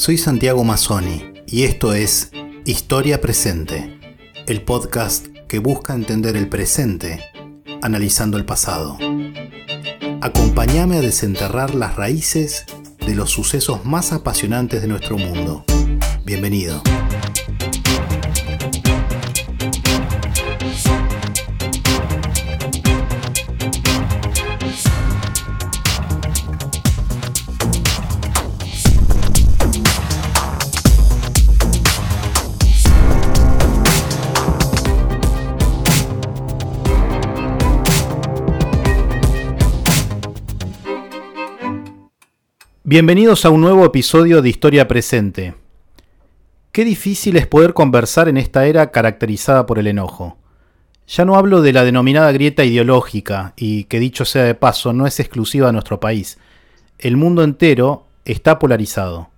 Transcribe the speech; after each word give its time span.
Soy 0.00 0.16
Santiago 0.16 0.64
Mazzoni 0.64 1.30
y 1.46 1.64
esto 1.64 1.92
es 1.92 2.30
Historia 2.64 3.20
Presente, 3.20 4.00
el 4.46 4.62
podcast 4.62 5.26
que 5.46 5.58
busca 5.58 5.92
entender 5.92 6.38
el 6.38 6.48
presente 6.48 7.22
analizando 7.82 8.38
el 8.38 8.46
pasado. 8.46 8.96
Acompáñame 10.22 10.96
a 10.96 11.02
desenterrar 11.02 11.74
las 11.74 11.96
raíces 11.96 12.64
de 13.06 13.14
los 13.14 13.28
sucesos 13.28 13.84
más 13.84 14.14
apasionantes 14.14 14.80
de 14.80 14.88
nuestro 14.88 15.18
mundo. 15.18 15.66
Bienvenido. 16.24 16.82
Bienvenidos 42.92 43.44
a 43.44 43.50
un 43.50 43.60
nuevo 43.60 43.84
episodio 43.84 44.42
de 44.42 44.48
Historia 44.48 44.88
Presente. 44.88 45.54
Qué 46.72 46.84
difícil 46.84 47.36
es 47.36 47.46
poder 47.46 47.72
conversar 47.72 48.28
en 48.28 48.36
esta 48.36 48.66
era 48.66 48.90
caracterizada 48.90 49.64
por 49.64 49.78
el 49.78 49.86
enojo. 49.86 50.38
Ya 51.06 51.24
no 51.24 51.36
hablo 51.36 51.62
de 51.62 51.72
la 51.72 51.84
denominada 51.84 52.32
grieta 52.32 52.64
ideológica, 52.64 53.52
y 53.56 53.84
que 53.84 54.00
dicho 54.00 54.24
sea 54.24 54.42
de 54.42 54.56
paso, 54.56 54.92
no 54.92 55.06
es 55.06 55.20
exclusiva 55.20 55.68
de 55.68 55.74
nuestro 55.74 56.00
país. 56.00 56.38
El 56.98 57.16
mundo 57.16 57.44
entero 57.44 58.06
está 58.24 58.58
polarizado. 58.58 59.28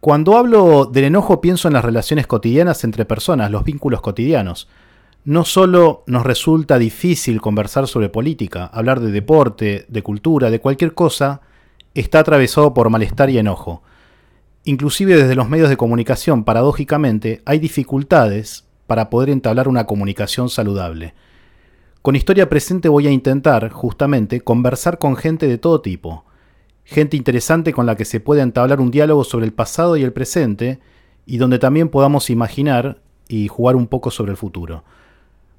Cuando 0.00 0.36
hablo 0.36 0.86
del 0.86 1.04
enojo 1.04 1.40
pienso 1.40 1.68
en 1.68 1.74
las 1.74 1.84
relaciones 1.84 2.26
cotidianas 2.26 2.82
entre 2.82 3.04
personas, 3.04 3.52
los 3.52 3.62
vínculos 3.62 4.00
cotidianos. 4.00 4.66
No 5.24 5.44
solo 5.44 6.02
nos 6.08 6.26
resulta 6.26 6.80
difícil 6.80 7.40
conversar 7.40 7.86
sobre 7.86 8.08
política, 8.08 8.66
hablar 8.66 8.98
de 8.98 9.12
deporte, 9.12 9.86
de 9.86 10.02
cultura, 10.02 10.50
de 10.50 10.58
cualquier 10.58 10.94
cosa, 10.94 11.42
está 11.94 12.20
atravesado 12.20 12.74
por 12.74 12.90
malestar 12.90 13.30
y 13.30 13.38
enojo. 13.38 13.82
Inclusive 14.64 15.16
desde 15.16 15.34
los 15.34 15.48
medios 15.48 15.68
de 15.68 15.76
comunicación, 15.76 16.44
paradójicamente, 16.44 17.42
hay 17.44 17.58
dificultades 17.58 18.66
para 18.86 19.08
poder 19.08 19.30
entablar 19.30 19.68
una 19.68 19.86
comunicación 19.86 20.50
saludable. 20.50 21.14
Con 22.02 22.16
historia 22.16 22.48
presente 22.48 22.88
voy 22.88 23.06
a 23.06 23.10
intentar, 23.10 23.70
justamente, 23.70 24.40
conversar 24.40 24.98
con 24.98 25.16
gente 25.16 25.46
de 25.46 25.58
todo 25.58 25.80
tipo. 25.80 26.24
Gente 26.84 27.16
interesante 27.16 27.72
con 27.72 27.86
la 27.86 27.96
que 27.96 28.04
se 28.04 28.20
pueda 28.20 28.42
entablar 28.42 28.80
un 28.80 28.90
diálogo 28.90 29.24
sobre 29.24 29.46
el 29.46 29.52
pasado 29.52 29.96
y 29.96 30.02
el 30.02 30.12
presente, 30.12 30.80
y 31.26 31.36
donde 31.36 31.58
también 31.58 31.88
podamos 31.88 32.30
imaginar 32.30 33.00
y 33.28 33.48
jugar 33.48 33.76
un 33.76 33.86
poco 33.86 34.10
sobre 34.10 34.32
el 34.32 34.36
futuro. 34.36 34.82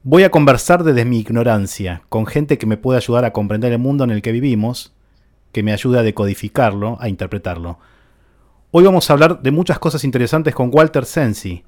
Voy 0.03 0.23
a 0.23 0.31
conversar 0.31 0.83
desde 0.83 1.05
mi 1.05 1.19
ignorancia, 1.19 2.01
con 2.09 2.25
gente 2.25 2.57
que 2.57 2.65
me 2.65 2.77
puede 2.77 2.97
ayudar 2.97 3.23
a 3.23 3.33
comprender 3.33 3.71
el 3.71 3.79
mundo 3.79 4.03
en 4.03 4.09
el 4.09 4.21
que 4.21 4.31
vivimos, 4.31 4.93
que 5.51 5.63
me 5.63 5.73
ayude 5.73 5.99
a 5.99 6.03
decodificarlo, 6.03 6.97
a 6.99 7.09
interpretarlo. 7.09 7.79
Hoy 8.71 8.85
vamos 8.85 9.09
a 9.09 9.13
hablar 9.13 9.41
de 9.41 9.51
muchas 9.51 9.79
cosas 9.79 10.03
interesantes 10.03 10.55
con 10.55 10.69
Walter 10.73 11.05
Sensi. 11.05 11.63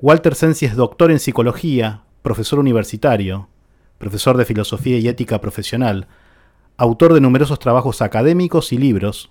Walter 0.00 0.34
Sensi 0.34 0.66
es 0.66 0.74
doctor 0.74 1.10
en 1.10 1.18
psicología, 1.18 2.02
profesor 2.22 2.58
universitario, 2.58 3.48
profesor 3.98 4.36
de 4.36 4.44
filosofía 4.44 4.98
y 4.98 5.08
ética 5.08 5.40
profesional, 5.40 6.08
autor 6.76 7.12
de 7.12 7.20
numerosos 7.20 7.58
trabajos 7.58 8.02
académicos 8.02 8.72
y 8.72 8.78
libros, 8.78 9.30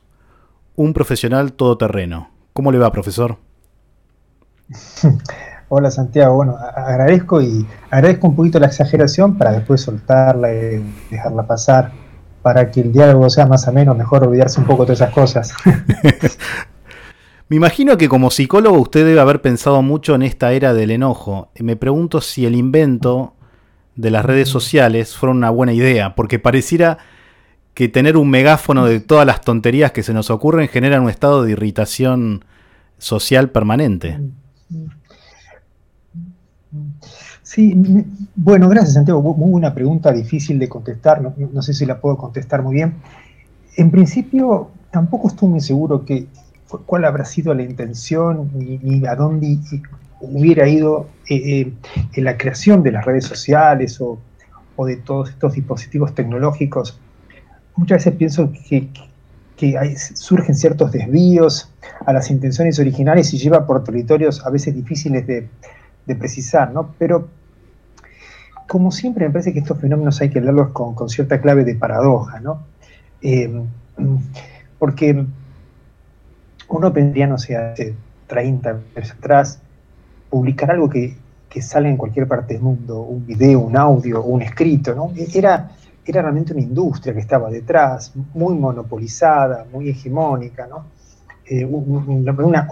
un 0.76 0.94
profesional 0.94 1.54
todoterreno. 1.54 2.30
¿Cómo 2.54 2.72
le 2.72 2.78
va, 2.78 2.92
profesor? 2.92 3.38
Hola 5.70 5.90
Santiago, 5.90 6.36
bueno, 6.36 6.56
agradezco 6.58 7.42
y 7.42 7.66
agradezco 7.90 8.28
un 8.28 8.36
poquito 8.36 8.60
la 8.60 8.68
exageración 8.68 9.38
para 9.38 9.54
después 9.54 9.82
soltarla 9.82 10.54
y 10.54 10.84
dejarla 11.10 11.48
pasar 11.48 11.92
para 12.44 12.70
que 12.70 12.82
el 12.82 12.92
diálogo 12.92 13.30
sea 13.30 13.48
más 13.48 13.68
o 13.68 13.74
menos 13.74 13.98
mejor 13.98 14.28
olvidarse 14.28 14.60
un 14.60 14.68
poco 14.68 14.86
de 14.86 14.94
esas 14.94 15.12
cosas. 15.12 15.54
Me 17.50 17.56
imagino 17.56 17.98
que 17.98 18.10
como 18.10 18.32
psicólogo 18.32 18.78
usted 18.80 19.06
debe 19.06 19.20
haber 19.20 19.42
pensado 19.42 19.82
mucho 19.82 20.16
en 20.16 20.24
esta 20.24 20.54
era 20.54 20.74
del 20.74 20.92
enojo. 20.92 21.50
Me 21.60 21.76
pregunto 21.76 22.22
si 22.22 22.46
el 22.46 22.56
invento 22.56 23.34
de 23.96 24.12
las 24.12 24.26
redes 24.26 24.50
sociales 24.50 25.16
fue 25.16 25.30
una 25.30 25.50
buena 25.50 25.74
idea, 25.74 26.16
porque 26.16 26.40
pareciera 26.40 26.98
que 27.74 27.88
tener 27.88 28.18
un 28.18 28.30
megáfono 28.30 28.86
de 28.86 29.00
todas 29.00 29.26
las 29.26 29.42
tonterías 29.42 29.92
que 29.92 30.04
se 30.04 30.14
nos 30.14 30.30
ocurren 30.30 30.68
genera 30.68 31.02
un 31.02 31.10
estado 31.10 31.44
de 31.44 31.52
irritación 31.52 32.46
social 32.98 33.50
permanente. 33.50 34.20
Sí, 37.54 37.72
bueno, 38.36 38.68
gracias 38.68 38.96
Santiago. 38.96 39.22
Muy 39.22 39.52
buena 39.52 39.76
pregunta, 39.76 40.12
difícil 40.12 40.58
de 40.58 40.68
contestar, 40.68 41.22
no, 41.22 41.62
sé 41.62 41.76
si 41.76 41.86
la 41.86 42.02
puedo 42.02 42.18
contestar 42.18 42.64
muy 42.64 42.74
bien. 42.74 42.96
En 43.78 43.92
principio, 43.92 44.72
tampoco 44.90 45.28
estoy 45.28 45.50
muy 45.50 45.62
seguro 45.62 46.04
que 46.04 46.26
cuál 46.88 47.06
habrá 47.06 47.26
sido 47.26 47.54
la 47.54 47.62
intención 47.62 48.50
ni, 48.56 49.06
a 49.06 49.14
dónde 49.16 49.60
hubiera 50.22 50.68
ido 50.68 51.10
eh, 51.30 51.36
eh, 51.36 51.74
en 52.14 52.24
la 52.24 52.38
creación 52.38 52.82
de 52.82 52.92
las 52.92 53.06
redes 53.06 53.26
sociales 53.26 54.02
o, 54.02 54.18
de 54.88 54.96
todos 54.96 55.30
estos 55.30 55.54
dispositivos 55.54 56.16
tecnológicos. 56.16 57.00
Muchas 57.76 58.00
veces 58.00 58.16
pienso 58.16 58.52
que, 58.68 58.90
surgen 60.16 60.56
ciertos 60.56 60.92
desvíos 60.92 61.70
a 62.08 62.14
las 62.14 62.32
intenciones 62.32 62.80
originales 62.80 63.32
y 63.32 63.38
lleva 63.38 63.68
por 63.68 63.84
territorios 63.84 64.44
a 64.44 64.50
veces 64.50 64.74
difíciles 64.74 65.28
de, 65.28 65.48
de 66.08 66.16
precisar, 66.16 66.74
¿no? 66.74 66.96
Pero 66.98 67.30
como 68.68 68.92
siempre, 68.92 69.26
me 69.26 69.32
parece 69.32 69.54
que 69.54 69.60
estos 69.60 69.80
fenómenos 69.80 70.20
hay 70.22 70.30
que 70.30 70.42
leerlos 70.42 70.70
con, 70.70 71.10
cierta 71.10 71.40
clave 71.42 71.64
de 71.64 71.76
paradoja, 71.76 72.40
¿no? 72.40 72.64
Eh, 73.22 73.52
porque 74.80 75.26
uno 76.70 76.92
vendría, 76.92 77.28
no 77.28 77.38
sé, 77.38 77.56
hace 77.56 77.96
30 78.28 78.70
años 78.70 79.12
atrás, 79.12 79.60
publicar 80.30 80.72
algo 80.72 80.90
que, 80.90 81.16
sale 81.62 81.88
en 81.88 81.98
cualquier 81.98 82.28
parte 82.28 82.56
del 82.56 82.64
mundo, 82.64 83.02
un 83.02 83.28
video, 83.28 83.60
un 83.60 83.78
audio, 83.78 84.24
un 84.24 84.42
escrito, 84.42 84.96
¿no? 84.96 85.12
Era, 85.16 85.70
era 86.04 86.22
realmente 86.24 86.52
una 86.52 86.64
industria 86.64 87.14
que 87.14 87.20
estaba 87.20 87.52
detrás, 87.52 88.12
muy 88.34 88.56
monopolizada, 88.56 89.64
muy 89.72 89.90
hegemónica, 89.90 90.66
¿no? 90.66 90.86
Eh, 91.46 91.64
una 91.64 92.68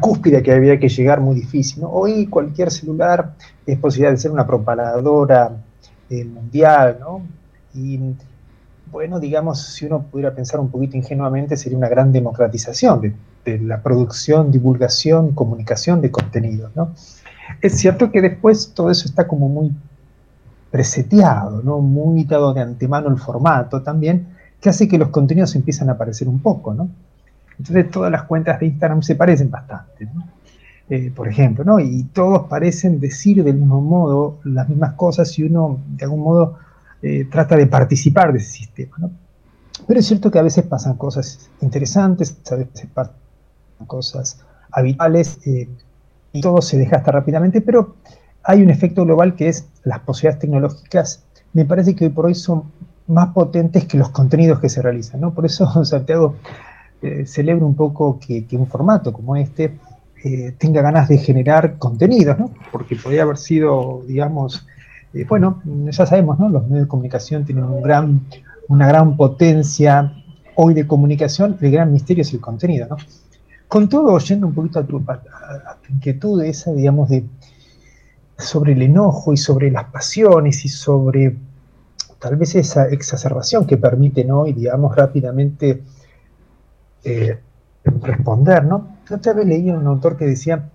cúspide 0.00 0.42
que 0.42 0.52
había 0.52 0.78
que 0.78 0.88
llegar 0.88 1.20
muy 1.20 1.34
difícil. 1.34 1.84
Hoy 1.86 2.26
cualquier 2.26 2.70
celular 2.70 3.34
es 3.66 3.78
posibilidad 3.78 4.12
de 4.12 4.18
ser 4.18 4.30
una 4.30 4.46
propagadora 4.46 5.52
eh, 6.10 6.24
mundial, 6.24 6.98
¿no? 7.00 7.22
Y 7.74 7.98
bueno, 8.90 9.18
digamos, 9.18 9.62
si 9.62 9.86
uno 9.86 10.02
pudiera 10.02 10.34
pensar 10.34 10.60
un 10.60 10.70
poquito 10.70 10.96
ingenuamente, 10.96 11.56
sería 11.56 11.78
una 11.78 11.88
gran 11.88 12.12
democratización 12.12 13.14
de, 13.44 13.58
la 13.60 13.82
producción, 13.82 14.50
divulgación, 14.52 15.32
comunicación 15.32 16.00
de 16.00 16.10
contenidos, 16.10 16.70
¿no? 16.76 16.92
Es 17.60 17.78
cierto 17.78 18.10
que 18.12 18.20
después 18.20 18.72
todo 18.74 18.90
eso 18.90 19.06
está 19.06 19.26
como 19.26 19.48
muy 19.48 19.72
preseteado, 20.70 21.62
¿no? 21.62 21.80
Muy 21.80 22.24
dado 22.24 22.52
de 22.52 22.60
antemano 22.60 23.08
el 23.08 23.18
formato 23.18 23.82
también, 23.82 24.28
que 24.60 24.68
hace 24.68 24.86
que 24.86 24.98
los 24.98 25.08
contenidos 25.08 25.56
empiezan 25.56 25.88
a 25.88 25.92
aparecer 25.92 26.28
un 26.28 26.40
poco, 26.40 26.72
¿no? 26.74 26.88
Entonces 27.62 27.92
todas 27.92 28.10
las 28.10 28.24
cuentas 28.24 28.58
de 28.58 28.66
Instagram 28.66 29.02
se 29.02 29.14
parecen 29.14 29.48
bastante, 29.48 30.08
eh, 30.90 31.12
por 31.14 31.28
ejemplo, 31.28 31.62
¿no? 31.62 31.78
Y 31.78 32.02
todos 32.12 32.48
parecen 32.48 32.98
decir 32.98 33.44
del 33.44 33.54
mismo 33.54 33.80
modo 33.80 34.40
las 34.42 34.68
mismas 34.68 34.94
cosas 34.94 35.38
y 35.38 35.44
uno 35.44 35.78
de 35.90 36.04
algún 36.04 36.22
modo 36.24 36.58
eh, 37.02 37.28
trata 37.30 37.54
de 37.54 37.68
participar 37.68 38.32
de 38.32 38.38
ese 38.38 38.50
sistema, 38.50 38.96
¿no? 38.98 39.12
Pero 39.86 40.00
es 40.00 40.06
cierto 40.06 40.28
que 40.28 40.40
a 40.40 40.42
veces 40.42 40.64
pasan 40.64 40.96
cosas 40.96 41.50
interesantes, 41.60 42.36
a 42.50 42.56
veces 42.56 42.88
pasan 42.92 43.14
cosas 43.86 44.40
habituales 44.72 45.38
eh, 45.46 45.68
y 46.32 46.40
todo 46.40 46.62
se 46.62 46.78
deja 46.78 46.96
hasta 46.96 47.12
rápidamente, 47.12 47.60
pero 47.60 47.94
hay 48.42 48.60
un 48.60 48.70
efecto 48.70 49.04
global 49.04 49.36
que 49.36 49.48
es 49.48 49.68
las 49.84 50.00
posibilidades 50.00 50.40
tecnológicas. 50.40 51.22
Me 51.52 51.64
parece 51.64 51.94
que 51.94 52.06
hoy 52.06 52.10
por 52.10 52.26
hoy 52.26 52.34
son 52.34 52.64
más 53.06 53.28
potentes 53.28 53.84
que 53.84 53.98
los 53.98 54.08
contenidos 54.08 54.58
que 54.58 54.68
se 54.68 54.82
realizan, 54.82 55.20
¿no? 55.20 55.32
Por 55.32 55.46
eso, 55.46 55.84
Santiago, 55.84 56.34
eh, 57.02 57.26
celebro 57.26 57.66
un 57.66 57.74
poco 57.74 58.18
que, 58.18 58.46
un 58.52 58.66
formato 58.66 59.12
como 59.12 59.36
este 59.36 59.78
eh, 60.24 60.54
tenga 60.56 60.82
ganas 60.82 61.08
de 61.08 61.18
generar 61.18 61.78
contenidos, 61.78 62.38
¿no? 62.38 62.50
Porque 62.70 62.96
podría 62.96 63.22
haber 63.22 63.38
sido, 63.38 64.02
digamos, 64.06 64.66
eh, 65.12 65.24
bueno, 65.28 65.60
ya 65.90 66.06
sabemos, 66.06 66.38
¿no? 66.38 66.48
Los 66.48 66.62
medios 66.68 66.86
de 66.86 66.88
comunicación 66.88 67.44
tienen 67.44 67.64
una 67.64 68.86
gran 68.86 69.16
potencia 69.16 70.12
hoy 70.54 70.74
de 70.74 70.86
comunicación, 70.86 71.56
el 71.60 71.70
gran 71.70 71.92
misterio 71.92 72.22
es 72.22 72.32
el 72.32 72.40
contenido, 72.40 72.86
¿no? 72.88 72.96
Con 73.68 73.88
todo, 73.88 74.12
oyendo 74.12 74.46
un 74.46 74.54
poquito 74.54 74.78
a 74.80 74.86
tu, 74.86 75.02
inquietud 75.88 76.42
esa, 76.42 76.72
digamos, 76.72 77.08
de 77.08 77.24
sobre 78.38 78.72
el 78.72 78.82
enojo 78.82 79.32
y 79.32 79.36
sobre 79.36 79.70
las 79.70 79.84
pasiones 79.84 80.64
y 80.64 80.68
sobre 80.68 81.36
tal 82.18 82.36
vez 82.36 82.54
esa 82.54 82.88
exacerbación 82.88 83.66
que 83.66 83.76
permiten 83.76 84.30
hoy, 84.30 84.52
digamos, 84.52 84.94
rápidamente 84.94 85.82
eh, 87.04 87.38
responder, 87.84 88.64
¿no? 88.64 88.96
Otra 89.10 89.32
vez 89.32 89.46
leí 89.46 89.70
a 89.70 89.74
un 89.74 89.86
autor 89.86 90.16
que 90.16 90.26
decía, 90.26 90.70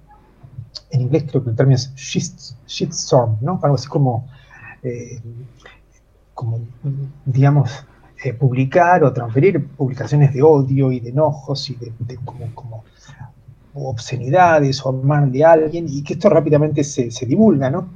en 0.92 1.02
inglés 1.02 1.26
creo 1.30 1.44
que 1.44 1.52
el 1.52 1.56
término 1.56 1.76
es 1.76 1.94
shitstorm, 1.96 3.38
¿no? 3.42 3.60
Algo 3.64 3.76
así 3.76 3.88
como, 3.88 4.28
eh, 4.84 5.22
digamos, 7.26 7.86
eh, 8.24 8.34
publicar 8.34 9.04
o 9.04 9.14
transferir 9.14 9.68
publicaciones 9.68 10.34
de 10.34 10.42
odio 10.42 10.92
y 10.92 11.00
de 11.00 11.10
enojos 11.10 11.70
y 11.70 11.76
de, 11.76 12.18
como, 12.26 12.54
como 12.54 12.84
obscenidades 13.74 14.84
o 14.86 14.90
amar 14.90 15.30
de 15.30 15.46
alguien 15.46 15.86
y 15.88 16.04
que 16.04 16.14
esto 16.14 16.30
rápidamente 16.30 16.84
se, 16.84 17.26
divulga, 17.26 17.70
¿no? 17.70 17.90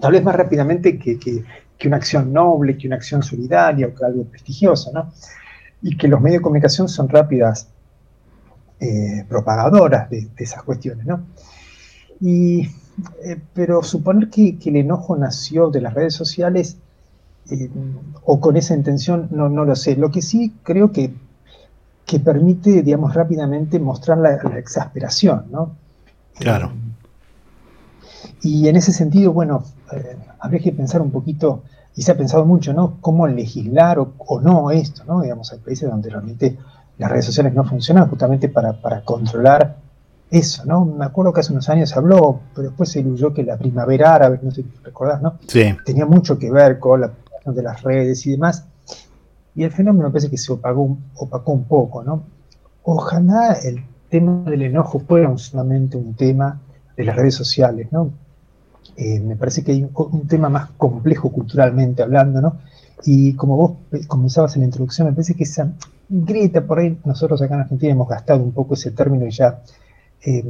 Tal 0.00 0.12
vez 0.12 0.24
más 0.24 0.34
rápidamente 0.34 0.98
que, 0.98 1.18
que, 1.18 1.44
una 1.86 1.96
acción 1.96 2.32
noble, 2.32 2.78
que 2.78 2.86
una 2.86 2.96
acción 2.96 3.22
solidaria 3.22 3.88
o 3.88 3.94
que 3.94 4.04
algo 4.06 4.24
prestigioso, 4.24 4.90
¿no? 4.92 5.12
Y 5.84 5.96
que 5.96 6.08
los 6.08 6.20
medios 6.20 6.40
de 6.40 6.42
comunicación 6.42 6.88
son 6.88 7.08
rápidas 7.08 7.68
eh, 8.80 9.24
propagadoras 9.28 10.10
de, 10.10 10.28
esas 10.36 10.62
cuestiones, 10.62 11.06
¿no? 11.06 11.24
Y, 12.20 12.62
eh, 13.24 13.40
pero 13.54 13.82
suponer 13.82 14.30
que, 14.30 14.58
el 14.64 14.76
enojo 14.76 15.16
nació 15.16 15.70
de 15.70 15.80
las 15.80 15.94
redes 15.94 16.14
sociales 16.14 16.78
eh, 17.50 17.70
o 18.24 18.40
con 18.40 18.56
esa 18.56 18.74
intención, 18.74 19.28
no, 19.30 19.48
no 19.48 19.64
lo 19.64 19.76
sé. 19.76 19.94
Lo 19.94 20.10
que 20.10 20.22
sí 20.22 20.54
creo 20.64 20.90
que, 20.90 21.14
que 22.04 22.18
permite, 22.18 22.82
digamos, 22.82 23.14
rápidamente 23.14 23.78
mostrar 23.78 24.18
la, 24.18 24.34
exasperación, 24.58 25.46
¿no? 25.50 25.76
Claro. 26.34 26.72
y 28.42 28.66
en 28.66 28.74
ese 28.74 28.92
sentido, 28.92 29.32
bueno, 29.32 29.62
habría 30.40 30.60
que 30.60 30.72
pensar 30.72 31.00
un 31.00 31.12
poquito, 31.12 31.62
y 31.96 32.02
se 32.02 32.12
ha 32.12 32.16
pensado 32.16 32.44
mucho, 32.44 32.72
¿no? 32.72 32.98
Cómo 33.00 33.26
legislar 33.26 33.98
o, 33.98 34.14
o 34.18 34.40
no 34.40 34.70
esto, 34.70 35.04
¿no? 35.04 35.22
Digamos, 35.22 35.52
hay 35.52 35.58
países 35.58 35.88
donde 35.88 36.10
realmente 36.10 36.58
las 36.98 37.10
redes 37.10 37.26
sociales 37.26 37.54
no 37.54 37.64
funcionan 37.64 38.08
justamente 38.08 38.48
para, 38.48 38.72
para 38.80 39.02
controlar 39.02 39.76
eso, 40.30 40.64
¿no? 40.64 40.84
Me 40.84 41.04
acuerdo 41.04 41.32
que 41.32 41.40
hace 41.40 41.52
unos 41.52 41.68
años 41.68 41.90
se 41.90 41.98
habló, 41.98 42.40
pero 42.54 42.68
después 42.68 42.90
se 42.90 43.00
iluyó 43.00 43.32
que 43.32 43.44
la 43.44 43.56
primavera 43.56 44.14
árabe, 44.14 44.40
no 44.42 44.50
sé 44.50 44.62
si 44.62 44.68
recordás, 44.82 45.22
¿no? 45.22 45.38
Sí. 45.46 45.76
Tenía 45.84 46.06
mucho 46.06 46.38
que 46.38 46.50
ver 46.50 46.78
con 46.78 47.02
la 47.02 47.12
de 47.52 47.62
las 47.62 47.82
redes 47.82 48.26
y 48.26 48.32
demás. 48.32 48.64
Y 49.54 49.64
el 49.64 49.70
fenómeno 49.70 50.10
parece 50.10 50.30
que 50.30 50.38
se 50.38 50.52
opacó, 50.52 50.96
opacó 51.16 51.52
un 51.52 51.64
poco, 51.64 52.02
¿no? 52.02 52.24
Ojalá 52.82 53.52
el 53.62 53.84
tema 54.08 54.50
del 54.50 54.62
enojo 54.62 54.98
fuera 55.00 55.36
solamente 55.38 55.96
un 55.96 56.14
tema 56.14 56.60
de 56.96 57.04
las 57.04 57.16
redes 57.16 57.34
sociales, 57.34 57.88
¿no? 57.92 58.10
Eh, 58.96 59.20
me 59.20 59.36
parece 59.36 59.64
que 59.64 59.72
hay 59.72 59.88
un, 59.92 60.28
tema 60.28 60.48
más 60.48 60.70
complejo 60.76 61.30
culturalmente 61.32 62.02
hablando, 62.02 62.40
¿no? 62.40 62.58
Y 63.04 63.34
como 63.34 63.56
vos 63.56 63.72
comenzabas 64.06 64.54
en 64.54 64.62
la 64.62 64.66
introducción, 64.66 65.08
me 65.08 65.12
parece 65.12 65.34
que 65.34 65.44
esa 65.44 65.72
grieta 66.08 66.64
por 66.64 66.78
ahí, 66.78 66.98
nosotros 67.04 67.42
acá 67.42 67.54
en 67.54 67.60
Argentina 67.62 67.92
hemos 67.92 68.08
gastado 68.08 68.42
un 68.42 68.52
poco 68.52 68.74
ese 68.74 68.92
término 68.92 69.26
y 69.26 69.30
ya 69.30 69.62
eh, 70.24 70.44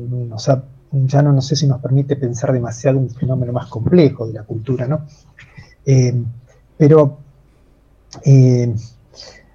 ya 0.92 1.22
no, 1.22 1.32
no 1.32 1.42
sé 1.42 1.56
si 1.56 1.66
nos 1.66 1.80
permite 1.80 2.16
pensar 2.16 2.52
demasiado 2.52 2.98
un 2.98 3.10
fenómeno 3.10 3.52
más 3.52 3.66
complejo 3.66 4.26
de 4.26 4.34
la 4.34 4.44
cultura, 4.44 4.86
¿no? 4.86 5.06
Eh, 5.84 6.14
pero 6.76 7.18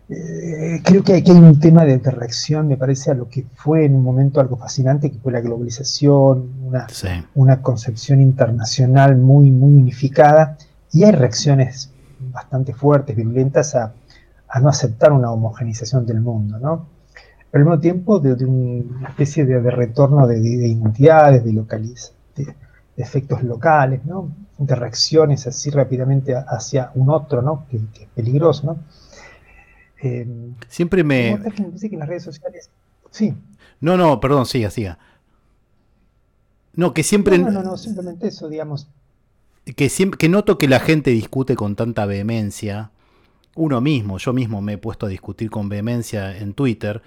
eh, 0.10 0.82
creo 0.84 1.04
que 1.04 1.16
aquí 1.16 1.32
hay 1.32 1.38
un 1.38 1.60
tema 1.60 1.86
de, 1.86 1.98
reacción, 2.00 2.68
me 2.68 2.78
parece, 2.78 3.12
a 3.12 3.14
lo 3.14 3.30
que 3.30 3.46
fue 3.56 3.86
en 3.86 3.96
un 3.96 4.04
momento 4.04 4.40
algo 4.40 4.58
fascinante, 4.58 5.12
que 5.12 5.20
fue 5.20 5.32
la 5.32 5.42
globalización, 5.42 6.50
una, 6.64 6.88
una 7.36 7.62
concepción 7.62 8.20
internacional 8.20 9.18
muy, 9.18 9.52
muy 9.52 9.74
unificada, 9.74 10.58
y 10.92 11.04
hay 11.04 11.12
reacciones 11.12 11.92
bastante 12.20 12.74
fuertes, 12.74 13.16
violentas 13.16 13.76
a, 13.76 13.94
a 14.50 14.60
no 14.60 14.70
aceptar 14.70 15.12
una 15.12 15.32
homogenización 15.32 16.06
del 16.06 16.22
mundo, 16.22 16.58
¿no? 16.58 16.88
pero 17.52 17.64
al 17.64 17.70
mismo 17.70 17.82
tiempo 17.82 18.20
de, 18.20 18.46
una 18.46 19.10
especie 19.10 19.46
de, 19.46 19.60
retorno 19.72 20.28
de, 20.28 20.40
identidades, 20.40 21.44
de, 21.44 21.54
localiz, 21.54 22.14
de, 22.36 22.56
efectos 22.98 23.44
locales, 23.44 24.06
¿no? 24.06 24.32
de 24.58 24.76
reacciones 24.76 25.48
así 25.48 25.70
rápidamente 25.70 26.36
hacia 26.36 26.92
un 26.96 27.10
otro, 27.10 27.42
¿no? 27.42 27.66
que, 27.70 27.78
es 27.78 28.08
peligroso. 28.14 28.68
¿no? 28.68 28.80
Eh, 30.01 30.28
Siempre 30.68 31.04
me... 31.04 31.40
que 31.80 31.98
las 31.98 32.07
redes 32.07 32.24
sociales... 32.24 32.69
Sí. 33.12 33.34
No, 33.81 33.98
no, 33.98 34.19
perdón, 34.19 34.46
siga, 34.46 34.69
siga. 34.69 35.00
No, 36.74 36.94
que 36.94 37.04
siempre... 37.04 37.38
No, 37.38 37.51
no, 37.51 37.63
no, 37.63 37.78
simplemente 37.78 38.28
eso, 38.28 38.48
digamos. 38.50 38.88
Que, 39.75 39.90
siempre, 39.90 40.18
que 40.18 40.30
noto 40.30 40.57
que 40.57 40.68
la 40.68 40.80
gente 40.80 41.12
discute 41.12 41.56
con 41.56 41.75
tanta 41.75 42.06
vehemencia. 42.06 42.92
Uno 43.56 43.81
mismo, 43.81 44.18
yo 44.18 44.31
mismo 44.31 44.62
me 44.62 44.74
he 44.74 44.78
puesto 44.78 45.06
a 45.06 45.10
discutir 45.10 45.50
con 45.50 45.69
vehemencia 45.69 46.38
en 46.38 46.54
Twitter 46.54 47.02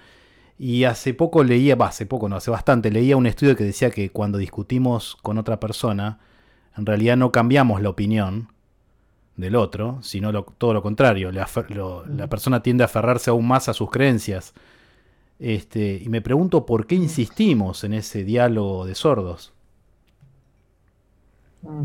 y 0.59 0.83
hace 0.83 1.13
poco 1.13 1.43
leía, 1.43 1.75
hace 1.79 2.05
poco 2.05 2.29
no, 2.29 2.35
hace 2.35 2.51
bastante, 2.51 2.91
leía 2.91 3.17
un 3.17 3.25
estudio 3.25 3.55
que 3.55 3.63
decía 3.63 3.89
que 3.89 4.11
cuando 4.11 4.37
discutimos 4.37 5.17
con 5.21 5.37
otra 5.37 5.59
persona, 5.59 6.19
en 6.77 6.85
realidad 6.85 7.17
no 7.17 7.31
cambiamos 7.31 7.81
la 7.81 7.89
opinión 7.89 8.52
del 9.35 9.55
otro, 9.55 9.99
sino 10.01 10.43
todo 10.43 10.73
lo 10.73 10.81
contrario. 10.81 11.31
La, 11.31 11.47
persona 12.29 12.61
tiende 12.61 12.83
a 12.83 12.85
aferrarse 12.85 13.29
aún 13.29 13.47
más 13.47 13.69
a 13.69 13.73
sus 13.73 13.89
creencias. 13.89 14.53
Este, 15.39 16.01
y 16.03 16.09
me 16.09 16.21
pregunto 16.21 16.65
por 16.65 16.85
qué 16.85 16.95
insistimos 16.95 17.83
en 17.83 17.93
ese 17.93 18.23
diálogo 18.23 18.85
de 18.85 18.95
sordos. 18.95 19.53
Mm. 21.63 21.83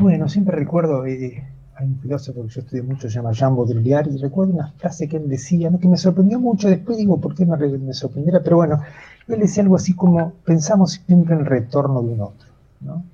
Bueno, 0.00 0.28
siempre 0.28 0.56
recuerdo 0.56 1.04
eh, 1.06 1.44
hay 1.76 1.86
un 1.86 1.98
filósofo 1.98 2.42
que 2.42 2.48
yo 2.48 2.60
estudié 2.60 2.82
mucho, 2.82 3.08
se 3.08 3.16
llama 3.16 3.32
Jean 3.32 3.54
Baudrillard, 3.54 4.08
y 4.08 4.16
recuerdo 4.16 4.54
una 4.54 4.72
frase 4.78 5.08
que 5.08 5.16
él 5.18 5.28
decía, 5.28 5.70
¿no? 5.70 5.78
que 5.78 5.88
me 5.88 5.96
sorprendió 5.96 6.40
mucho, 6.40 6.68
después 6.68 6.96
digo, 6.96 7.20
¿por 7.20 7.34
qué 7.34 7.44
me, 7.44 7.56
me 7.56 7.92
sorprendiera? 7.92 8.40
Pero 8.42 8.56
bueno, 8.56 8.80
él 9.28 9.40
decía 9.40 9.62
algo 9.62 9.76
así 9.76 9.94
como, 9.94 10.32
pensamos 10.44 11.00
siempre 11.06 11.34
en 11.34 11.40
el 11.40 11.46
retorno 11.46 12.02
de 12.02 12.14
un 12.14 12.20
otro, 12.20 12.48
¿no? 12.80 13.04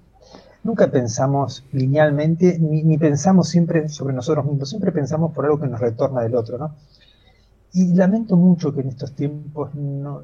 Nunca 0.64 0.91
pensamos 0.91 1.64
linealmente, 1.73 2.59
ni, 2.59 2.97
pensamos 2.97 3.49
siempre 3.49 3.88
sobre 3.88 4.14
nosotros 4.14 4.44
mismos, 4.47 4.69
siempre 4.69 4.93
pensamos 4.93 5.32
por 5.32 5.44
algo 5.44 5.59
que 5.59 5.67
nos 5.67 5.81
retorna 5.81 6.23
del 6.23 6.37
otro, 6.37 6.56
¿no? 6.56 6.75
Y 7.73 7.94
lamento 7.94 8.37
mucho 8.37 8.73
que 8.73 8.82
en 8.82 8.88
estos 8.88 9.12
tiempos 9.12 9.75
no, 9.75 10.23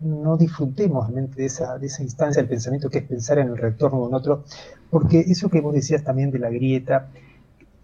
no 0.00 0.36
disfrutemos 0.36 1.08
de 1.14 1.46
esa, 1.46 1.78
de 1.78 1.86
esa 1.86 2.02
instancia 2.02 2.42
del 2.42 2.48
pensamiento 2.48 2.90
que 2.90 2.98
es 2.98 3.04
pensar 3.04 3.38
en 3.38 3.48
el 3.48 3.56
retorno 3.56 4.00
de 4.00 4.06
un 4.08 4.14
otro, 4.14 4.44
porque 4.90 5.20
eso 5.20 5.48
que 5.48 5.62
vos 5.62 5.72
decías 5.72 6.02
también 6.04 6.30
de 6.30 6.40
la 6.40 6.50
grieta, 6.50 7.08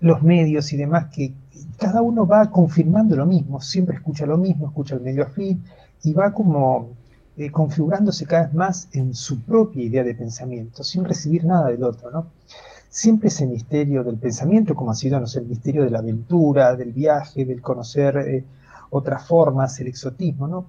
los 0.01 0.23
medios 0.23 0.73
y 0.73 0.77
demás, 0.77 1.07
que 1.15 1.33
cada 1.79 2.03
uno 2.03 2.27
va 2.27 2.51
confirmando 2.51 3.17
lo 3.17 3.27
mismo, 3.27 3.61
siempre 3.61 3.97
escucha 3.97 4.27
lo 4.27 4.37
mismo, 4.37 4.67
escucha 4.67 4.97
el 4.97 5.01
medio 5.01 5.25
afín 5.25 5.63
y 6.03 6.13
va 6.13 6.33
como 6.33 6.91
eh, 7.41 7.51
configurándose 7.51 8.27
cada 8.27 8.43
vez 8.45 8.53
más 8.53 8.89
en 8.93 9.15
su 9.15 9.41
propia 9.41 9.83
idea 9.83 10.05
de 10.05 10.15
pensamiento, 10.15 10.85
sin 10.85 11.07
recibir 11.07 11.47
nada 11.47 11.69
del 11.69 11.85
otro, 11.85 12.11
¿no? 12.11 12.27
Siempre 12.91 13.29
ese 13.29 13.47
misterio 13.47 14.05
del 14.05 14.19
pensamiento, 14.19 14.75
como 14.75 14.91
ha 14.91 14.95
sido, 14.95 15.19
no 15.19 15.27
sé, 15.27 15.39
el 15.39 15.47
misterio 15.47 15.83
de 15.85 15.89
la 15.89 16.01
aventura, 16.01 16.77
del 16.77 16.93
viaje, 16.93 17.47
del 17.47 17.63
conocer 17.63 18.19
eh, 18.19 18.45
otras 18.91 19.27
formas, 19.27 19.81
el 19.81 19.87
exotismo, 19.87 20.49
¿no? 20.49 20.67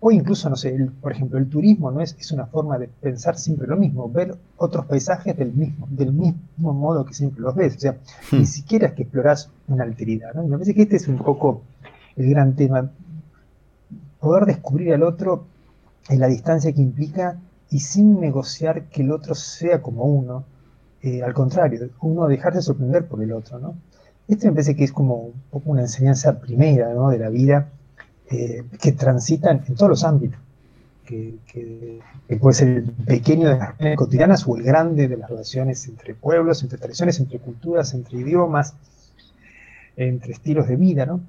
O 0.00 0.10
incluso, 0.10 0.48
no 0.48 0.56
sé, 0.56 0.88
por 1.02 1.12
ejemplo, 1.12 1.38
el 1.38 1.50
turismo 1.50 1.90
no 1.90 2.00
es, 2.00 2.16
es 2.18 2.32
una 2.32 2.46
forma 2.46 2.78
de 2.78 2.88
pensar 2.88 3.36
siempre 3.36 3.66
lo 3.66 3.76
mismo, 3.76 4.10
ver 4.10 4.38
otros 4.56 4.86
paisajes 4.86 5.36
del 5.36 5.52
mismo, 5.52 5.86
del 5.90 6.14
mismo 6.14 6.72
modo 6.72 7.04
que 7.04 7.12
siempre 7.12 7.42
los 7.42 7.54
ves. 7.54 7.76
O 7.76 7.80
sea, 7.80 7.98
ni 8.32 8.38
hmm. 8.38 8.46
siquiera 8.46 8.86
es 8.86 8.94
que 8.94 9.02
explorás 9.02 9.50
una 9.68 9.84
alteridad. 9.84 10.32
¿no? 10.32 10.44
me 10.44 10.52
parece 10.52 10.72
que 10.72 10.80
este 10.80 10.96
es 10.96 11.08
un 11.08 11.18
poco 11.18 11.60
el 12.16 12.30
gran 12.30 12.56
tema. 12.56 12.90
Poder 14.18 14.46
descubrir 14.46 14.94
al 14.94 15.02
otro 15.02 15.44
en 16.08 16.20
la 16.20 16.26
distancia 16.28 16.72
que 16.72 16.80
implica 16.80 17.38
y 17.70 17.80
sin 17.80 18.20
negociar 18.20 18.84
que 18.84 19.02
el 19.02 19.10
otro 19.12 19.34
sea 19.34 19.82
como 19.82 20.04
uno. 20.04 20.44
Eh, 21.02 21.22
al 21.22 21.34
contrario, 21.34 21.88
uno 22.00 22.26
dejarse 22.26 22.62
sorprender 22.62 23.06
por 23.06 23.22
el 23.22 23.32
otro. 23.32 23.58
¿no? 23.58 23.76
Este 24.28 24.46
me 24.48 24.54
parece 24.54 24.74
que 24.74 24.84
es 24.84 24.92
como 24.92 25.16
un 25.16 25.42
poco 25.50 25.70
una 25.70 25.82
enseñanza 25.82 26.40
primera 26.40 26.88
de 26.88 27.18
la 27.18 27.28
vida 27.28 27.68
eh, 28.30 28.64
que 28.80 28.92
transitan 28.92 29.62
en 29.68 29.74
todos 29.74 29.90
los 29.90 30.04
ámbitos, 30.04 30.40
que, 31.04 31.38
puede 32.40 32.54
ser 32.54 32.68
el 32.68 32.90
pequeño 32.90 33.48
de 33.48 33.54
las 33.56 33.68
relaciones 33.68 33.96
cotidianas 33.96 34.48
o 34.48 34.56
el 34.56 34.64
grande 34.64 35.06
de 35.06 35.16
las 35.16 35.30
relaciones 35.30 35.86
entre 35.86 36.14
pueblos, 36.14 36.62
entre 36.64 36.78
tradiciones, 36.78 37.20
entre 37.20 37.38
culturas, 37.38 37.94
entre 37.94 38.18
idiomas, 38.18 38.74
entre 39.96 40.32
estilos 40.32 40.66
de 40.66 40.74
vida, 40.74 41.06
¿no? 41.06 41.20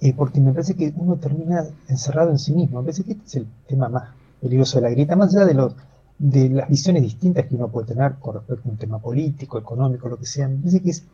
Eh, 0.00 0.14
porque 0.16 0.40
me 0.40 0.52
parece 0.52 0.74
que 0.74 0.92
uno 0.96 1.16
termina 1.16 1.64
encerrado 1.88 2.30
en 2.30 2.38
sí 2.38 2.52
mismo. 2.52 2.78
Me 2.80 2.86
parece 2.86 3.04
que 3.04 3.12
este 3.12 3.26
es 3.26 3.34
el 3.36 3.46
tema 3.66 3.88
más 3.88 4.10
peligroso 4.40 4.78
de 4.78 4.82
la 4.82 4.90
grieta, 4.90 5.16
más 5.16 5.34
allá 5.34 5.44
de, 5.44 5.54
los, 5.54 5.74
de 6.18 6.48
las 6.50 6.68
visiones 6.68 7.02
distintas 7.02 7.46
que 7.46 7.56
uno 7.56 7.68
puede 7.68 7.88
tener 7.88 8.14
con 8.14 8.34
respecto 8.34 8.68
a 8.68 8.72
un 8.72 8.78
tema 8.78 8.98
político, 8.98 9.58
económico, 9.58 10.08
lo 10.08 10.16
que 10.16 10.26
sea. 10.26 10.46
Me 10.48 10.58
parece 10.58 10.80
que 10.80 10.90
es 10.90 11.04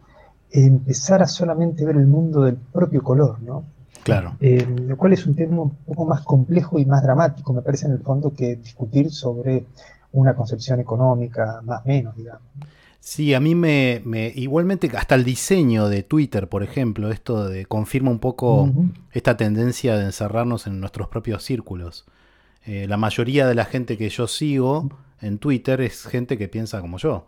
empezar 0.51 1.23
a 1.23 1.27
solamente 1.27 1.85
ver 1.85 1.97
el 1.97 2.07
mundo 2.07 2.43
del 2.43 2.57
propio 2.57 3.03
color, 3.03 3.41
¿no? 3.43 3.65
Claro. 4.03 4.37
Eh, 4.39 4.67
lo 4.87 4.97
cual 4.99 5.15
es 5.15 5.27
un 5.27 5.35
tema 5.35 5.63
un 5.63 5.71
poco 5.71 6.05
más 6.05 6.21
complejo 6.21 6.79
y 6.79 6.85
más 6.85 7.03
dramático, 7.03 7.55
me 7.55 7.63
parece, 7.63 7.87
en 7.87 7.93
el 7.93 8.01
fondo, 8.01 8.35
que 8.35 8.57
discutir 8.57 9.11
sobre 9.11 9.65
una 10.13 10.35
concepción 10.35 10.79
económica 10.79 11.61
más 11.65 11.81
o 11.85 11.89
menos, 11.89 12.15
digamos. 12.15 12.43
Sí, 13.07 13.35
a 13.35 13.39
mí 13.39 13.55
me, 13.55 14.03
igualmente 14.35 14.91
hasta 14.97 15.15
el 15.15 15.25
diseño 15.25 15.91
de 15.91 16.03
Twitter, 16.03 16.49
por 16.49 16.63
ejemplo, 16.63 17.11
esto 17.11 17.47
de 17.47 17.67
confirma 17.67 18.11
un 18.11 18.19
poco 18.19 18.73
esta 19.13 19.37
tendencia 19.37 19.99
de 19.99 20.07
encerrarnos 20.07 20.67
en 20.67 20.81
nuestros 20.81 21.09
propios 21.09 21.45
círculos. 21.45 22.07
Eh, 22.65 22.87
la 22.89 22.97
mayoría 22.97 23.47
de 23.47 23.55
la 23.55 23.67
gente 23.67 23.99
que 23.99 24.09
yo 24.09 24.27
sigo 24.27 24.89
en 25.21 25.37
Twitter 25.37 25.83
es 25.83 26.07
gente 26.07 26.39
que 26.39 26.49
piensa 26.49 26.81
como 26.81 26.97
yo. 26.97 27.27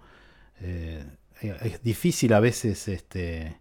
Eh, 0.62 1.04
es 1.42 1.82
difícil 1.82 2.32
a 2.32 2.40
veces 2.40 2.88
este, 2.88 3.58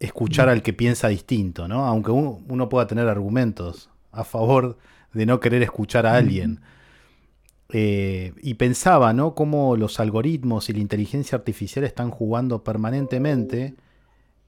escuchar 0.00 0.48
al 0.48 0.62
que 0.62 0.72
piensa 0.72 1.06
distinto, 1.06 1.68
¿no? 1.68 1.86
Aunque 1.86 2.10
uno, 2.10 2.68
pueda 2.68 2.88
tener 2.88 3.06
argumentos 3.06 3.88
a 4.10 4.24
favor 4.24 4.78
de 5.12 5.26
no 5.26 5.38
querer 5.38 5.62
escuchar 5.62 6.06
a 6.06 6.16
alguien. 6.16 6.60
Eh, 7.72 8.32
y 8.42 8.54
pensaba, 8.54 9.12
¿no? 9.12 9.34
Cómo 9.34 9.76
los 9.76 9.98
algoritmos 9.98 10.68
y 10.68 10.72
la 10.72 10.78
inteligencia 10.78 11.36
artificial 11.36 11.84
están 11.84 12.10
jugando 12.10 12.62
permanentemente 12.62 13.74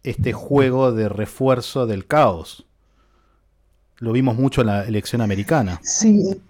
este 0.05 0.33
juego 0.33 0.93
de 0.93 1.09
refuerzo 1.09 1.87
del 1.87 2.07
caos. 2.07 2.67
Lo 3.99 4.13
vimos 4.13 4.37
mucho 4.37 4.61
en 4.61 4.69
la 4.69 4.85
elección 4.85 5.21
americana. 5.21 5.81
Sí, 5.83 6.41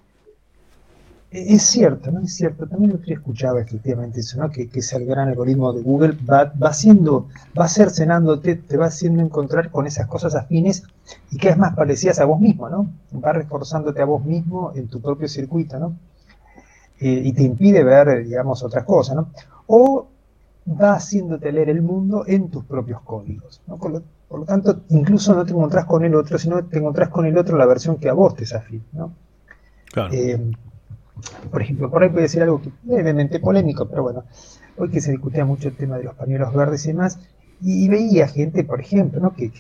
es 1.31 1.63
cierto, 1.63 2.11
¿no? 2.11 2.21
Es 2.21 2.35
cierto. 2.35 2.67
También 2.67 2.93
lo 2.93 3.01
que 3.01 3.15
escuchaba 3.15 3.61
efectivamente 3.61 4.21
eso, 4.21 4.39
¿no? 4.39 4.51
Que, 4.51 4.69
que 4.69 4.81
ese 4.81 5.03
gran 5.05 5.29
algoritmo 5.29 5.73
de 5.73 5.83
Google 5.83 6.17
va, 6.29 6.53
va 6.63 6.69
haciendo, 6.69 7.29
va 7.59 7.69
cercenándote, 7.69 8.57
te 8.57 8.77
va 8.77 8.87
haciendo 8.87 9.23
encontrar 9.23 9.71
con 9.71 9.87
esas 9.87 10.07
cosas 10.07 10.35
afines 10.35 10.85
y 11.31 11.39
que 11.39 11.49
es 11.49 11.57
más 11.57 11.75
parecidas 11.75 12.19
a 12.19 12.27
vos 12.27 12.41
mismo, 12.41 12.69
¿no? 12.69 12.91
Va 13.25 13.33
reforzándote 13.33 14.03
a 14.03 14.07
vos 14.07 14.25
mismo 14.25 14.73
en 14.75 14.89
tu 14.89 15.01
propio 15.01 15.29
circuito, 15.29 15.79
¿no? 15.79 15.97
Eh, 17.01 17.23
y 17.25 17.33
te 17.33 17.43
impide 17.43 17.85
ver, 17.85 18.25
digamos, 18.25 18.63
otras 18.63 18.85
cosas, 18.85 19.17
¿no? 19.17 19.31
O 19.69 20.09
va 20.69 20.95
haciéndote 20.95 21.53
leer 21.53 21.71
el 21.71 21.83
mundo 21.83 22.25
en 22.27 22.51
tus 22.51 22.65
propios 22.65 23.01
códigos, 23.03 23.63
¿no? 23.67 23.79
Por 23.79 24.03
lo, 24.41 24.45
tanto, 24.45 24.81
incluso 24.91 25.35
no 25.35 25.45
te 25.45 25.53
encontrás 25.53 25.87
con 25.87 26.05
el 26.05 26.15
otro, 26.15 26.39
sino 26.39 26.65
te 26.65 26.79
encontrás 26.79 27.09
con 27.09 27.25
el 27.25 27.39
otro 27.39 27.57
la 27.57 27.67
versión 27.67 27.97
que 27.97 28.09
a 28.09 28.13
vos 28.13 28.35
te 28.35 28.45
es 28.45 28.55
afín, 28.55 28.85
¿no? 28.93 29.13
Claro. 29.93 30.13
Eh, 30.13 30.39
por 31.51 31.63
ejemplo, 31.63 31.91
por 31.91 32.03
ahí 32.03 32.11
puede 32.11 32.29
ser 32.29 32.43
algo 32.43 32.61
que 32.61 32.71
levemente 32.85 33.41
polémico, 33.41 33.89
pero 33.89 34.03
bueno, 34.03 34.25
hoy 34.77 34.91
que 34.91 35.01
se 35.01 35.11
discutía 35.11 35.45
mucho 35.45 35.69
el 35.69 35.77
tema 35.77 35.97
de 35.99 36.05
los 36.05 36.15
pañuelos 36.15 36.53
verdes 36.55 36.85
y 36.85 36.89
demás, 36.89 37.19
y, 37.61 37.89
veía 37.89 38.29
gente, 38.29 38.63
por 38.65 38.81
ejemplo, 38.81 39.21
¿no? 39.21 39.35
que, 39.35 39.51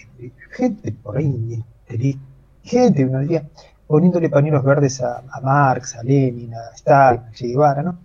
gente 0.50 0.92
por 0.92 1.16
ahí 1.16 1.64
inteligente, 1.88 3.04
uno 3.04 3.20
diría, 3.20 3.48
poniéndole 3.88 4.28
pañuelos 4.28 4.62
verdes 4.62 5.00
a, 5.00 5.24
Marx, 5.42 5.96
a 5.96 6.04
Lenin, 6.04 6.54
a 6.54 6.70
Stalin, 6.76 7.22
a 7.22 7.32
Che 7.32 7.48
Guevara, 7.48 7.82
¿no? 7.82 7.98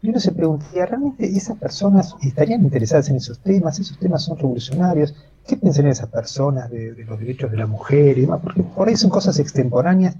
Y 0.00 0.08
uno 0.08 0.20
se 0.20 0.32
preguntaba, 0.32 0.86
¿realmente 0.86 1.26
esas 1.26 1.58
personas 1.58 2.14
estarían 2.22 2.62
interesadas 2.62 3.08
en 3.10 3.16
esos 3.16 3.38
temas? 3.40 3.78
¿Esos 3.78 3.98
temas 3.98 4.22
son 4.22 4.36
revolucionarios? 4.38 5.14
¿Qué 5.46 5.56
pensarían 5.56 5.92
esas 5.92 6.08
personas 6.08 6.70
de, 6.70 6.94
de 6.94 7.04
los 7.04 7.18
derechos 7.18 7.50
de 7.50 7.58
la 7.58 7.66
mujer 7.66 8.16
y 8.16 8.22
demás? 8.22 8.40
Porque 8.42 8.62
por 8.62 8.88
ahí 8.88 8.96
son 8.96 9.10
cosas 9.10 9.38
extemporáneas 9.38 10.16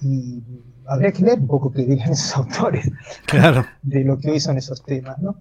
y 0.00 0.42
habría 0.88 1.12
que 1.12 1.22
leer 1.22 1.40
un 1.40 1.46
poco 1.46 1.70
qué 1.70 1.84
dirían 1.84 2.12
esos 2.12 2.36
autores 2.36 2.90
claro. 3.26 3.64
de 3.82 4.04
lo 4.04 4.18
que 4.18 4.30
hoy 4.30 4.40
son 4.40 4.58
esos 4.58 4.82
temas, 4.82 5.18
¿no? 5.18 5.36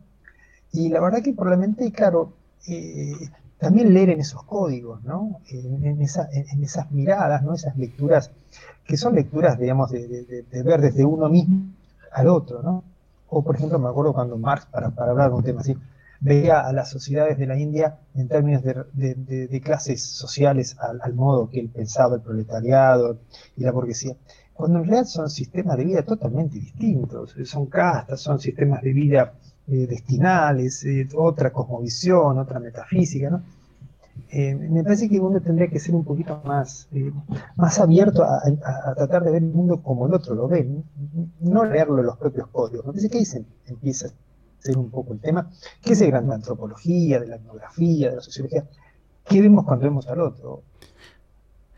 Y 0.73 0.89
la 0.89 0.99
verdad 0.99 1.23
que 1.23 1.33
probablemente, 1.33 1.91
claro, 1.91 2.33
eh, 2.67 3.13
también 3.57 3.93
leer 3.93 4.09
en 4.11 4.19
esos 4.19 4.43
códigos, 4.43 5.03
¿no? 5.03 5.39
En, 5.49 6.01
esas 6.01 6.91
miradas, 6.91 7.41
¿no? 7.43 7.53
Esas 7.53 7.75
lecturas, 7.77 8.31
que 8.87 8.97
son 8.97 9.15
lecturas, 9.15 9.59
digamos, 9.59 9.91
de, 9.91 10.45
ver 10.63 10.81
desde 10.81 11.05
uno 11.05 11.29
mismo 11.29 11.73
al 12.11 12.27
otro, 12.29 12.63
¿no? 12.63 12.83
O, 13.29 13.43
por 13.43 13.55
ejemplo, 13.55 13.77
me 13.77 13.89
acuerdo 13.89 14.13
cuando 14.13 14.37
Marx, 14.37 14.65
para, 14.67 14.87
hablar 14.87 15.29
de 15.29 15.35
un 15.35 15.43
tema 15.43 15.61
así, 15.61 15.75
veía 16.19 16.61
a 16.61 16.71
las 16.71 16.89
sociedades 16.89 17.37
de 17.37 17.45
la 17.45 17.59
India 17.59 17.99
en 18.15 18.27
términos 18.27 18.63
de, 18.63 19.61
clases 19.63 20.01
sociales 20.01 20.77
al, 20.79 20.99
al, 21.03 21.13
modo 21.13 21.49
que 21.49 21.59
él 21.59 21.69
pensaba, 21.69 22.15
el 22.15 22.21
proletariado 22.21 23.19
y 23.57 23.63
la 23.63 23.71
burguesía 23.71 24.15
cuando 24.57 24.79
en 24.79 24.85
realidad 24.85 25.05
son 25.05 25.29
sistemas 25.29 25.77
de 25.77 25.85
vida 25.85 26.01
totalmente 26.01 26.57
distintos, 26.57 27.35
son 27.45 27.67
castas, 27.67 28.19
son 28.19 28.39
sistemas 28.39 28.81
de 28.81 28.91
vida 28.91 29.33
eh, 29.67 29.85
destinales, 29.85 30.83
eh, 30.83 31.07
otra 31.15 31.51
cosmovisión, 31.51 32.39
otra 32.39 32.59
metafísica, 32.59 33.29
¿no? 33.29 33.43
Eh, 34.29 34.55
me 34.55 34.83
parece 34.83 35.07
que 35.07 35.19
uno 35.19 35.41
tendría 35.41 35.69
que 35.69 35.79
ser 35.79 35.95
un 35.95 36.03
poquito 36.03 36.41
más, 36.43 36.89
más 37.55 37.79
abierto 37.79 38.23
a, 38.23 38.41
tratar 38.95 39.23
de 39.23 39.31
ver 39.31 39.43
el 39.43 39.49
mundo 39.49 39.81
como 39.81 40.07
el 40.07 40.13
otro 40.13 40.35
lo 40.35 40.47
ve, 40.47 40.69
no, 41.39 41.63
leerlo 41.65 41.99
en 41.99 42.05
los 42.05 42.17
propios 42.17 42.47
códigos. 42.47 42.85
Me 42.85 42.91
parece 42.91 43.09
que 43.09 43.19
ahí 43.19 43.25
se 43.25 43.45
empieza 43.65 44.07
a 44.07 44.11
ser 44.59 44.77
un 44.77 44.89
poco 44.89 45.13
el 45.13 45.19
tema, 45.19 45.49
que 45.81 45.93
es 45.93 46.01
el 46.01 46.11
gran 46.11 46.23
de 46.23 46.29
la 46.29 46.35
antropología, 46.35 47.19
de 47.19 47.27
la 47.27 47.35
etnografía, 47.35 48.09
de 48.09 48.15
la 48.17 48.21
sociología, 48.21 48.67
¿qué 49.25 49.41
vemos 49.41 49.65
cuando 49.65 49.85
vemos 49.85 50.07
al 50.07 50.21
otro? 50.21 50.63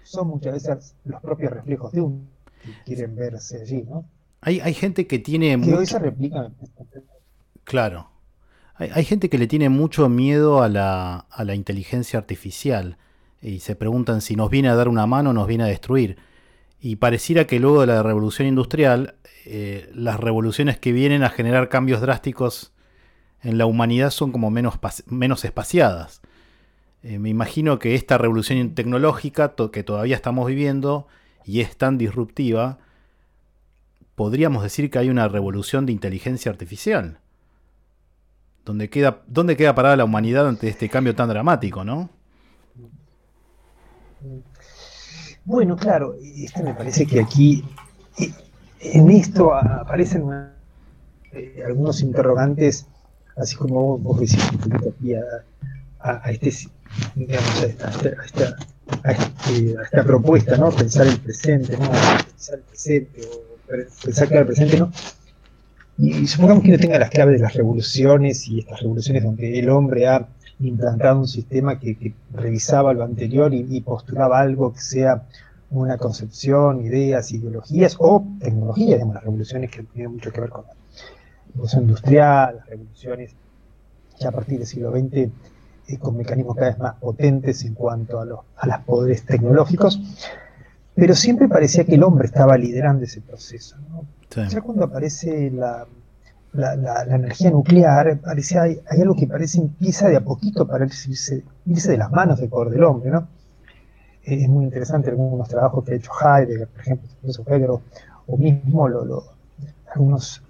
Son 0.04 0.28
muchas 0.28 0.54
veces 0.54 0.96
los 1.06 1.22
propios 1.22 1.52
reflejos 1.52 1.92
de 1.92 2.02
uno 2.02 2.22
quieren 2.86 3.16
verse 3.16 3.62
allí, 3.62 3.84
¿no? 3.84 4.06
Hay, 4.42 4.60
hay 4.62 4.74
gente 4.74 5.06
que 5.06 5.20
tiene... 5.20 5.60
Que 5.62 5.76
hoy 5.76 5.86
se 5.86 6.00
replica. 6.00 6.52
Claro. 7.64 8.10
Hay, 8.80 9.04
gente 9.04 9.30
que 9.30 9.38
le 9.38 9.48
tiene 9.48 9.68
mucho 9.68 10.08
miedo 10.08 10.64
a 10.64 10.70
la, 10.70 11.26
a 11.30 11.44
la 11.44 11.54
inteligencia 11.54 12.18
artificial 12.18 12.98
y 13.42 13.60
se 13.60 13.76
preguntan 13.76 14.22
si 14.22 14.38
nos 14.38 14.50
viene 14.50 14.70
a 14.70 14.76
dar 14.76 14.88
una 14.88 15.06
mano 15.06 15.32
o 15.32 15.34
nos 15.34 15.48
viene 15.48 15.66
a 15.66 15.68
destruir. 15.68 16.18
Y 16.80 16.96
pareciera 16.96 17.46
que 17.46 17.60
luego 17.60 17.82
de 17.82 17.88
la 17.88 18.04
revolución 18.04 18.48
industrial, 18.48 19.16
eh, 19.46 19.90
las 19.94 20.18
revoluciones 20.18 20.80
que 20.80 20.94
vienen 20.94 21.24
a 21.24 21.30
generar 21.30 21.68
cambios 21.68 22.00
drásticos 22.00 22.72
en 23.42 23.58
la 23.58 23.66
humanidad 23.66 24.12
son 24.12 24.32
como 24.32 24.50
menos, 24.50 24.76
menos 25.08 25.44
espaciadas. 25.44 26.22
Eh, 27.04 27.20
me 27.20 27.30
imagino 27.30 27.80
que 27.80 27.96
esta 27.96 28.18
revolución 28.18 28.76
tecnológica 28.76 29.56
que 29.72 29.84
todavía 29.84 30.16
estamos 30.16 30.48
viviendo 30.48 31.08
y 31.46 31.62
es 31.62 31.76
tan 31.78 31.98
disruptiva, 31.98 32.80
podríamos 34.16 34.64
decir 34.64 34.90
que 34.90 35.00
hay 35.00 35.10
una 35.10 35.28
revolución 35.28 35.86
de 35.86 35.94
inteligencia 35.94 36.52
artificial. 36.52 37.20
¿Dónde 38.70 38.88
queda, 38.88 39.24
¿Dónde 39.26 39.58
queda 39.58 39.74
parada 39.74 39.96
la 39.96 40.06
humanidad 40.06 40.48
ante 40.48 40.68
este 40.68 40.90
cambio 40.90 41.16
tan 41.16 41.28
dramático, 41.28 41.84
no? 41.84 42.08
Bueno, 45.44 45.76
claro, 45.76 46.14
este 46.22 46.62
me 46.62 46.76
parece 46.76 47.08
que 47.08 47.20
aquí, 47.20 47.66
eh, 48.20 48.32
en 48.82 49.10
esto 49.10 49.56
aparecen 49.56 50.24
eh, 51.32 51.64
algunos 51.66 52.02
interrogantes, 52.02 52.86
así 53.38 53.56
como 53.56 53.98
vos, 53.98 54.20
decís 54.20 54.38
aquí 54.88 55.16
a, 55.16 55.24
a, 56.02 56.30
este, 56.30 56.70
digamos, 57.16 57.64
a 57.64 57.66
esta 57.66 58.56
a, 59.04 59.12
esta 59.82 60.04
propuesta, 60.04 60.58
¿no? 60.58 60.70
Pensar 60.70 61.08
el 61.08 61.18
presente, 61.18 61.76
¿no? 61.76 61.90
Pensar 61.90 62.60
el 62.60 62.66
presente, 62.66 63.22
o 63.26 63.42
pensar 64.06 64.28
que 64.28 64.38
el 64.38 64.46
presente, 64.46 64.78
¿no? 64.78 64.92
Y 66.02 66.28
supongamos 66.28 66.64
que 66.64 66.72
no 66.72 66.78
tenga 66.78 66.98
las 66.98 67.10
claves 67.10 67.34
de 67.34 67.44
las 67.44 67.54
revoluciones 67.56 68.48
y 68.48 68.60
estas 68.60 68.80
revoluciones 68.80 69.22
donde 69.22 69.60
el 69.60 69.70
hombre 69.70 70.08
ha 70.08 70.30
implantado 70.62 71.20
un 71.20 71.28
sistema 71.28 71.78
que, 71.78 72.14
revisaba 72.34 72.94
lo 72.94 73.04
anterior 73.04 73.54
y, 73.54 73.82
postulaba 73.82 74.40
algo 74.40 74.72
que 74.72 74.80
sea 74.80 75.24
una 75.70 75.98
concepción, 75.98 76.86
ideas, 76.86 77.34
ideologías 77.34 77.98
o 78.00 78.26
tecnologías, 78.40 78.92
digamos, 78.94 79.16
las 79.16 79.24
revoluciones 79.26 79.72
que 79.72 79.84
tienen 79.84 80.14
mucho 80.14 80.32
que 80.32 80.40
ver 80.40 80.50
con 80.50 80.64
la 80.68 80.74
revolución 81.50 81.82
industrial, 81.84 82.56
las 82.56 82.68
revoluciones 82.68 83.36
ya 84.18 84.30
a 84.30 84.32
partir 84.32 84.58
del 84.58 84.68
siglo 84.68 84.92
XX 84.92 85.98
con 86.00 86.16
mecanismos 86.16 86.56
cada 86.56 86.70
vez 86.70 86.80
más 86.80 86.96
potentes 86.96 87.66
en 87.66 87.74
cuanto 87.74 88.22
a 88.22 88.26
los, 88.26 88.40
a 88.56 88.82
poderes 88.84 89.26
tecnológicos, 89.26 90.00
pero 90.96 91.14
siempre 91.14 91.50
parecía 91.50 91.84
que 91.84 91.96
el 91.96 92.04
hombre 92.04 92.28
estaba 92.28 92.58
liderando 92.58 93.04
ese 93.04 93.20
proceso. 93.20 93.76
Ya 94.36 94.62
cuando 94.62 94.86
aparece 94.86 95.50
la, 95.50 95.88
la, 96.54 97.04
energía 97.04 97.52
nuclear, 97.52 98.20
parecía, 98.20 98.64
hay, 98.64 98.80
algo 99.02 99.16
que 99.16 99.28
parece 99.28 99.60
empieza 99.60 100.08
de 100.08 100.18
a 100.18 100.22
poquito 100.22 100.68
para 100.68 100.86
irse, 100.86 101.44
irse 101.66 101.92
de 101.92 101.98
las 101.98 102.12
manos 102.12 102.40
del 102.40 102.50
poder 102.50 102.72
del 102.72 102.84
hombre. 102.84 103.12
¿no? 103.12 103.28
es 104.24 104.50
muy 104.50 104.66
interesante 104.66 105.10
algunos 105.10 105.48
trabajos 105.48 105.84
que 105.84 105.94
ha 105.94 105.96
hecho 105.96 106.12
Heidegger, 106.22 106.68
por 106.68 106.82
ejemplo, 106.82 107.10
Heidegger, 107.48 107.70
o, 108.28 108.38
mismo 108.38 108.88
lo, 108.88 109.24
algunos 109.94 110.44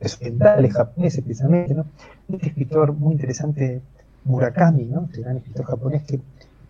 occidentales 0.00 0.74
japoneses 0.74 1.24
precisamente, 1.24 1.74
¿no? 1.74 1.86
Este 2.28 2.48
escritor 2.48 2.92
muy 2.92 3.12
interesante 3.12 3.80
Murakami, 4.24 4.84
¿no? 4.84 5.04
este 5.04 5.22
gran 5.22 5.38
escritor 5.38 5.64
japonés, 5.64 6.02
que 6.02 6.20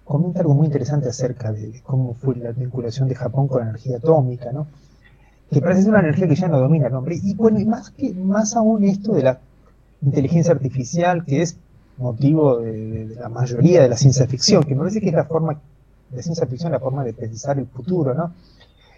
comenta 0.05 0.41
algo 0.41 0.55
muy 0.55 0.67
interesante 0.67 1.09
acerca 1.09 1.53
de 1.53 1.81
cómo 1.83 2.15
fue 2.15 2.37
la 2.37 2.53
vinculación 2.53 3.09
de 3.09 3.15
Japón 3.15 3.49
con 3.49 3.61
la 3.63 3.71
energía 3.71 3.97
atómica, 3.97 4.53
¿no? 4.53 4.67
Que 5.53 5.61
parece 5.61 5.83
ser 5.83 5.91
una 5.91 6.01
energía 6.01 6.29
que 6.29 6.35
ya 6.35 6.49
no 6.49 6.59
domina 6.59 6.87
el 6.87 6.95
hombre. 6.95 7.19
Y 7.23 7.35
bueno, 7.35 7.61
y 7.61 7.65
más, 7.65 7.91
que, 7.91 8.13
más 8.15 8.57
aún 8.57 8.85
esto 8.85 9.13
de 9.13 9.23
la 9.23 9.41
inteligencia 10.01 10.53
artificial, 10.53 11.25
que 11.25 11.43
es 11.43 11.57
motivo 11.99 12.59
de, 12.59 13.17
la 13.21 13.29
mayoría 13.29 13.83
de 13.83 13.89
la 13.89 13.97
ciencia 13.97 14.27
ficción, 14.27 14.63
que 14.65 14.75
me 14.75 14.81
parece 14.81 15.01
que 15.01 15.09
es 15.09 15.15
la 15.15 15.25
forma, 15.25 15.61
la 16.15 16.23
ciencia 16.23 16.47
ficción 16.47 16.73
la 16.73 16.81
forma 16.81 17.05
de 17.05 17.13
pensar 17.13 17.59
el 17.59 17.67
futuro, 17.67 18.15
¿no? 18.15 18.33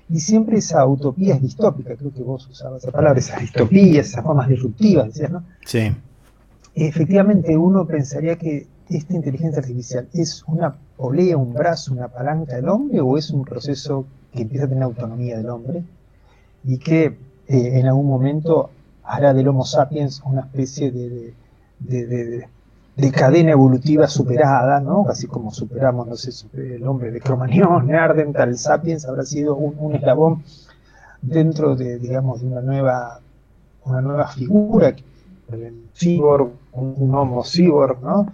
Y 0.09 0.21
siempre 0.21 0.59
esa 0.59 0.87
utopía 0.87 1.35
es 1.35 1.43
distópica, 1.43 1.97
creo 1.97 2.13
que 2.13 2.23
vos 2.23 2.47
usabas 2.49 2.83
esa 2.83 2.93
palabra, 2.93 3.19
esas 3.19 3.41
distopías, 3.41 4.09
esas 4.09 4.23
formas 4.23 4.49
disruptivas, 4.49 5.07
decías, 5.07 5.31
¿no? 5.31 5.45
Sí 5.65 5.91
efectivamente 6.75 7.57
uno 7.57 7.87
pensaría 7.87 8.37
que 8.37 8.67
esta 8.89 9.15
inteligencia 9.15 9.61
artificial 9.61 10.09
es 10.13 10.45
una 10.47 10.75
polea, 10.97 11.37
un 11.37 11.55
brazo, 11.55 11.93
una 11.93 12.09
palanca 12.09 12.57
del 12.57 12.69
hombre 12.69 13.01
o 13.01 13.17
es 13.17 13.31
un 13.31 13.45
proceso 13.45 14.05
que 14.33 14.43
empieza 14.43 14.67
a 14.67 14.69
tener 14.69 14.83
autonomía 14.83 15.37
del 15.39 15.49
hombre 15.49 15.85
y 16.65 16.79
que 16.79 17.05
eh, 17.05 17.17
en 17.49 17.87
algún 17.87 18.07
momento 18.07 18.71
hará 19.05 19.35
del 19.35 19.49
Homo 19.49 19.65
sapiens 19.65 20.23
una 20.25 20.43
especie 20.43 20.91
de, 20.91 21.35
de, 21.79 23.13
cadena 23.13 23.53
evolutiva 23.53 24.09
superada, 24.09 24.81
¿no? 24.81 25.07
Así 25.09 25.27
como 25.27 25.53
superamos, 25.53 26.07
no 26.07 26.17
sé, 26.17 26.31
el 26.55 26.87
hombre 26.87 27.11
de 27.11 27.21
Cromañón, 27.21 27.87
Neandertal, 27.89 28.57
Sapiens 28.57 29.05
habrá 29.05 29.25
sido 29.25 29.57
un, 29.57 29.95
eslabón 29.95 30.43
dentro 31.21 31.77
de, 31.77 31.99
digamos, 31.99 32.41
de 32.41 32.47
una 32.47 32.61
nueva, 32.63 33.21
una 33.85 34.01
nueva 34.01 34.29
figura, 34.29 34.95
el 35.53 35.85
un, 36.73 37.15
homo 37.15 37.45
cyborg, 37.45 38.01
¿no? 38.03 38.33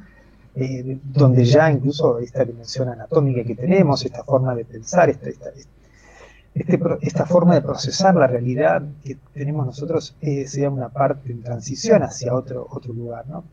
Eh, 0.55 0.99
donde 1.05 1.45
ya 1.45 1.71
incluso 1.71 2.19
esta 2.19 2.45
dimensión 2.45 2.89
anatómica 2.89 3.45
que 3.45 3.55
tenemos, 3.55 4.05
esta 4.05 4.25
forma 4.25 4.55
de 4.55 4.65
pensar, 4.65 5.09
esta, 5.09 5.31
este 6.55 6.81
esta 7.03 7.27
forma 7.27 7.55
de 7.55 7.63
procesar 7.63 8.15
la 8.17 8.27
realidad 8.27 8.83
que 9.05 9.17
tenemos 9.33 9.67
nosotros 9.67 10.17
eh, 10.21 10.47
sea 10.47 10.69
una 10.71 10.89
parte 10.89 11.31
en 11.31 11.43
transición 11.43 12.03
hacia 12.03 12.35
otro, 12.35 12.67
otro 12.71 12.93
lugar, 12.93 13.27
¿no? 13.29 13.45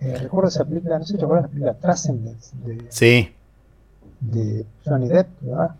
Eh, 0.00 0.16
recuerdo 0.18 0.48
esa 0.48 0.64
película, 0.64 0.98
no 0.98 1.04
sé 1.04 1.14
si 1.14 1.20
recuerdas 1.20 1.44
la 1.44 1.48
película 1.48 1.74
Transcendence 1.74 2.56
de, 2.64 2.86
sí. 2.88 3.28
de 4.20 4.64
Johnny 4.84 5.08
Depp, 5.08 5.28
¿verdad? 5.42 5.76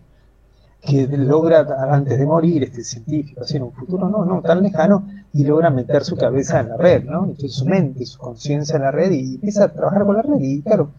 Que 0.79 1.07
logra 1.07 1.65
antes 1.91 2.19
de 2.19 2.25
morir 2.25 2.63
este 2.63 2.83
científico, 2.83 3.41
así 3.41 3.57
en 3.57 3.63
un 3.63 3.71
futuro 3.71 4.07
no, 4.09 4.23
no 4.23 4.41
tan 4.41 4.61
lejano, 4.61 5.09
y 5.33 5.43
logra 5.43 5.71
meter 5.71 6.03
su 6.03 6.15
cabeza 6.15 6.59
en 6.59 6.69
la 6.69 6.77
red, 6.77 7.03
¿no? 7.03 7.23
Entonces 7.23 7.53
su 7.53 7.65
mente, 7.65 8.05
su 8.05 8.19
conciencia 8.19 8.75
en 8.75 8.83
la 8.83 8.91
red 8.91 9.11
y 9.11 9.35
empieza 9.35 9.65
a 9.65 9.73
trabajar 9.73 10.05
con 10.05 10.15
la 10.15 10.21
red 10.21 10.39
y 10.39 10.61
claro, 10.61 10.91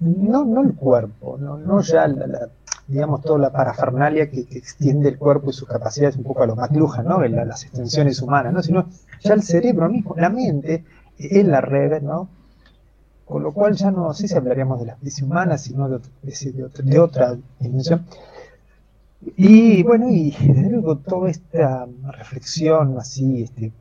no, 0.00 0.44
no 0.44 0.62
el 0.62 0.74
cuerpo, 0.74 1.36
no, 1.40 1.58
no 1.58 1.80
ya 1.80 2.06
la 2.06 2.48
digamos, 2.86 3.22
toda 3.22 3.38
la 3.38 3.52
parafernalia 3.52 4.30
que, 4.30 4.40
extiende 4.50 5.08
el 5.08 5.18
cuerpo 5.18 5.50
y 5.50 5.52
sus 5.52 5.68
capacidades 5.68 6.16
un 6.16 6.24
poco 6.24 6.42
a 6.42 6.46
lo 6.46 6.56
McLuhan, 6.56 7.06
¿no? 7.06 7.20
las 7.22 7.64
extensiones 7.64 8.20
humanas, 8.20 8.52
¿no? 8.52 8.62
Sino 8.62 8.88
ya 9.20 9.34
el 9.34 9.42
cerebro 9.42 9.88
mismo, 9.88 10.14
la 10.16 10.28
mente, 10.28 10.84
en 11.18 11.50
la 11.50 11.60
red, 11.60 12.02
¿no? 12.02 12.28
Con 13.24 13.42
lo 13.42 13.52
cual 13.52 13.74
ya 13.74 13.90
no 13.90 14.12
sé 14.12 14.28
si 14.28 14.34
hablaríamos 14.34 14.80
de 14.80 14.86
la 14.86 14.92
especie 14.92 15.24
humana, 15.24 15.56
sino 15.56 15.88
de, 15.88 16.00
de, 16.22 16.98
otra, 16.98 17.36
dimensión. 17.60 18.04
Y 19.36 19.82
bueno, 19.84 20.08
y 20.10 20.32
desde 20.32 20.70
luego 20.70 20.98
toda 20.98 21.30
esta 21.30 21.86
reflexión 22.18 22.98
así, 22.98 23.44
este, 23.44 23.72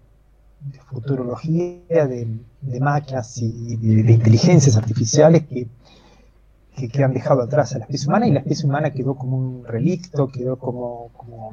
de 0.72 0.80
futurología, 0.80 2.08
de, 2.08 2.28
máquinas 2.80 3.38
y 3.40 3.76
de 3.78 4.14
inteligencias 4.14 4.78
artificiales 4.78 5.48
que 5.48 5.68
que, 6.90 7.04
han 7.04 7.14
dejado 7.14 7.42
atrás 7.42 7.76
a 7.76 7.80
la 7.80 7.86
especie 7.86 8.08
humana 8.08 8.28
y 8.28 8.32
la 8.32 8.40
especie 8.40 8.66
humana 8.66 8.92
quedó 8.92 9.16
como 9.16 9.38
un 9.38 9.66
relicto, 9.66 10.28
quedó 10.28 10.58
como, 10.58 11.10
como, 11.14 11.52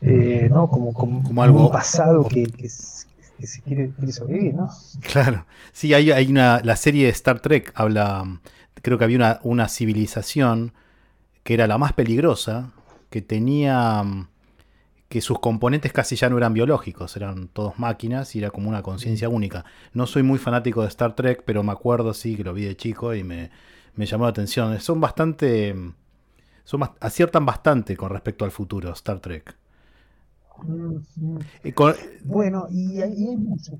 eh, 0.00 0.48
¿no? 0.50 0.68
como, 0.68 0.92
como, 0.92 1.42
algo, 1.42 1.66
un 1.66 1.72
pasado 1.72 2.26
que, 2.28 2.46
se 2.68 3.62
quiere, 3.62 3.92
sobrevivir, 4.10 4.54
¿no? 4.54 4.70
Claro, 5.12 5.46
sí, 5.72 5.92
hay, 5.94 6.10
hay 6.10 6.30
una, 6.30 6.60
la 6.62 6.76
serie 6.76 7.04
de 7.04 7.10
Star 7.10 7.40
Trek 7.40 7.72
habla, 7.74 8.40
creo 8.82 8.98
que 8.98 9.04
había 9.04 9.16
una, 9.16 9.40
una 9.42 9.68
civilización 9.68 10.72
que 11.42 11.54
era 11.54 11.66
la 11.66 11.78
más 11.78 11.92
peligrosa, 11.92 12.72
que 13.10 13.22
tenía 13.22 14.02
que 15.14 15.20
sus 15.20 15.38
componentes 15.38 15.92
casi 15.92 16.16
ya 16.16 16.28
no 16.28 16.38
eran 16.38 16.54
biológicos, 16.54 17.16
eran 17.16 17.46
todos 17.46 17.78
máquinas 17.78 18.34
y 18.34 18.40
era 18.40 18.50
como 18.50 18.68
una 18.68 18.82
conciencia 18.82 19.28
única. 19.28 19.64
No 19.92 20.08
soy 20.08 20.24
muy 20.24 20.40
fanático 20.40 20.82
de 20.82 20.88
Star 20.88 21.14
Trek, 21.14 21.44
pero 21.44 21.62
me 21.62 21.70
acuerdo, 21.70 22.14
sí, 22.14 22.36
que 22.36 22.42
lo 22.42 22.52
vi 22.52 22.64
de 22.64 22.76
chico 22.76 23.14
y 23.14 23.22
me, 23.22 23.50
me 23.96 24.06
llamó 24.06 24.24
la 24.24 24.30
atención. 24.30 24.78
Son 24.80 25.00
bastante. 25.00 25.74
Son, 26.64 26.80
aciertan 27.00 27.44
bastante 27.44 27.96
con 27.96 28.10
respecto 28.10 28.44
al 28.44 28.50
futuro, 28.50 28.92
Star 28.92 29.20
Trek. 29.20 29.56
bueno, 32.24 32.66
y, 32.70 33.00
hay 33.00 33.36
mucho. 33.36 33.78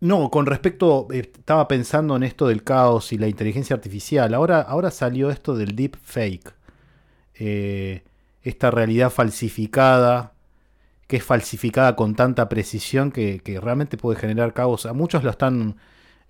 No, 0.00 0.30
con 0.30 0.46
respecto, 0.46 1.08
estaba 1.10 1.66
pensando 1.68 2.16
en 2.16 2.22
esto 2.22 2.46
del 2.46 2.62
caos 2.62 3.12
y 3.12 3.18
la 3.18 3.28
inteligencia 3.28 3.74
artificial. 3.74 4.34
Ahora, 4.34 4.60
ahora 4.60 4.90
salió 4.90 5.30
esto 5.30 5.56
del 5.56 5.76
deep 5.76 5.96
fake. 6.02 6.54
Eh, 7.34 8.04
esta 8.42 8.70
realidad 8.70 9.10
falsificada, 9.10 10.34
que 11.06 11.16
es 11.16 11.24
falsificada 11.24 11.96
con 11.96 12.14
tanta 12.14 12.48
precisión 12.48 13.10
que, 13.10 13.40
que, 13.40 13.60
realmente 13.60 13.96
puede 13.96 14.18
generar 14.18 14.52
caos. 14.52 14.86
A 14.86 14.92
muchos 14.92 15.24
lo 15.24 15.30
están 15.30 15.76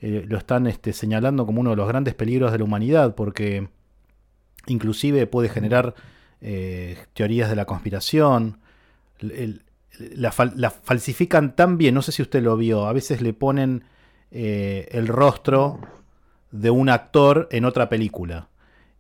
eh, 0.07 0.23
lo 0.29 0.37
están 0.37 0.67
este, 0.67 0.93
señalando 0.93 1.47
como 1.47 1.63
uno 1.63 1.71
de 1.71 1.77
los 1.77 1.89
grandes 1.89 2.15
peligros 2.15 2.53
de 2.53 2.59
la 2.59 2.65
humanidad, 2.65 3.15
porque 3.15 3.69
inclusive 4.67 5.27
puede 5.27 5.49
generar 5.49 5.95
eh, 6.43 6.99
teorías 7.15 7.49
de 7.49 7.57
la 7.57 7.65
conspiración. 7.65 8.59
la, 9.19 10.31
falsifican 10.31 11.57
tan 11.57 11.79
bien, 11.79 11.95
no 11.95 12.03
sé 12.03 12.13
si 12.13 12.21
usted 12.21 12.43
lo 12.43 12.55
vio, 12.59 12.87
a 12.87 12.93
veces 12.93 13.23
le 13.23 13.33
ponen 13.33 13.85
eh, 14.31 14.89
el 14.91 15.07
rostro 15.07 15.81
de 16.51 16.69
un 16.69 16.91
actor 16.91 17.49
en 17.51 17.65
otra 17.65 17.89
película. 17.89 18.49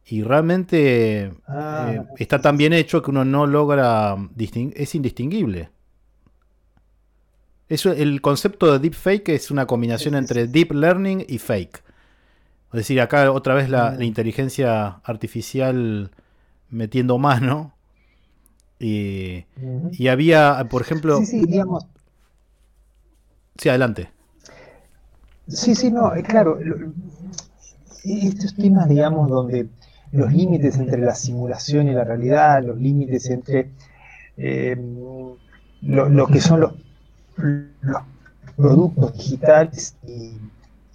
Y 0.06 0.22
realmente 0.22 1.34
ah, 1.46 2.04
está 2.16 2.40
tan 2.40 2.56
bien 2.56 2.72
hecho 2.72 3.02
que 3.02 3.10
uno 3.10 3.26
no 3.26 3.46
logra 3.46 4.16
es 4.38 4.94
indistinguible 4.94 5.68
el 7.68 8.20
concepto 8.20 8.72
de 8.72 8.78
deep 8.78 8.94
fake 8.94 9.28
es 9.30 9.50
una 9.50 9.66
combinación 9.66 10.14
entre 10.14 10.46
deep 10.46 10.72
learning 10.72 11.24
y 11.28 11.38
fake. 11.38 11.82
Es 12.72 12.78
decir, 12.78 13.00
acá 13.00 13.30
otra 13.30 13.54
vez 13.54 13.68
la, 13.70 13.92
mm. 13.92 14.02
inteligencia 14.02 15.00
artificial 15.04 16.10
metiendo 16.70 17.18
mano. 17.18 17.72
Y, 18.80 19.44
y 19.92 20.08
había, 20.08 20.66
por 20.68 20.82
ejemplo. 20.82 21.18
Sí, 21.20 21.26
sí, 21.26 21.46
digamos. 21.46 21.86
Sí, 23.56 23.68
adelante. 23.68 24.10
Sí, 25.46 25.74
sí, 25.74 25.90
no, 25.90 26.14
eh, 26.14 26.22
claro. 26.22 26.58
Estos 28.04 28.54
temas, 28.56 28.88
digamos, 28.88 29.28
donde 29.28 29.68
los 30.12 30.32
límites 30.32 30.76
entre 30.76 31.00
la 31.00 31.14
simulación 31.14 31.88
y 31.88 31.92
la 31.92 32.04
realidad, 32.04 32.62
los 32.62 32.78
límites 32.78 33.28
entre 33.30 33.70
eh, 34.36 34.76
lo, 35.82 36.26
que 36.26 36.40
son 36.40 36.60
los 36.60 36.72
los 37.36 38.02
productos 38.56 39.12
digitales 39.14 39.96
y 40.06 40.38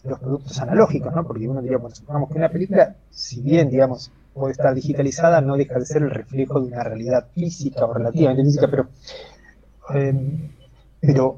los 0.03 0.19
productos 0.19 0.59
analógicos, 0.59 1.13
¿no? 1.13 1.25
Porque 1.25 1.47
uno 1.47 1.61
diría, 1.61 1.77
bueno, 1.77 1.95
supongamos 1.95 2.29
que 2.29 2.37
una 2.37 2.49
película, 2.49 2.95
si 3.09 3.41
bien, 3.41 3.69
digamos, 3.69 4.11
puede 4.33 4.53
estar 4.53 4.73
digitalizada, 4.73 5.41
no 5.41 5.57
deja 5.57 5.77
de 5.77 5.85
ser 5.85 6.03
el 6.03 6.11
reflejo 6.11 6.61
de 6.61 6.67
una 6.67 6.83
realidad 6.83 7.27
física 7.33 7.85
o 7.85 7.93
relativamente 7.93 8.43
física, 8.43 8.67
pero, 8.69 8.87
eh, 9.93 10.49
pero 11.01 11.37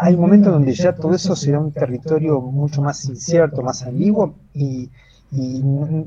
hay 0.00 0.16
momentos 0.16 0.52
donde 0.52 0.72
ya 0.72 0.94
todo 0.94 1.14
eso 1.14 1.36
será 1.36 1.60
un 1.60 1.72
territorio 1.72 2.40
mucho 2.40 2.82
más 2.82 3.04
incierto, 3.04 3.62
más 3.62 3.82
ambiguo 3.82 4.34
y, 4.54 4.90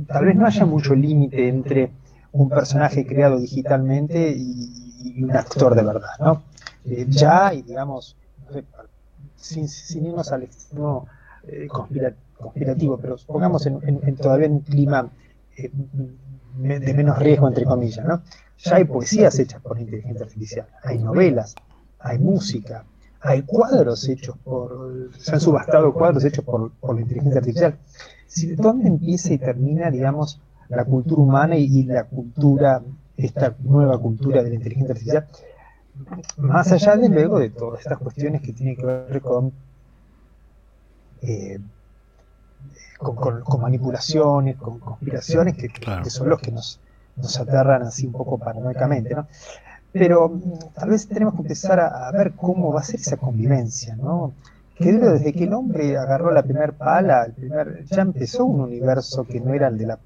tal 0.08 0.26
vez 0.26 0.36
no 0.36 0.46
haya 0.46 0.66
mucho 0.66 0.94
límite 0.94 1.48
entre 1.48 1.92
un 2.34 2.50
personaje 2.50 3.06
creado 3.06 3.40
digitalmente 3.40 4.36
y, 4.36 5.24
un 5.24 5.32
actor 5.32 5.76
de 5.76 5.84
verdad, 5.84 6.18
¿no? 6.20 6.44
Eh, 6.86 7.06
ya, 7.10 7.54
y 7.54 7.62
digamos, 7.62 8.16
sin, 9.36 10.06
irnos 10.06 10.32
al 10.32 10.44
extremo 10.44 11.08
eh, 11.48 11.68
conspirativo, 11.68 12.98
pero 12.98 13.16
pongamos 13.28 13.66
en, 13.66 14.16
todavía 14.16 14.48
en 14.48 14.54
un 14.54 14.60
clima 14.62 15.10
eh, 15.58 15.72
de 16.58 16.94
menos 16.94 17.18
riesgo, 17.20 17.48
entre 17.48 17.66
comillas, 17.66 18.06
¿no? 18.06 18.22
Ya 18.60 18.76
hay 18.76 18.86
poesías 18.86 19.38
hechas 19.40 19.62
por 19.62 19.80
inteligencia 19.80 20.26
artificial, 20.26 20.68
hay 20.84 21.00
novelas, 21.00 21.56
hay 22.00 22.20
música, 22.20 22.86
hay 23.20 23.42
cuadros 23.44 24.08
hechos 24.08 24.38
por, 24.44 25.10
se 25.18 25.32
han 25.32 25.40
subastado 25.40 25.94
cuadros 25.94 26.24
hechos 26.26 26.44
por, 26.46 26.72
la 26.94 27.02
inteligencia 27.02 27.40
artificial. 27.40 27.78
¿Dónde 28.58 28.88
empieza 28.88 29.34
y 29.34 29.38
termina, 29.38 29.90
digamos, 29.90 30.42
la 30.70 30.86
cultura 30.86 31.22
humana 31.22 31.56
y 31.56 31.84
la 31.84 32.06
cultura, 32.06 32.82
esta 33.18 33.56
nueva 33.60 33.98
cultura 33.98 34.44
de 34.44 34.50
la 34.50 34.56
inteligencia 34.56 34.94
artificial? 34.94 35.28
Más 36.38 36.72
allá 36.72 36.96
de 36.96 37.10
luego 37.10 37.40
de 37.40 37.50
todas 37.50 37.82
estas 37.82 37.98
cuestiones 38.00 38.42
que 38.42 38.54
tienen 38.54 38.76
que 38.76 38.86
ver 38.86 39.22
con, 39.22 39.52
eh, 41.22 41.60
con, 42.98 43.62
manipulaciones, 43.62 44.58
con 44.58 44.80
conspiraciones, 44.80 45.56
que, 45.56 45.70
son 46.10 46.30
los 46.30 46.40
que 46.40 46.52
nos, 46.52 46.80
nos 47.16 47.40
aterran 47.40 47.84
así 47.84 48.08
un 48.08 48.14
poco 48.14 48.38
paranoicamente, 48.38 49.14
¿no? 49.16 49.28
Pero 49.92 50.30
mm, 50.30 50.74
tal 50.74 50.90
vez 50.90 51.08
tenemos 51.08 51.36
que 51.36 51.42
empezar 51.42 51.80
a, 51.80 52.12
ver 52.12 52.34
cómo 52.34 52.74
va 52.74 52.82
a 52.82 52.84
ser 52.84 53.00
esa 53.00 53.18
convivencia, 53.18 53.96
¿no? 53.96 54.34
Que 54.76 54.92
desde 54.92 55.34
que 55.34 55.44
el 55.44 55.54
hombre 55.54 55.98
agarró 55.98 56.32
la 56.32 56.42
primera 56.42 56.72
pala, 56.72 57.26
el 57.26 57.34
primer, 57.34 57.86
ya 57.86 58.02
empezó 58.02 58.46
un 58.46 58.62
universo 58.62 59.26
que 59.26 59.40
no 59.40 59.54
era 59.54 59.68
el 59.68 59.78
de 59.78 59.86
la 59.86 60.00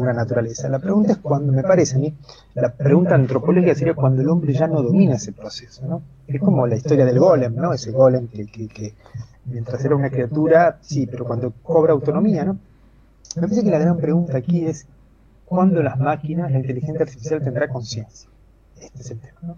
una 0.00 0.12
naturaleza. 0.12 0.68
La 0.68 0.78
pregunta 0.78 1.12
es 1.12 1.18
cuando, 1.18 1.52
me 1.52 1.62
parece 1.62 1.96
a 1.96 1.98
mí, 1.98 2.14
la 2.54 2.72
pregunta 2.72 3.14
antropológica 3.14 3.74
sería 3.74 3.94
cuando 3.94 4.22
el 4.22 4.28
hombre 4.28 4.52
ya 4.52 4.66
no 4.66 4.82
domina 4.82 5.16
ese 5.16 5.32
proceso, 5.32 5.86
¿no? 5.86 6.02
Es 6.26 6.40
como 6.40 6.66
la 6.66 6.76
historia 6.76 7.04
del 7.04 7.18
golem, 7.18 7.54
¿no? 7.54 7.72
Ese 7.72 7.90
golem 7.90 8.28
que, 8.28 8.46
que, 8.46 8.94
mientras 9.46 9.84
era 9.84 9.96
una 9.96 10.10
criatura, 10.10 10.78
sí, 10.80 11.06
pero 11.06 11.24
cuando 11.24 11.52
cobra 11.62 11.92
autonomía, 11.92 12.44
¿no? 12.44 12.58
Me 13.36 13.42
parece 13.42 13.64
que 13.64 13.70
la 13.70 13.78
gran 13.78 13.96
pregunta 13.96 14.36
aquí 14.36 14.64
es 14.66 14.86
cuándo 15.44 15.82
las 15.82 15.98
máquinas, 15.98 16.50
la 16.50 16.58
inteligencia 16.58 17.02
artificial 17.02 17.42
tendrá 17.42 17.68
conciencia. 17.68 18.28
Este 18.80 19.00
es 19.00 19.10
el 19.10 19.18
tema, 19.18 19.38
¿no? 19.42 19.56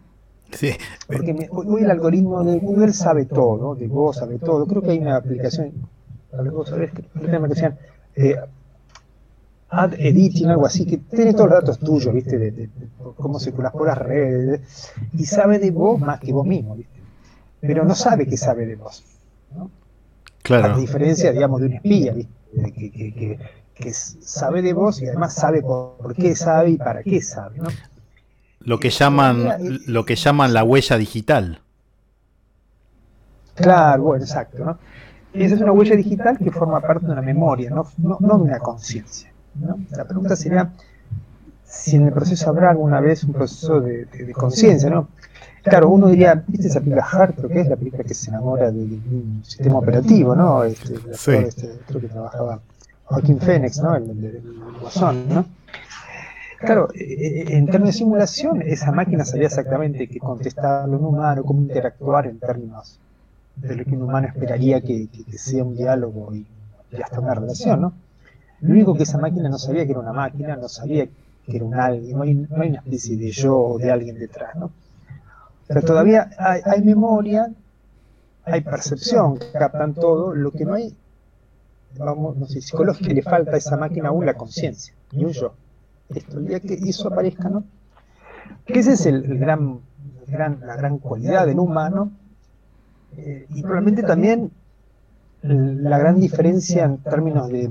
Sí. 0.53 0.71
Porque 1.07 1.49
hoy 1.51 1.83
el 1.83 1.91
algoritmo 1.91 2.45
de 2.45 2.59
Google 2.59 2.93
sabe 2.93 3.27
todo, 3.27 3.75
de 3.75 3.89
vos 3.89 4.17
sabe 4.17 4.39
todo. 4.39 4.67
Creo 4.67 4.83
que 4.83 4.91
hay 4.93 4.99
una 4.99 5.17
aplicación, 5.17 5.73
vos 6.53 6.69
sabés, 6.69 6.93
que 6.93 7.05
eh, 8.17 8.37
ad 9.69 9.95
editing, 9.95 10.49
algo 10.49 10.67
así, 10.67 10.87
que 10.87 10.99
tiene 10.99 11.33
todos 11.33 11.51
los 11.51 11.61
datos 11.61 11.79
tuyos, 11.81 12.15
¿viste? 12.15 12.39
De, 12.39 12.71
cómo 13.17 13.41
circulas 13.41 13.73
por 13.73 13.87
las 13.87 13.99
redes, 13.99 14.93
y 15.13 15.25
sabe 15.25 15.59
de 15.59 15.71
vos 15.71 16.01
más 16.01 16.21
que 16.21 16.33
vos 16.33 16.47
mismo, 16.47 16.77
¿viste? 16.77 17.01
Pero 17.61 17.85
no 17.85 17.95
sabe 17.95 18.27
que 18.27 18.37
sabe 18.37 18.67
de 18.67 18.77
vos, 18.77 19.05
¿no? 19.55 19.71
Claro. 20.43 20.75
A 20.75 20.79
diferencia, 20.79 21.33
digamos, 21.33 21.61
de 21.61 21.67
un 21.67 21.73
espía, 21.75 22.13
¿viste? 22.13 22.33
Que, 22.73 23.39
que, 23.75 23.93
sabe 23.93 24.63
de 24.63 24.73
vos 24.73 25.03
y 25.03 25.07
además 25.07 25.35
sabe 25.35 25.61
por 25.61 26.15
qué 26.15 26.35
sabe 26.35 26.71
y 26.71 26.77
para 26.77 27.03
qué 27.03 27.21
sabe, 27.21 27.59
¿no? 27.59 27.69
Lo 28.61 28.81
que 28.81 28.91
llaman, 28.91 29.81
lo 29.87 30.05
que 30.07 30.17
llaman 30.17 30.53
la 30.55 30.65
huella 30.65 30.97
digital. 30.97 31.61
Claro, 33.55 34.03
bueno, 34.03 34.25
exacto, 34.25 34.65
¿no? 34.65 34.79
Esa 35.33 35.55
es 35.55 35.61
una 35.61 35.73
huella 35.73 35.97
digital 35.97 36.39
que 36.39 36.51
forma 36.51 36.81
parte 36.81 37.07
de 37.07 37.13
una 37.13 37.23
memoria, 37.23 37.71
no, 37.71 37.87
no, 37.99 38.17
no 38.21 38.39
de 38.39 38.45
una 38.45 38.59
conciencia. 38.59 39.31
La 39.91 40.05
pregunta 40.05 40.37
sería 40.37 40.73
si 41.65 41.97
en 41.97 42.07
el 42.07 42.13
proceso 42.13 42.49
habrá 42.49 42.71
alguna 42.71 43.01
vez 43.01 43.25
un 43.25 43.33
proceso 43.33 43.81
de, 43.81 44.07
conciencia, 44.33 44.89
¿no? 44.91 45.09
Claro, 45.63 45.89
uno 45.91 46.09
diría, 46.09 46.45
¿viste 46.47 46.69
esa 46.69 46.79
película 46.79 47.05
Hard? 47.05 47.35
que 47.49 47.61
es 47.61 47.69
la 47.69 47.77
película 47.77 48.05
que 48.05 48.15
se 48.15 48.31
enamora 48.31 48.71
de, 48.71 48.81
un 48.81 49.43
sistema 49.45 49.79
operativo, 49.79 50.35
¿no? 50.37 50.63
Este, 50.63 50.95
este, 51.13 51.81
creo 51.89 52.01
que 52.01 52.09
trabajaba 52.09 52.61
Joaquín 53.05 53.41
Phoenix, 53.41 53.81
¿no? 53.81 53.97
El, 53.97 54.11
el, 54.11 54.43
¿no? 55.29 55.45
Claro, 56.59 56.89
eh, 56.95 57.01
eh, 57.01 57.45
en 57.49 57.67
términos 57.67 57.95
de 57.95 57.99
simulación, 57.99 58.63
esa 58.63 58.93
máquina 58.93 59.25
sabía 59.25 59.47
exactamente 59.47 60.09
qué 60.09 60.19
contestar 60.19 60.83
a 60.83 60.85
un 60.85 61.05
humano, 61.05 61.45
cómo 61.45 61.61
interactuar 61.61 62.27
en 62.27 62.39
términos 62.39 62.99
de 63.57 63.77
lo 63.77 63.85
que 63.85 63.91
un 63.91 64.03
humano 64.03 64.29
esperaría 64.29 64.81
que, 64.81 65.09
que 65.09 65.39
sea 65.39 65.65
un 65.65 65.77
diálogo 65.77 66.35
y, 66.35 66.47
y 66.93 67.03
hasta 67.03 67.21
una 67.21 67.35
relación, 67.35 67.81
¿no? 67.81 67.93
Lo 68.61 68.73
único 68.73 68.95
que 68.95 69.03
esa 69.03 69.19
máquina 69.19 69.49
no 69.49 69.59
sabía 69.59 69.85
que 69.85 69.93
era 69.93 70.01
una 70.01 70.13
máquina, 70.13 70.57
no 70.57 70.69
sabía 70.69 71.07
que 71.07 71.57
era 71.57 71.65
un 71.65 71.75
alguien, 71.75 72.17
no 72.17 72.23
hay, 72.23 72.35
no 72.35 72.63
hay 72.63 72.71
una 72.71 72.79
especie 72.79 73.17
de 73.17 73.31
yo 73.31 73.59
o 73.59 73.79
de 73.79 73.91
alguien 73.91 74.19
detrás, 74.19 74.57
¿no? 74.57 74.71
O 75.69 75.81
todavía 75.83 76.31
hay, 76.39 76.83
memoria, 76.83 77.53
hay 78.45 78.61
percepción, 78.61 79.39
captan 79.53 79.95
todo, 79.95 80.35
lo 80.35 80.53
que 80.53 80.65
no 80.65 80.75
hay, 80.75 80.95
vamos, 81.99 82.37
no 82.37 82.47
sé, 82.47 82.61
psicológico, 82.61 83.13
le 83.13 83.23
falta 83.23 83.53
a 83.53 83.57
esa 83.57 83.77
máquina 83.77 84.09
aún 84.09 84.25
la 84.25 84.35
conciencia, 84.35 84.95
y 85.13 85.25
un 85.25 85.33
yo. 85.33 85.55
Esto, 86.09 86.39
el 86.39 86.47
día 86.47 86.61
que 86.61 86.75
eso 86.75 87.09
aparezca, 87.09 87.49
¿no? 87.49 87.65
Que 88.65 88.79
esa 88.79 88.93
es 88.93 89.07
el, 89.07 89.39
gran, 89.39 89.81
gran, 90.29 90.61
la 90.65 90.77
gran 90.77 90.99
cualidad 90.99 91.47
del 91.47 91.59
humano, 91.59 92.13
eh, 93.17 93.47
y 93.51 93.63
probablemente 93.63 94.03
también 94.03 94.53
la 95.43 95.99
gran 95.99 96.21
diferencia 96.21 96.85
en 96.85 96.99
términos 96.99 97.49
de 97.49 97.71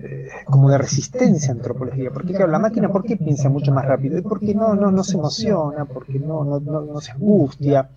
eh, 0.00 0.28
como 0.44 0.70
de 0.70 0.78
resistencia 0.78 1.52
antropológica. 1.52 2.10
Porque 2.12 2.32
claro, 2.32 2.50
la 2.52 2.58
máquina, 2.58 2.88
¿por 2.88 3.02
qué 3.02 3.16
piensa 3.16 3.48
mucho 3.48 3.72
más 3.72 3.84
rápido? 3.84 4.22
Porque 4.22 4.54
no, 4.54 4.74
no, 4.74 4.90
no 4.90 5.02
se 5.02 5.16
emociona, 5.16 5.84
porque 5.86 6.18
no, 6.18 6.44
no, 6.44 6.60
no, 6.60 7.00
se 7.00 7.12
angustia, 7.12 7.88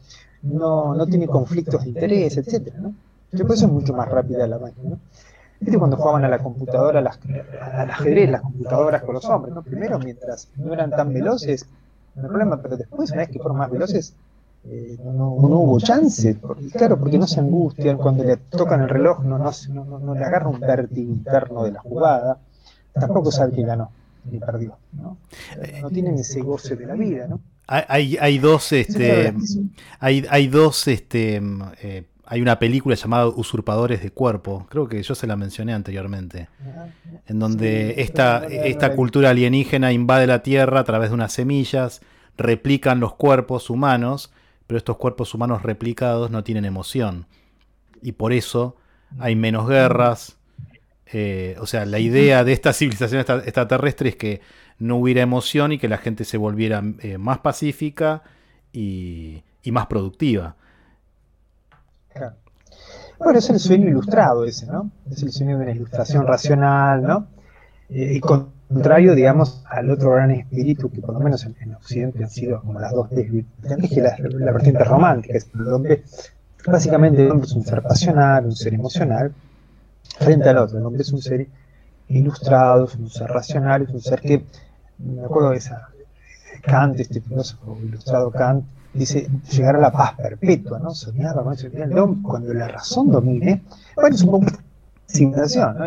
no, 0.42 0.96
no 0.96 1.06
tiene 1.06 1.28
conflictos 1.28 1.84
de 1.84 1.90
interés, 1.90 2.38
etc. 2.38 2.74
¿no? 2.76 2.94
por 3.32 3.56
eso 3.56 3.66
es 3.66 3.72
mucho 3.72 3.94
más 3.94 4.10
rápida 4.10 4.48
la 4.48 4.58
máquina. 4.58 4.92
¿no? 4.92 5.00
¿Viste 5.60 5.78
cuando 5.78 5.96
jugaban 5.96 6.26
a 6.26 6.28
la 6.28 6.40
computadora, 6.40 7.02
las, 7.02 7.20
al 7.62 7.92
ajedrez, 7.92 8.32
las 8.32 8.42
computadoras 8.42 9.04
con 9.04 9.14
los 9.14 9.26
hombres? 9.26 9.54
¿no? 9.54 9.62
Primero, 9.62 10.00
mientras 10.00 10.50
no 10.58 10.74
eran 10.74 10.90
tan 10.90 11.14
veloces, 11.14 11.68
no 12.16 12.24
hay 12.24 12.30
problema, 12.30 12.62
pero 12.62 12.78
después, 12.78 13.12
una 13.12 13.22
vez 13.22 13.30
que 13.30 13.40
fueron 13.40 13.60
más 13.60 13.70
veloces, 13.70 14.16
eh, 14.64 14.98
no, 15.04 15.32
hubo 15.34 15.80
chance, 15.80 16.36
porque, 16.36 16.68
claro, 16.68 17.00
porque 17.00 17.18
no 17.18 17.26
se 17.26 17.40
angustian 17.40 17.98
cuando 17.98 18.24
le 18.24 18.38
tocan 18.38 18.82
el 18.82 18.90
reloj, 18.90 19.24
no, 19.24 19.40
no, 19.40 20.16
le 20.16 20.24
agarra 20.24 20.50
un 20.50 20.60
vértigo 20.60 21.12
interno 21.12 21.64
de 21.64 21.72
la 21.72 21.80
jugada, 21.80 22.38
tampoco 22.94 23.32
sabe 23.32 23.54
que 23.54 23.64
ganó 23.64 23.92
ni 24.30 24.38
perdió, 24.38 24.78
¿no? 24.94 25.18
No 25.82 25.90
tienen 25.90 26.16
ese 26.16 26.42
goce 26.42 26.76
de 26.76 26.86
la 26.86 26.94
vida, 26.94 27.28
¿no? 27.28 27.40
Hay, 27.66 28.18
hay 28.20 28.38
dos, 28.38 28.72
este, 28.74 29.34
hay, 30.00 30.26
hay 30.30 30.48
dos, 30.48 30.88
este, 30.88 31.42
eh, 31.82 32.04
hay 32.26 32.42
una 32.42 32.60
película 32.60 32.96
llamada 32.96 33.28
Usurpadores 33.28 34.04
de 34.04 34.12
Cuerpo, 34.12 34.68
creo 34.70 34.88
que 34.88 35.02
yo 35.02 35.16
se 35.16 35.26
la 35.26 35.38
mencioné 35.38 35.74
anteriormente, 35.74 36.50
en 37.28 37.40
donde 37.40 38.02
esta, 38.02 38.46
esta 38.46 38.94
cultura 38.96 39.32
alienígena 39.32 39.92
invade 39.92 40.28
la 40.28 40.44
Tierra 40.44 40.82
a 40.82 40.84
través 40.84 41.10
de 41.10 41.16
unas 41.16 41.34
semillas, 41.34 42.02
replican 42.38 43.00
los 43.00 43.16
cuerpos 43.16 43.70
humanos 43.70 44.32
pero 44.72 44.78
estos 44.78 44.96
cuerpos 44.96 45.34
humanos 45.34 45.64
replicados 45.64 46.32
no 46.32 46.46
tienen 46.46 46.64
emoción. 46.64 47.26
Y 48.02 48.14
por 48.14 48.32
eso 48.32 48.78
hay 49.20 49.36
menos 49.36 49.68
guerras. 49.68 50.38
Eh, 51.08 51.58
o 51.60 51.66
sea, 51.66 51.86
la 51.86 52.00
idea 52.00 52.46
de 52.46 52.54
esta 52.54 52.72
civilización 52.72 53.20
extraterrestre 53.20 54.08
es 54.08 54.16
que 54.16 54.40
no 54.80 54.96
hubiera 54.96 55.24
emoción 55.24 55.74
y 55.74 55.78
que 55.78 55.90
la 55.90 55.98
gente 55.98 56.24
se 56.24 56.38
volviera 56.38 56.82
eh, 57.00 57.18
más 57.18 57.40
pacífica 57.40 58.24
y, 58.72 59.44
más 59.66 59.88
productiva. 59.88 60.56
Bueno, 63.20 63.40
es 63.40 63.50
el 63.50 63.60
sueño 63.60 63.90
ilustrado 63.90 64.46
ese, 64.46 64.68
¿no? 64.68 64.90
Es 65.12 65.22
el 65.22 65.34
sueño 65.34 65.58
de 65.58 65.64
una 65.64 65.72
ilustración 65.74 66.26
racional, 66.26 67.04
¿no? 67.04 67.28
Eh, 67.92 68.14
y 68.16 68.20
con 68.20 68.50
contrario, 68.72 69.16
digamos, 69.16 69.62
al 69.70 69.92
otro 69.92 70.12
gran 70.12 70.32
espíritu 70.32 70.90
que 70.90 71.02
por 71.02 71.14
lo 71.14 71.20
menos 71.20 71.46
en, 71.46 71.76
Occidente 71.76 72.24
han 72.24 72.30
sido 72.30 72.62
como 72.62 72.80
las 72.80 72.94
dos 72.94 73.10
desvirtuantes, 73.10 73.90
que 73.90 74.02
la, 74.02 74.16
la 74.18 74.52
vertiente 74.54 74.84
romántica, 74.84 75.38
es 75.38 75.50
el 75.54 75.68
hombre, 75.74 76.04
básicamente 76.66 77.22
el 77.22 77.32
hombre 77.32 77.48
es 77.48 77.54
un 77.54 77.66
ser 77.66 77.82
pasional, 77.82 78.46
un 78.46 78.56
ser 78.56 78.74
emocional, 78.74 79.34
frente 80.20 80.48
al 80.48 80.60
otro, 80.60 80.78
el 80.78 80.86
hombre 80.86 81.02
es 81.02 81.12
un 81.12 81.22
ser 81.22 81.48
ilustrado, 82.08 82.86
es 82.86 82.96
un 82.96 83.10
ser 83.10 83.30
racional, 83.30 83.82
es 83.84 83.90
un 83.90 84.02
ser 84.02 84.22
que, 84.22 84.46
me 85.00 85.26
acuerdo 85.26 85.50
de 85.50 85.58
esa, 85.58 85.90
Kant, 86.62 87.00
este 87.00 87.20
filósofo 87.20 87.78
ilustrado 87.84 88.32
Kant, 88.32 88.64
dice 88.94 89.28
llegar 89.52 89.76
a 89.76 89.80
la 89.80 89.92
paz 89.92 90.14
perpetua, 90.16 90.80
¿no? 90.80 90.92
Soñaba 90.92 91.44
con 91.44 91.54
eso, 91.54 91.68
cuando 92.22 92.54
la 92.54 92.68
razón 92.70 93.12
domine, 93.12 93.64
bueno, 93.96 94.16
es 94.16 94.22
un 94.22 94.32
poco 94.32 94.46
civilización, 95.08 95.78
¿no? 95.78 95.86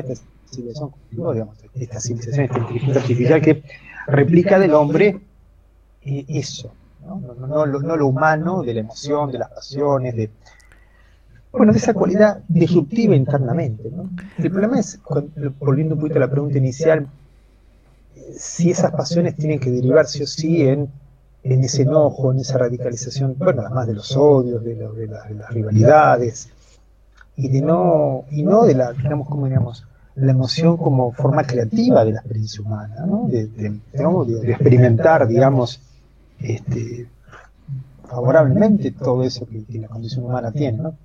Civilización, 0.55 0.91
digamos, 1.11 1.57
esta 1.75 2.01
civilización, 2.01 2.45
esta 2.47 2.59
inteligencia 2.59 3.01
artificial 3.01 3.41
que 3.41 3.63
replica 4.07 4.59
del 4.59 4.75
hombre 4.75 5.21
eh, 6.03 6.25
eso, 6.29 6.73
¿no? 7.07 7.67
Lo, 7.67 8.07
humano, 8.07 8.63
de 8.63 8.75
la 8.75 8.81
emoción, 8.81 9.31
de 9.31 9.39
las 9.39 9.51
pasiones, 9.51 10.15
de, 10.17 10.31
bueno, 11.53 11.73
de 11.73 11.79
esa 11.79 11.95
cualidad 11.95 12.43
disruptiva 12.49 13.15
internamente. 13.15 13.91
El 14.39 14.51
problema 14.51 14.79
es, 14.79 15.01
volviendo 15.59 15.95
un 15.95 16.01
poquito 16.01 16.19
a 16.19 16.21
la 16.21 16.31
pregunta 16.31 16.59
inicial, 16.59 17.09
si 18.37 18.71
esas 18.71 18.91
pasiones 18.93 19.37
tienen 19.37 19.61
que 19.61 19.71
derivar 19.71 20.07
sí 20.07 20.23
o 20.23 20.27
sí 20.27 20.63
en, 20.63 20.91
en 21.43 21.65
ese 21.65 21.83
enojo, 21.83 22.33
en 22.33 22.41
esa 22.41 22.59
radicalización, 22.59 23.37
bueno, 23.39 23.63
además 23.63 23.87
de 23.87 23.95
los 23.95 24.17
odios, 24.17 24.65
de, 24.65 24.75
de, 24.75 25.07
las 25.07 25.51
rivalidades, 25.51 26.49
y 27.37 27.49
de 27.49 27.61
no, 27.61 28.25
y 28.31 28.43
no 28.43 28.65
de 28.65 28.75
la, 28.75 28.93
digamos, 28.93 29.29
como 29.29 29.47
digamos, 29.47 29.87
la 30.17 30.31
emoción 30.31 30.77
como 30.77 31.13
forma 31.13 31.45
creativa 31.45 32.05
de 32.05 32.13
la 32.13 32.21
experiencia 32.21 32.63
humana, 32.63 33.05
¿no? 33.07 33.27
de, 33.29 33.51
experimentar, 34.51 35.27
digamos, 35.27 35.81
este, 36.39 37.09
favorablemente 38.09 38.93
todo 38.93 39.25
eso 39.25 39.47
que, 39.47 39.79
la 39.79 39.89
condición 39.89 40.25
humana 40.25 40.53
tiene, 40.53 40.79
¿no? 40.79 40.97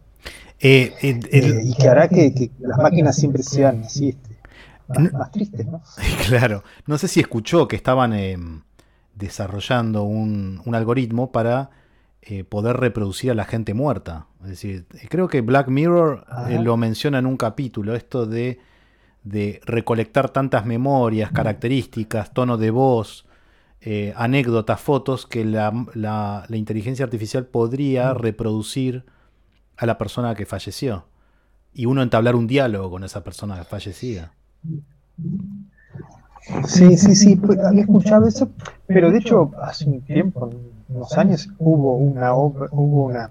Eh, 0.62 0.94
eh, 1.02 1.62
y 1.64 1.74
que 1.74 1.88
hará 1.88 2.10
que, 2.10 2.52
las 2.60 2.78
máquinas 2.78 3.16
siempre 3.16 3.42
sean 3.44 3.84
así, 3.86 4.10
este, 4.10 5.12
más, 5.12 5.32
tristes, 5.32 5.66
¿no? 5.66 5.82
Claro, 6.28 6.64
no 6.86 6.98
sé 6.98 7.08
si 7.08 7.20
escuchó 7.20 7.68
que 7.68 7.78
estaban 7.78 8.14
em, 8.14 8.62
desarrollando 9.16 10.04
un, 10.04 10.62
algoritmo 10.74 11.32
para 11.32 11.72
eh, 12.22 12.44
poder 12.44 12.78
reproducir 12.78 13.32
a 13.32 13.36
la 13.36 13.46
gente 13.46 13.74
muerta. 13.74 14.28
Es 14.44 14.50
decir, 14.50 14.86
creo 15.10 15.28
que 15.30 15.42
Black 15.42 15.70
Mirror 15.70 16.26
lo 16.62 16.78
menciona 16.78 17.20
en 17.20 17.26
un 17.26 17.38
capítulo, 17.38 17.96
esto 17.96 18.26
de 18.26 18.60
de 19.30 19.62
recolectar 19.66 20.30
tantas 20.30 20.66
memorias, 20.66 21.32
características, 21.32 22.34
tono 22.34 22.58
de 22.58 22.72
voz, 22.72 23.26
eh, 23.82 24.14
anécdotas, 24.18 24.82
fotos 24.82 25.26
que 25.26 25.46
la, 25.46 26.46
inteligencia 26.50 27.06
artificial 27.06 27.46
podría 27.46 28.14
reproducir 28.14 29.06
a 29.78 29.86
la 29.86 29.98
persona 29.98 30.36
que 30.36 30.46
falleció. 30.46 31.06
Y 31.74 31.86
uno 31.86 32.02
entablar 32.02 32.36
un 32.36 32.48
diálogo 32.48 32.90
con 32.90 33.04
esa 33.04 33.24
persona 33.24 33.64
fallecida. 33.64 34.34
Sí, 36.66 36.98
sí, 36.98 37.16
sí, 37.16 37.36
pues, 37.36 37.60
había 37.60 37.82
escuchado 37.82 38.28
eso, 38.28 38.50
pero 38.88 39.12
de 39.12 39.20
hecho 39.20 39.52
hace 39.62 39.86
un 39.86 40.02
tiempo, 40.02 40.50
unos 40.90 41.18
años, 41.18 41.50
hubo 41.60 41.96
una 41.98 42.34
obra, 42.34 42.68
hubo 42.72 43.06
una, 43.06 43.30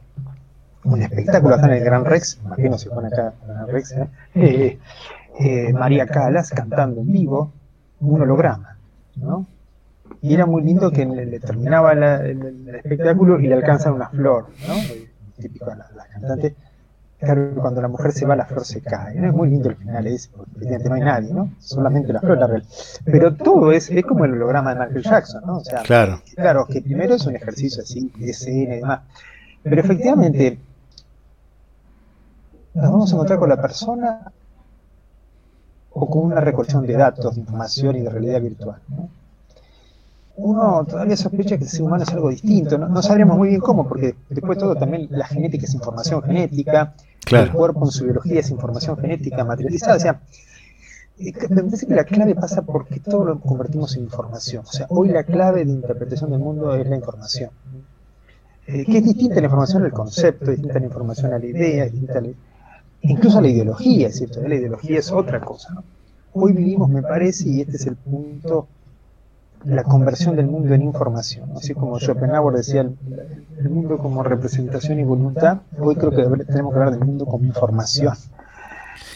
un 0.85 1.03
espectáculo 1.03 1.57
acá 1.57 1.67
en 1.67 1.73
el 1.73 1.85
Gran 1.85 2.05
Rex, 2.05 2.39
imagino 2.45 2.79
se 2.79 2.89
pone 2.89 3.09
acá 3.09 3.35
en 3.45 3.51
el 3.51 3.57
Gran 3.57 3.69
Rex, 3.69 3.93
¿eh? 3.93 4.09
Eh, 4.35 4.79
eh, 5.39 5.73
María 5.73 6.07
Calas 6.07 6.51
cantando 6.51 7.01
en 7.01 7.13
vivo 7.13 7.53
un 8.01 8.23
holograma, 8.23 8.77
¿no? 9.17 9.47
Y 10.21 10.35
era 10.35 10.47
muy 10.47 10.63
lindo 10.63 10.91
que 10.91 11.05
le, 11.05 11.39
terminaba 11.39 11.93
el, 11.93 12.75
espectáculo 12.75 13.39
y 13.39 13.47
le 13.47 13.55
alcanzan 13.55 13.93
una 13.93 14.09
flor, 14.09 14.47
¿no? 14.67 14.75
Típico 15.37 15.67
de 15.71 15.77
la, 15.77 15.91
la 15.95 16.07
cantante 16.07 16.57
Claro, 17.19 17.53
cuando 17.57 17.83
la 17.83 17.89
mujer 17.89 18.13
se 18.13 18.27
va, 18.27 18.37
la 18.37 18.45
flor 18.45 18.65
se 18.65 18.81
cae. 18.81 19.17
¿no? 19.17 19.29
Es 19.29 19.35
muy 19.35 19.51
lindo 19.51 19.69
el 19.69 19.77
final, 19.77 20.07
es, 20.07 20.29
porque 20.29 20.79
no 20.89 20.95
hay 20.95 21.01
nadie, 21.01 21.35
¿no? 21.35 21.53
Solamente 21.59 22.13
la 22.13 22.21
flor, 22.21 22.39
la 22.39 22.47
real. 22.47 22.65
Pero 23.05 23.35
todo 23.35 23.73
es, 23.73 23.91
es 23.91 24.05
como 24.05 24.25
el 24.25 24.35
holograma 24.35 24.73
de 24.73 24.81
Michael 24.81 25.03
Jackson, 25.03 25.43
¿no? 25.45 25.57
O 25.59 25.65
sea, 25.65 25.83
claro. 25.83 26.23
claro, 26.37 26.67
que 26.67 26.81
primero 26.81 27.17
es 27.17 27.27
un 27.27 27.35
ejercicio 27.35 27.83
así, 27.83 28.13
de 28.17 28.31
escena 28.31 28.75
y 28.75 28.79
demás. 28.79 29.01
Pero 29.65 29.81
efectivamente, 29.81 30.61
nos 32.75 32.85
vamos 32.85 33.11
a 33.11 33.15
encontrar 33.17 33.39
con 33.41 33.49
la 33.49 33.61
persona 33.61 34.33
o 36.01 36.07
con 36.09 36.23
una 36.23 36.41
recolección 36.41 36.87
de 36.87 36.95
datos, 36.95 37.35
de 37.35 37.41
información 37.41 37.97
y 37.97 38.01
de 38.01 38.11
realidad 38.11 38.41
virtual, 38.41 38.81
¿no? 38.89 39.09
uno 40.39 40.87
todavía 40.89 41.17
sospecha 41.17 41.59
que 41.59 41.65
el 41.65 41.71
ser 41.71 41.83
humano 41.83 42.05
es 42.05 42.11
algo 42.11 42.31
distinto. 42.31 42.79
No, 42.79 42.89
no 42.89 43.03
sabríamos 43.03 43.37
muy 43.37 43.49
bien 43.49 43.61
cómo, 43.61 43.89
porque 43.89 44.15
después 44.31 44.57
de 44.57 44.63
todo 44.63 44.77
también 44.77 45.09
la 45.11 45.27
genética 45.27 45.65
es 45.65 45.75
información 45.75 46.23
genética, 46.23 46.95
el 47.31 47.53
cuerpo 47.53 47.85
en 47.85 47.91
su 47.91 48.05
biología 48.05 48.41
es 48.41 48.51
información 48.51 48.97
genética 48.99 49.45
materializada. 49.45 49.97
O 49.97 50.01
sea, 50.01 50.21
eh, 51.19 51.33
me 51.51 51.63
parece 51.65 51.87
que 51.87 51.95
la 51.95 52.05
clave 52.05 52.37
pasa 52.37 52.63
porque 52.63 53.01
todo 53.01 53.25
lo 53.25 53.41
convertimos 53.41 53.97
en 53.97 54.05
información. 54.05 54.63
O 54.65 54.71
sea, 54.71 54.87
hoy 54.91 55.09
la 55.09 55.25
clave 55.25 55.65
de 55.65 55.73
interpretación 55.73 56.31
del 56.31 56.41
mundo 56.41 56.73
es 56.75 56.89
la 56.89 56.97
información. 56.97 57.51
Eh, 58.69 58.85
que 58.85 58.99
es 58.99 59.05
distinta 59.05 59.37
la 59.37 59.47
información 59.47 59.85
al 59.85 59.93
concepto, 59.93 60.51
distinta 60.51 60.79
la 60.79 60.87
información 60.87 61.33
a 61.33 61.39
la 61.39 61.47
idea, 61.47 61.85
es 61.85 61.93
distinta 61.93 62.21
incluso 63.03 63.41
la 63.41 63.49
ideología, 63.49 64.11
cierto, 64.11 64.47
la 64.47 64.55
ideología 64.55 64.99
es 64.99 65.11
otra 65.13 65.41
cosa. 65.41 65.83
Hoy 66.33 66.53
vivimos, 66.53 66.89
me 66.89 67.03
parece, 67.03 67.49
y 67.49 67.61
este 67.61 67.77
es 67.77 67.87
el 67.87 67.97
punto 67.97 68.69
la 69.65 69.83
conversión 69.83 70.37
del 70.37 70.47
mundo 70.47 70.73
en 70.75 70.83
información. 70.83 71.51
Así 71.57 71.75
como 71.75 71.99
Schopenhauer 71.99 72.57
decía 72.57 72.83
el, 72.83 73.71
mundo 73.71 73.99
como 73.99 74.23
representación 74.23 75.01
y 75.01 75.05
voluntad, 75.05 75.59
hoy 75.79 75.97
creo 75.97 76.11
que 76.11 76.45
tenemos 76.45 76.73
que 76.73 76.79
hablar 76.79 76.91
del 76.93 77.05
mundo 77.05 77.27
como 77.27 77.45
información. 77.45 78.15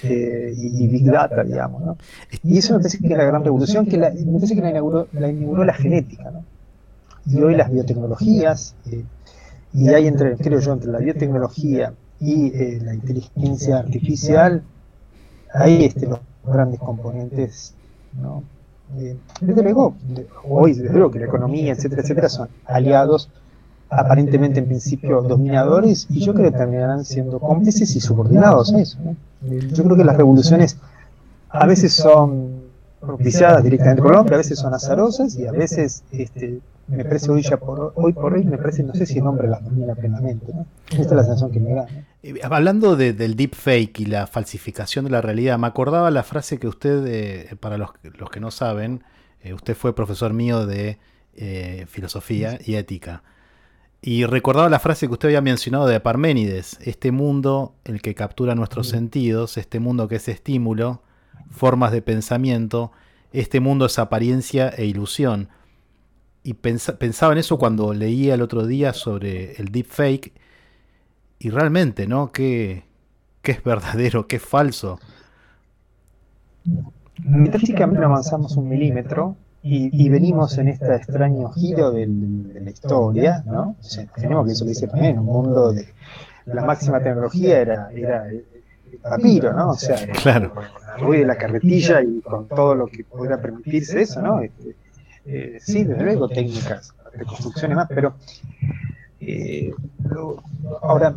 Eh, 0.04 0.52
y, 0.56 0.88
Big 0.88 1.04
Data, 1.04 1.44
digamos. 1.44 1.82
¿no? 1.82 1.96
Y 2.42 2.58
eso 2.58 2.74
me 2.74 2.80
parece 2.80 2.98
que 2.98 3.06
es 3.06 3.16
la 3.16 3.24
gran 3.24 3.44
revolución, 3.44 3.86
que 3.86 3.96
la, 3.96 4.10
me 4.10 4.34
parece 4.34 4.54
que 4.56 4.60
la 4.60 4.70
inauguró 4.70 5.06
la, 5.12 5.28
inauguró 5.28 5.64
la 5.64 5.74
genética. 5.74 6.30
¿no? 6.30 6.44
Y 7.26 7.40
hoy 7.40 7.54
las 7.54 7.70
biotecnologías, 7.70 8.74
eh, 8.90 9.04
y 9.74 9.88
hay 9.88 10.08
entre, 10.08 10.36
creo 10.36 10.58
yo, 10.58 10.72
entre 10.72 10.90
la 10.90 10.98
biotecnología 10.98 11.94
y 12.22 12.46
eh, 12.54 12.78
la 12.80 12.94
inteligencia 12.94 13.78
artificial, 13.78 14.62
hay 15.52 15.84
este, 15.84 16.06
los 16.06 16.20
grandes 16.46 16.78
componentes 16.78 17.74
¿no? 18.20 18.44
Eh, 18.96 19.16
desde 19.40 19.62
luego, 19.62 19.94
hoy, 20.48 20.74
desde 20.74 20.92
luego 20.92 21.10
que 21.10 21.18
la 21.18 21.26
economía, 21.26 21.72
etcétera, 21.72 22.02
etcétera, 22.02 22.28
son 22.28 22.48
aliados 22.66 23.28
aparentemente 23.88 24.60
en 24.60 24.66
principio 24.66 25.20
dominadores 25.22 26.06
y 26.08 26.20
yo 26.20 26.32
creo 26.32 26.50
que 26.50 26.56
terminarán 26.56 27.04
siendo 27.04 27.40
cómplices 27.40 27.94
y 27.96 28.00
subordinados 28.00 28.72
a 28.72 28.80
eso. 28.80 28.98
Eh, 29.44 29.68
yo 29.72 29.82
creo 29.82 29.96
que 29.96 30.04
las 30.04 30.16
revoluciones 30.16 30.78
a 31.48 31.66
veces 31.66 31.92
son 31.92 32.62
propiciadas 33.00 33.64
directamente 33.64 34.00
por 34.00 34.12
el 34.12 34.18
hombre, 34.18 34.36
a 34.36 34.38
veces 34.38 34.58
son 34.58 34.72
azarosas 34.72 35.34
y 35.34 35.46
a 35.46 35.52
veces 35.52 36.04
este, 36.12 36.60
me 36.86 37.04
parece 37.04 37.30
hoy 37.30 37.42
ya 37.42 37.56
por 37.56 37.92
hoy 37.96 38.12
por 38.12 38.34
hoy 38.34 38.44
me 38.44 38.58
parece 38.58 38.82
no 38.82 38.94
sé 38.94 39.06
si 39.06 39.18
el 39.18 39.26
hombre 39.26 39.48
las 39.48 39.64
domina 39.64 39.94
plenamente 39.94 40.52
¿no? 40.52 40.66
esta 40.90 41.02
es 41.02 41.12
la 41.12 41.24
sensación 41.24 41.50
que 41.50 41.60
me 41.60 41.74
da 41.74 41.86
eh, 42.22 42.40
hablando 42.42 42.96
de, 42.96 43.12
del 43.12 43.34
deepfake 43.34 44.00
y 44.00 44.06
la 44.06 44.26
falsificación 44.26 45.04
de 45.04 45.10
la 45.10 45.20
realidad 45.20 45.58
me 45.58 45.66
acordaba 45.66 46.10
la 46.10 46.22
frase 46.22 46.58
que 46.58 46.68
usted 46.68 47.04
eh, 47.06 47.56
para 47.56 47.78
los, 47.78 47.90
los, 48.02 48.30
que 48.30 48.40
no 48.40 48.50
saben 48.50 49.02
eh, 49.40 49.54
usted 49.54 49.76
fue 49.76 49.94
profesor 49.94 50.32
mío 50.32 50.66
de 50.66 50.98
filosofía 51.88 52.58
y 52.62 52.74
ética. 52.74 53.22
Y 54.02 54.26
recordaba 54.26 54.68
la 54.68 54.80
frase 54.80 55.06
que 55.06 55.14
usted 55.14 55.28
había 55.28 55.40
mencionado 55.40 55.86
de 55.86 55.98
Parménides 55.98 56.76
este 56.82 57.10
mundo 57.10 57.74
el 57.84 58.02
que 58.02 58.14
captura 58.14 58.54
nuestros 58.54 58.88
sentidos 58.88 59.56
este 59.56 59.80
mundo 59.80 60.08
que 60.08 60.16
es 60.16 60.28
estímulo 60.28 61.02
formas 61.50 61.90
de 61.90 62.02
pensamiento 62.02 62.92
este 63.32 63.60
mundo 63.60 63.86
es 63.86 63.98
apariencia 63.98 64.68
e 64.68 64.84
ilusión 64.84 65.48
y 66.42 66.52
pensaba 66.54 67.32
en 67.32 67.38
eso 67.38 67.58
cuando 67.58 67.94
leía 67.94 68.34
el 68.34 68.42
otro 68.42 68.66
día 68.66 68.92
sobre 68.92 69.54
el 69.54 69.72
deepfake 69.72 70.34
y 71.42 71.50
realmente, 71.50 72.06
¿no? 72.06 72.30
¿Qué, 72.30 72.84
qué 73.42 73.52
es 73.52 73.64
verdadero, 73.64 74.28
qué 74.28 74.36
es 74.36 74.42
falso? 74.42 75.00
Metafísicamente 77.24 78.04
avanzamos 78.04 78.56
un 78.56 78.68
milímetro 78.68 79.36
y, 79.64 80.08
venimos 80.08 80.56
en 80.58 80.68
este 80.68 80.94
extraño 80.94 81.50
giro 81.50 81.90
de 81.90 82.06
la 82.06 82.70
historia, 82.70 83.42
¿no? 83.46 83.76
tenemos 84.14 84.46
que 84.46 84.52
eso 84.52 84.64
lo 84.64 84.68
dice 84.68 84.86
también, 84.86 85.18
un 85.18 85.26
mundo 85.26 85.72
de 85.72 85.88
la 86.46 86.64
máxima 86.64 87.00
tecnología 87.00 87.60
era, 87.60 87.90
era 87.92 88.28
el 88.28 88.44
papiro, 89.02 89.52
¿no? 89.52 89.70
O 89.70 89.74
sea, 89.74 89.96
claro. 90.22 90.54
con 90.54 90.64
la 90.64 90.96
rueda 90.96 91.20
de 91.20 91.26
la 91.26 91.36
carretilla 91.36 92.02
y 92.02 92.20
con 92.20 92.46
todo 92.46 92.74
lo 92.74 92.86
que 92.86 93.04
pudiera 93.04 93.40
permitirse 93.40 94.02
eso, 94.02 94.22
¿no? 94.22 94.40
Este, 94.40 94.76
eh, 95.26 95.58
sí, 95.60 95.84
desde 95.84 96.02
luego, 96.02 96.28
técnicas 96.28 96.94
de 97.16 97.24
construcción 97.24 97.72
y 97.72 97.74
más, 97.74 97.88
pero 97.88 98.14
eh, 99.24 99.74
ahora, 100.82 101.14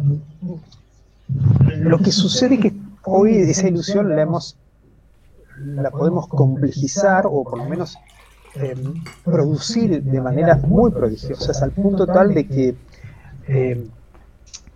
lo 1.78 1.98
que 2.00 2.12
sucede 2.12 2.56
es 2.56 2.62
que 2.62 2.74
hoy 3.04 3.38
esa 3.38 3.68
ilusión 3.68 4.16
la 4.16 4.22
hemos 4.22 4.58
la 5.58 5.90
podemos 5.90 6.28
complejizar 6.28 7.26
o 7.28 7.44
por 7.44 7.60
lo 7.60 7.66
menos 7.70 7.98
eh, 8.56 8.76
producir 9.24 10.04
de 10.04 10.22
maneras 10.22 10.62
muy 10.64 10.92
prodigiosas 10.92 11.62
al 11.64 11.72
punto 11.72 12.06
tal 12.06 12.34
de 12.34 12.46
que 12.46 12.76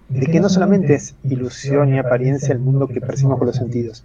de 0.09 0.25
que 0.25 0.39
no 0.39 0.49
solamente 0.49 0.95
es 0.95 1.15
ilusión 1.23 1.93
y 1.93 1.99
apariencia 1.99 2.53
el 2.53 2.59
mundo 2.59 2.87
que 2.87 2.99
percibimos 2.99 3.37
con 3.37 3.47
los 3.47 3.55
sentidos, 3.55 4.03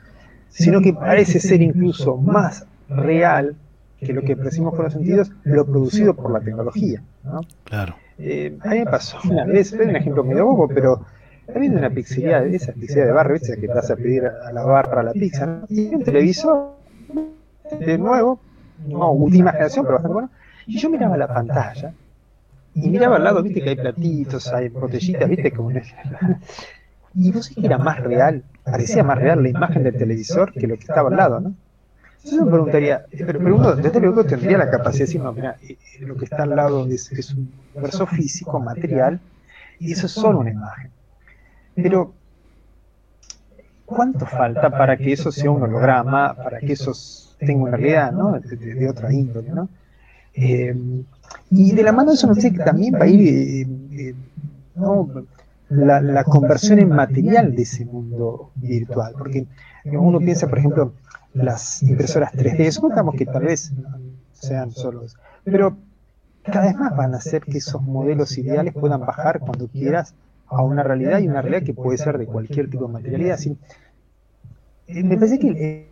sino 0.51 0.81
que 0.81 0.93
parece 0.93 1.41
ser 1.41 1.63
incluso 1.63 2.17
más 2.17 2.67
real 2.89 3.57
que 4.05 4.13
lo 4.13 4.23
que 4.23 4.37
percibimos 4.37 4.75
con 4.75 4.85
los 4.85 4.93
sentidos, 4.93 5.33
lo 5.43 5.65
producido 5.67 6.15
por 6.15 6.31
la 6.31 6.41
tecnología. 6.41 7.03
¿no? 7.25 7.41
Claro. 7.65 7.97
Eh, 8.19 8.57
a 8.63 8.69
mí 8.69 8.79
me 8.79 8.87
pasó 8.87 9.19
una 9.29 9.45
vez, 9.45 9.73
es 9.73 9.81
un 9.81 9.97
ejemplo 9.97 10.23
medio 10.23 10.47
bobo, 10.47 10.69
pero 10.69 11.05
habiendo 11.53 11.79
una 11.79 11.91
pizzería, 11.91 12.41
de 12.41 12.57
esas 12.57 12.75
pizzerías 12.75 13.09
de 13.09 13.13
barrio, 13.13 13.35
¿viste? 13.35 13.61
que 13.61 13.67
te 13.67 13.75
vas 13.75 13.91
a 13.91 13.97
pedir 13.97 14.27
a 14.27 14.53
la 14.53 14.65
barra 14.65 15.03
la 15.03 15.13
pizza, 15.13 15.47
¿no? 15.47 15.67
y 15.69 15.95
un 15.95 16.05
televisor, 16.05 16.75
de 17.81 17.99
nuevo, 17.99 18.39
no 18.87 19.11
última 19.13 19.51
generación, 19.53 19.85
pero 19.85 19.95
bastante 19.95 20.15
bueno, 20.15 20.31
y 20.67 20.79
yo 20.79 20.91
miraba 20.91 21.17
la 21.17 21.29
pantalla, 21.29 21.93
y 22.75 22.89
miraba 22.89 23.17
al 23.17 23.25
lado, 23.25 23.43
viste 23.43 23.63
que 23.63 23.71
hay 23.71 23.77
platitos, 23.77 24.53
hay 24.53 24.69
botellitas, 24.69 25.29
viste, 25.29 25.51
como 25.53 25.71
y 27.15 27.31
vos 27.31 27.47
sabés 27.47 27.57
que 27.57 27.67
era 27.67 27.79
más 27.79 28.01
real, 28.01 28.43
parecía 28.65 29.05
más 29.05 29.19
real 29.19 29.43
la 29.43 29.49
imagen 29.49 29.85
del 29.85 29.97
televisor 29.97 30.53
que 30.53 30.67
lo 30.67 30.75
que 30.75 30.83
estaba 30.83 31.09
al 31.09 31.17
lado, 31.17 31.41
¿no? 31.41 31.55
Yo 32.25 32.45
me 32.45 32.51
preguntaría, 32.51 33.05
pero, 33.11 33.55
uno 33.55 33.75
desde 33.75 34.01
luego 34.01 34.25
tendría 34.25 34.57
la 34.57 34.71
capacidad 34.71 35.01
de 35.01 35.07
decir, 35.07 35.21
no, 35.21 35.33
mira, 35.33 35.57
eh, 35.63 35.77
lo 36.01 36.17
que 36.17 36.25
está 36.25 36.45
al 36.45 36.57
lado 36.57 36.87
es, 36.87 37.35
un 37.35 37.51
verso 37.75 38.07
físico, 38.07 38.59
material, 38.59 39.21
y 39.79 39.93
eso 39.93 40.07
es 40.07 40.13
solo 40.13 40.41
una 40.41 40.51
imagen. 40.51 40.91
Pero, 41.75 42.15
¿cuánto 43.85 44.25
falta 44.25 44.71
para 44.71 44.97
que 44.97 45.13
eso 45.13 45.31
sea 45.31 45.51
un 45.51 45.63
holograma, 45.63 46.35
para 46.35 46.61
que 46.61 46.73
eso 46.73 46.93
tenga 47.39 47.65
una 47.65 47.77
realidad, 47.77 48.13
¿no? 48.13 48.41
De, 48.41 48.89
otra 48.89 49.13
índole, 49.13 49.51
¿no? 49.51 49.69
Eh, 50.33 50.75
y 51.51 51.73
de 51.73 51.83
la 51.83 51.93
mano 51.93 52.11
de 52.11 52.17
eso, 52.17 52.27
no 52.27 52.35
sé, 52.35 52.51
también 52.53 52.95
va 52.95 53.05
a 53.05 53.07
ir 53.07 53.67
eh, 53.97 54.15
la, 55.69 56.01
la, 56.01 56.25
conversión 56.25 56.79
en 56.79 56.89
material 56.89 57.55
de 57.55 57.63
ese 57.63 57.85
mundo 57.85 58.51
virtual, 58.57 59.15
porque 59.17 59.47
uno 59.85 60.19
piensa, 60.19 60.49
por 60.49 60.59
ejemplo, 60.59 60.93
las 61.35 61.83
impresoras 61.83 62.33
3D. 62.33 62.71
Supongamos 62.71 63.15
que 63.17 63.27
tal 63.27 63.45
vez 63.45 63.73
sean 64.33 64.71
solo 64.71 65.05
eso. 65.05 65.19
Pero 65.45 65.77
cada 66.45 66.67
vez 66.67 66.77
más 66.77 66.97
van 66.97 67.15
a 67.15 67.19
hacer 67.19 67.43
que 67.43 67.59
esos 67.59 67.83
modelos 67.83 68.37
ideales 68.39 68.73
puedan 68.73 69.01
bajar 69.01 69.41
cuando 69.41 69.69
quieras 69.69 70.15
a 70.47 70.63
una 70.63 70.83
realidad 70.83 71.21
y 71.21 71.29
una 71.29 71.43
realidad 71.43 71.65
que 71.65 71.75
puede 71.75 71.99
ser 71.99 72.19
de 72.19 72.27
cualquier 72.27 72.71
tipo 72.71 72.87
de 72.87 72.93
materialidad. 72.93 73.39
Eh, 74.87 75.03
me 75.03 75.17
parece 75.17 75.39
que 75.39 75.89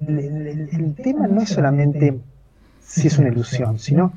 el, 0.00 0.94
tema 0.96 1.26
no 1.28 1.42
es 1.42 1.50
solamente 1.50 2.20
si 2.82 3.06
es 3.06 3.18
una 3.18 3.28
ilusión, 3.28 3.78
sino 3.78 4.12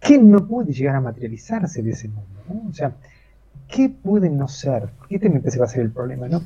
qué 0.00 0.18
no 0.18 0.46
puede 0.46 0.72
llegar 0.72 0.96
a 0.96 1.00
materializarse 1.00 1.82
de 1.82 1.90
ese 1.90 2.08
mundo. 2.08 2.68
O 2.70 2.72
sea, 2.72 2.92
¿qué 3.68 3.88
puede 3.88 4.30
no 4.30 4.48
ser? 4.48 4.90
Este 5.10 5.28
me 5.28 5.40
parece 5.40 5.56
que 5.56 5.60
va 5.60 5.66
a 5.66 5.70
ser 5.70 5.82
el 5.82 5.90
problema, 5.90 6.28
¿no? 6.28 6.42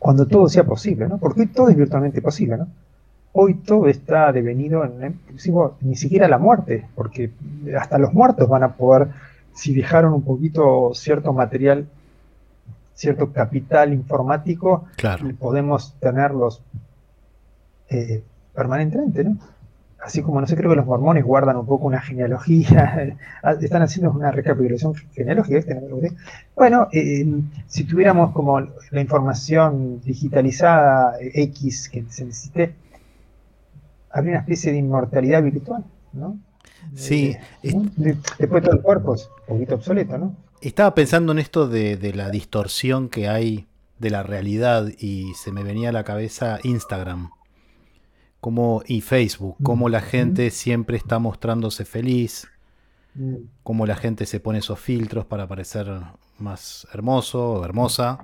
Cuando 0.00 0.26
todo 0.26 0.48
sea 0.48 0.64
posible, 0.64 1.08
¿no? 1.08 1.18
Porque 1.18 1.46
todo 1.46 1.68
es 1.68 1.76
virtualmente 1.76 2.20
posible, 2.20 2.56
¿no? 2.56 2.66
hoy 3.32 3.54
todo 3.54 3.86
está 3.86 4.32
devenido 4.32 4.84
en, 4.84 5.20
ni 5.80 5.96
siquiera 5.96 6.28
la 6.28 6.38
muerte, 6.38 6.86
porque 6.94 7.30
hasta 7.78 7.98
los 7.98 8.12
muertos 8.12 8.48
van 8.48 8.64
a 8.64 8.74
poder, 8.74 9.08
si 9.54 9.74
dejaron 9.74 10.12
un 10.12 10.22
poquito 10.22 10.92
cierto 10.94 11.32
material, 11.32 11.86
cierto 12.94 13.32
capital 13.32 13.92
informático, 13.92 14.86
podemos 15.38 15.94
tenerlos 16.00 16.62
eh, 17.88 18.22
permanentemente, 18.54 19.24
¿no? 19.24 19.36
Así 20.02 20.22
como 20.22 20.40
no 20.40 20.46
sé, 20.46 20.56
creo 20.56 20.70
que 20.70 20.76
los 20.76 20.86
mormones 20.86 21.24
guardan 21.24 21.56
un 21.56 21.66
poco 21.66 21.86
una 21.86 22.00
genealogía, 22.00 23.16
están 23.60 23.82
haciendo 23.82 24.10
una 24.10 24.30
recapitulación 24.30 24.94
genealógica. 25.12 25.76
Bueno, 26.56 26.88
eh, 26.92 27.26
si 27.66 27.84
tuviéramos 27.84 28.32
como 28.32 28.60
la 28.60 29.00
información 29.00 30.00
digitalizada 30.02 31.16
X 31.20 31.88
que 31.88 32.04
se 32.08 32.24
necesite, 32.24 32.74
habría 34.10 34.32
una 34.32 34.40
especie 34.40 34.72
de 34.72 34.78
inmortalidad 34.78 35.42
virtual, 35.42 35.84
¿no? 36.12 36.38
Sí. 36.94 37.36
Eh, 37.62 37.74
después 38.38 38.62
todo 38.62 38.74
el 38.74 38.82
cuerpo 38.82 39.14
es 39.14 39.28
un 39.48 39.54
poquito 39.56 39.74
obsoleto, 39.76 40.18
¿no? 40.18 40.34
Estaba 40.62 40.94
pensando 40.94 41.32
en 41.32 41.38
esto 41.38 41.68
de, 41.68 41.96
de 41.96 42.12
la 42.14 42.30
distorsión 42.30 43.08
que 43.08 43.28
hay 43.28 43.66
de 43.98 44.10
la 44.10 44.22
realidad 44.22 44.88
y 44.98 45.32
se 45.34 45.52
me 45.52 45.62
venía 45.62 45.90
a 45.90 45.92
la 45.92 46.04
cabeza 46.04 46.58
Instagram 46.62 47.30
como, 48.40 48.82
y 48.86 49.00
Facebook, 49.02 49.56
cómo 49.62 49.88
la 49.88 50.00
gente 50.00 50.50
siempre 50.50 50.96
está 50.96 51.18
mostrándose 51.18 51.84
feliz, 51.84 52.48
cómo 53.62 53.86
la 53.86 53.96
gente 53.96 54.24
se 54.26 54.40
pone 54.40 54.60
esos 54.60 54.78
filtros 54.80 55.26
para 55.26 55.46
parecer 55.46 55.88
más 56.38 56.86
hermoso 56.92 57.52
o 57.52 57.64
hermosa, 57.64 58.18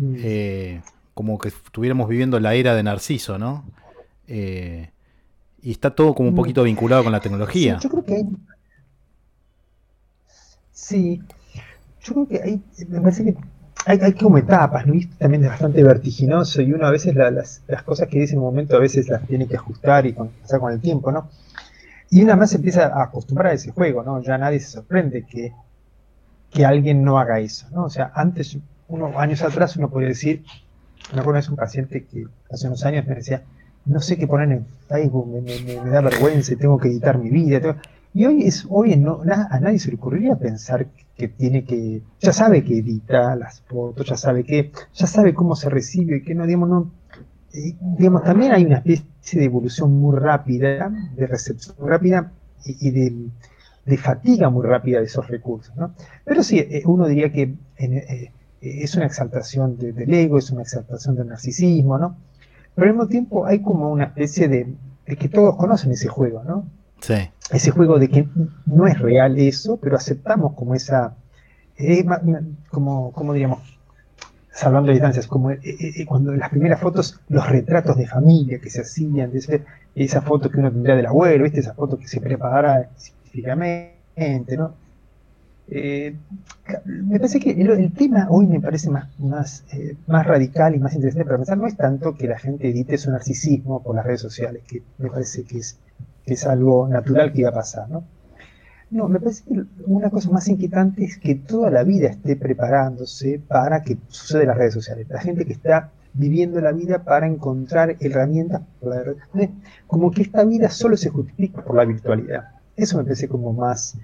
eh, 0.00 0.80
como 1.14 1.38
que 1.38 1.48
estuviéramos 1.48 2.08
viviendo 2.08 2.40
la 2.40 2.54
era 2.54 2.74
de 2.74 2.82
Narciso, 2.82 3.38
¿no? 3.38 3.64
Eh, 4.26 4.90
y 5.60 5.70
está 5.70 5.94
todo 5.94 6.14
como 6.14 6.30
un 6.30 6.34
poquito 6.34 6.62
vinculado 6.62 7.04
con 7.04 7.12
la 7.12 7.20
tecnología. 7.20 7.78
Sí, 7.78 7.88
yo 7.88 7.90
creo 7.90 8.04
que 8.04 8.14
hay... 8.14 8.28
Sí, 10.72 11.22
yo 12.02 12.14
creo 12.14 12.28
que 12.28 12.42
hay, 12.42 12.62
me 12.88 13.00
parece 13.00 13.24
que 13.24 13.36
hay, 13.86 14.12
como 14.14 14.38
etapas, 14.38 14.86
¿no? 14.86 14.94
También 15.18 15.44
es 15.44 15.50
bastante 15.50 15.82
vertiginoso 15.82 16.62
y 16.62 16.72
uno 16.72 16.86
a 16.86 16.90
veces 16.90 17.14
las, 17.14 17.62
cosas 17.84 18.08
que 18.08 18.20
dice 18.20 18.34
en 18.34 18.38
un 18.38 18.46
momento 18.46 18.76
a 18.76 18.80
veces 18.80 19.08
las 19.08 19.26
tiene 19.26 19.46
que 19.46 19.56
ajustar 19.56 20.06
y 20.06 20.12
con, 20.12 20.30
con 20.60 20.72
el 20.72 20.80
tiempo, 20.80 21.10
¿no? 21.10 21.28
Y 22.10 22.22
una 22.22 22.36
más 22.36 22.50
se 22.50 22.56
empieza 22.56 22.86
a 22.86 23.04
acostumbrar 23.04 23.52
a 23.52 23.54
ese 23.54 23.70
juego, 23.72 24.02
¿no? 24.02 24.22
Ya 24.22 24.36
nadie 24.38 24.60
se 24.60 24.68
sorprende 24.68 25.24
que, 25.24 25.52
que 26.50 26.64
alguien 26.64 27.02
no 27.02 27.18
haga 27.18 27.40
eso, 27.40 27.66
¿no? 27.72 27.84
O 27.84 27.90
sea, 27.90 28.12
antes, 28.14 28.58
unos 28.88 29.16
años 29.16 29.42
atrás 29.42 29.76
uno 29.76 29.88
podría 29.88 30.10
decir, 30.10 30.44
me 31.14 31.20
acuerdo 31.20 31.40
un 31.50 31.56
paciente 31.56 32.04
que 32.04 32.26
hace 32.50 32.66
unos 32.66 32.84
años 32.84 33.06
me 33.06 33.14
decía, 33.14 33.42
no 33.84 34.00
sé 34.00 34.16
qué 34.16 34.26
poner 34.26 34.52
en 34.52 34.66
Facebook, 34.88 35.26
me, 35.42 35.90
da 35.90 36.00
vergüenza, 36.00 36.54
tengo 36.56 36.78
que 36.78 36.88
editar 36.88 37.18
mi 37.18 37.30
vida. 37.30 37.76
Y 38.14 38.26
hoy, 38.26 38.42
es, 38.42 38.66
hoy 38.68 38.96
no, 38.96 39.22
a 39.22 39.60
nadie 39.60 39.78
se 39.78 39.88
le 39.88 39.96
ocurriría 39.96 40.36
pensar 40.36 40.86
que 41.16 41.28
tiene 41.28 41.64
que, 41.64 42.02
ya 42.20 42.32
sabe 42.32 42.62
que 42.62 42.78
edita 42.78 43.34
las 43.36 43.60
fotos, 43.62 44.06
ya 44.06 44.16
sabe 44.16 44.44
que, 44.44 44.70
ya 44.92 45.06
sabe 45.06 45.32
cómo 45.32 45.56
se 45.56 45.70
recibe, 45.70 46.22
que 46.22 46.34
no, 46.34 46.46
digamos, 46.46 46.68
no, 46.68 46.90
eh, 47.54 47.74
digamos, 47.80 48.22
también 48.24 48.52
hay 48.52 48.64
una 48.64 48.78
especie 48.78 49.40
de 49.40 49.46
evolución 49.46 49.92
muy 49.98 50.18
rápida, 50.18 50.90
de 51.16 51.26
recepción 51.26 51.76
muy 51.78 51.88
rápida 51.88 52.32
y, 52.64 52.90
de, 52.90 53.96
fatiga 53.96 54.50
muy 54.50 54.66
rápida 54.66 55.00
de 55.00 55.06
esos 55.06 55.28
recursos, 55.28 55.74
¿no? 55.76 55.94
Pero 56.24 56.42
sí, 56.42 56.58
eh, 56.58 56.82
uno 56.86 57.06
diría 57.06 57.32
que 57.32 57.54
eh, 57.78 58.30
es 58.60 58.94
una 58.94 59.06
exaltación 59.06 59.76
del 59.78 60.12
ego, 60.12 60.38
es 60.38 60.50
una 60.50 60.62
exaltación 60.62 61.16
del 61.16 61.28
narcisismo, 61.28 61.98
¿no? 61.98 62.16
Pero 62.74 62.86
al 62.88 62.94
mismo 62.94 63.08
tiempo 63.08 63.46
hay 63.46 63.60
como 63.60 63.90
una 63.90 64.04
especie 64.04 64.48
de, 64.48 64.74
de 65.06 65.16
que 65.16 65.28
todos 65.28 65.56
conocen 65.56 65.92
ese 65.92 66.08
juego, 66.08 66.42
¿no? 66.44 66.66
Ese 67.50 67.70
juego 67.70 67.98
de 67.98 68.08
que 68.08 68.28
no 68.66 68.86
es 68.86 68.98
real 68.98 69.38
eso, 69.38 69.76
pero 69.76 69.96
aceptamos 69.96 70.54
como 70.54 70.74
esa, 70.74 71.14
eh, 71.76 72.04
como, 72.70 73.12
como 73.12 73.32
diríamos, 73.32 73.60
salvando 74.52 74.92
distancias, 74.92 75.26
como 75.26 75.50
eh, 75.50 75.60
eh, 75.62 76.06
cuando 76.06 76.32
las 76.32 76.50
primeras 76.50 76.80
fotos, 76.80 77.20
los 77.28 77.48
retratos 77.48 77.96
de 77.96 78.06
familia 78.06 78.58
que 78.58 78.70
se 78.70 78.82
hacían, 78.82 79.32
de 79.32 79.64
esa 79.94 80.22
foto 80.22 80.48
que 80.48 80.58
uno 80.58 80.70
tendría 80.70 80.96
del 80.96 81.06
abuelo, 81.06 81.44
¿viste? 81.44 81.60
esa 81.60 81.74
foto 81.74 81.98
que 81.98 82.06
se 82.06 82.20
prepara 82.20 82.88
científicamente, 82.96 84.56
¿no? 84.56 84.74
me 85.68 87.18
parece 87.18 87.40
que 87.40 87.50
el, 87.52 87.92
tema 87.94 88.26
hoy 88.28 88.46
me 88.46 88.60
parece 88.60 88.90
más, 88.90 89.08
más, 89.18 89.64
más 90.06 90.26
radical 90.26 90.74
y 90.74 90.78
más 90.78 90.94
interesante 90.94 91.24
para 91.24 91.38
pensar, 91.38 91.56
no 91.56 91.66
es 91.66 91.76
tanto 91.76 92.14
que 92.14 92.28
la 92.28 92.38
gente 92.38 92.68
edite 92.68 92.98
su 92.98 93.10
narcisismo 93.10 93.82
por 93.82 93.96
las 93.96 94.04
redes 94.04 94.20
sociales, 94.20 94.62
que 94.68 94.82
me 94.98 95.08
parece 95.08 95.44
que 95.44 95.58
es 95.58 95.78
es 96.26 96.46
algo 96.46 96.88
natural 96.88 97.32
que 97.32 97.40
iba 97.40 97.50
a 97.50 97.54
pasar, 97.54 97.88
¿no? 97.88 98.04
No, 98.90 99.08
me 99.08 99.20
parece 99.20 99.44
que 99.44 99.62
una 99.86 100.10
cosa 100.10 100.30
más 100.30 100.48
inquietante 100.48 101.02
es 101.02 101.16
que 101.16 101.34
toda 101.34 101.70
la 101.70 101.82
vida 101.82 102.08
esté 102.08 102.36
preparándose 102.36 103.40
para 103.48 103.82
que 103.82 103.96
suceda 104.08 104.42
en 104.42 104.48
las 104.48 104.58
redes 104.58 104.74
sociales. 104.74 105.06
La 105.08 105.20
gente 105.20 105.46
que 105.46 105.54
está 105.54 105.90
viviendo 106.12 106.60
la 106.60 106.72
vida 106.72 107.02
para 107.02 107.26
encontrar 107.26 107.96
herramientas, 108.00 108.60
como 109.86 110.10
que 110.10 110.22
esta 110.22 110.44
vida 110.44 110.68
solo 110.68 110.98
se 110.98 111.08
justifica 111.08 111.64
por 111.64 111.76
la 111.76 111.86
virtualidad. 111.86 112.50
Eso 112.76 112.98
me 112.98 113.04
parece 113.04 113.28
como 113.28 113.54
más, 113.54 113.96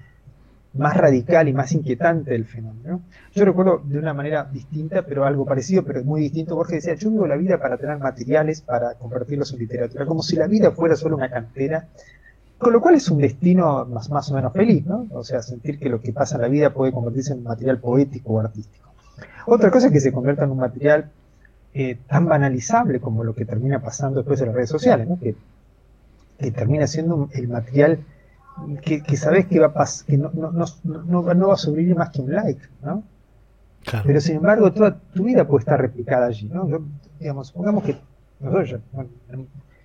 más 0.73 0.95
radical 0.95 1.47
y 1.47 1.53
más 1.53 1.71
inquietante 1.71 2.31
del 2.31 2.45
fenómeno. 2.45 3.01
Yo 3.33 3.45
recuerdo 3.45 3.81
de 3.83 3.97
una 3.97 4.13
manera 4.13 4.47
distinta, 4.51 5.01
pero 5.01 5.25
algo 5.25 5.45
parecido, 5.45 5.83
pero 5.83 6.03
muy 6.03 6.21
distinto, 6.21 6.55
Jorge 6.55 6.75
decía, 6.75 6.93
yo 6.95 7.09
vivo 7.09 7.27
la 7.27 7.37
vida 7.37 7.59
para 7.59 7.77
tener 7.77 7.97
materiales, 7.97 8.61
para 8.61 8.93
convertirlos 8.93 9.51
en 9.53 9.59
literatura, 9.59 10.05
como 10.05 10.21
si 10.21 10.35
la 10.35 10.47
vida 10.47 10.71
fuera 10.71 10.95
solo 10.95 11.15
una 11.15 11.29
cantera, 11.29 11.87
con 12.57 12.73
lo 12.73 12.81
cual 12.81 12.95
es 12.95 13.09
un 13.09 13.19
destino 13.19 13.85
más, 13.85 14.09
más 14.09 14.29
o 14.31 14.35
menos 14.35 14.53
feliz, 14.53 14.85
¿no? 14.85 15.07
O 15.11 15.23
sea, 15.23 15.41
sentir 15.41 15.79
que 15.79 15.89
lo 15.89 16.01
que 16.01 16.11
pasa 16.11 16.35
en 16.35 16.41
la 16.41 16.49
vida 16.49 16.73
puede 16.73 16.91
convertirse 16.91 17.33
en 17.33 17.41
material 17.41 17.79
poético 17.79 18.33
o 18.33 18.39
artístico. 18.39 18.89
Otra 19.45 19.71
cosa 19.71 19.87
es 19.87 19.93
que 19.93 20.01
se 20.01 20.11
convierta 20.11 20.43
en 20.43 20.51
un 20.51 20.57
material 20.57 21.09
eh, 21.73 21.97
tan 22.07 22.25
banalizable 22.25 22.99
como 22.99 23.23
lo 23.23 23.33
que 23.33 23.45
termina 23.45 23.79
pasando 23.79 24.19
después 24.19 24.41
en 24.41 24.47
las 24.47 24.55
redes 24.55 24.69
sociales, 24.69 25.07
¿no? 25.07 25.19
que, 25.19 25.35
que 26.37 26.51
termina 26.51 26.85
siendo 26.85 27.29
el 27.31 27.47
material 27.47 27.99
que, 28.81 29.01
que 29.03 29.17
sabes 29.17 29.47
que 29.47 29.59
va 29.59 29.67
a 29.75 29.85
que 30.05 30.17
no, 30.17 30.31
no, 30.33 30.51
no, 30.51 31.33
no, 31.33 31.47
va 31.47 31.53
a 31.53 31.57
sobrevivir 31.57 31.95
más 31.95 32.09
que 32.09 32.21
un 32.21 32.33
like, 32.33 32.61
¿no? 32.81 33.03
Pero 34.05 34.21
sin 34.21 34.37
embargo, 34.37 34.71
toda 34.71 34.99
tu 35.13 35.23
vida 35.23 35.47
puede 35.47 35.61
estar 35.61 35.79
replicada 35.79 36.27
allí, 36.27 36.49
¿no? 36.49 36.67
digamos, 37.19 37.47
supongamos 37.47 37.83
que 37.83 37.97
nosotros 38.39 38.69
ya, 38.69 38.79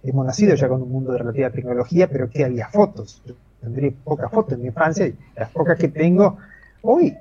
hemos 0.02 0.26
nacido 0.26 0.54
ya 0.54 0.68
con 0.68 0.82
un 0.82 0.90
mundo 0.90 1.12
de 1.12 1.18
relativa 1.18 1.50
tecnología, 1.50 2.08
pero 2.08 2.28
que 2.28 2.44
había 2.44 2.68
fotos. 2.68 3.22
Yo 3.24 3.34
tendré 3.60 3.92
pocas 3.92 4.30
fotos 4.30 4.54
en 4.54 4.60
mi 4.60 4.66
infancia, 4.66 5.06
y 5.06 5.16
las 5.36 5.50
pocas 5.50 5.78
que 5.78 5.88
tengo, 5.88 6.36
hoy 6.82 7.16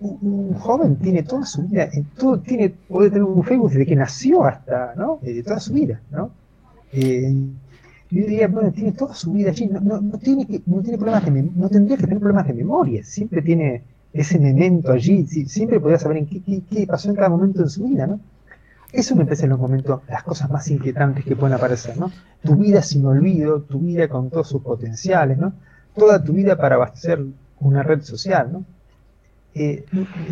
un, 0.00 0.54
joven 0.54 0.96
tiene 0.96 1.22
toda 1.22 1.44
su 1.44 1.62
vida, 1.62 1.88
todo, 2.16 2.38
tiene, 2.38 2.70
puede 2.70 3.10
tener 3.10 3.24
un 3.24 3.42
Facebook 3.42 3.70
desde 3.70 3.86
que 3.86 3.96
nació 3.96 4.44
hasta, 4.44 4.94
¿no? 4.96 5.18
De 5.22 5.42
toda 5.42 5.60
su 5.60 5.72
vida, 5.72 6.00
¿no? 6.10 6.30
Eh, 6.92 7.32
yo 8.10 8.22
diría, 8.22 8.48
bueno, 8.48 8.72
tiene 8.72 8.92
toda 8.92 9.14
su 9.14 9.32
vida 9.32 9.50
allí, 9.50 9.66
no, 9.66 9.80
no, 9.80 10.18
tiene, 10.18 10.46
que, 10.46 10.62
no, 10.66 10.80
tiene 10.82 10.96
problemas 10.96 11.24
de 11.24 11.42
no 11.42 11.68
tendría 11.68 11.96
que 11.96 12.04
tener 12.04 12.18
problemas 12.18 12.46
de 12.46 12.54
memoria, 12.54 13.04
siempre 13.04 13.42
tiene 13.42 13.82
ese 14.12 14.38
memento 14.38 14.92
allí, 14.92 15.26
siempre 15.26 15.78
podría 15.78 15.98
saber 15.98 16.18
en 16.18 16.26
qué, 16.26 16.62
qué, 16.70 16.86
pasó 16.86 17.10
en 17.10 17.16
cada 17.16 17.28
momento 17.28 17.62
de 17.62 17.68
su 17.68 17.84
vida, 17.84 18.06
¿no? 18.06 18.20
Eso 18.90 19.14
me 19.14 19.24
parece 19.24 19.44
en 19.44 19.50
los 19.50 19.58
momentos 19.58 20.00
las 20.08 20.22
cosas 20.22 20.50
más 20.50 20.70
inquietantes 20.70 21.22
que 21.24 21.36
pueden 21.36 21.54
aparecer, 21.54 21.98
¿no? 21.98 22.10
Tu 22.42 22.56
vida 22.56 22.80
sin 22.80 23.04
olvido, 23.04 23.60
tu 23.60 23.80
vida 23.80 24.08
con 24.08 24.30
todos 24.30 24.48
sus 24.48 24.62
potenciales, 24.62 25.36
¿no? 25.36 25.52
Toda 25.94 26.24
tu 26.24 26.32
vida 26.32 26.56
para 26.56 26.76
abastecer 26.76 27.22
una 27.60 27.82
red 27.82 28.00
social, 28.00 28.50
¿no? 28.50 28.64
Eh, 29.54 29.84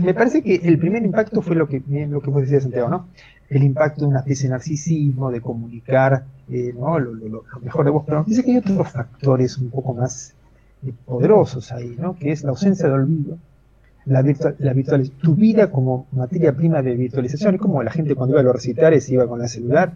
me 0.03 0.15
parece 0.15 0.43
que 0.43 0.55
el 0.55 0.79
primer 0.79 1.05
impacto 1.05 1.43
fue 1.43 1.57
lo 1.57 1.69
que, 1.69 1.83
lo 2.09 2.23
que 2.23 2.31
vos 2.31 2.43
decías, 2.43 2.63
Santiago, 2.63 2.89
¿no? 2.89 3.09
El 3.49 3.63
impacto 3.63 4.03
de 4.03 4.09
una 4.09 4.21
especie 4.21 4.49
de 4.49 4.53
narcisismo, 4.53 5.31
de 5.31 5.41
comunicar 5.41 6.25
eh, 6.49 6.73
¿no? 6.77 6.99
lo, 6.99 7.45
mejor 7.63 7.85
de 7.85 7.91
vos, 7.91 8.05
pero 8.07 8.23
parece 8.23 8.45
que 8.45 8.53
hay 8.53 8.57
otros 8.59 8.89
factores 8.89 9.59
un 9.59 9.71
poco 9.71 9.95
más 9.95 10.35
eh, 10.85 10.93
poderosos 11.05 11.73
ahí, 11.73 11.97
¿no? 11.99 12.17
Que 12.17 12.33
es 12.33 12.45
la 12.45 12.51
ausencia 12.51 12.87
de 12.87 12.95
olvido, 12.95 13.39
la, 14.07 14.23
virtual, 14.23 14.55
la 14.59 14.73
virtual, 14.73 15.11
tu 15.11 15.35
vida 15.35 15.71
como 15.71 16.07
materia 16.13 16.55
prima 16.55 16.83
de 16.83 16.95
virtualización, 16.95 17.57
es 17.57 17.61
como 17.61 17.83
la 17.83 17.91
gente 17.91 18.15
cuando 18.15 18.35
iba 18.35 18.41
a 18.41 18.45
los 18.45 18.55
recitales 18.55 19.09
iba 19.11 19.27
con 19.27 19.43
el 19.43 19.49
celular, 19.49 19.95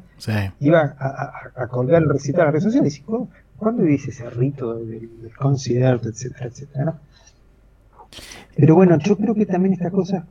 iba 0.59 0.97
a, 0.99 1.67
colgar 1.69 2.03
el 2.03 2.09
recital 2.09 2.43
a 2.43 2.45
las 2.47 2.55
redes 2.55 2.65
sociales, 2.65 2.99
y 2.99 3.03
¿cuándo, 3.57 3.85
dice 3.85 4.11
ese 4.11 4.29
rito 4.31 4.75
del, 4.75 5.31
concierto, 5.39 6.09
etcétera, 6.09 6.47
etcétera, 6.47 6.85
¿no? 6.87 6.99
Pero 8.57 8.75
bueno, 8.75 8.99
yo 8.99 9.17
creo 9.17 9.35
que 9.35 9.47
también 9.47 9.75
esta 9.75 9.91
cosa, 9.91 10.27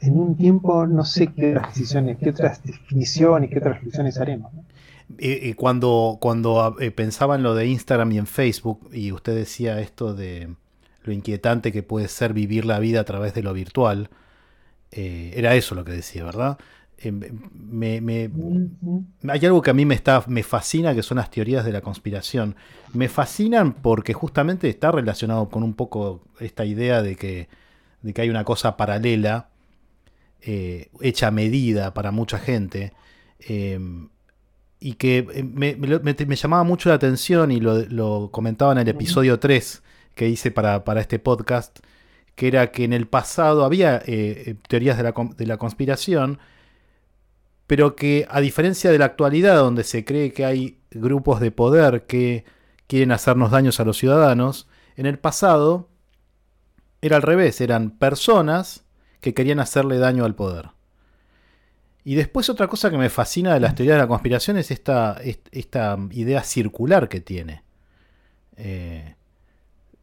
en 0.00 0.18
un 0.18 0.36
tiempo, 0.36 0.86
no 0.86 1.04
sé 1.04 1.28
qué 1.28 1.50
otras 1.50 1.74
decisiones, 1.74 2.18
qué 2.18 2.30
otras 2.30 2.62
definiciones, 2.62 3.50
qué 3.50 3.58
otras 3.58 3.74
reflexiones 3.76 4.18
haremos. 4.18 4.52
Cuando, 5.56 6.18
cuando 6.20 6.76
eh, 6.80 6.90
pensaba 6.90 7.34
en 7.34 7.42
lo 7.42 7.54
de 7.54 7.66
Instagram 7.66 8.12
y 8.12 8.18
en 8.18 8.26
Facebook, 8.26 8.88
y 8.92 9.12
usted 9.12 9.34
decía 9.34 9.80
esto 9.80 10.14
de 10.14 10.54
lo 11.02 11.12
inquietante 11.12 11.72
que 11.72 11.82
puede 11.82 12.08
ser 12.08 12.32
vivir 12.32 12.64
la 12.64 12.78
vida 12.78 13.00
a 13.00 13.04
través 13.04 13.34
de 13.34 13.42
lo 13.42 13.52
virtual, 13.52 14.10
eh, 14.92 15.32
era 15.34 15.54
eso 15.54 15.74
lo 15.74 15.84
que 15.84 15.92
decía, 15.92 16.24
¿verdad? 16.24 16.58
me, 17.08 18.30
hay 19.28 19.46
algo 19.46 19.62
que 19.62 19.70
a 19.70 19.74
mí 19.74 19.86
me, 19.86 19.94
está, 19.94 20.22
me 20.26 20.42
fascina, 20.42 20.94
que 20.94 21.02
son 21.02 21.16
las 21.16 21.30
teorías 21.30 21.64
de 21.64 21.72
la 21.72 21.80
conspiración. 21.80 22.56
Me 22.92 23.08
fascinan 23.08 23.72
porque 23.72 24.12
justamente 24.12 24.68
está 24.68 24.92
relacionado 24.92 25.48
con 25.48 25.62
un 25.62 25.74
poco 25.74 26.22
esta 26.40 26.64
idea 26.64 27.00
de 27.00 27.16
que, 27.16 27.48
de 28.02 28.12
que 28.12 28.22
hay 28.22 28.30
una 28.30 28.44
cosa 28.44 28.76
paralela, 28.76 29.48
eh, 30.42 30.90
hecha 31.00 31.28
a 31.28 31.30
medida 31.30 31.92
para 31.94 32.10
mucha 32.10 32.38
gente, 32.38 32.92
em, 33.40 34.08
y 34.78 34.94
que 34.94 35.26
eh, 35.34 35.42
me, 35.44 36.36
llamaba 36.36 36.64
mucho 36.64 36.88
la 36.88 36.94
atención 36.94 37.52
y 37.52 37.60
lo, 37.60 38.30
comentaba 38.30 38.72
en 38.72 38.78
el 38.78 38.88
episodio 38.88 39.38
3 39.38 39.82
que 40.14 40.28
hice 40.28 40.50
para, 40.50 40.84
para 40.84 41.00
este 41.00 41.18
podcast, 41.18 41.80
que 42.34 42.48
era 42.48 42.70
que 42.70 42.84
en 42.84 42.92
el 42.92 43.06
pasado 43.06 43.64
había 43.64 44.02
eh, 44.06 44.56
teorías 44.68 44.96
de 44.96 45.02
la, 45.02 45.14
de 45.36 45.46
la 45.46 45.58
conspiración, 45.58 46.38
pero 47.66 47.94
que 47.94 48.26
a 48.30 48.40
diferencia 48.40 48.90
de 48.90 48.98
la 48.98 49.04
actualidad, 49.04 49.56
donde 49.56 49.84
se 49.84 50.04
cree 50.04 50.32
que 50.32 50.44
hay 50.44 50.78
grupos 50.90 51.40
de 51.40 51.50
poder 51.50 52.06
que 52.06 52.44
quieren 52.86 53.12
hacernos 53.12 53.50
daños 53.50 53.78
a 53.78 53.84
los 53.84 53.98
ciudadanos, 53.98 54.68
en 54.96 55.06
el 55.06 55.18
pasado 55.18 55.88
era 57.02 57.16
al 57.16 57.22
revés, 57.22 57.60
eran 57.60 57.90
personas 57.90 58.84
que 59.20 59.34
querían 59.34 59.60
hacerle 59.60 59.98
daño 59.98 60.24
al 60.24 60.34
poder. 60.34 60.70
Y 62.04 62.14
después 62.14 62.48
otra 62.48 62.68
cosa 62.68 62.90
que 62.90 62.96
me 62.98 63.10
fascina 63.10 63.52
de 63.54 63.60
las 63.60 63.74
teorías 63.74 63.96
de 63.96 64.02
la 64.02 64.08
conspiración 64.08 64.56
es 64.56 64.70
esta, 64.70 65.20
esta 65.52 65.98
idea 66.10 66.42
circular 66.42 67.08
que 67.08 67.20
tiene. 67.20 67.62
Eh, 68.56 69.14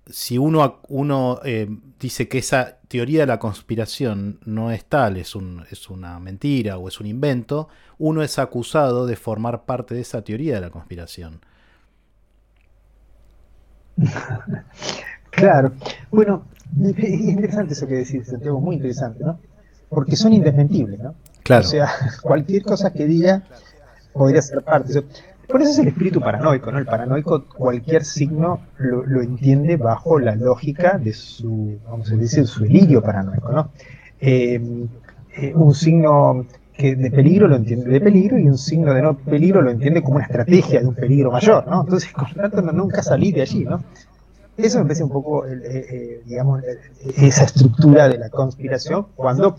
si 0.06 0.38
uno, 0.38 0.80
uno 0.88 1.40
eh, 1.44 1.68
dice 2.00 2.28
que 2.28 2.38
esa 2.38 2.78
teoría 2.88 3.22
de 3.22 3.28
la 3.28 3.40
conspiración 3.40 4.40
no 4.46 4.72
es 4.72 4.86
tal, 4.86 5.18
es, 5.18 5.36
un, 5.36 5.66
es 5.72 5.90
una 5.90 6.20
mentira 6.20 6.78
o 6.78 6.88
es 6.88 7.00
un 7.00 7.08
invento, 7.08 7.68
uno 7.98 8.22
es 8.22 8.40
acusado 8.40 9.06
de 9.06 9.16
formar 9.16 9.66
parte 9.66 9.96
de 9.96 10.02
esa 10.02 10.24
teoría 10.24 10.56
de 10.56 10.62
la 10.62 10.70
conspiración. 10.70 11.42
Claro, 15.30 15.72
bueno, 16.10 16.48
interesante 16.80 17.74
eso 17.74 17.88
que 17.88 17.96
decís, 17.96 18.28
Santiago, 18.28 18.60
muy 18.60 18.76
interesante, 18.76 19.24
¿no? 19.24 19.40
Porque 19.90 20.16
son 20.16 20.34
indesmentibles, 20.34 21.00
¿no? 21.00 21.16
Claro. 21.44 21.66
O 21.66 21.70
sea, 21.70 21.90
cualquier 22.22 22.64
cosa 22.64 22.92
que 22.92 23.06
diga 23.06 23.44
podría 24.14 24.42
ser 24.42 24.62
parte. 24.64 25.04
Por 25.48 25.62
eso 25.62 25.72
es 25.72 25.80
el 25.80 25.88
espíritu 25.88 26.20
paranoico, 26.20 26.72
¿no? 26.72 26.80
El 26.80 26.86
paranoico, 26.86 27.46
cualquier 27.46 28.04
signo 28.04 28.60
lo, 28.78 29.22
entiende 29.22 29.78
bajo 29.78 30.20
la 30.20 30.36
lógica 30.36 30.98
de 30.98 31.14
su, 31.14 31.80
vamos 31.90 32.12
a 32.12 32.16
decir, 32.16 32.46
su 32.46 32.64
delirio 32.64 33.02
paranoico, 33.02 33.52
¿no? 33.52 33.70
Eh, 34.20 34.60
eh, 35.38 35.54
un 35.56 35.74
signo 35.74 36.46
que 36.78 36.96
de 36.96 37.10
peligro 37.10 37.48
lo 37.48 37.56
entiende 37.56 37.90
de 37.90 38.02
peligro 38.02 38.38
y 38.38 38.48
un 38.48 38.58
signo 38.58 38.94
de 38.94 39.02
no 39.02 39.18
peligro 39.18 39.62
lo 39.62 39.72
entiende 39.72 40.02
como 40.04 40.16
una 40.18 40.26
estrategia 40.26 40.82
de 40.82 40.88
un 40.88 40.96
peligro 40.96 41.32
mayor, 41.32 41.66
¿no? 41.68 41.82
Entonces, 41.82 42.12
con 42.14 42.32
tanto, 42.34 42.62
nunca 42.62 43.02
salí 43.02 43.32
de 43.32 43.42
allí, 43.42 43.64
¿no? 43.64 43.84
Eso 44.58 44.80
me 44.80 44.86
parece 44.86 45.04
un 45.04 45.10
poco, 45.10 45.46
eh, 45.46 46.22
digamos, 46.26 46.64
esa 47.18 47.44
estructura 47.44 48.10
de 48.10 48.18
la 48.18 48.30
conspiración 48.30 49.08
cuando 49.16 49.58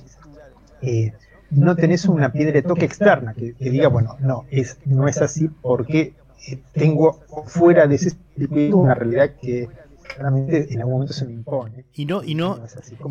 no 1.50 1.76
tenés 1.76 2.04
una 2.06 2.32
piedra 2.32 2.52
de 2.52 2.62
toque 2.62 2.84
externa 2.84 3.34
que, 3.34 3.54
diga, 3.58 3.88
bueno, 3.88 4.16
no, 4.20 4.44
es, 4.50 4.78
no 4.84 5.08
es 5.08 5.20
así 5.22 5.48
porque 5.48 6.14
eh, 6.46 6.58
tengo 6.72 7.20
fuera 7.46 7.86
de 7.86 7.94
ese 7.94 8.12
circuito 8.36 8.76
una 8.76 8.94
realidad 8.94 9.30
que 9.40 9.68
claramente 10.14 10.72
en 10.72 10.80
algún 10.80 10.94
momento 10.94 11.14
se 11.14 11.26
me 11.26 11.32
impone. 11.32 11.84
Y 11.94 12.06
no, 12.06 12.22
y 12.22 12.34
no, 12.34 12.58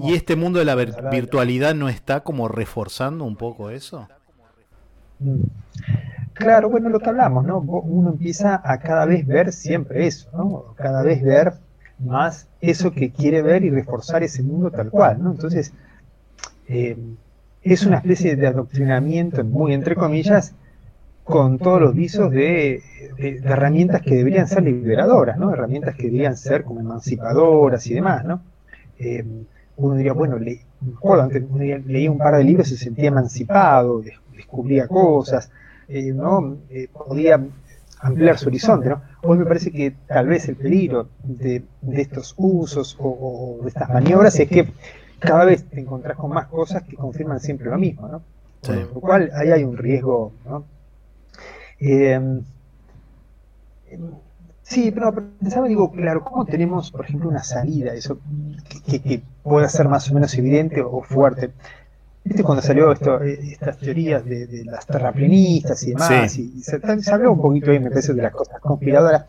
y 0.04 0.14
este 0.14 0.36
mundo 0.36 0.60
de 0.60 0.66
la 0.66 0.76
virtualidad 0.76 1.74
no 1.74 1.90
está 1.90 2.22
como 2.22 2.48
reforzando 2.48 3.24
un 3.26 3.36
poco 3.36 3.70
eso. 3.70 4.08
Mm. 5.20 5.44
Claro, 6.34 6.70
bueno, 6.70 6.90
lo 6.90 7.00
que 7.00 7.10
hablamos, 7.10 7.46
¿no? 7.46 7.58
Uno 7.58 8.12
empieza 8.12 8.62
a 8.64 8.78
cada 8.78 9.06
vez 9.06 9.26
ver 9.26 9.52
siempre 9.52 10.06
eso, 10.06 10.30
¿no? 10.34 10.76
Cada 10.76 11.02
vez 11.02 11.24
ver 11.24 11.54
más 12.00 12.48
eso 12.62 12.92
que 12.92 13.12
quiere 13.12 13.42
ver 13.42 13.64
y 13.64 13.70
reforzar 13.70 14.24
ese 14.24 14.44
mundo 14.44 14.72
tal 14.72 14.90
cual, 14.90 15.22
¿no? 15.22 15.32
Entonces, 15.32 15.74
eh, 16.68 16.98
es 17.64 17.86
una 17.86 17.98
especie 17.98 18.36
de 18.36 18.48
adoctrinamiento, 18.48 19.44
muy 19.44 19.74
entre 19.74 19.96
comillas, 19.96 20.54
con 21.24 21.58
todos 21.60 21.82
los 21.82 21.94
visos 21.94 22.32
de, 22.32 22.82
herramientas 23.18 24.02
que 24.02 24.16
deberían 24.16 24.48
ser 24.48 24.64
liberadoras, 24.64 25.38
¿no? 25.38 25.52
Herramientas 25.52 25.96
que 25.96 26.04
deberían 26.04 26.38
ser 26.38 26.64
como 26.64 26.80
emancipadoras 26.80 27.86
y 27.88 27.96
demás, 27.96 28.24
¿no? 28.24 28.42
Eh, 29.00 29.26
uno 29.76 29.96
diría, 29.96 30.14
bueno, 30.14 30.40
le, 30.40 30.62
antes 31.20 31.44
leía 31.86 32.12
un 32.12 32.18
par 32.18 32.38
de 32.38 32.44
libros 32.44 32.72
y 32.72 32.78
se 32.78 32.86
sentía 32.86 33.10
emancipado, 33.10 34.02
descubría 34.34 34.88
cosas, 34.88 35.52
eh, 35.90 36.14
¿no? 36.14 36.58
Podía 36.94 37.40
ampliar 38.00 38.38
su 38.38 38.50
horizonte, 38.50 38.90
¿no? 38.90 39.02
Hoy 39.24 39.38
me 39.38 39.46
parece 39.46 39.72
que 39.72 39.92
tal 40.08 40.28
vez 40.28 40.48
el 40.48 40.56
peligro 40.56 41.10
de, 41.24 41.64
estos 41.94 42.34
usos 42.38 42.96
o, 43.00 43.60
de 43.62 43.70
estas 43.70 43.90
maniobras 43.90 44.40
es 44.40 44.50
que 44.50 44.68
cada 45.20 45.46
vez 45.46 45.64
te 45.66 45.80
encontrás 45.80 46.18
con 46.18 46.32
más 46.32 46.48
cosas 46.48 46.84
que 46.84 46.96
confirman 46.96 47.40
siempre 47.40 47.70
lo 47.70 47.78
mismo, 47.78 48.08
¿no? 48.08 48.22
Lo 48.94 49.00
cual 49.00 49.32
ahí 49.34 49.52
hay 49.52 49.64
un 49.64 49.78
riesgo, 49.78 50.34
¿no? 50.46 50.66
Eh, 51.80 52.42
sí, 54.62 54.92
pero 54.92 55.14
pensaba, 55.14 55.68
digo, 55.68 55.92
claro, 55.92 56.24
¿cómo 56.24 56.46
tenemos, 56.46 56.92
por 56.92 57.06
ejemplo, 57.06 57.30
una 57.30 57.44
salida, 57.44 57.94
eso 57.94 58.20
que, 58.86 59.22
pueda 59.44 59.70
ser 59.70 59.88
más 59.88 60.10
o 60.12 60.14
menos 60.14 60.34
evidente 60.38 60.82
o 60.82 61.02
fuerte? 61.02 61.52
¿Viste 62.28 62.44
cuando 62.44 62.62
salió 62.62 62.92
esto, 62.92 63.22
eh, 63.22 63.40
estas 63.52 63.78
teorías 63.78 64.26
de, 64.26 64.64
las 64.66 64.86
terraplenistas 64.86 65.84
y 65.84 65.90
demás? 65.92 66.38
Y 66.38 66.62
se, 66.62 66.80
habló 67.12 67.34
un 67.34 67.42
poquito 67.42 67.72
ahí, 67.72 67.80
me 67.80 67.90
parece, 67.90 68.14
de 68.14 68.22
las 68.22 68.34
cosas 68.34 68.60
conspiradoras, 68.60 69.26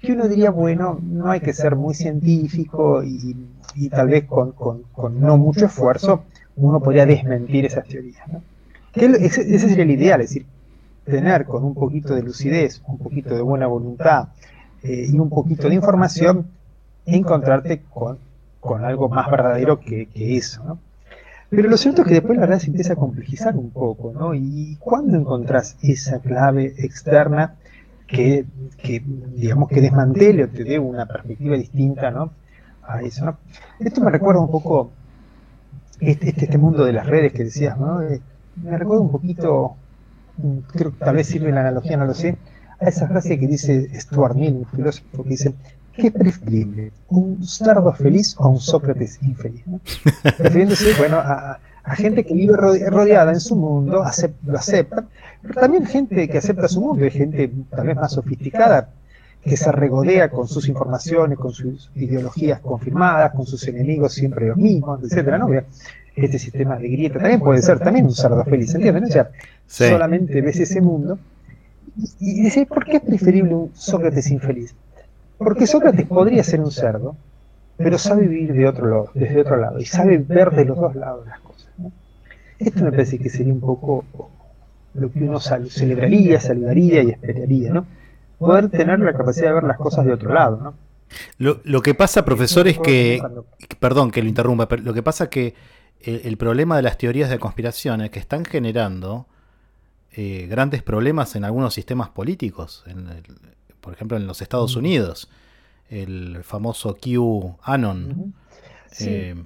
que 0.00 0.12
uno 0.12 0.28
diría, 0.28 0.50
bueno, 0.50 0.98
no 1.02 1.30
hay 1.30 1.40
que 1.40 1.52
ser 1.52 1.74
muy 1.74 1.94
científico 1.94 3.02
y 3.02 3.34
y 3.76 3.88
tal 3.90 4.08
vez 4.08 4.24
con, 4.24 4.54
no 5.20 5.36
mucho 5.36 5.66
esfuerzo 5.66 6.24
uno 6.56 6.80
podría 6.80 7.04
desmentir 7.04 7.66
esas 7.66 7.86
teorías. 7.86 8.26
¿no? 8.28 8.42
ese, 8.94 9.58
sería 9.58 9.84
el 9.84 9.90
ideal, 9.90 10.22
es 10.22 10.30
decir, 10.30 10.46
tener 11.04 11.44
con 11.44 11.64
un 11.64 11.74
poquito 11.74 12.14
de 12.14 12.22
lucidez, 12.22 12.82
un 12.86 12.98
poquito 12.98 13.34
de 13.34 13.42
buena 13.42 13.66
voluntad 13.66 14.28
eh, 14.82 15.06
y 15.12 15.18
un 15.18 15.28
poquito 15.28 15.68
de 15.68 15.74
información, 15.74 16.48
encontrarte 17.04 17.82
con, 17.90 18.18
algo 18.82 19.08
más 19.08 19.30
verdadero 19.30 19.78
que, 19.78 20.08
eso. 20.14 20.64
¿no? 20.64 20.78
Pero 21.48 21.68
lo 21.68 21.76
cierto 21.76 22.02
es 22.02 22.08
que 22.08 22.14
después 22.14 22.36
la 22.36 22.46
verdad 22.46 22.58
se 22.58 22.68
empieza 22.68 22.94
a 22.94 22.96
complejizar 22.96 23.56
un 23.56 23.70
poco, 23.70 24.12
¿no? 24.12 24.34
Y 24.34 24.76
cuando 24.80 25.16
encontrás 25.16 25.76
esa 25.82 26.18
clave 26.20 26.74
externa 26.78 27.54
que, 28.06 28.44
que, 28.78 29.02
digamos, 29.34 29.68
que 29.68 29.80
desmantele 29.80 30.44
o 30.44 30.48
te 30.48 30.64
dé 30.64 30.78
una 30.78 31.06
perspectiva 31.06 31.56
distinta, 31.56 32.10
¿no? 32.10 32.32
eso. 33.02 33.36
Esto 33.80 34.00
me 34.00 34.10
recuerda 34.10 34.40
un 34.40 34.50
poco 34.50 34.90
este, 36.00 36.28
este, 36.28 36.44
este, 36.44 36.58
mundo 36.58 36.84
de 36.84 36.92
las 36.92 37.06
redes 37.06 37.32
que 37.32 37.44
decías, 37.44 37.78
¿no? 37.78 38.02
Eh, 38.02 38.20
me 38.62 38.78
recuerda 38.78 39.02
un 39.02 39.10
poquito, 39.10 39.76
mm, 40.36 40.58
creo 40.72 40.92
que 40.92 41.04
tal 41.04 41.16
vez 41.16 41.26
sirve 41.26 41.52
la 41.52 41.60
analogía, 41.60 41.96
no 41.96 42.06
lo 42.06 42.14
sé, 42.14 42.36
a 42.80 42.88
esa 42.88 43.08
frase 43.08 43.38
que 43.38 43.46
dice 43.46 43.88
Stuart 43.98 44.36
Mill, 44.36 44.54
un 44.54 44.66
filósofo, 44.66 45.22
que 45.22 45.30
dice, 45.30 45.54
¿qué 45.96 46.08
es 46.08 46.12
preferible? 46.12 46.92
¿Un 47.08 47.42
sardo 47.44 47.92
feliz 47.92 48.34
o 48.38 48.48
un 48.48 48.60
Sócrates 48.60 49.18
infeliz? 49.22 49.64
Refiriéndose, 50.38 50.94
bueno, 50.98 51.18
a, 51.18 51.58
gente 51.94 52.24
que 52.24 52.34
vive 52.34 52.56
rodeada 52.56 53.32
en 53.32 53.40
su 53.40 53.54
mundo, 53.54 54.04
lo 54.44 54.58
acepta, 54.58 55.04
pero 55.42 55.54
también 55.54 55.86
gente 55.86 56.28
que 56.28 56.38
acepta 56.38 56.66
su 56.66 56.80
mundo, 56.80 57.04
hay 57.04 57.10
gente 57.10 57.50
tal 57.70 57.86
vez 57.86 57.96
más 57.96 58.12
sofisticada, 58.12 58.90
que 59.42 59.56
se 59.56 59.70
regodea 59.70 60.28
con 60.28 60.48
sus 60.48 60.68
informaciones, 60.68 61.38
con 61.38 61.52
sus 61.52 61.90
ideologías 61.94 62.58
confirmadas, 62.60 63.32
con 63.32 63.46
sus 63.46 63.66
enemigos 63.68 64.12
siempre 64.14 64.48
los 64.48 64.56
mismos, 64.56 65.00
etcétera, 65.04 65.38
¿no? 65.38 65.48
Este 66.16 66.38
sistema 66.38 66.76
de 66.76 66.88
grieta 66.88 67.20
también 67.20 67.40
puede 67.40 67.62
ser 67.62 67.78
también 67.78 68.06
un 68.06 68.14
sardo 68.14 68.42
feliz, 68.44 68.74
¿entienden? 68.74 69.04
O 69.04 69.08
sea, 69.08 69.30
solamente 69.66 70.40
ves 70.40 70.58
ese 70.58 70.80
mundo 70.80 71.18
y, 72.18 72.42
dices, 72.42 72.66
¿por 72.66 72.84
qué 72.84 72.96
es 72.96 73.02
preferible 73.02 73.54
un 73.54 73.70
Sócrates 73.74 74.30
infeliz? 74.30 74.74
Porque 75.38 75.66
Sócrates 75.66 76.06
podría 76.06 76.42
ser 76.42 76.60
un 76.60 76.70
cerdo, 76.70 77.16
pero 77.76 77.98
sabe 77.98 78.26
vivir 78.26 78.52
de 78.52 78.66
otro 78.66 78.88
lado, 78.88 79.10
desde 79.14 79.40
otro 79.40 79.56
lado, 79.56 79.78
y 79.78 79.84
sabe 79.84 80.18
ver 80.18 80.50
de 80.50 80.64
los 80.64 80.78
dos 80.78 80.94
lados 80.94 81.26
las 81.26 81.40
cosas. 81.40 81.70
Esto 82.58 82.84
me 82.84 82.90
parece 82.90 83.18
que 83.18 83.28
sería 83.28 83.52
un 83.52 83.60
poco 83.60 84.04
lo 84.94 85.12
que 85.12 85.24
uno 85.24 85.38
celebraría, 85.40 86.40
saludaría 86.40 87.02
y 87.02 87.10
esperaría, 87.10 87.70
¿no? 87.70 87.86
poder 88.38 88.70
tener 88.70 88.98
la 89.00 89.12
capacidad 89.12 89.48
de 89.48 89.54
ver 89.54 89.64
las 89.64 89.78
cosas 89.78 90.04
de 90.04 90.12
otro 90.12 90.32
lado, 90.32 90.58
¿no? 90.62 90.74
Lo, 91.38 91.82
que 91.82 91.94
pasa, 91.94 92.24
profesor, 92.24 92.66
es 92.66 92.78
que, 92.78 93.22
perdón 93.78 94.10
que 94.10 94.22
lo 94.22 94.28
interrumpa, 94.28 94.68
pero 94.68 94.82
lo 94.82 94.92
que 94.92 95.02
pasa 95.02 95.24
es 95.24 95.30
que 95.30 95.54
el, 96.00 96.36
problema 96.36 96.76
de 96.76 96.82
las 96.82 96.98
teorías 96.98 97.30
de 97.30 97.38
conspiración 97.38 98.00
es 98.00 98.10
que 98.10 98.18
están 98.18 98.44
generando 98.44 99.26
eh, 100.12 100.46
grandes 100.50 100.82
problemas 100.82 101.36
en 101.36 101.44
algunos 101.44 101.74
sistemas 101.74 102.08
políticos, 102.08 102.84
por 103.86 103.94
ejemplo 103.94 104.16
en 104.16 104.26
los 104.26 104.42
Estados 104.42 104.74
Unidos, 104.74 105.30
el 105.88 106.42
famoso 106.42 106.96
QAnon. 106.96 108.34
Eh, 108.98 109.36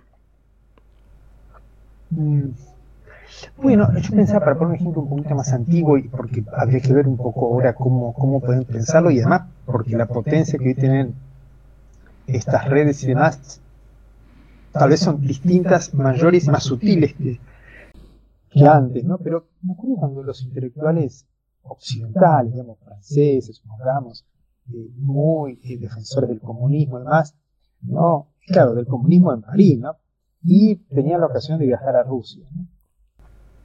mm. 2.09 2.45
Bueno, 3.59 3.91
yo 4.01 4.17
pensaba, 4.17 4.41
para 4.41 4.57
poner 4.57 4.71
un 4.71 4.75
ejemplo 4.77 5.03
un 5.03 5.11
poquito 5.11 5.35
más 5.35 5.53
antiguo, 5.53 5.99
y 5.99 6.09
porque 6.09 6.43
habría 6.57 6.81
que 6.81 6.95
ver 6.95 7.07
un 7.07 7.19
poco 7.19 7.49
ahora 7.49 7.75
cómo, 7.75 8.15
cómo 8.15 8.41
pueden 8.41 8.65
pensarlo, 8.65 9.11
y 9.11 9.19
además 9.19 9.43
porque 9.67 9.95
la 9.95 10.07
potencia 10.07 10.59
que 10.59 10.69
hoy 10.69 10.75
tienen 10.75 11.15
estas 12.27 12.67
redes 12.67 13.05
y 13.05 13.09
demás, 13.09 13.61
tal 14.73 14.89
vez 14.89 15.01
son 15.01 15.21
distintas, 15.21 15.93
mayores 15.93 16.47
y 16.47 16.51
más 16.51 16.65
sutiles 16.65 17.13
que, 17.13 17.39
que 18.49 18.67
antes, 18.67 19.05
¿no? 19.05 19.19
Pero 19.19 19.49
me 19.61 19.75
acuerdo 19.75 19.97
cuando 19.97 20.23
los 20.23 20.41
intelectuales 20.41 21.27
occidentales, 21.63 22.53
digamos, 22.53 22.79
franceses, 22.79 23.57
supongamos, 23.57 24.25
eh, 24.73 24.89
muy 24.97 25.59
eh, 25.65 25.79
defensores 25.79 26.29
del 26.29 26.41
comunismo, 26.41 26.97
además, 26.97 27.35
¿no? 27.83 28.29
Claro, 28.47 28.75
del 28.75 28.87
comunismo 28.87 29.33
en 29.33 29.43
París, 29.43 29.79
¿no? 29.79 29.97
Y 30.43 30.77
tenían 30.77 31.21
la 31.21 31.27
ocasión 31.27 31.59
de 31.59 31.67
viajar 31.67 31.97
a 31.97 32.03
Rusia, 32.03 32.45
¿no? 32.55 32.67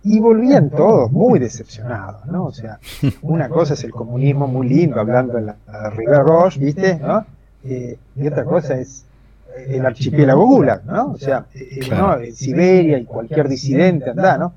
Y 0.04 0.20
volvían 0.20 0.70
todos 0.70 1.12
muy 1.12 1.40
decepcionados, 1.40 2.28
¿no? 2.28 2.46
O 2.46 2.52
sea, 2.52 2.80
una 3.24 3.50
cosa 3.50 3.74
es 3.74 3.84
el 3.84 3.92
comunismo 3.92 4.48
muy 4.48 4.70
lindo, 4.70 5.00
hablando 5.00 5.38
en 5.40 5.48
la, 5.48 5.58
River 5.96 6.20
Roche, 6.20 6.60
¿viste? 6.60 7.00
¿no? 7.00 7.26
Eh, 7.64 7.98
y 8.16 8.28
otra 8.28 8.46
cosa 8.46 8.80
es 8.80 9.06
el 9.68 9.84
archipiélago 9.84 10.46
Gulag, 10.46 10.86
¿no? 10.86 11.12
O 11.12 11.18
sea, 11.18 11.48
¿no? 11.90 12.20
en 12.20 12.36
Siberia 12.36 13.00
y 13.00 13.06
cualquier 13.06 13.50
disidente 13.50 14.12
anda, 14.12 14.38
¿no? 14.38 14.54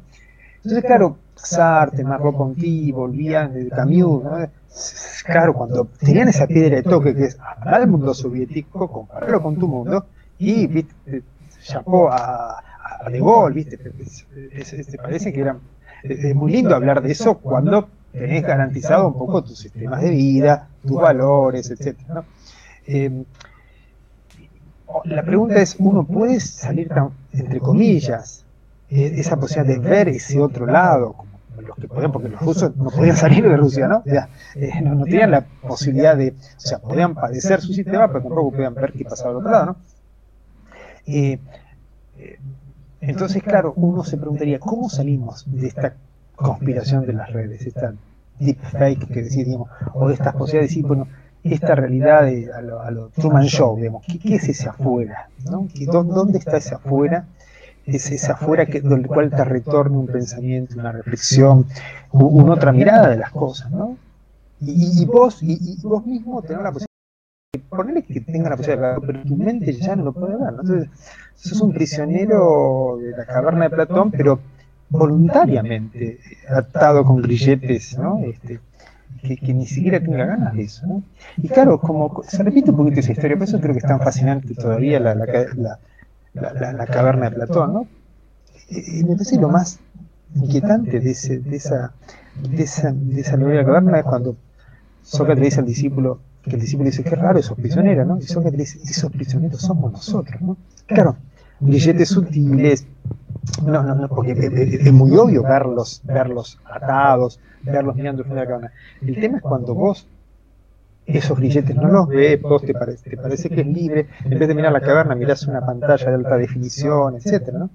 Entonces, 0.57 0.84
claro, 0.84 1.16
Sartre, 1.43 2.05
Merleau-Ponty, 2.05 2.93
volvían 2.93 3.55
de 3.55 3.68
Camus, 3.68 4.24
¿no? 4.24 4.49
claro, 5.24 5.55
cuando 5.55 5.86
tenían 6.01 6.28
esa 6.28 6.47
piedra 6.47 6.76
de 6.76 6.82
toque 6.82 7.14
que 7.14 7.24
es 7.24 7.39
hablar 7.41 7.80
del 7.80 7.91
mundo 7.91 8.14
soviético, 8.14 8.89
compararlo 8.89 9.43
con 9.43 9.57
tu 9.57 9.68
mundo, 9.68 10.07
y 10.39 10.66
viste, 10.66 11.22
llamó 11.64 12.09
a, 12.09 12.59
a 12.59 13.11
De 13.11 13.18
Gaulle, 13.18 13.55
viste, 13.55 13.76
te 13.76 14.99
parece 14.99 15.32
que 15.32 15.41
era 15.41 15.57
muy 16.34 16.53
lindo 16.53 16.74
hablar 16.74 17.03
de 17.03 17.12
eso 17.12 17.39
cuando 17.39 17.89
tenés 18.12 18.43
garantizado 18.43 19.09
un 19.09 19.14
poco 19.14 19.43
tus 19.43 19.59
sistemas 19.59 20.03
de 20.03 20.11
vida, 20.11 20.68
tus 20.86 21.01
valores, 21.01 21.70
etc. 21.70 21.97
Em, 22.86 23.24
la 25.05 25.22
pregunta 25.22 25.61
es, 25.61 25.76
¿uno 25.78 26.05
puede 26.05 26.41
salir 26.41 26.89
tan, 26.89 27.11
entre 27.32 27.61
comillas, 27.61 28.45
eh, 28.91 29.14
esa 29.16 29.36
posibilidad 29.36 29.82
de 29.82 29.89
ver 29.89 30.09
ese 30.09 30.41
otro 30.41 30.66
lado, 30.66 31.14
los 31.62 31.76
que 31.76 31.88
podían, 31.88 32.12
porque 32.12 32.28
los 32.28 32.40
rusos 32.40 32.76
no 32.76 32.90
podían 32.90 33.16
salir 33.16 33.48
de 33.48 33.56
Rusia, 33.56 33.88
¿no? 33.88 34.02
Eh, 34.06 34.80
no, 34.82 35.04
tenían 35.04 35.30
la 35.30 35.42
posibilidad 35.42 36.16
de, 36.16 36.30
o 36.30 36.61
sea, 36.61 36.78
podían 36.78 37.14
padecer 37.14 37.61
su 37.61 37.72
sistema, 37.72 38.09
pero 38.09 38.22
tampoco 38.22 38.52
podían 38.52 38.74
ver 38.74 38.92
qué 38.92 39.04
pasaba 39.04 39.30
al 39.30 39.36
otro 39.36 39.50
lado, 39.50 39.66
¿no? 39.66 39.76
Eh, 41.06 41.38
eh, 42.18 42.38
entonces, 43.00 43.42
claro, 43.42 43.72
uno 43.76 44.04
se 44.04 44.16
preguntaría, 44.16 44.59
¿cómo 44.59 44.90
salimos 44.90 45.44
de 45.46 45.68
esta 45.68 45.94
conspiración 46.36 47.06
de 47.06 47.12
las 47.12 47.32
redes, 47.32 47.66
esta 47.66 47.94
deepfake 48.38 49.06
que 49.09 49.22
decía, 49.22 49.44
digamos, 49.44 49.68
o 49.94 50.09
de 50.09 50.14
estas 50.14 50.34
posibilidades 50.34 50.70
de 50.70 50.74
decir, 50.74 50.86
bueno, 50.86 51.09
esta 51.44 51.74
realidad 51.74 52.24
de, 52.24 52.50
a, 52.52 52.61
lo, 52.90 53.09
Truman 53.11 53.46
Show, 53.46 53.76
digamos, 53.76 54.04
¿qué, 54.06 54.34
es 54.34 54.48
ese 54.48 54.68
afuera? 54.68 55.28
¿no? 55.50 55.68
¿Dónde 55.92 56.38
está 56.38 56.56
ese 56.59 56.74
afuera? 56.74 57.26
Es 57.97 58.11
ese 58.11 58.32
afuera 58.32 58.66
que, 58.66 58.80
del 58.80 59.07
cual 59.07 59.30
te 59.30 59.45
retorna 59.45 59.99
un 59.99 60.07
pensamiento, 60.07 60.78
una 60.78 60.93
reflexión, 60.93 61.66
una 62.12 62.55
otra 62.55 62.72
mirada 62.72 63.09
de 63.09 63.16
las 63.16 63.30
cosas, 63.30 63.70
¿no? 63.70 63.97
Y, 64.61 65.05
vos, 65.05 65.43
y, 65.43 65.76
vos 65.82 66.05
mismo 66.05 66.43
tenés 66.43 66.62
la 66.62 66.72
posibilidad 66.72 66.89
de 67.53 67.59
ponerle 67.61 68.03
que 68.03 68.20
tenga 68.20 68.51
la 68.51 68.57
posibilidad 68.57 68.97
de 68.97 69.07
pero 69.07 69.22
tu 69.22 69.36
mente 69.36 69.72
ya 69.72 69.95
no 69.95 70.05
lo 70.05 70.12
puede 70.12 70.36
ver, 70.36 70.53
¿no? 70.53 70.61
Entonces, 70.62 70.89
sos 71.34 71.61
un 71.61 71.72
prisionero 71.72 72.99
de 73.01 73.12
la 73.12 73.24
caverna 73.24 73.64
de 73.64 73.70
Platón, 73.70 74.11
pero 74.11 74.41
voluntariamente 74.91 76.18
atado 76.49 77.05
con 77.05 77.22
grilletes, 77.22 77.97
¿no? 77.99 78.20
Este, 78.24 78.61
que, 79.22 79.55
ni 79.55 79.66
siquiera 79.66 80.01
tenga 80.01 80.24
ganas 80.24 80.55
de 80.55 80.62
eso. 80.62 80.86
¿no? 80.86 81.03
Y 81.36 81.49
claro, 81.49 81.80
como 81.80 82.22
se 82.26 82.43
repite 82.43 82.70
un 82.70 82.76
poquito 82.76 83.01
esa 83.01 83.12
historia, 83.12 83.36
por 83.36 83.49
eso 83.49 83.61
creo 83.61 83.72
que 83.72 83.78
es 83.78 83.86
tan 83.86 84.01
fascinante 84.01 84.55
todavía 84.55 85.01
la, 85.01 85.14
la, 85.14 85.26
la, 85.57 85.78
caverna 86.86 87.30
de 87.30 87.36
Platón, 87.36 87.72
¿no? 87.72 87.89
Y 88.68 89.05
me 89.05 89.14
parece 89.14 89.41
lo 89.41 89.49
más 89.49 89.80
inquietante 90.34 91.01
de, 91.01 91.11
ese, 91.11 91.39
de, 91.39 91.57
esa, 91.57 91.93
de, 92.43 92.62
esa, 92.62 92.93
de 92.93 93.20
esa 93.20 93.36
novela 93.36 93.64
caverna 93.64 93.99
es 93.99 94.05
cuando 94.05 94.36
Sócrates 95.03 95.45
dice 95.45 95.61
al 95.61 95.66
discípulo, 95.66 96.20
que 96.43 96.51
el 96.51 96.61
discípulo 96.61 96.86
dice, 96.91 97.03
qué 97.03 97.16
raro 97.16 97.39
esos 97.39 97.57
prisioneros, 97.57 98.07
¿no? 98.07 98.18
Y 98.18 98.22
Sócrates 98.22 98.59
dice, 98.59 98.78
esos 98.84 99.11
prisioneros 99.11 99.61
somos 99.61 99.93
nosotros, 99.93 100.41
¿no? 100.43 100.57
Claro, 100.86 101.16
grilletes 101.61 102.11
sutiles, 102.11 102.86
no, 103.64 103.82
no, 103.82 103.95
no, 103.95 104.09
porque 104.09 104.32
es, 104.32 104.93
muy 104.93 105.16
obvio 105.16 105.43
verlos, 105.43 106.03
verlos 106.05 106.59
atados, 106.64 107.41
verlos 107.62 107.97
mirando 107.97 108.22
el 108.22 108.28
de 108.28 108.34
la 108.34 108.47
caverna. 108.47 108.72
El 109.01 109.18
tema 109.18 109.39
es 109.39 109.43
cuando 109.43 109.74
vos 109.74 110.07
esos 111.16 111.38
grilletes 111.38 111.74
no 111.74 111.88
los 111.88 112.09
ves, 112.09 112.40
vos 112.40 112.62
te 112.62 112.74
parece, 112.74 113.11
te 113.11 113.16
parece 113.16 113.48
que 113.48 113.62
es 113.62 113.66
libre, 113.66 114.06
en 114.24 114.38
vez 114.38 114.48
de 114.48 114.54
mirar 114.54 114.72
la 114.72 114.80
caverna 114.80 115.14
mirás 115.14 115.46
una 115.46 115.64
pantalla 115.64 116.06
de 116.06 116.14
alta 116.14 116.36
definición, 116.36 117.16
etcétera, 117.16 117.59
¿no? 117.59 117.70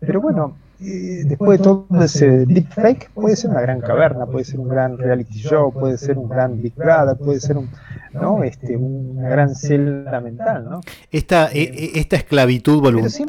Pero 0.00 0.20
bueno, 0.20 0.56
eh, 0.80 1.22
después 1.24 1.58
de 1.58 1.64
todo 1.64 1.86
ese 2.04 2.46
deepfake, 2.46 3.10
puede 3.10 3.34
ser 3.34 3.50
una 3.50 3.60
gran 3.60 3.80
caverna, 3.80 4.26
puede 4.26 4.44
ser 4.44 4.60
un 4.60 4.68
gran 4.68 4.96
reality 4.96 5.34
show, 5.34 5.72
puede 5.72 5.98
ser 5.98 6.18
un 6.18 6.28
gran 6.28 6.62
Big 6.62 6.74
Brother, 6.76 7.16
puede 7.16 7.40
ser 7.40 7.56
un, 7.56 7.68
¿no? 8.12 8.44
este, 8.44 8.76
una 8.76 9.28
gran 9.28 9.56
celda 9.56 10.20
mental, 10.20 10.68
¿no? 10.70 10.80
Esta, 11.10 11.50
e, 11.50 11.62
e, 11.62 11.98
esta 11.98 12.14
esclavitud 12.14 12.80
voluntaria. 12.80 13.26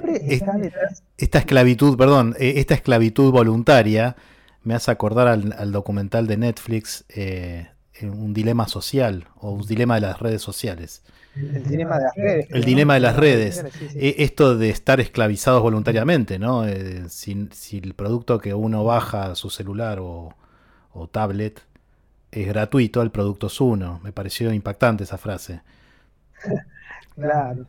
Esta 1.17 1.39
esclavitud, 1.39 1.97
perdón, 1.97 2.35
e, 2.37 2.59
esta 2.59 2.75
esclavitud 2.75 3.31
voluntaria 3.31 4.15
me 4.63 4.75
hace 4.75 4.91
acordar 4.91 5.27
al, 5.27 5.71
documental 5.71 6.27
de 6.27 6.37
Netflix 6.37 7.05
eh, 7.09 7.69
un 8.03 8.33
dilema 8.33 8.67
social 8.67 9.27
o 9.37 9.51
un 9.51 9.65
dilema 9.65 9.95
de 9.95 10.01
las 10.01 10.19
redes 10.19 10.41
sociales. 10.41 11.03
El 11.35 11.63
dilema 11.63 11.97
de 11.97 12.03
las 12.03 12.15
redes. 12.15 12.47
El 12.49 12.63
dilema 12.63 12.93
de 12.95 12.99
las 12.99 13.15
redes. 13.15 13.65
E, 13.95 14.15
esto 14.19 14.57
de 14.57 14.69
estar 14.69 14.99
esclavizados 14.99 15.61
voluntariamente, 15.61 16.39
¿no? 16.39 16.67
Eh, 16.67 17.05
si, 17.09 17.49
el 17.77 17.93
producto 17.93 18.39
que 18.39 18.53
uno 18.53 18.83
baja 18.83 19.31
a 19.31 19.35
su 19.35 19.49
celular 19.49 19.99
o, 20.01 20.35
tablet 21.11 21.61
es 22.31 22.47
gratuito, 22.47 23.01
el 23.01 23.11
producto 23.11 23.47
es 23.47 23.61
uno. 23.61 23.99
Me 24.03 24.11
pareció 24.11 24.51
impactante 24.53 25.03
esa 25.03 25.17
frase. 25.17 25.61
Claro. 27.15 27.65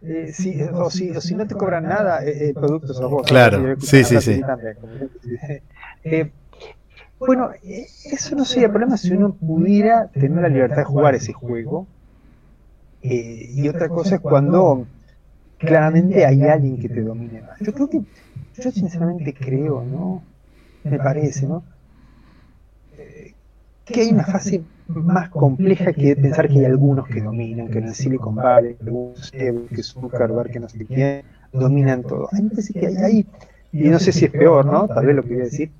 Eh, 0.00 0.32
si, 0.32 0.62
o, 0.62 0.88
si, 0.88 1.10
o, 1.10 1.20
si, 1.20 1.34
no 1.34 1.46
te 1.46 1.54
cobran 1.54 1.84
nada, 1.84 2.24
eh, 2.24 2.48
el 2.48 2.54
producto 2.54 2.92
es 2.92 3.00
vos. 3.00 3.26
Claro, 3.26 3.76
sí, 3.80 4.02
sí, 4.02 4.18
sí. 4.22 4.40
Bueno, 7.18 7.50
eh, 7.64 7.86
eso 8.12 8.36
no 8.36 8.44
sería 8.44 8.68
problema 8.68 8.96
si 8.96 9.12
uno 9.12 9.32
pudiera 9.32 10.08
tener 10.08 10.42
la 10.42 10.48
libertad 10.48 10.78
de 10.78 10.84
jugar 10.84 11.14
ese 11.14 11.32
juego. 11.32 11.86
Eh, 13.02 13.50
y 13.54 13.68
otra 13.68 13.88
cosa 13.88 14.16
es 14.16 14.20
cuando 14.20 14.86
claramente 15.58 16.24
hay 16.24 16.42
alguien 16.42 16.78
que 16.78 16.88
te 16.88 17.02
domine 17.02 17.42
más. 17.42 17.58
Yo 17.60 17.72
creo 17.72 17.88
que, 17.88 18.02
yo 18.54 18.70
sinceramente 18.70 19.34
creo, 19.34 19.84
¿no? 19.84 20.22
Me 20.84 20.98
parece, 20.98 21.46
¿no? 21.46 21.62
Eh, 22.96 23.34
que 23.84 24.00
hay 24.00 24.10
una 24.10 24.24
fase 24.24 24.62
más 24.86 25.28
compleja 25.28 25.92
que 25.92 26.16
pensar 26.16 26.48
que 26.48 26.60
hay 26.60 26.64
algunos 26.64 27.06
que 27.08 27.20
dominan, 27.20 27.68
que 27.68 27.78
en 27.78 27.88
el 27.88 27.94
Silicon 27.94 28.34
Valley, 28.36 28.76
que 28.76 29.82
Zuckerberg, 29.82 30.50
que 30.50 30.60
no 30.60 30.68
sé 30.68 30.84
quién, 30.86 31.22
dominan 31.52 32.02
todo. 32.02 32.28
A 32.32 32.36
mí 32.36 32.42
me 32.42 32.50
parece 32.50 32.72
que 32.72 32.86
hay, 32.86 33.26
y 33.72 33.88
no 33.88 33.98
sé 33.98 34.12
si 34.12 34.26
es 34.26 34.30
peor, 34.30 34.64
¿no? 34.64 34.88
Tal 34.88 35.06
vez 35.06 35.16
lo 35.16 35.22
que 35.22 35.34
voy 35.34 35.40
a 35.42 35.44
decir, 35.44 35.70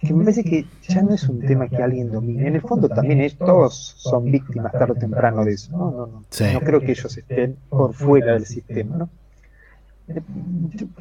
que 0.00 0.12
me 0.12 0.24
parece 0.24 0.44
que 0.44 0.66
ya 0.88 1.02
no 1.02 1.14
es 1.14 1.28
un 1.28 1.40
tema 1.40 1.68
que 1.68 1.82
alguien 1.82 2.10
domine. 2.10 2.48
En 2.48 2.54
el 2.54 2.60
fondo 2.60 2.88
también 2.88 3.20
es, 3.20 3.36
todos 3.36 3.94
son 3.96 4.30
víctimas 4.30 4.72
tarde 4.72 4.92
o 4.92 4.94
temprano 4.94 5.44
de 5.44 5.52
eso. 5.52 5.72
No, 5.72 5.90
no, 5.90 6.06
no. 6.06 6.52
no 6.52 6.60
creo 6.60 6.80
que 6.80 6.92
ellos 6.92 7.16
estén 7.16 7.56
por 7.68 7.94
fuera 7.94 8.34
del 8.34 8.46
sistema. 8.46 8.96
¿no? 8.96 9.08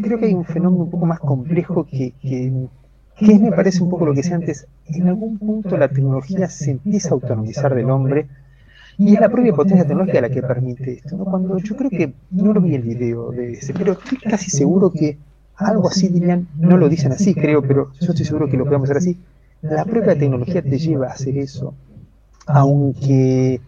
creo 0.02 0.18
que 0.18 0.26
hay 0.26 0.34
un 0.34 0.46
fenómeno 0.46 0.86
un 0.86 0.90
poco 0.90 1.06
más 1.06 1.20
complejo 1.20 1.86
que, 1.86 2.14
que, 2.22 2.52
que 3.18 3.40
me 3.40 3.52
parece 3.52 3.84
un 3.84 3.90
poco 3.90 4.06
lo 4.06 4.14
que 4.14 4.22
decía 4.22 4.36
antes. 4.36 4.68
En 4.88 5.08
algún 5.08 5.38
punto 5.38 5.78
la 5.78 5.88
tecnología 5.88 6.50
se 6.50 6.72
empieza 6.72 7.10
a 7.10 7.14
autonomizar 7.14 7.76
del 7.76 7.90
hombre 7.90 8.28
y 8.98 9.14
es 9.14 9.20
la 9.20 9.30
propia 9.30 9.54
potencia 9.54 9.86
tecnológica 9.86 10.22
la 10.22 10.30
que 10.30 10.42
permite 10.42 10.94
esto. 10.94 11.18
¿no? 11.18 11.26
Cuando 11.26 11.58
yo 11.60 11.76
creo 11.76 11.90
que, 11.90 12.14
no 12.32 12.54
lo 12.54 12.62
vi 12.62 12.76
el 12.76 12.82
video 12.82 13.32
de 13.32 13.54
ese, 13.54 13.74
pero 13.74 13.94
estoy 13.94 14.18
casi 14.20 14.50
seguro 14.50 14.92
que 14.92 15.18
algo 15.58 15.88
así 15.90 16.10
dirían, 16.10 16.48
no 16.58 16.78
lo 16.78 16.90
dicen 16.90 17.12
así, 17.12 17.34
creo, 17.34 17.62
pero 17.62 17.92
yo 18.00 18.12
estoy 18.12 18.26
seguro 18.26 18.50
que 18.50 18.58
lo 18.58 18.66
podemos 18.66 18.90
hacer 18.90 18.98
así. 18.98 19.20
La 19.62 19.86
propia 19.86 20.18
tecnología 20.18 20.62
te 20.62 20.78
lleva 20.78 21.08
a 21.08 21.12
hacer 21.12 21.38
eso, 21.38 21.74
aunque, 22.46 23.62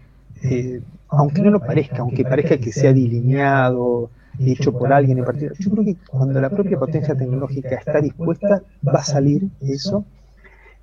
eh, 0.44 0.82
aunque 1.10 1.42
no 1.42 1.52
lo 1.52 1.60
parezca, 1.60 2.00
aunque 2.00 2.24
parezca 2.24 2.58
que 2.58 2.72
sea 2.72 2.94
delineado, 2.94 4.10
hecho 4.40 4.72
por 4.72 4.94
alguien 4.94 5.18
en 5.20 5.26
particular. 5.26 5.56
Yo 5.60 5.72
creo 5.72 5.86
que 5.86 5.96
cuando 6.10 6.40
la 6.40 6.50
propia 6.50 6.78
potencia 6.78 7.16
tecnológica 7.16 7.76
está 7.76 8.02
dispuesta, 8.02 8.62
va 8.88 9.00
a 9.00 9.04
salir 9.04 9.48
eso 9.62 10.06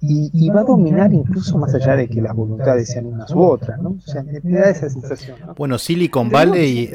y, 0.00 0.50
va 0.50 0.60
a 0.60 0.64
dominar 0.64 1.12
incluso 1.12 1.56
más 1.56 1.74
allá 1.74 1.96
de 1.96 2.08
que 2.08 2.20
las 2.20 2.34
voluntades 2.34 2.88
sean 2.88 3.06
unas 3.06 3.30
u 3.30 3.42
otras, 3.42 3.80
¿no? 3.80 3.90
O 3.90 4.00
sea, 4.00 4.22
me, 4.22 4.38
da 4.40 4.68
esa 4.68 4.90
sensación. 4.90 5.38
Bueno, 5.56 5.78
Silicon 5.78 6.28
Valley, 6.28 6.90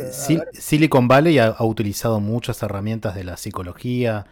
Silicon 0.53 1.07
Valley 1.07 1.39
ha, 1.39 1.55
utilizado 1.63 2.19
muchas 2.19 2.61
herramientas 2.61 3.15
de 3.15 3.23
la 3.23 3.37
psicología 3.37 4.27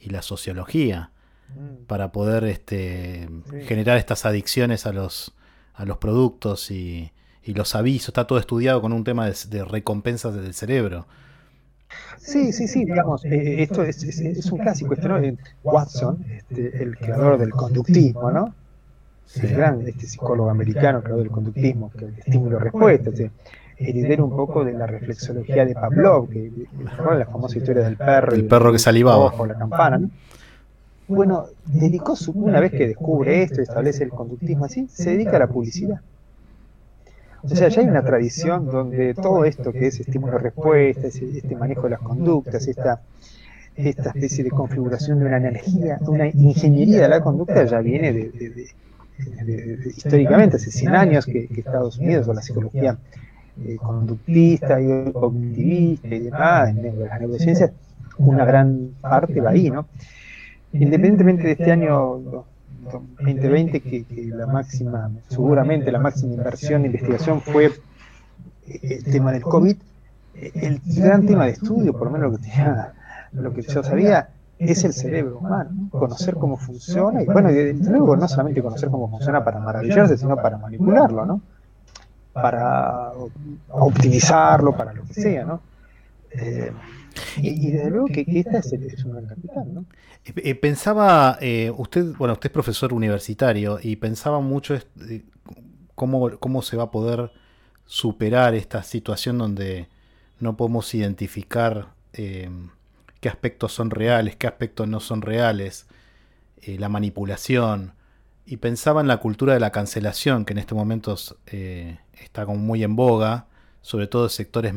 y 0.00 0.10
la 0.10 0.22
sociología 0.22 1.10
mm. 1.54 1.84
para 1.86 2.10
poder 2.10 2.44
este, 2.44 3.28
generar 3.66 3.96
estas 3.96 4.26
adicciones 4.26 4.86
a 4.86 4.92
los, 4.92 5.32
a 5.74 5.84
los 5.84 5.98
productos 5.98 6.70
y, 6.70 7.12
los 7.44 7.76
avisos. 7.76 8.08
Está 8.08 8.26
todo 8.26 8.40
estudiado 8.40 8.82
con 8.82 8.92
un 8.92 9.04
tema 9.04 9.30
de, 9.30 9.64
recompensas 9.64 10.34
del 10.34 10.52
cerebro. 10.52 11.06
Sí, 12.18 12.52
sí, 12.52 12.66
sí, 12.66 12.84
digamos, 12.84 13.24
eh, 13.24 13.62
esto 13.62 13.82
es, 13.82 14.02
es, 14.02 14.50
un 14.50 14.58
clásico, 14.58 14.94
esto 14.94 15.08
no 15.08 15.20
Watson, 15.62 16.24
este, 16.28 16.82
el 16.82 16.96
creador 16.96 17.38
del 17.38 17.50
conductismo, 17.50 18.30
¿no? 18.30 18.54
El 19.34 19.48
gran 19.54 19.80
este 19.86 20.06
psicólogo 20.06 20.50
americano, 20.50 21.02
creador 21.02 21.22
del 21.22 21.32
conductismo, 21.32 21.90
que 21.90 22.06
el 22.06 22.18
estímulo-respuesta, 22.18 23.10
heredero 23.78 24.24
un 24.24 24.36
poco 24.36 24.64
de 24.64 24.72
la 24.72 24.86
reflexología 24.86 25.64
de 25.64 25.74
Pavlov, 25.74 26.28
que, 26.28 26.50
la 27.18 27.26
famosa 27.26 27.58
historia 27.58 27.82
del 27.82 27.96
perro. 27.96 28.34
El 28.34 28.46
perro 28.46 28.72
que 28.72 28.78
salivaba. 28.78 29.26
O 29.26 29.46
la 29.46 29.54
campana, 29.54 29.98
¿no? 29.98 30.10
Bueno, 31.08 31.46
dedicó 31.66 32.16
su, 32.16 32.32
una 32.32 32.58
vez 32.58 32.72
que 32.72 32.88
descubre 32.88 33.42
esto 33.42 33.60
y 33.60 33.62
establece 33.62 34.02
el 34.02 34.10
conductismo 34.10 34.64
así, 34.64 34.88
se 34.88 35.10
dedica 35.10 35.36
a 35.36 35.40
la 35.40 35.46
publicidad. 35.46 36.00
Sea, 37.46 37.68
ya 37.68 37.80
hay 37.80 37.86
una 37.86 38.02
tradición 38.02 38.66
donde 38.66 39.14
todo 39.14 39.44
esto 39.44 39.72
que 39.72 39.86
es 39.86 40.00
estímulo-respuesta, 40.00 41.08
este 41.08 41.56
manejo 41.56 41.82
de 41.82 41.90
las 41.90 42.00
conductas, 42.00 42.66
esta, 42.66 43.00
esta 43.76 44.10
especie 44.10 44.44
de 44.44 44.50
configuración 44.50 45.20
de 45.20 45.26
una 45.26 45.36
energía, 45.36 45.98
una 46.02 46.26
ingeniería 46.26 47.02
de 47.02 47.08
la 47.08 47.20
conducta 47.20 47.64
ya 47.64 47.80
viene 47.80 48.12
de, 48.12 48.68
históricamente, 49.86 50.56
hace 50.56 50.70
100 50.70 50.94
años 50.94 51.26
que, 51.26 51.48
Estados 51.56 51.98
Unidos 51.98 52.28
o 52.28 52.34
la 52.34 52.42
psicología 52.42 52.98
eh, 53.64 53.76
conductista 53.76 54.80
y 54.80 55.12
cognitivista 55.12 56.08
y 56.08 56.18
demás, 56.18 56.70
en 56.70 57.00
las 57.00 57.20
neurociencias, 57.20 57.70
una 58.18 58.44
gran 58.44 58.90
parte 59.00 59.40
va 59.40 59.50
ahí, 59.50 59.70
¿no? 59.70 59.86
Independientemente 60.72 61.44
de 61.44 61.52
este 61.52 61.72
año 61.72 62.44
2020, 62.92 63.80
que, 63.80 64.04
la 64.34 64.46
máxima, 64.46 65.10
seguramente 65.28 65.90
la 65.92 65.98
máxima 65.98 66.34
inversión 66.34 66.82
de 66.82 66.86
investigación 66.88 67.40
fue 67.40 67.66
eh, 67.66 68.80
el 68.82 69.04
tema 69.04 69.32
del 69.32 69.42
COVID, 69.42 69.76
el 70.54 70.80
gran 70.84 71.26
tema 71.26 71.46
de 71.46 71.52
estudio, 71.52 71.92
por 71.92 72.08
lo 72.08 72.10
menos 72.12 72.32
lo 72.32 72.36
que, 72.36 72.42
tenía, 72.42 72.92
lo 73.32 73.52
que 73.52 73.62
yo 73.62 73.82
sabía, 73.82 74.28
es 74.58 74.84
el 74.84 74.92
cerebro 74.92 75.38
humano, 75.38 75.88
conocer 75.90 76.34
cómo 76.34 76.56
funciona, 76.56 77.22
y 77.22 77.26
bueno, 77.26 77.50
luego 77.50 78.16
no 78.16 78.26
solamente 78.26 78.62
conocer 78.62 78.88
cómo 78.88 79.10
funciona 79.10 79.44
para 79.44 79.60
maravillarse, 79.60 80.16
sino 80.16 80.36
para 80.36 80.56
manipularlo, 80.56 81.26
¿no? 81.26 81.40
Para 82.32 83.12
optimizarlo, 83.70 84.76
para 84.76 84.92
lo 84.92 85.04
que 85.04 85.14
sea, 85.14 85.44
¿no? 85.44 85.60
Eh, 86.30 86.72
y, 87.36 87.70
desde 87.70 87.90
luego 87.90 88.06
que, 88.06 88.24
esta 88.28 88.58
es, 88.58 89.04
un 89.04 89.12
gran 89.12 89.26
capital, 89.26 89.74
¿no? 89.74 89.86
Eh, 90.24 90.32
eh, 90.36 90.54
pensaba, 90.54 91.38
eh, 91.40 91.72
usted, 91.76 92.14
bueno, 92.16 92.34
usted 92.34 92.48
es 92.48 92.52
profesor 92.52 92.92
universitario 92.92 93.78
y 93.82 93.96
pensaba 93.96 94.40
mucho 94.40 94.78
cómo, 95.94 96.38
cómo 96.38 96.62
se 96.62 96.76
va 96.76 96.84
a 96.84 96.90
poder 96.90 97.30
superar 97.84 98.54
esta 98.54 98.82
situación 98.82 99.38
donde 99.38 99.88
no 100.40 100.56
podemos 100.56 100.92
identificar 100.94 101.94
qué 102.12 103.28
aspectos 103.28 103.72
son 103.72 103.90
reales, 103.90 104.36
qué 104.36 104.46
aspectos 104.46 104.88
no 104.88 105.00
son 105.00 105.22
reales, 105.22 105.86
la 106.66 106.88
manipulación. 106.88 107.92
Y 108.46 108.56
pensaba 108.56 109.02
en 109.02 109.08
la 109.08 109.18
cultura 109.18 109.54
de 109.54 109.60
la 109.60 109.70
cancelación, 109.70 110.44
que 110.44 110.54
en 110.54 110.58
estos 110.58 110.76
momentos 110.76 111.36
está 111.46 112.46
como 112.46 112.58
muy 112.58 112.82
en 112.82 112.96
boga, 112.96 113.46
sobre 113.86 114.08
todo 114.08 114.24
en 114.24 114.30
sectores 114.30 114.74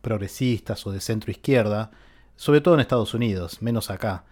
progresistas 0.00 0.84
o 0.84 0.90
de 0.90 1.00
centro 1.00 1.30
izquierda, 1.30 1.92
sobre 2.34 2.60
todo 2.60 2.74
en 2.74 2.80
Estados 2.80 3.14
Unidos, 3.14 3.62
menos 3.62 3.88
acá. 3.88 4.24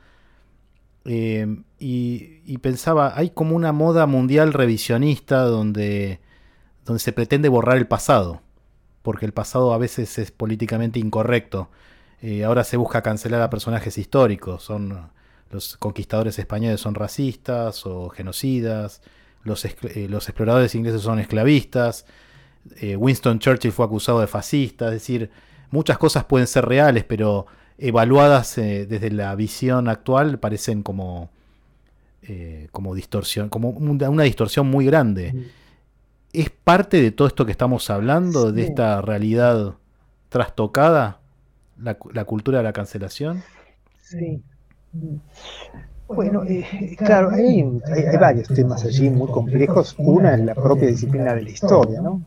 Eh, 1.05 1.63
y, 1.79 2.59
pensaba, 2.59 3.13
hay 3.17 3.31
como 3.31 3.55
una 3.55 3.73
moda 3.73 4.07
mundial 4.07 4.53
revisionista 4.53 5.43
donde, 5.43 6.19
donde 6.85 6.99
se 6.99 7.13
pretende 7.13 7.49
borrar 7.49 7.77
el 7.77 7.87
pasado, 7.87 8.43
porque 9.03 9.27
el 9.27 9.33
pasado 9.33 9.73
a 9.73 9.79
veces 9.79 10.19
es 10.19 10.33
políticamente 10.33 10.99
incorrecto. 10.99 11.71
Eh, 12.21 12.43
ahora 12.43 12.65
se 12.65 12.77
busca 12.77 13.03
cancelar 13.03 13.43
a 13.43 13.49
personajes 13.49 13.97
históricos, 13.97 14.65
son 14.65 15.13
los 15.53 15.77
conquistadores 15.77 16.37
españoles 16.41 16.81
son 16.81 16.97
racistas 16.97 17.87
o 17.87 18.09
genocidas, 18.09 19.03
los, 19.45 19.65
eh, 19.65 20.09
los 20.11 20.29
exploradores 20.29 20.75
ingleses 20.75 21.03
son 21.03 21.21
esclavistas, 21.21 22.07
Winston 22.97 23.39
Churchill 23.39 23.73
fue 23.73 23.85
acusado 23.87 24.21
de 24.21 24.27
fascista, 24.27 24.87
es 24.87 24.93
decir, 24.93 25.31
muchas 25.71 25.99
cosas 25.99 26.25
pueden 26.25 26.47
ser 26.47 26.67
reales, 26.67 27.05
pero 27.05 27.47
evaluadas 27.79 28.59
eh, 28.59 28.87
desde 28.87 29.11
la 29.11 29.35
visión 29.35 29.89
actual 29.89 30.39
parecen 30.39 30.83
como, 30.83 31.31
eh, 32.23 32.69
como 32.73 32.95
distorsión, 32.95 33.49
como 33.49 33.71
una, 33.71 34.23
distorsión 34.25 34.69
muy 34.69 34.85
grande. 34.87 35.51
¿Es 36.33 36.51
parte 36.51 37.01
de 37.01 37.11
todo 37.11 37.27
esto 37.27 37.47
que 37.47 37.53
estamos 37.53 37.91
hablando, 37.91 38.53
de 38.53 38.63
esta 38.63 39.01
realidad 39.01 39.75
trastocada, 40.29 41.21
la, 41.79 41.95
cultura 42.25 42.59
de 42.59 42.65
la 42.65 42.73
cancelación? 42.73 43.43
Sí. 44.03 44.43
Bueno, 46.07 46.45
eh, 46.45 46.97
claro, 46.99 47.31
hay, 47.31 47.63
hay, 47.63 48.17
varios 48.19 48.49
temas 48.49 48.85
allí 48.85 49.09
muy 49.11 49.31
complejos. 49.31 49.95
Una 49.99 50.35
es 50.35 50.41
la 50.41 50.55
propia 50.55 50.89
disciplina 50.89 51.35
de 51.35 51.43
la 51.43 51.51
historia, 51.51 52.01
¿no? 52.01 52.23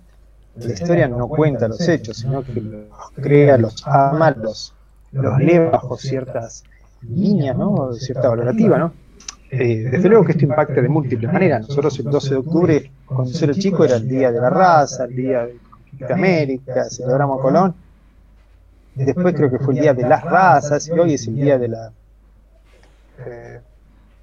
La 0.55 0.73
historia 0.73 1.07
no 1.07 1.27
cuenta 1.27 1.67
los 1.67 1.87
hechos, 1.87 2.17
sino 2.17 2.43
que 2.43 2.53
los 2.53 3.11
crea, 3.15 3.57
los 3.57 3.85
ama, 3.87 4.31
los, 4.31 4.73
los 5.11 5.39
lee 5.39 5.57
bajo 5.57 5.97
ciertas 5.97 6.63
líneas, 7.01 7.57
¿no? 7.57 7.93
Cierta 7.93 8.29
valorativa, 8.29 8.77
¿no? 8.77 8.93
Eh, 9.49 9.87
desde 9.91 10.09
luego 10.09 10.25
que 10.25 10.31
esto 10.31 10.45
impacta 10.45 10.81
de 10.81 10.89
múltiples 10.89 11.31
maneras. 11.31 11.67
Nosotros 11.67 11.99
el 11.99 12.05
12 12.05 12.29
de 12.29 12.35
octubre, 12.35 12.91
cuando 13.05 13.31
yo 13.31 13.45
era 13.45 13.53
chico, 13.53 13.85
era 13.85 13.95
el 13.97 14.07
Día 14.07 14.31
de 14.31 14.41
la 14.41 14.49
Raza, 14.49 15.05
el 15.05 15.15
Día 15.15 15.47
de 15.91 16.13
América, 16.13 16.89
celebramos 16.89 17.41
Colón. 17.41 17.75
Después 18.95 19.33
creo 19.35 19.49
que 19.49 19.59
fue 19.59 19.73
el 19.73 19.81
Día 19.81 19.93
de 19.93 20.07
las 20.07 20.23
Razas 20.23 20.87
y 20.87 20.91
hoy 20.91 21.15
es 21.15 21.27
el 21.27 21.35
Día 21.35 21.57
de 21.57 21.67
la... 21.67 21.91
Eh, 23.25 23.59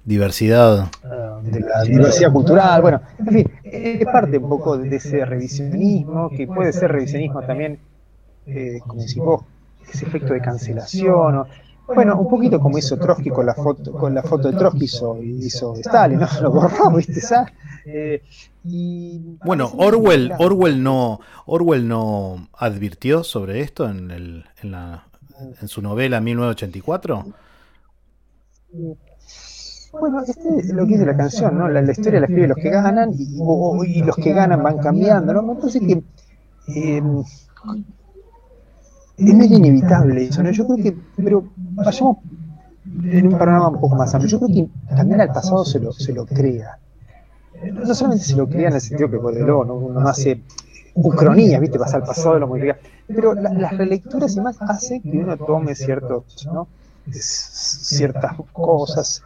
diversidad. 0.03 0.89
De 1.43 1.59
la 1.59 1.83
diversidad 1.83 2.31
cultural, 2.31 2.81
bueno, 2.81 3.01
en 3.19 3.27
fin, 3.27 3.51
es 3.63 4.05
parte 4.05 4.37
un 4.37 4.49
poco 4.49 4.77
de 4.77 4.95
ese 4.95 5.25
revisionismo, 5.25 6.29
que 6.29 6.47
puede 6.47 6.71
ser 6.73 6.91
revisionismo 6.91 7.41
también, 7.41 7.79
eh, 8.45 8.79
como 8.85 9.01
decís 9.01 9.17
vos, 9.17 9.43
ese 9.91 10.05
efecto 10.05 10.33
de 10.33 10.41
cancelación, 10.41 11.45
bueno, 11.93 12.17
un 12.17 12.29
poquito 12.29 12.59
como 12.59 12.77
hizo 12.77 12.97
Trotsky 12.97 13.29
con 13.29 13.45
la 13.45 13.53
foto, 13.53 13.91
con 13.91 14.13
la 14.13 14.23
foto 14.23 14.51
de 14.51 14.57
Trotsky 14.57 14.85
hizo, 14.85 15.21
hizo 15.21 15.75
Stalin, 15.75 16.19
¿no? 16.19 16.27
Lo 16.41 16.51
borró, 16.51 16.91
¿viste? 16.91 17.21
Eh, 17.85 18.23
y 18.63 19.37
bueno, 19.43 19.71
Orwell, 19.77 20.31
Orwell 20.37 20.81
no, 20.81 21.19
Orwell 21.45 21.87
no 21.87 22.47
advirtió 22.53 23.23
sobre 23.23 23.61
esto 23.61 23.89
en, 23.89 24.11
el, 24.11 24.45
en, 24.61 24.71
la, 24.71 25.07
en 25.61 25.67
su 25.67 25.81
novela 25.81 26.21
1984. 26.21 27.25
Bueno, 29.91 30.21
este 30.21 30.59
es 30.59 30.69
lo 30.69 30.85
que 30.85 30.93
dice 30.93 31.05
la 31.05 31.17
canción, 31.17 31.57
¿no? 31.57 31.67
La, 31.67 31.81
historia 31.91 32.19
la 32.21 32.25
escriben 32.25 32.49
los 32.49 32.57
que 32.57 32.69
ganan 32.69 33.11
y, 33.13 34.01
los 34.03 34.15
que 34.15 34.33
ganan 34.33 34.63
van 34.63 34.77
cambiando, 34.77 35.33
¿no? 35.33 35.41
Me 35.41 35.55
parece 35.55 35.79
que 35.81 36.03
eh, 36.67 37.03
es 39.17 39.35
medio 39.35 39.57
inevitable 39.57 40.25
eso, 40.25 40.41
¿no? 40.43 40.51
Yo 40.51 40.65
creo 40.65 40.77
que, 40.77 40.97
pero 41.17 41.43
vayamos 41.55 42.17
en 43.03 43.27
un 43.27 43.37
panorama 43.37 43.67
un 43.69 43.81
poco 43.81 43.95
más 43.95 44.13
amplio. 44.15 44.29
Yo 44.29 44.39
creo 44.39 44.55
que 44.55 44.95
también 44.95 45.19
al 45.21 45.33
pasado 45.33 45.65
se 45.65 45.79
lo, 45.79 45.91
se 45.91 46.13
lo 46.13 46.25
crea. 46.25 46.79
No 47.73 47.93
solamente 47.93 48.25
se 48.25 48.35
lo 48.35 48.47
crea 48.47 48.69
en 48.69 48.75
el 48.75 48.81
sentido 48.81 49.11
que, 49.11 49.17
bueno, 49.17 49.65
¿no? 49.65 49.75
uno 49.75 50.07
hace 50.07 50.41
ucronías, 50.95 51.59
¿viste? 51.59 51.77
Vas 51.77 51.93
al 51.93 52.03
pasado 52.03 52.39
lo 52.39 52.47
modifica. 52.47 52.77
Pero 53.07 53.33
las 53.33 53.77
relecturas 53.77 54.35
y 54.37 54.41
más 54.41 54.55
hace 54.61 55.01
que 55.01 55.17
uno 55.17 55.35
tome 55.35 55.75
ciertos, 55.75 56.47
¿no? 56.51 56.67
ciertas 57.09 58.33
cosas 58.53 59.23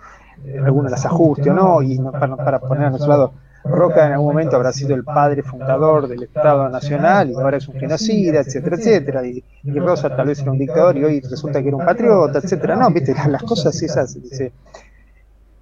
algunos 0.63 0.91
las 0.91 1.05
ajuste 1.05 1.49
o 1.49 1.53
no, 1.53 1.81
y 1.81 1.97
para, 1.97 2.35
para 2.35 2.59
poner 2.59 2.85
a 2.85 2.89
nuestro 2.89 3.09
lado, 3.09 3.33
Roca 3.65 4.05
en 4.05 4.13
algún 4.13 4.27
momento 4.27 4.55
habrá 4.55 4.71
sido 4.71 4.93
el 4.93 5.03
padre 5.03 5.41
fundador 5.41 6.07
del 6.07 6.23
Estado 6.23 6.69
Nacional 6.69 7.31
y 7.31 7.33
ahora 7.33 7.57
es 7.57 7.67
un 7.67 7.75
genocida, 7.75 8.41
etcétera, 8.41 8.75
etcétera, 8.75 9.25
y, 9.25 9.43
Rosa 9.79 10.15
tal 10.15 10.27
vez 10.27 10.39
era 10.39 10.51
un 10.51 10.59
dictador 10.59 10.95
y 10.97 11.03
hoy 11.03 11.19
resulta 11.21 11.61
que 11.61 11.69
era 11.69 11.77
un 11.77 11.85
patriota, 11.85 12.39
etcétera, 12.39 12.75
no, 12.75 12.91
viste, 12.91 13.15
las 13.29 13.41
cosas 13.41 13.81
esas, 13.81 14.17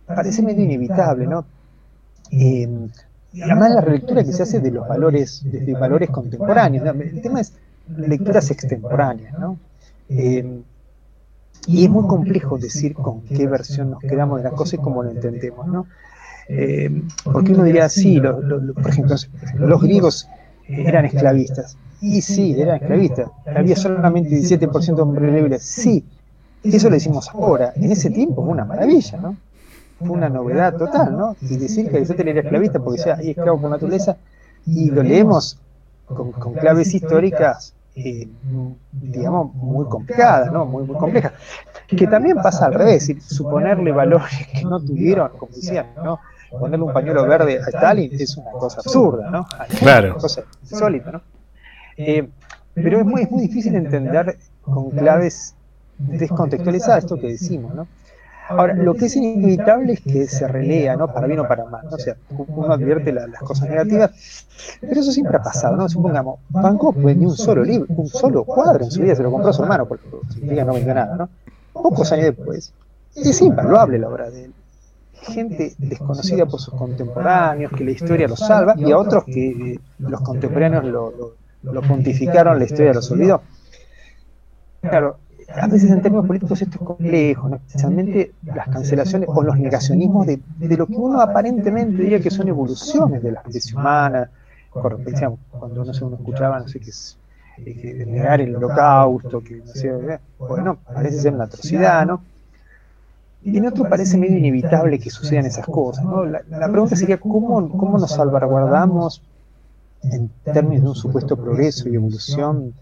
parece 0.05 0.41
medio 0.41 0.63
inevitable, 0.63 1.28
¿no? 1.28 1.45
y 2.30 3.41
además 3.41 3.71
la 3.71 3.82
relectura 3.82 4.24
que 4.24 4.34
se 4.34 4.43
hace 4.43 4.59
de 4.59 4.71
los 4.71 4.88
valores, 4.88 5.41
desde 5.45 5.74
valores 5.74 6.09
contemporáneos, 6.09 6.86
el 6.86 7.21
tema 7.21 7.41
es 7.41 7.53
lecturas 7.95 8.49
extemporáneas, 8.51 9.38
¿no? 9.38 9.57
Eh, 10.09 10.61
y 11.68 11.86
es 11.86 11.89
muy 11.89 12.07
complejo 12.07 12.57
decir 12.57 12.93
con 12.93 13.22
qué 13.22 13.47
versión 13.47 13.91
nos 13.91 13.99
quedamos 14.01 14.38
de 14.38 14.49
la 14.49 14.51
cosa 14.51 14.76
y 14.76 14.80
cómo 14.80 15.03
lo 15.03 15.11
entendemos, 15.11 15.68
¿no? 15.68 15.88
Eh, 16.49 17.03
porque 17.24 17.53
uno 17.53 17.64
diría, 17.64 17.88
sí, 17.88 18.20
por 18.20 18.89
ejemplo, 18.89 19.16
los 19.57 19.82
griegos 19.82 20.28
eran 20.68 21.05
esclavistas. 21.05 21.78
Y 22.01 22.22
sí, 22.22 22.59
eran 22.59 22.82
esclavistas. 22.82 23.30
Había 23.45 23.78
solamente 23.78 24.30
17% 24.30 24.95
de 24.95 25.01
hombres 25.01 25.34
libres. 25.34 25.64
Sí, 25.64 26.05
eso 26.64 26.89
lo 26.89 26.95
decimos 26.95 27.30
ahora. 27.30 27.72
En 27.76 27.91
ese 27.91 28.09
tiempo 28.09 28.43
fue 28.43 28.51
una 28.51 28.66
maravilla, 28.66 29.18
¿no? 29.20 29.38
fue 29.99 30.18
una 30.18 30.30
novedad 30.30 30.76
total, 30.78 31.18
¿no? 31.18 31.36
Y 31.41 31.57
decir 31.57 31.89
que 31.89 31.97
Aristóteles 31.97 32.34
era 32.34 32.41
esclavista 32.41 32.80
porque 32.80 33.01
y 33.24 33.30
esclavo 33.32 33.61
por 33.61 33.70
naturaleza, 33.70 34.18
y 34.66 34.91
lo 34.91 35.03
leemos 35.03 35.57
con, 36.07 36.32
claves 36.53 36.93
históricas, 36.93 37.74
eh, 37.95 38.27
digamos, 38.91 39.53
muy 39.53 39.85
complicadas, 39.85 40.51
¿no? 40.51 40.65
Muy, 40.65 40.83
muy 40.83 40.97
complejas. 40.97 41.33
Que 41.87 42.07
también 42.07 42.37
pasa 42.37 42.65
al 42.65 42.73
revés, 42.73 43.11
suponerle 43.27 43.91
valores 43.91 44.47
que 44.51 44.63
no 44.63 44.79
tuvieron, 44.79 45.29
como 45.37 45.51
decían, 45.53 45.87
¿no? 46.03 46.19
Ponerle 46.49 46.85
un 46.85 46.93
pañuelo 46.93 47.27
verde 47.27 47.59
a 47.59 47.69
Stalin 47.69 48.09
es 48.13 48.37
una 48.37 48.51
cosa 48.51 48.79
absurda, 48.79 49.29
¿no? 49.29 49.45
Claro. 49.79 50.11
Una 50.11 50.19
cosa 50.19 50.43
insólita, 50.61 51.11
¿no? 51.11 51.21
Eh, 51.97 52.27
pero 52.73 52.99
es 52.99 53.05
muy, 53.05 53.21
es 53.23 53.31
muy 53.31 53.41
difícil 53.43 53.75
entender 53.75 54.37
con 54.61 54.89
claves 54.89 55.55
descontextualizadas 55.97 57.03
esto 57.03 57.17
que 57.17 57.27
decimos, 57.27 57.73
¿no? 57.75 57.87
Ahora, 58.49 58.73
lo 58.73 58.93
que 58.93 59.05
es 59.05 59.15
inevitable 59.15 59.93
es 59.93 60.01
que 60.01 60.27
se 60.27 60.47
relea, 60.47 60.95
¿no? 60.95 61.13
Para 61.13 61.27
bien 61.27 61.39
o 61.39 61.47
para 61.47 61.65
mal, 61.65 61.85
¿no? 61.89 61.95
O 61.95 61.99
sea, 61.99 62.15
uno 62.29 62.73
advierte 62.73 63.11
las 63.13 63.39
cosas 63.39 63.69
negativas, 63.69 64.47
pero 64.81 64.99
eso 64.99 65.11
siempre 65.11 65.37
ha 65.37 65.41
pasado, 65.41 65.77
¿no? 65.77 65.87
Supongamos, 65.87 66.39
Van 66.49 66.77
Gogh 66.77 66.95
vendió 66.95 67.29
un 67.29 67.35
solo 67.35 67.63
libro, 67.63 67.87
un 67.89 68.07
solo 68.07 68.43
cuadro 68.43 68.83
en 68.83 68.91
su 68.91 69.01
vida, 69.01 69.15
se 69.15 69.23
lo 69.23 69.31
compró 69.31 69.49
a 69.49 69.53
su 69.53 69.63
hermano, 69.63 69.85
porque 69.85 70.07
significa 70.33 70.65
no 70.65 70.73
vendió 70.73 70.93
nada, 70.93 71.15
¿no? 71.15 71.29
Pocos 71.71 72.11
años 72.11 72.25
después, 72.25 72.73
es 73.15 73.41
invaluable 73.41 73.97
la 73.97 74.09
obra 74.09 74.29
de 74.29 74.45
él. 74.45 74.53
Gente 75.13 75.73
desconocida 75.77 76.45
por 76.45 76.59
sus 76.59 76.73
contemporáneos, 76.73 77.71
que 77.71 77.85
la 77.85 77.91
historia 77.91 78.27
lo 78.27 78.35
salva, 78.35 78.75
y 78.77 78.91
a 78.91 78.97
otros 78.97 79.23
que 79.23 79.79
los 79.99 80.21
contemporáneos 80.21 80.83
lo, 80.83 81.35
lo 81.63 81.81
pontificaron, 81.81 82.59
la 82.59 82.65
historia 82.65 82.93
los 82.93 83.09
olvidó. 83.09 83.41
Claro, 84.81 85.17
a 85.49 85.67
veces 85.67 85.89
en 85.91 86.01
términos 86.01 86.27
políticos 86.27 86.61
esto 86.61 86.77
es 86.79 86.85
complejo, 86.85 87.55
especialmente 87.55 88.33
las 88.43 88.67
cancelaciones 88.67 89.29
o 89.31 89.43
los 89.43 89.57
negacionismos 89.57 90.27
de, 90.27 90.39
lo 90.59 90.87
que 90.87 90.95
uno 90.95 91.21
aparentemente 91.21 92.03
diría 92.03 92.19
que 92.19 92.31
son 92.31 92.47
evoluciones 92.47 93.21
de 93.23 93.31
la 93.31 93.41
especie 93.41 93.75
humana. 93.75 94.29
Cuando 94.69 95.85
no 95.85 95.93
sé, 95.93 96.03
uno 96.03 96.15
escuchaba, 96.15 96.59
no 96.59 96.67
sé 96.67 96.79
qué 96.79 96.89
es, 96.89 97.17
eh, 97.57 98.05
negar 98.07 98.41
el 98.41 98.55
holocausto, 98.55 99.41
que 99.43 99.57
no 99.57 99.67
sé, 99.67 99.89
eh, 99.89 100.19
bueno, 100.39 100.77
parece 100.91 101.21
ser 101.21 101.33
una 101.33 101.43
atrocidad, 101.43 102.05
¿no? 102.05 102.21
Y 103.43 103.57
en 103.57 103.67
otro 103.67 103.87
parece 103.87 104.17
medio 104.17 104.37
inevitable 104.37 104.97
que 104.97 105.09
sucedan 105.11 105.45
esas 105.45 105.65
cosas, 105.65 106.03
¿no? 106.05 106.25
La, 106.25 106.41
la 106.49 106.69
pregunta 106.69 106.95
sería, 106.95 107.19
¿cómo, 107.19 107.69
¿cómo 107.77 107.99
nos 107.99 108.11
salvaguardamos 108.11 109.21
en 110.03 110.29
términos 110.43 110.83
de 110.83 110.89
un 110.89 110.95
supuesto 110.95 111.37
progreso 111.37 111.87
y 111.89 111.95
evolución 111.95 112.73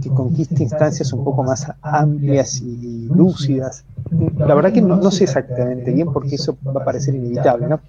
que 0.00 0.08
conquiste 0.08 0.62
instancias 0.62 1.12
un 1.12 1.24
poco 1.24 1.42
más 1.42 1.66
amplias 1.82 2.60
y 2.60 3.08
lúcidas. 3.08 3.84
La 4.38 4.54
verdad 4.54 4.72
que 4.72 4.82
no, 4.82 5.10
sé 5.10 5.24
exactamente 5.24 5.92
bien 5.92 6.12
porque 6.12 6.36
eso 6.36 6.56
va 6.66 6.82
a 6.82 6.84
parecer 6.84 7.14
inevitable, 7.14 7.68
¿no? 7.68 7.80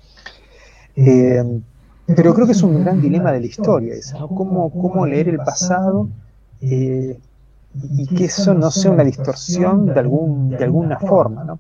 Eh, 0.95 1.61
pero 2.07 2.33
creo 2.33 2.45
que 2.45 2.53
es 2.53 2.63
un 2.63 2.83
gran 2.83 3.01
dilema 3.01 3.31
de 3.31 3.39
la 3.39 3.45
historia 3.45 3.93
eso, 3.93 4.19
¿no? 4.19 4.27
Cómo, 4.27 5.05
leer 5.05 5.29
el 5.29 5.37
pasado 5.37 6.09
eh, 6.59 7.17
y 7.73 8.07
que 8.07 8.25
eso 8.25 8.53
no 8.53 8.71
sea 8.71 8.91
una 8.91 9.03
distorsión 9.03 9.85
de, 9.85 9.99
algún, 9.99 10.49
de 10.49 10.63
alguna 10.63 10.99
forma, 10.99 11.43
¿no? 11.43 11.59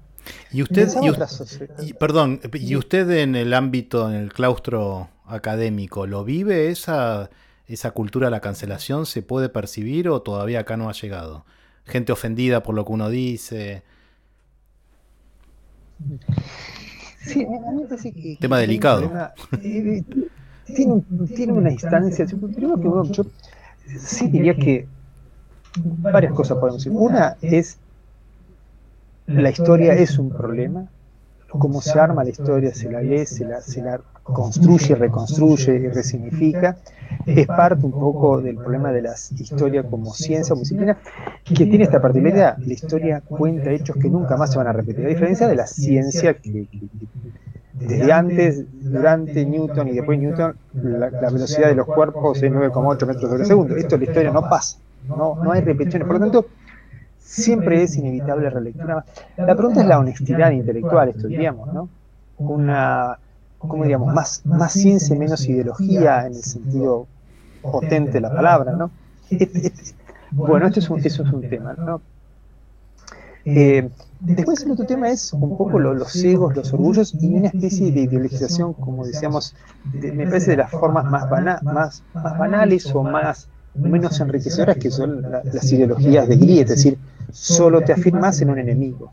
Y 0.51 0.61
usted, 0.61 0.89
y, 1.79 1.93
perdón, 1.93 2.41
y 2.53 2.75
usted 2.75 3.09
en 3.09 3.35
el 3.35 3.53
ámbito, 3.53 4.09
en 4.09 4.15
el 4.15 4.33
claustro 4.33 5.09
académico, 5.25 6.05
¿lo 6.05 6.23
vive 6.23 6.69
esa 6.69 7.29
esa 7.73 7.91
cultura 7.91 8.27
de 8.27 8.31
la 8.31 8.41
cancelación 8.41 9.05
se 9.05 9.21
puede 9.21 9.49
percibir 9.49 10.09
o 10.09 10.21
todavía 10.21 10.61
acá 10.61 10.77
no 10.77 10.89
ha 10.89 10.93
llegado? 10.93 11.45
Gente 11.85 12.11
ofendida 12.11 12.63
por 12.63 12.75
lo 12.75 12.85
que 12.85 12.91
uno 12.91 13.09
dice. 13.09 13.83
Sí, 17.19 17.45
me 17.45 18.11
que. 18.11 18.37
Tema 18.39 18.57
delicado. 18.57 19.11
Eh, 19.61 20.03
tiene, 20.65 21.03
tiene, 21.35 21.53
una 21.53 21.71
instancia. 21.71 22.25
Primero 22.25 22.79
que 22.79 23.13
yo 23.13 23.25
sí 23.99 24.27
diría 24.27 24.55
que 24.55 24.87
varias 25.75 26.33
cosas 26.33 26.57
podemos 26.57 26.83
decir. 26.83 26.97
Una 26.97 27.37
es 27.41 27.77
la 29.27 29.49
historia 29.49 29.93
es 29.93 30.17
un 30.17 30.29
problema. 30.29 30.87
Cómo 31.59 31.81
se 31.81 31.99
arma 31.99 32.23
la 32.23 32.29
historia, 32.29 32.73
se 32.73 32.89
la 32.89 33.01
lee, 33.01 33.25
se 33.25 33.45
la, 33.45 33.99
construye, 34.23 34.95
reconstruye 34.95 35.75
y 35.75 35.87
resignifica, 35.89 36.77
es 37.25 37.45
parte 37.47 37.85
un 37.85 37.91
poco 37.91 38.41
del 38.41 38.55
problema 38.55 38.91
de 38.91 39.01
la 39.01 39.15
historia 39.37 39.83
como 39.83 40.13
ciencia 40.13 40.55
o 40.55 40.59
disciplina, 40.59 40.97
que 41.43 41.65
tiene 41.65 41.83
esta 41.83 42.01
particularidad. 42.01 42.57
La 42.57 42.73
historia 42.73 43.21
cuenta 43.21 43.71
hechos 43.71 43.97
que 43.97 44.09
nunca 44.09 44.37
más 44.37 44.51
se 44.51 44.57
van 44.57 44.67
a 44.67 44.73
repetir, 44.73 45.05
a 45.05 45.09
diferencia 45.09 45.47
de 45.47 45.55
la 45.55 45.67
ciencia 45.67 46.35
que, 46.35 46.67
desde 47.73 48.11
antes, 48.11 48.65
durante 48.71 49.45
Newton 49.45 49.87
y 49.87 49.93
después 49.93 50.19
Newton, 50.19 50.55
la, 50.73 51.09
velocidad 51.09 51.69
de 51.69 51.75
los 51.75 51.87
cuerpos 51.87 52.41
es 52.41 52.51
9,8 52.51 53.07
metros 53.07 53.29
sobre 53.29 53.45
segundo. 53.45 53.75
Esto 53.75 53.95
en 53.95 54.01
la 54.01 54.07
historia 54.07 54.31
no 54.31 54.41
pasa, 54.41 54.77
no, 55.07 55.35
no 55.43 55.51
hay 55.51 55.61
repeticiones. 55.61 56.07
Por 56.07 56.17
lo 56.17 56.21
tanto, 56.21 56.45
siempre 57.21 57.83
es 57.83 57.95
inevitable 57.95 58.49
relectura. 58.49 59.05
La 59.37 59.55
pregunta 59.55 59.81
es 59.81 59.87
la 59.87 59.99
honestidad 59.99 60.51
intelectual, 60.51 61.09
esto 61.09 61.27
diríamos, 61.27 61.73
¿no? 61.73 61.89
Una 62.37 63.17
¿cómo 63.67 63.83
diríamos? 63.83 64.13
Más, 64.13 64.41
más 64.45 64.73
ciencia 64.73 65.15
menos 65.15 65.47
ideología 65.47 66.25
en 66.25 66.33
el 66.33 66.43
sentido 66.43 67.07
potente 67.61 68.13
de 68.13 68.21
la 68.21 68.33
palabra, 68.33 68.73
¿no? 68.73 68.91
bueno, 70.31 70.67
este 70.67 70.79
es 70.79 70.89
un, 70.89 70.99
eso 70.99 71.23
es 71.23 71.31
un 71.31 71.47
tema, 71.47 71.73
¿no? 71.73 72.01
Eh, 73.45 73.89
después 74.19 74.63
el 74.63 74.71
otro 74.71 74.85
tema 74.85 75.09
es 75.09 75.33
un 75.33 75.57
poco 75.57 75.79
los 75.79 76.15
egos, 76.23 76.55
los 76.55 76.73
orgullos 76.73 77.15
y 77.19 77.33
una 77.33 77.47
especie 77.47 77.91
de 77.91 78.01
ideologización, 78.01 78.73
como 78.73 79.05
decíamos, 79.05 79.55
me 79.93 80.25
parece 80.25 80.51
de 80.51 80.57
las 80.57 80.71
formas 80.71 81.05
más, 81.05 81.29
más, 81.63 82.03
más 82.13 82.37
banales 82.37 82.93
o 82.93 83.03
más 83.03 83.47
menos 83.73 84.19
enriquecedoras 84.19 84.77
que 84.77 84.91
son 84.91 85.21
las 85.21 85.71
ideologías 85.71 86.27
de 86.27 86.35
Gris, 86.35 86.61
es 86.61 86.69
decir, 86.69 86.97
solo 87.31 87.81
te 87.81 87.93
afirmas 87.93 88.41
en 88.41 88.49
un 88.49 88.59
enemigo. 88.59 89.11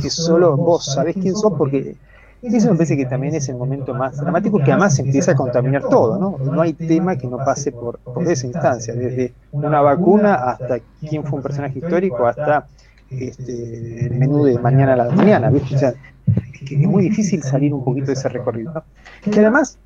Que 0.00 0.10
solo 0.10 0.56
vos 0.56 0.84
sabés 0.84 1.14
quién 1.14 1.34
sos 1.34 1.52
porque 1.58 1.96
eso 2.42 2.70
me 2.70 2.74
parece 2.74 2.96
que 2.96 3.06
también 3.06 3.34
es 3.34 3.48
el 3.48 3.56
momento 3.56 3.94
más 3.94 4.16
dramático 4.16 4.58
que 4.58 4.72
además 4.72 4.98
empieza 4.98 5.32
a 5.32 5.36
contaminar 5.36 5.82
todo, 5.88 6.18
¿no? 6.18 6.38
No 6.38 6.60
hay 6.62 6.72
tema 6.72 7.16
que 7.16 7.28
no 7.28 7.36
pase 7.36 7.70
por, 7.70 8.00
esa 8.26 8.46
instancia, 8.46 8.94
desde 8.94 9.32
una 9.52 9.80
vacuna 9.80 10.34
hasta 10.34 10.80
quién 11.00 11.22
fue 11.22 11.36
un 11.36 11.42
personaje 11.42 11.78
histórico, 11.78 12.26
hasta 12.26 12.66
este, 13.10 14.06
el 14.06 14.14
menú 14.16 14.44
de 14.44 14.58
mañana 14.58 14.94
a 14.94 14.96
la 14.96 15.10
mañana, 15.10 15.50
¿viste? 15.50 15.76
O 15.76 15.78
sea, 15.78 15.94
es 16.26 16.88
muy 16.88 17.04
difícil 17.04 17.42
salir 17.42 17.72
un 17.72 17.84
poquito 17.84 18.06
de 18.06 18.14
ese 18.14 18.28
recorrido, 18.28 18.72
¿no? 18.72 18.84
Que 19.30 19.38
además 19.38 19.78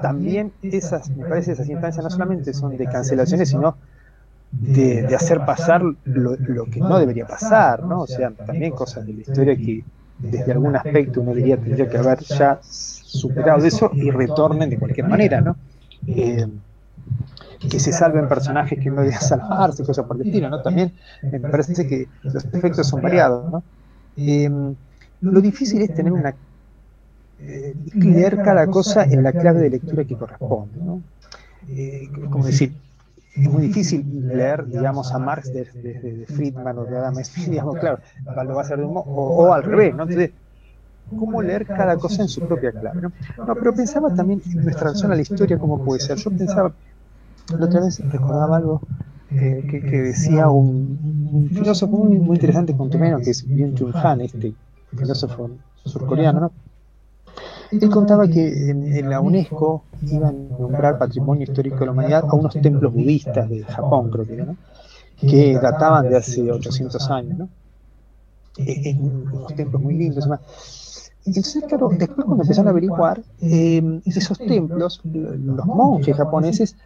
también 0.00 0.52
esas, 0.62 1.08
me 1.10 1.24
parece 1.24 1.52
esas 1.52 1.68
instancias 1.68 2.04
no 2.04 2.10
solamente 2.10 2.52
son 2.54 2.76
de 2.76 2.84
cancelaciones, 2.86 3.48
sino 3.48 3.76
de, 4.60 5.14
hacer 5.14 5.44
pasar 5.44 5.82
lo, 6.04 6.66
que 6.66 6.80
no 6.80 6.98
debería 6.98 7.26
pasar, 7.26 7.84
¿no? 7.84 8.02
O 8.02 8.06
sea, 8.06 8.30
también 8.30 8.72
cosas 8.72 9.06
de 9.06 9.12
la 9.12 9.20
historia 9.20 9.56
que 9.56 9.84
desde 10.18 10.52
algún 10.52 10.76
aspecto 10.76 11.20
uno 11.20 11.34
diría 11.34 11.56
tendría 11.56 11.88
que 11.88 11.98
haber 11.98 12.20
ya 12.20 12.58
superado 12.62 13.64
eso 13.64 13.90
y 13.92 14.10
retornen 14.10 14.70
de 14.70 14.78
cualquier 14.78 15.08
manera, 15.08 15.40
¿no? 15.40 15.56
Eh, 16.06 16.46
que 17.68 17.80
se 17.80 17.92
salven 17.92 18.28
personajes 18.28 18.78
que 18.78 18.90
no 18.90 19.02
debían 19.02 19.20
salvarse, 19.20 19.84
cosas 19.84 20.06
por 20.06 20.16
el 20.16 20.26
estilo, 20.26 20.48
¿no? 20.50 20.62
También 20.62 20.92
me 21.22 21.40
parece 21.40 21.86
que 21.86 22.06
los 22.22 22.44
efectos 22.44 22.86
son 22.86 23.02
variados, 23.02 23.50
¿no? 23.50 23.62
Eh, 24.16 24.50
lo 25.20 25.40
difícil 25.40 25.82
es 25.82 25.94
tener 25.94 26.12
una 26.12 26.34
eh, 27.40 27.74
leer 27.94 28.42
cada 28.42 28.66
cosa 28.68 29.04
en 29.04 29.22
la 29.22 29.32
clave 29.32 29.60
de 29.60 29.70
lectura 29.70 30.04
que 30.04 30.16
corresponde, 30.16 30.78
¿no? 30.80 31.02
como 32.30 32.44
decir, 32.44 32.74
es 33.36 33.50
muy 33.50 33.62
difícil 33.62 34.28
leer, 34.28 34.66
digamos, 34.66 35.12
a 35.12 35.18
Marx 35.18 35.52
desde 35.52 36.24
Friedman 36.26 36.78
o 36.78 36.84
de 36.84 36.96
Adam 36.96 37.14
Smith, 37.24 37.48
digamos, 37.50 37.78
claro, 37.78 37.98
lo 38.24 38.54
va 38.54 38.60
a 38.60 38.64
hacer 38.64 38.78
de 38.78 38.84
un 38.84 38.94
modo, 38.94 39.06
o, 39.06 39.52
al 39.52 39.64
revés, 39.64 39.94
¿no? 39.94 40.04
Entonces, 40.04 40.30
¿cómo 41.10 41.42
leer 41.42 41.66
cada 41.66 41.96
cosa 41.96 42.22
en 42.22 42.28
su 42.28 42.40
propia 42.46 42.72
clave? 42.72 43.02
¿no? 43.02 43.12
pero 43.54 43.74
pensaba 43.74 44.14
también 44.14 44.40
en 44.46 44.62
nuestra 44.62 44.84
relación 44.84 45.12
a 45.12 45.16
la 45.16 45.22
historia, 45.22 45.58
¿cómo 45.58 45.84
puede 45.84 46.00
ser? 46.00 46.16
Yo 46.16 46.30
pensaba, 46.30 46.72
la 47.58 47.66
otra 47.66 47.80
vez 47.80 48.00
recordaba 48.10 48.56
algo 48.56 48.80
eh, 49.30 49.66
que, 49.68 49.80
decía 49.80 50.48
un, 50.48 51.48
filósofo 51.52 51.96
muy, 51.96 52.36
interesante 52.36 52.76
con 52.76 52.88
menos, 52.88 53.22
que 53.22 53.30
es 53.30 53.46
Byung-Chul 53.46 53.94
Han, 53.94 54.20
este 54.20 54.54
filósofo 54.96 55.50
surcoreano, 55.84 56.40
¿no? 56.40 56.52
Él 57.80 57.90
contaba 57.90 58.28
que 58.28 58.70
en, 58.70 59.08
la 59.08 59.20
UNESCO 59.20 59.84
iban 60.02 60.48
a 60.54 60.58
nombrar 60.58 60.98
Patrimonio 60.98 61.44
Histórico 61.44 61.80
de 61.80 61.86
la 61.86 61.92
Humanidad 61.92 62.24
a 62.28 62.34
unos 62.34 62.54
templos 62.54 62.92
budistas 62.92 63.48
de 63.48 63.62
Japón, 63.64 64.10
creo 64.10 64.26
que 64.26 64.34
era, 64.34 64.44
¿no? 64.44 64.56
que 65.16 65.54
databan 65.54 66.08
de 66.08 66.16
hace 66.16 66.50
800 66.50 67.10
años, 67.10 67.38
¿no? 67.38 67.48
En 68.56 69.30
unos 69.32 69.54
templos 69.54 69.82
muy 69.82 69.94
lindos. 69.94 70.28
Entonces, 71.24 71.64
claro, 71.66 71.88
después 71.90 72.24
cuando 72.24 72.42
empezaron 72.42 72.68
a 72.68 72.70
averiguar, 72.70 73.22
eh, 73.40 74.00
esos 74.04 74.38
templos, 74.38 75.00
los 75.04 75.66
monjes 75.66 76.16
japoneses 76.16 76.76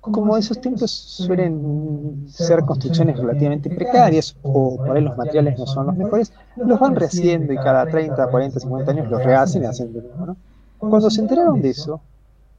como 0.00 0.36
esos 0.36 0.60
templos 0.60 0.90
suelen 0.90 2.24
ser 2.28 2.60
construcciones 2.64 3.18
relativamente 3.18 3.68
precarias 3.68 4.34
o 4.42 4.76
por 4.76 4.96
ahí 4.96 5.02
los 5.02 5.16
materiales 5.16 5.58
no 5.58 5.66
son 5.66 5.86
los 5.86 5.96
mejores, 5.96 6.32
los 6.56 6.80
van 6.80 6.96
rehaciendo 6.96 7.52
y 7.52 7.56
cada 7.56 7.86
30, 7.86 8.26
40, 8.26 8.60
50 8.60 8.90
años 8.90 9.10
los 9.10 9.22
rehacen 9.22 9.62
y 9.62 9.66
hacen 9.66 9.92
de 9.92 10.00
nuevo. 10.00 10.26
¿no? 10.26 10.36
Cuando 10.78 11.10
se 11.10 11.20
enteraron 11.20 11.60
de 11.60 11.70
eso, 11.70 12.00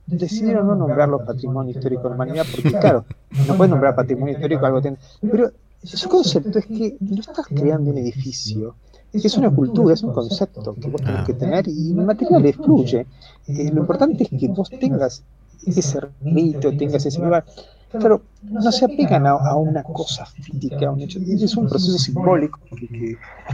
decidieron 0.05 0.67
no 0.67 0.75
nombrarlo 0.75 1.25
patrimonio 1.25 1.71
histórico 1.71 2.03
de 2.03 2.09
la 2.09 2.15
humanidad, 2.15 2.45
porque 2.51 2.71
claro, 2.79 3.05
no 3.47 3.55
puedes 3.55 3.71
nombrar 3.71 3.95
patrimonio 3.95 4.35
histórico 4.35 4.65
algo 4.65 4.81
ten... 4.81 4.97
pero 5.21 5.51
su 5.83 6.09
concepto 6.09 6.59
es 6.59 6.65
que 6.67 6.95
no 6.99 7.21
estás 7.21 7.47
creando 7.47 7.89
un 7.89 7.97
edificio, 7.97 8.75
es 9.11 9.35
una 9.35 9.49
cultura, 9.49 9.95
es 9.95 10.03
un 10.03 10.13
concepto 10.13 10.75
que 10.75 10.89
vos 10.89 11.01
tenés 11.01 11.25
que 11.25 11.33
tener 11.33 11.67
y 11.67 11.89
el 11.89 12.05
material 12.05 12.53
fluye. 12.53 13.07
Eh, 13.47 13.71
lo 13.73 13.81
importante 13.81 14.23
es 14.23 14.29
que 14.29 14.47
vos 14.47 14.69
tengas 14.69 15.23
ese 15.66 15.99
rito, 16.22 16.76
tengas 16.76 17.05
ese 17.05 17.20
lugar. 17.20 17.45
Claro, 17.91 18.22
no 18.43 18.72
se 18.72 18.86
apegan 18.86 19.28
a, 19.28 19.55
una 19.55 19.84
cosa 19.84 20.26
física, 20.26 20.88
a 20.88 20.91
un 20.91 21.01
hecho, 21.01 21.20
es 21.20 21.57
un 21.57 21.68
proceso 21.68 21.97
simbólico, 21.97 22.59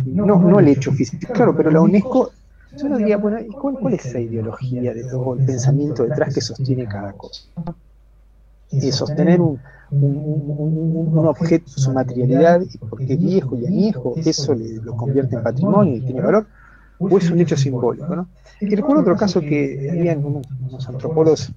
no, 0.06 0.40
no 0.40 0.60
el 0.60 0.68
hecho 0.68 0.92
físico. 0.92 1.34
Claro, 1.34 1.56
pero 1.56 1.72
la 1.72 1.82
UNESCO 1.82 2.32
yo 2.76 2.98
diría, 2.98 3.18
bueno, 3.18 3.38
¿cuál, 3.60 3.94
es 3.94 4.06
esa 4.06 4.20
ideología 4.20 4.94
de, 4.94 5.02
el 5.02 5.46
pensamiento 5.46 6.04
detrás 6.04 6.34
que 6.34 6.42
sostiene 6.42 6.86
cada 6.86 7.14
cosa? 7.14 7.44
Y 8.70 8.92
sostener 8.92 9.40
un, 9.42 9.60
objeto, 11.16 11.70
su 11.70 11.92
materialidad, 11.92 12.62
porque 12.90 13.14
es 13.14 13.20
viejo 13.20 13.58
y 13.58 13.66
añejo, 13.66 14.14
eso 14.18 14.54
lo 14.56 14.96
convierte 14.96 15.36
en 15.36 15.44
patrimonio 15.44 15.96
y 15.96 16.02
tiene 16.02 16.22
valor, 16.22 16.46
o 17.00 17.18
es 17.18 17.32
un 17.32 17.40
hecho 17.40 17.56
simbólico. 17.56 18.16
¿no? 18.16 18.28
Y 18.60 18.76
recuerdo 18.76 19.02
otro 19.02 19.16
caso 19.16 19.40
que 19.40 19.88
habían 19.90 20.24
unos, 20.26 20.46
antropólogos 20.88 21.52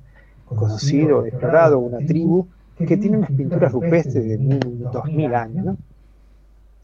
conocidos, 0.56 1.26
explorados, 1.26 1.82
una 1.82 1.98
tribu, 1.98 2.46
que 2.76 2.96
tiene 2.96 3.18
unas 3.18 3.30
pinturas 3.30 3.72
rupestres 3.72 4.24
de 4.24 4.38
mil, 4.38 4.86
dos 4.92 5.04
mil 5.06 5.34
años. 5.34 5.64
¿no? 5.64 5.76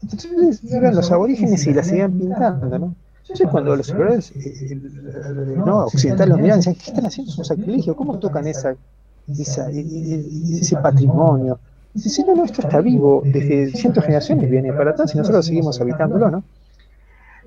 Entonces 0.01 0.63
iban 0.63 0.95
los 0.95 1.11
aborígenes 1.11 1.65
y 1.65 1.73
las 1.73 1.87
seguían 1.87 2.13
pintando. 2.13 2.79
¿no? 2.79 2.95
Entonces, 3.21 3.47
cuando 3.49 3.75
los 3.75 3.89
exploradores 3.89 4.31
eh, 4.35 4.79
no, 5.57 5.85
occidentales 5.85 6.35
lo 6.35 6.41
miran, 6.41 6.59
decían, 6.59 6.75
¿qué 6.75 6.91
están 6.91 7.05
haciendo? 7.05 7.31
Es 7.31 7.37
un 7.37 7.45
sacrilegio, 7.45 7.95
¿cómo 7.95 8.19
tocan 8.19 8.47
e, 8.47 8.51
e, 8.51 8.75
e, 9.73 10.59
ese 10.59 10.77
patrimonio? 10.77 11.59
Dice, 11.93 12.23
no, 12.25 12.35
no, 12.35 12.45
esto 12.45 12.61
está 12.61 12.79
vivo, 12.79 13.23
desde 13.25 13.71
cientos 13.71 14.03
de 14.03 14.07
generaciones 14.07 14.49
viene 14.49 14.71
para 14.71 14.91
atrás 14.91 15.13
y 15.13 15.17
nosotros 15.17 15.45
seguimos 15.45 15.81
habitándolo, 15.81 16.29
¿no? 16.29 16.43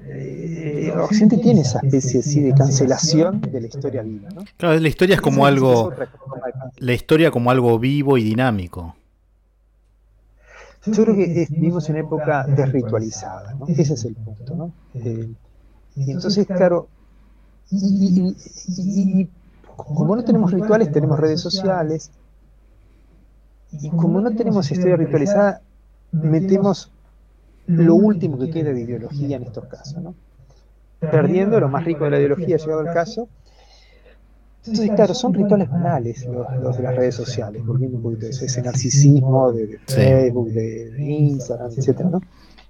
Eh, 0.07 0.92
Occidente 0.96 1.38
tiene 1.38 1.61
esa 1.61 1.80
especie 1.82 2.20
así 2.20 2.40
de 2.40 2.55
cancelación 2.55 3.40
de 3.40 3.61
la 3.61 3.66
historia 3.66 4.03
viva, 4.03 4.28
¿no? 4.30 4.44
Claro, 4.57 4.78
la 4.78 4.88
historia 4.88 5.14
es 5.14 5.20
como 5.20 5.46
algo, 5.46 5.92
la 6.78 6.92
historia 6.92 7.30
como 7.30 7.51
algo 7.51 7.78
vivo 7.78 8.18
y 8.18 8.24
dinámico. 8.24 8.96
Yo 10.86 11.05
creo 11.05 11.14
que 11.14 11.46
vivimos 11.51 11.88
en 11.90 11.96
época 11.96 12.44
desritualizada, 12.46 13.55
¿no? 13.55 13.66
Ese 13.68 13.94
es 13.94 14.05
el 14.05 14.14
punto, 14.14 14.55
¿no? 14.55 14.72
Eh, 14.94 15.28
y 15.96 16.11
entonces, 16.11 16.46
claro, 16.46 16.88
y, 17.70 19.28
como 19.76 20.16
no 20.16 20.24
tenemos 20.24 20.51
rituales, 20.51 20.90
tenemos 20.90 21.20
redes 21.20 21.40
sociales, 21.40 22.11
y 23.72 23.90
como 23.90 24.20
no 24.20 24.30
tenemos 24.32 24.70
historia 24.70 24.96
ritualizada, 24.96 25.61
metemos 26.12 26.90
lo 27.67 27.95
último 27.95 28.39
que 28.39 28.51
queda 28.51 28.73
de 28.73 28.81
ideología 28.81 29.37
en 29.37 29.45
estos 29.45 29.67
casos, 29.67 30.03
¿no? 30.03 30.15
Perdiendo 30.99 31.59
lo 31.61 31.69
más 31.69 31.85
rico 31.85 32.05
de 32.05 32.11
la 32.11 32.19
ideología, 32.19 32.57
llegado 32.57 32.81
el 32.81 32.93
caso. 32.93 33.29
Entonces, 34.67 34.91
claro, 34.95 35.15
son 35.15 35.33
rituales 35.33 35.71
banales 35.71 36.27
los, 36.27 36.77
de 36.77 36.83
las 36.83 36.95
redes 36.95 37.15
sociales, 37.15 37.65
volviendo 37.65 37.97
un 37.97 38.03
poquito 38.03 38.27
de 38.27 38.31
ese 38.31 38.63
narcisismo 38.63 39.53
de, 39.53 39.79
Facebook, 39.87 40.51
de, 40.51 40.91
de 40.91 41.03
Instagram, 41.03 41.71
etcétera, 41.75 42.11
¿no? 42.11 42.21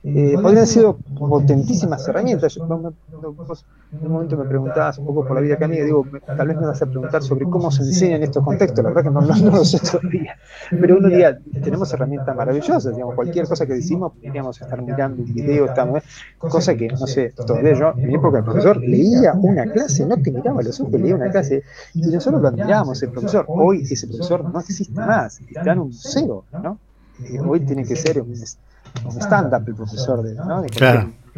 Eh, 0.03 0.33
podrían 0.35 0.57
haber 0.57 0.67
sido 0.67 0.97
potentísimas 1.19 2.09
herramientas. 2.09 2.55
Yo, 2.55 2.65
en 2.65 4.07
un 4.07 4.13
momento 4.13 4.37
me 4.39 4.47
preguntabas 4.47 4.97
un 4.97 5.05
poco 5.05 5.27
por 5.27 5.35
la 5.35 5.43
vida 5.43 5.59
que 5.59 5.65
a 5.65 5.69
mí, 5.69 5.79
digo, 5.79 6.07
tal 6.25 6.49
vez 6.49 6.57
me 6.57 6.67
vas 6.67 6.81
a 6.81 6.87
preguntar 6.87 7.23
sobre 7.23 7.45
cómo 7.45 7.71
se 7.71 7.83
enseña 7.83 8.17
en 8.17 8.23
estos 8.23 8.43
contextos, 8.43 8.83
la 8.83 8.91
verdad 8.91 9.03
que 9.03 9.11
no, 9.11 9.21
no, 9.21 9.51
lo 9.59 9.65
sé 9.65 9.79
todavía. 9.79 10.37
Pero 10.71 10.97
uno 10.97 11.09
día 11.09 11.39
tenemos 11.63 11.93
herramientas 11.93 12.35
maravillosas, 12.35 12.95
digamos, 12.95 13.15
cualquier 13.15 13.47
cosa 13.47 13.67
que 13.67 13.75
decimos, 13.75 14.13
podríamos 14.15 14.59
estar 14.59 14.81
mirando 14.81 15.23
un 15.23 15.35
video, 15.35 15.67
estamos, 15.67 16.03
cosa 16.39 16.75
que, 16.75 16.89
no 16.89 17.07
sé, 17.07 17.35
todavía 17.37 17.75
yo, 17.75 17.93
en 17.97 18.09
mi 18.09 18.15
época 18.15 18.39
el 18.39 18.45
profesor 18.45 18.79
leía 18.79 19.35
una 19.35 19.67
clase, 19.67 20.07
no 20.07 20.17
te 20.17 20.33
miraba 20.33 20.63
los 20.63 20.81
ojos, 20.81 20.99
leía 20.99 21.15
una 21.15 21.31
clase, 21.31 21.63
y 21.93 22.01
nosotros 22.01 22.41
lo 22.41 22.49
admirábamos, 22.49 23.03
el 23.03 23.11
profesor, 23.11 23.45
hoy 23.49 23.83
ese 23.83 24.07
profesor 24.07 24.51
no 24.51 24.61
existe 24.61 24.99
más, 24.99 25.41
está 25.41 25.73
en 25.73 25.81
un 25.81 25.89
museo, 25.89 26.45
¿no? 26.53 26.79
Eh, 27.23 27.39
hoy 27.39 27.61
tiene 27.61 27.85
que 27.85 27.97
ser 27.97 28.23
un 28.23 28.31
un 29.05 29.21
stand-up 29.21 29.65
el 29.67 29.75
profesor 29.75 30.23
de, 30.23 30.35
¿no? 30.35 30.65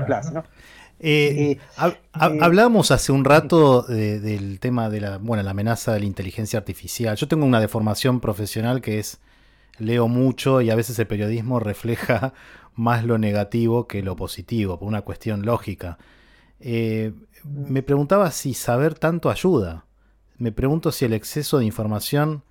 clase, 0.06 0.32
¿no? 0.32 0.42
Eh, 1.04 1.50
eh, 1.50 1.60
eh, 1.82 1.98
hablamos 2.12 2.92
hace 2.92 3.10
un 3.10 3.24
rato 3.24 3.82
del 3.82 4.60
tema 4.60 4.88
de 4.88 5.00
la, 5.00 5.18
bueno, 5.18 5.42
la 5.42 5.50
amenaza 5.50 5.92
de 5.92 6.00
la 6.00 6.06
inteligencia 6.06 6.60
artificial. 6.60 7.16
Yo 7.16 7.26
tengo 7.26 7.44
una 7.44 7.60
deformación 7.60 8.20
profesional 8.20 8.80
que 8.80 9.00
es 9.00 9.18
leo 9.78 10.06
mucho 10.06 10.60
y 10.60 10.70
a 10.70 10.76
veces 10.76 10.96
el 11.00 11.08
periodismo 11.08 11.58
refleja 11.58 12.34
más 12.76 13.04
lo 13.04 13.18
negativo 13.18 13.88
que 13.88 14.02
lo 14.02 14.14
positivo, 14.14 14.78
por 14.78 14.86
una 14.86 15.02
cuestión 15.02 15.44
lógica. 15.44 15.98
me 16.60 17.82
preguntaba 17.82 18.30
si 18.30 18.54
saber 18.54 18.94
tanto 18.94 19.28
ayuda. 19.28 19.86
Me 20.38 20.52
pregunto 20.52 20.92
si 20.92 21.04
el 21.04 21.14
exceso 21.14 21.58
de 21.58 21.64
información 21.64 22.44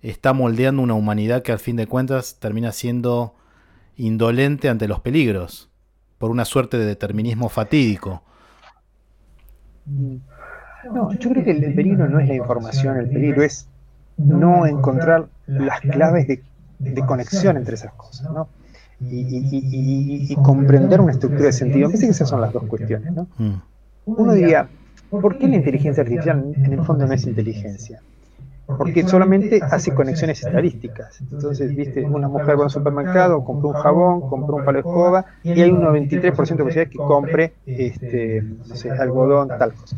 está 0.00 0.32
moldeando 0.32 0.80
una 0.80 0.94
humanidad 0.94 1.42
que 1.42 1.52
al 1.52 1.58
fin 1.58 1.76
de 1.76 1.86
cuentas 1.86 2.38
termina 2.40 2.72
siendo 2.72 3.34
indolente 3.96 4.68
ante 4.68 4.88
los 4.88 5.00
peligros, 5.00 5.70
por 6.18 6.30
una 6.30 6.44
suerte 6.44 6.78
de 6.78 6.86
determinismo 6.86 7.48
fatídico. 7.48 8.22
No, 9.86 11.12
yo 11.12 11.30
creo 11.30 11.44
que 11.44 11.50
el, 11.50 11.74
peligro 11.74 12.08
no 12.08 12.18
es 12.18 12.28
la 12.28 12.34
información, 12.34 12.96
el 12.98 13.08
peligro 13.08 13.42
es 13.42 13.68
no 14.16 14.66
encontrar 14.66 15.26
las 15.46 15.80
claves 15.80 16.26
de, 16.28 16.42
conexión 17.06 17.56
entre 17.56 17.74
esas 17.74 17.92
cosas, 17.94 18.30
¿no? 18.32 18.48
Y, 19.00 20.34
comprender 20.36 21.00
una 21.00 21.12
estructura 21.12 21.46
de 21.46 21.52
sentido. 21.52 21.88
Me 21.88 21.98
que 21.98 22.06
esas 22.06 22.28
son 22.28 22.40
las 22.40 22.52
dos 22.52 22.64
cuestiones, 22.64 23.12
¿no? 23.12 23.26
Mm. 23.38 23.54
Uno 24.06 24.32
diría, 24.32 24.68
¿por 25.10 25.38
qué 25.38 25.48
la 25.48 25.56
inteligencia 25.56 26.02
artificial 26.02 26.52
en 26.56 26.72
el 26.72 26.84
fondo 26.84 27.06
no 27.06 27.12
es 27.12 27.26
inteligencia? 27.26 28.00
Porque 28.66 29.06
solamente 29.06 29.60
hace 29.62 29.94
conexiones 29.94 30.42
estadísticas. 30.42 31.20
Entonces, 31.20 31.74
viste, 31.74 32.02
una 32.04 32.28
mujer 32.28 32.58
va 32.58 32.64
al 32.64 32.70
supermercado, 32.70 33.44
compró 33.44 33.68
un 33.68 33.74
jabón, 33.74 34.20
compró 34.28 34.56
un 34.56 34.64
palo 34.64 34.76
de 34.76 34.80
escoba, 34.80 35.24
y 35.42 35.60
hay 35.60 35.70
un 35.70 35.82
93% 35.82 36.20
de 36.22 36.32
posibilidades 36.32 36.88
que 36.88 36.96
compre 36.96 37.54
este, 37.66 38.42
no 38.42 38.74
sé, 38.74 38.90
algodón, 38.90 39.48
tal 39.48 39.74
cosa. 39.74 39.96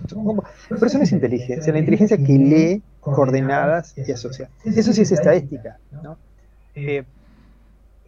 Pero 0.68 0.86
eso 0.86 0.98
no 0.98 1.04
es 1.04 1.12
inteligencia, 1.12 1.72
la 1.72 1.78
inteligencia 1.78 2.16
que 2.16 2.32
lee 2.32 2.82
coordenadas 3.00 3.94
y 3.96 4.10
asocia. 4.10 4.48
Eso 4.64 4.92
sí 4.92 5.02
es 5.02 5.12
estadística, 5.12 5.78
¿no? 6.02 6.16
Eh, 6.74 7.04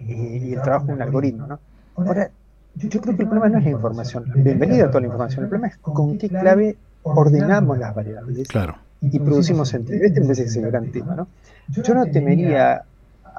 y 0.00 0.52
el 0.52 0.62
trabajo 0.62 0.86
de 0.86 0.92
un 0.92 1.02
algoritmo, 1.02 1.46
¿no? 1.46 1.61
Ahora, 1.96 2.30
yo 2.74 3.00
creo 3.00 3.16
que 3.16 3.22
el 3.22 3.28
problema 3.28 3.48
no 3.48 3.59
es 3.59 3.64
la 3.64 3.70
información, 3.70 4.24
bienvenida 4.36 4.84
a 4.84 4.88
toda 4.88 5.00
la 5.00 5.06
información, 5.06 5.44
el 5.44 5.48
problema 5.48 5.68
es 5.68 5.78
con 5.78 6.18
qué 6.18 6.28
clave 6.28 6.76
ordenamos 7.02 7.78
las 7.78 7.94
variables. 7.94 8.46
Claro 8.48 8.88
y 9.01 9.18
producimos 9.18 9.68
sentido. 9.68 10.05
Este 10.05 10.20
me 10.20 10.32
es 10.32 10.57
el 10.57 10.70
gran 10.70 10.90
tema, 10.90 11.14
¿no? 11.14 11.28
Yo 11.68 11.94
no 11.94 12.07
temería 12.07 12.84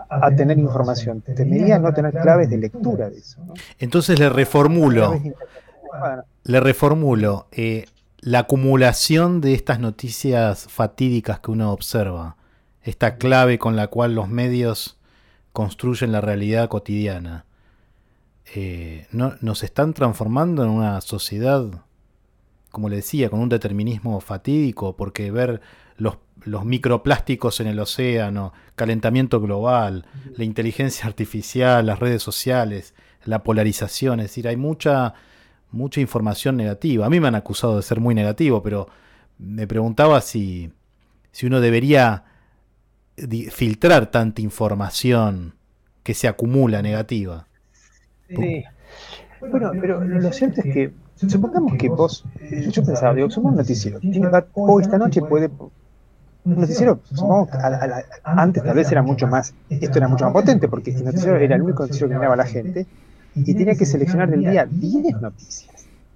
a 0.10 0.32
tener 0.32 0.58
información, 0.58 1.22
temería 1.22 1.78
no 1.78 1.94
tener 1.94 2.14
claves 2.14 2.50
de 2.50 2.58
lectura 2.58 3.10
de 3.10 3.18
eso. 3.18 3.40
Entonces 3.78 4.20
le 4.20 4.30
reformulo, 4.30 5.22
le 6.44 6.60
reformulo, 6.60 7.48
eh, 7.52 7.86
la 8.22 8.40
acumulación 8.40 9.42
de 9.42 9.54
estas 9.54 9.80
noticias 9.80 10.68
fatídicas 10.68 11.40
que 11.40 11.52
uno 11.52 11.72
observa, 11.72 12.38
esta 12.82 13.18
clave 13.18 13.60
con 13.60 13.76
la 13.76 13.88
cual 13.88 14.16
los 14.16 14.30
medios 14.30 14.98
construyen 15.52 16.12
la 16.12 16.22
realidad 16.22 16.70
cotidiana, 16.70 17.46
eh, 18.56 19.06
no, 19.12 19.36
nos 19.42 19.64
están 19.64 19.94
transformando 19.94 20.64
en 20.64 20.70
una 20.70 21.02
sociedad 21.02 21.66
como 22.72 22.90
le 22.90 22.98
decía, 22.98 23.30
con 23.30 23.40
un 23.40 23.50
determinismo 23.50 24.20
fatídico, 24.20 24.96
porque 24.96 25.32
ver 25.32 25.62
los, 25.98 26.18
microplásticos 26.64 27.60
en 27.60 27.68
el 27.68 27.80
océano, 27.80 28.54
calentamiento 28.76 29.42
global, 29.42 30.06
la 30.36 30.44
inteligencia 30.44 31.06
artificial, 31.06 31.86
las 31.86 32.00
redes 32.00 32.24
sociales, 32.24 32.94
la 33.26 33.44
polarización, 33.44 34.20
es 34.20 34.28
decir, 34.28 34.48
hay 34.48 34.56
mucha, 34.56 35.14
mucha 35.72 36.00
información 36.00 36.56
negativa. 36.56 37.06
A 37.06 37.10
mí 37.10 37.20
me 37.20 37.28
han 37.28 37.36
acusado 37.36 37.76
de 37.76 37.84
ser 37.84 38.00
muy 38.00 38.16
negativo, 38.16 38.64
pero 38.64 38.88
me 39.38 39.68
preguntaba 39.68 40.22
si, 40.22 40.72
si 41.32 41.46
uno 41.46 41.60
debería 41.60 42.24
filtrar 43.52 44.12
tanta 44.12 44.42
información 44.42 45.56
que 46.04 46.14
se 46.14 46.28
acumula 46.28 46.82
negativa. 46.82 47.48
Bueno, 49.42 49.72
pero 49.80 50.04
lo 50.04 50.32
cierto 50.32 50.62
es 50.62 50.74
que 50.74 50.92
Supongamos 51.28 51.74
que 51.78 51.90
vos, 51.90 52.24
yo 52.72 52.84
pensaba, 52.84 53.14
digo, 53.14 53.30
somos 53.30 53.52
un 53.52 53.58
noticiero, 53.58 54.00
hoy 54.54 54.84
esta 54.84 54.98
noche 54.98 55.22
puede 55.22 55.50
un 56.46 56.62
noticiero, 56.62 57.00
supongo 57.14 57.48
que 57.48 57.58
antes 58.24 58.64
tal 58.64 58.76
vez 58.76 58.92
era 58.92 59.02
mucho 59.02 59.28
más, 59.28 59.54
esto 59.70 59.98
era 59.98 60.08
mucho 60.08 60.26
más 60.26 60.34
potente, 60.34 60.68
porque 60.68 60.92
el 60.92 61.04
noticiero 61.04 61.36
era 61.38 61.56
el 61.56 61.62
único 61.62 61.84
noticiero 61.84 62.08
que 62.08 62.16
miraba 62.16 62.36
a 62.36 62.38
la 62.38 62.46
gente 62.46 62.86
y 63.36 63.54
tenía 63.54 63.76
que 63.76 63.86
seleccionar 63.86 64.30
del 64.30 64.42
día 64.42 64.66
10 64.70 65.22
noticias. 65.22 65.70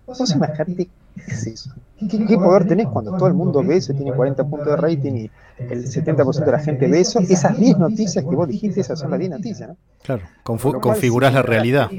Vos 0.06 0.36
imagínate 0.36 0.76
qué 0.76 0.90
es 1.28 1.48
eso. 1.48 1.72
¿Qué, 2.10 2.36
poder 2.36 2.68
tenés 2.68 2.88
cuando 2.88 3.16
todo 3.16 3.28
el 3.28 3.34
mundo 3.34 3.64
ve 3.64 3.78
eso, 3.78 3.94
tiene 3.94 4.12
40 4.12 4.44
puntos 4.46 4.68
de 4.68 4.76
rating 4.76 5.14
y 5.14 5.32
el 5.58 5.86
70% 5.86 6.46
de 6.46 6.52
la 6.52 6.60
gente 6.60 6.88
ve 6.88 7.00
eso? 7.00 7.20
Esas 7.20 7.58
10 7.58 7.78
noticias 7.78 8.26
que 8.26 8.36
vos 8.36 8.48
dijiste, 8.48 8.82
esas 8.82 9.00
son 9.00 9.12
las 9.12 9.20
10 9.20 9.32
noticias, 9.32 9.70
¿no? 9.70 9.78
Claro, 10.02 10.24
configurás 10.44 11.34
la 11.34 11.42
realidad. 11.42 11.90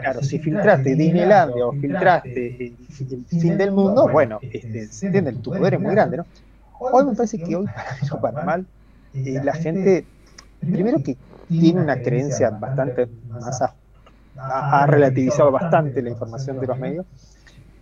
Claro, 0.00 0.22
si 0.22 0.38
filtraste 0.38 0.94
Disneylandia 0.94 1.66
o 1.66 1.72
filtraste 1.72 2.74
el 3.00 3.24
fin 3.26 3.56
del 3.56 3.72
mundo, 3.72 4.08
bueno, 4.08 4.38
este, 4.42 4.86
se 4.86 5.06
entiende, 5.06 5.32
tu 5.34 5.50
poder 5.50 5.74
es 5.74 5.80
muy 5.80 5.92
grande, 5.92 6.18
¿no? 6.18 6.26
Hoy 6.78 7.04
me 7.04 7.14
parece 7.14 7.38
que 7.38 7.56
hoy, 7.56 7.66
para 7.66 8.20
para 8.20 8.44
mal, 8.44 8.66
eh, 9.14 9.40
la 9.42 9.52
gente, 9.52 10.06
primero 10.60 11.02
que 11.02 11.16
tiene 11.48 11.80
una 11.80 12.00
creencia 12.00 12.50
bastante 12.50 13.08
más, 13.28 13.62
ha, 14.36 14.86
relativizado 14.86 15.50
bastante 15.50 16.00
la 16.00 16.10
información 16.10 16.58
de 16.60 16.66
los 16.66 16.78
medios. 16.78 17.06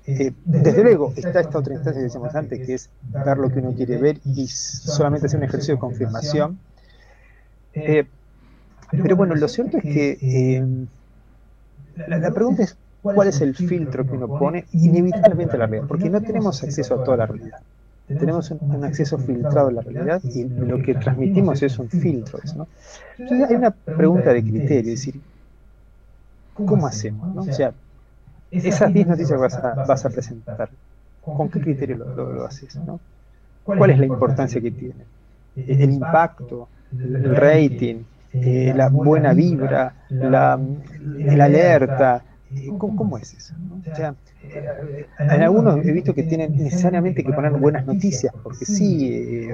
Eh, 0.06 0.32
desde 0.44 0.82
luego 0.82 1.12
está 1.16 1.40
esta 1.40 1.58
otra 1.58 1.74
instancia 1.74 2.00
que 2.00 2.04
decíamos 2.04 2.34
antes, 2.34 2.66
que 2.66 2.74
es 2.74 2.90
ver 3.02 3.36
lo 3.36 3.50
que 3.50 3.58
uno 3.60 3.74
quiere 3.74 3.98
ver 3.98 4.18
y 4.24 4.46
solamente 4.48 5.26
hacer 5.26 5.38
un 5.38 5.44
ejercicio 5.44 5.74
de 5.74 5.80
confirmación. 5.80 6.58
Eh, 7.74 8.06
pero 8.90 9.16
bueno, 9.16 9.34
lo 9.34 9.48
cierto 9.48 9.76
es 9.76 9.82
que 9.82 10.66
la, 12.07 12.30
pregunta 12.30 12.62
es 12.62 12.76
cuál 13.03 13.28
es 13.28 13.40
el 13.40 13.55
filtro 13.55 14.07
que 14.07 14.12
uno 14.12 14.28
pone 14.28 14.66
inevitablemente 14.72 15.59
la 15.59 15.66
realidad, 15.66 15.88
porque 15.88 16.11
no 16.11 16.20
tenemos 16.20 16.62
acceso 16.62 16.94
a 16.94 17.05
toda 17.05 17.16
la 17.16 17.26
realidad. 17.26 17.61
Tenemos 18.07 18.51
un, 18.51 18.84
acceso 18.84 19.18
filtrado 19.18 19.68
a 19.68 19.72
la 19.72 19.82
realidad 19.82 20.22
y 20.24 20.44
lo 20.44 20.80
que 20.82 20.94
transmitimos 20.94 21.62
es 21.62 21.78
un 21.78 21.90
filtro. 21.90 22.38
¿no? 22.57 22.66
Entonces 23.18 23.51
hay 23.51 23.57
una 23.57 23.70
pregunta 23.70 24.32
de 24.32 24.42
criterio, 24.42 24.94
es 24.94 25.01
decir, 25.01 25.20
¿cómo 26.55 26.86
hacemos? 26.86 27.34
¿no? 27.34 27.42
O 27.42 27.53
sea, 27.53 27.72
esas 28.51 28.92
10 28.92 29.09
noticias 29.09 29.36
que 29.36 29.42
vas 29.42 29.55
a, 29.57 29.84
vas 29.84 30.05
a, 30.07 30.11
presentar, 30.11 30.70
¿con 31.22 31.51
qué 31.51 31.61
criterio 31.61 31.96
lo, 31.96 32.46
haces? 32.46 32.76
¿no? 32.76 32.99
¿Cuál 33.64 33.90
es 33.90 33.99
la 33.99 34.07
importancia 34.07 34.59
que 34.59 34.70
tiene? 34.70 35.05
El 35.55 35.90
impacto, 35.90 36.68
el 36.99 37.36
rating, 37.36 37.96
eh, 38.33 38.72
la 38.76 38.89
buena 38.89 39.33
vibra, 39.33 39.95
la, 40.11 40.61
alerta. 41.41 42.24
Eh, 42.55 42.68
¿Cómo, 42.79 43.18
es 43.18 43.35
eso? 43.35 43.55
O 43.91 43.95
sea, 43.95 44.14
eh, 44.43 45.07
en 45.18 45.43
algunos 45.43 45.85
he 45.85 45.93
visto 45.93 46.14
que 46.14 46.22
tienen 46.22 46.57
necesariamente 46.57 47.24
que 47.24 47.33
poner 47.33 47.53
buenas 47.53 47.87
noticias, 47.87 48.33
porque 48.43 48.64
sí, 48.64 49.49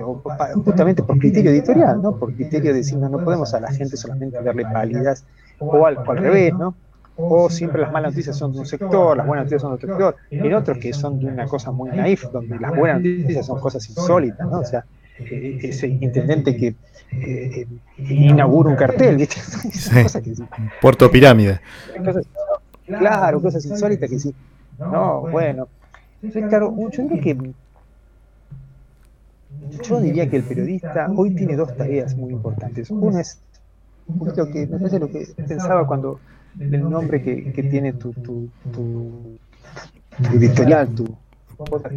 justamente 0.64 1.02
por 1.02 1.18
criterio 1.18 1.50
editorial, 1.50 2.02
¿no? 2.02 2.16
Por 2.16 2.34
criterio 2.34 2.72
de 2.72 2.78
decir, 2.78 2.98
no, 2.98 3.08
no 3.08 3.24
podemos 3.24 3.52
a 3.54 3.60
la 3.60 3.72
gente 3.72 3.96
solamente 3.96 4.40
darle 4.42 4.64
pálidas, 4.64 5.24
o 5.58 5.86
al, 5.86 6.04
revés, 6.04 6.52
¿no? 6.54 6.74
O 7.16 7.48
siempre 7.48 7.80
las 7.80 7.92
malas 7.92 8.12
noticias 8.12 8.36
son 8.36 8.52
de 8.52 8.58
un 8.58 8.66
sector, 8.66 9.16
las 9.16 9.26
buenas 9.26 9.44
noticias 9.44 9.62
son 9.62 9.70
de 9.70 9.74
otro 9.76 9.88
sector, 9.88 10.16
en 10.30 10.54
otros 10.54 10.78
que 10.78 10.92
son 10.92 11.20
de 11.20 11.26
una 11.26 11.46
cosa 11.46 11.70
muy 11.70 11.90
naif, 11.90 12.24
donde 12.32 12.58
las 12.58 12.76
buenas 12.76 12.96
noticias 12.96 13.46
son 13.46 13.60
cosas 13.60 13.88
insólitas, 13.88 14.48
¿no? 14.48 14.60
O 14.60 14.64
sea, 14.64 14.84
ese 15.18 15.86
intendente 15.86 16.56
que 16.56 16.74
eh, 17.12 17.66
inaugura 17.98 18.70
un 18.70 18.76
cartel, 18.76 19.16
¿viste? 19.16 19.40
Puerto 20.80 21.10
Pirámide. 21.10 21.60
claro, 22.86 23.40
cosas 23.40 23.64
insólitas 23.64 24.10
que 24.10 24.18
sí. 24.18 24.34
No, 24.78 25.22
bueno. 25.22 25.68
Entonces, 26.22 26.48
claro, 26.48 26.74
yo 26.90 27.06
creo 27.08 27.20
que. 27.20 27.54
Yo 29.82 30.00
diría 30.00 30.28
que 30.28 30.36
el 30.36 30.42
periodista 30.42 31.08
hoy 31.14 31.34
tiene 31.34 31.54
dos 31.54 31.76
tareas 31.76 32.16
muy 32.16 32.32
importantes. 32.32 32.90
Uno 32.90 33.18
es 33.18 33.40
poquito 34.06 34.50
que 34.50 34.66
me 34.66 34.78
parece 34.78 34.98
lo 34.98 35.08
que 35.08 35.26
pensaba 35.36 35.86
cuando 35.86 36.20
el 36.58 36.88
nombre 36.88 37.22
que, 37.22 37.52
que 37.52 37.62
tiene 37.64 37.94
tu, 37.94 38.12
tu, 38.12 38.48
tu, 38.72 39.38
tu 40.22 40.36
editorial, 40.36 40.88
tu, 40.94 41.16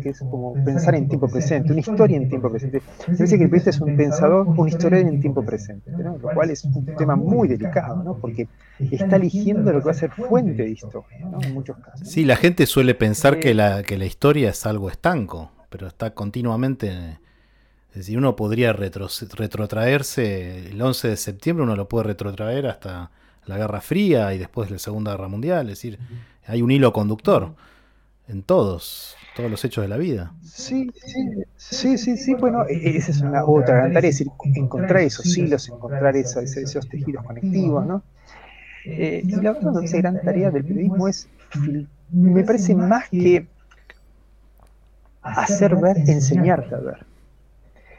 que 0.02 0.10
es 0.10 0.20
como 0.20 0.54
pensar 0.64 0.96
en 0.96 1.08
tiempo 1.08 1.28
presente, 1.28 1.72
una 1.72 1.82
historia 1.82 2.18
en 2.18 2.30
tiempo 2.30 2.50
presente. 2.50 2.82
Se 3.16 3.24
dice 3.24 3.38
que 3.38 3.44
el 3.44 3.50
periodista 3.50 3.70
es 3.70 3.80
un 3.80 3.96
pensador, 3.96 4.48
un 4.48 4.68
historiador 4.68 5.08
en 5.08 5.20
tiempo 5.20 5.44
presente, 5.46 5.92
lo 5.92 6.20
cual 6.34 6.50
es 6.50 6.64
un 6.66 6.86
tema 6.98 7.16
muy 7.16 7.48
delicado, 7.48 8.04
¿no? 8.04 8.18
porque 8.18 8.48
está 8.92 9.16
eligiendo 9.16 9.72
lo 9.72 9.80
que 9.80 9.86
va 9.86 9.92
a 9.92 9.96
ser 9.96 10.12
fuente 10.12 10.64
de 10.64 10.70
historia, 10.70 11.20
¿no? 11.20 11.42
en 11.42 11.54
muchos 11.54 11.78
casos. 11.78 12.08
Sí, 12.08 12.26
la 12.26 12.36
gente 12.36 12.66
suele 12.66 12.96
pensar 12.96 13.40
que 13.40 13.54
la, 13.54 13.84
que 13.84 13.98
la 13.98 14.06
historia 14.06 14.50
es 14.50 14.66
algo 14.66 14.90
estanco, 14.90 15.52
pero 15.70 15.88
está 15.88 16.14
continuamente... 16.14 17.20
Es 17.92 18.02
decir, 18.06 18.18
uno 18.20 18.36
podría 18.36 18.74
retrotraerse, 18.74 20.70
el 20.70 20.80
11 20.80 21.08
de 21.08 21.18
septiembre 21.18 21.64
uno 21.64 21.76
lo 21.76 21.90
puede 21.90 22.04
retrotraer 22.04 22.68
hasta 22.68 23.10
la 23.48 23.58
Guerra 23.58 23.82
Fría 23.82 24.34
y 24.36 24.38
después 24.38 24.70
la 24.70 24.78
Segunda 24.78 25.12
Guerra 25.12 25.30
Mundial, 25.30 25.70
es 25.70 25.78
decir, 25.78 25.98
hay 26.46 26.62
un 26.62 26.70
hilo 26.70 26.94
conductor 26.94 27.56
en 28.28 28.44
todos 28.44 29.17
todos 29.38 29.52
los 29.52 29.64
hechos 29.64 29.84
de 29.84 29.88
la 29.88 29.98
vida. 29.98 30.34
Sí, 30.44 30.92
sí, 31.58 31.98
sí, 32.00 32.18
sí, 32.18 32.34
bueno, 32.34 32.66
e-, 32.68 32.98
esa 32.98 33.12
es 33.12 33.22
una 33.22 33.46
otra 33.46 33.76
gran 33.76 33.94
tarea, 33.94 34.10
es 34.10 34.26
encontrar 34.56 35.04
esos 35.04 35.38
hilos, 35.38 35.70
encontrar 35.70 36.18
esos, 36.18 36.58
esos 36.58 36.90
tejidos 36.90 37.24
conectivos, 37.24 37.86
¿no? 37.86 38.02
Eh, 38.84 39.22
y 39.24 39.36
la 39.36 39.52
otra 39.52 39.72
gran 40.00 40.22
tarea 40.22 40.50
del 40.50 40.66
periodismo 40.66 41.08
es, 41.08 41.30
me 42.12 42.44
parece 42.44 42.74
más 42.74 43.10
que 43.10 43.46
hacer 45.22 45.76
ver, 45.76 45.98
enseñarte 46.08 46.74
a 46.74 46.80
ver. 46.80 47.06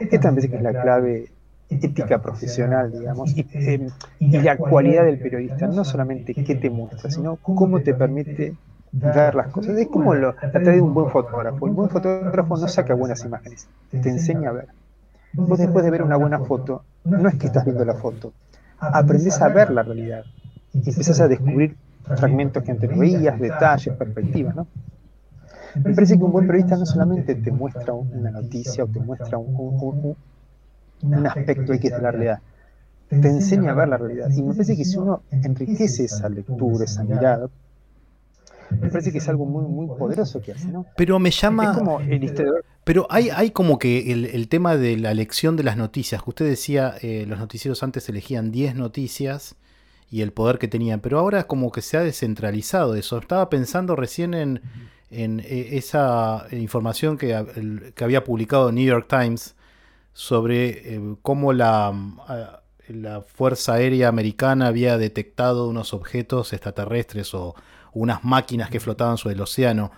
Esta 0.00 0.30
me 0.30 0.36
parece 0.36 0.50
que 0.50 0.56
es 0.56 0.62
la 0.62 0.82
clave 0.82 1.30
ética 1.70 2.20
profesional, 2.20 2.90
digamos, 2.90 3.36
eh, 3.36 3.88
y, 4.18 4.38
la 4.38 4.56
cualidad 4.56 5.04
del 5.04 5.20
periodista, 5.20 5.68
no 5.68 5.84
solamente 5.84 6.34
qué 6.34 6.54
te 6.56 6.68
muestra, 6.68 7.10
sino 7.10 7.36
cómo 7.36 7.80
te 7.80 7.94
permite 7.94 8.54
ver 8.92 9.34
las 9.34 9.48
cosas. 9.48 9.76
Es 9.76 9.88
como 9.88 10.14
lo, 10.14 10.34
tarea 10.34 10.72
de 10.72 10.80
un 10.80 10.94
buen 10.94 11.10
fotógrafo. 11.10 11.64
Un 11.64 11.74
buen 11.74 11.90
fotógrafo 11.90 12.56
no 12.56 12.68
saca 12.68 12.94
buenas 12.94 13.24
imágenes, 13.24 13.68
te 13.90 14.08
enseña 14.08 14.50
a 14.50 14.52
ver. 14.52 14.68
Vos 15.32 15.58
después 15.58 15.84
de 15.84 15.90
ver 15.90 16.02
una 16.02 16.16
buena 16.16 16.40
foto, 16.40 16.84
no 17.04 17.28
es 17.28 17.36
que 17.36 17.46
estás 17.46 17.64
viendo 17.64 17.84
la 17.84 17.94
foto, 17.94 18.32
aprendes 18.78 19.40
a 19.40 19.48
ver 19.48 19.70
la 19.70 19.82
realidad. 19.82 20.24
y 20.72 20.78
empiezas 20.78 21.20
a 21.20 21.28
descubrir 21.28 21.76
fragmentos 22.16 22.62
que 22.62 22.72
antes 22.72 22.90
no 22.90 22.98
veías, 22.98 23.38
detalles, 23.38 23.94
perspectivas, 23.94 24.56
¿no? 24.56 24.66
Me 25.74 25.94
parece 25.94 26.16
que 26.16 26.24
un 26.24 26.32
buen 26.32 26.46
periodista 26.46 26.76
no 26.76 26.86
solamente 26.86 27.34
te 27.34 27.52
muestra 27.52 27.92
una 27.92 28.30
noticia 28.30 28.84
o 28.84 28.86
te 28.86 29.00
muestra 29.00 29.36
un, 29.38 30.16
un 31.02 31.26
aspecto 31.26 31.72
X 31.74 31.90
de 31.90 32.00
la 32.00 32.10
realidad, 32.10 32.40
te 33.08 33.28
enseña 33.28 33.72
a 33.72 33.74
ver 33.74 33.88
la 33.88 33.98
realidad. 33.98 34.28
Y 34.30 34.42
me 34.42 34.52
parece 34.52 34.76
que 34.76 34.84
si 34.84 34.96
uno 34.96 35.22
enriquece 35.30 36.04
esa 36.04 36.28
lectura, 36.28 36.84
esa 36.84 37.04
mirada, 37.04 37.48
me 38.70 38.90
parece 38.90 39.12
que 39.12 39.18
es 39.18 39.28
algo 39.28 39.46
muy, 39.46 39.64
muy 39.64 39.86
poderoso 39.96 40.40
que 40.40 40.52
hace, 40.52 40.68
¿no? 40.68 40.86
Pero 40.96 41.18
me 41.18 41.30
llama... 41.30 41.76
Pero 42.84 43.06
hay, 43.10 43.28
hay 43.28 43.50
como 43.50 43.78
que 43.78 44.12
el, 44.12 44.48
tema 44.48 44.78
de 44.78 44.96
la 44.96 45.10
elección 45.10 45.56
de 45.56 45.62
las 45.62 45.76
noticias, 45.76 46.22
que 46.22 46.30
usted 46.30 46.48
decía, 46.48 46.94
eh, 47.02 47.26
los 47.28 47.38
noticieros 47.38 47.82
antes 47.82 48.08
elegían 48.08 48.50
10 48.50 48.76
noticias 48.76 49.56
y 50.10 50.22
el 50.22 50.32
poder 50.32 50.58
que 50.58 50.68
tenían, 50.68 51.00
pero 51.00 51.18
ahora 51.18 51.40
es 51.40 51.44
como 51.44 51.70
que 51.70 51.82
se 51.82 51.98
ha 51.98 52.02
descentralizado 52.02 52.94
eso. 52.94 53.18
Estaba 53.18 53.50
pensando 53.50 53.94
recién 53.94 54.32
en, 54.32 54.62
en 55.10 55.40
eh, 55.40 55.68
esa 55.72 56.46
información 56.50 57.18
que, 57.18 57.92
que, 57.94 58.04
había 58.04 58.24
publicado 58.24 58.72
New 58.72 58.86
York 58.86 59.06
Times 59.06 59.54
sobre 60.14 60.94
eh, 60.94 61.16
cómo 61.20 61.52
la, 61.52 61.92
la 62.88 63.20
Fuerza 63.20 63.74
Aérea 63.74 64.08
Americana 64.08 64.66
había 64.66 64.96
detectado 64.96 65.68
unos 65.68 65.92
objetos 65.92 66.52
extraterrestres 66.52 67.34
o 67.34 67.54
unas 67.92 68.24
máquinas 68.24 68.70
que 68.70 68.80
flotaban 68.80 69.18
sobre 69.18 69.34
el 69.34 69.40
océano. 69.40 69.90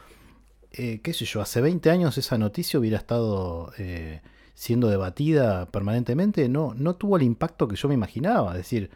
Eh, 0.72 1.01
qué 1.03 1.12
sé 1.12 1.24
yo, 1.24 1.41
hace 1.41 1.61
20 1.61 1.91
años 1.91 2.16
esa 2.18 2.38
noticia 2.38 2.78
hubiera 2.78 2.97
estado 2.97 3.72
eh, 3.78 4.20
siendo 4.55 4.88
debatida 4.88 5.66
permanentemente, 5.66 6.49
no, 6.49 6.74
no 6.74 6.95
tuvo 6.95 7.16
el 7.16 7.22
impacto 7.22 7.66
que 7.66 7.76
yo 7.76 7.88
me 7.88 7.95
imaginaba. 7.95 8.53
Es 8.53 8.59
decir, 8.59 8.91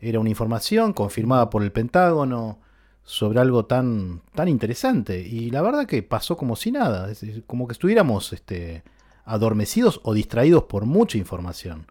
era 0.00 0.20
una 0.20 0.30
información 0.30 0.92
confirmada 0.92 1.50
por 1.50 1.62
el 1.62 1.72
Pentágono 1.72 2.58
sobre 3.02 3.40
algo 3.40 3.66
tan, 3.66 4.22
tan 4.34 4.48
interesante. 4.48 5.20
Y 5.20 5.50
la 5.50 5.62
verdad 5.62 5.86
que 5.86 6.02
pasó 6.02 6.36
como 6.36 6.56
si 6.56 6.70
nada, 6.70 7.08
como 7.46 7.66
que 7.66 7.72
estuviéramos 7.72 8.32
este, 8.32 8.84
adormecidos 9.24 10.00
o 10.04 10.14
distraídos 10.14 10.64
por 10.64 10.86
mucha 10.86 11.18
información. 11.18 11.86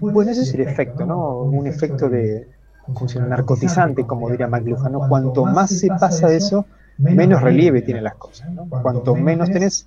Bueno, 0.00 0.30
ese 0.30 0.42
es 0.42 0.54
el 0.54 0.60
efecto, 0.60 1.04
¿no? 1.04 1.38
Un 1.38 1.66
efecto 1.66 2.08
de, 2.08 2.48
funciona 2.94 3.26
narcotizante, 3.26 4.06
como 4.06 4.30
diría 4.30 4.48
McLuhan, 4.48 4.92
¿no? 4.92 5.08
Cuanto 5.08 5.44
más 5.44 5.70
se 5.70 5.88
pasa 5.88 6.28
de 6.28 6.36
eso, 6.36 6.66
menos 6.98 7.42
relieve 7.42 7.82
tienen 7.82 8.04
las 8.04 8.14
cosas, 8.14 8.50
¿no? 8.50 8.66
Cuanto 8.68 9.14
menos 9.14 9.50
tenés, 9.50 9.86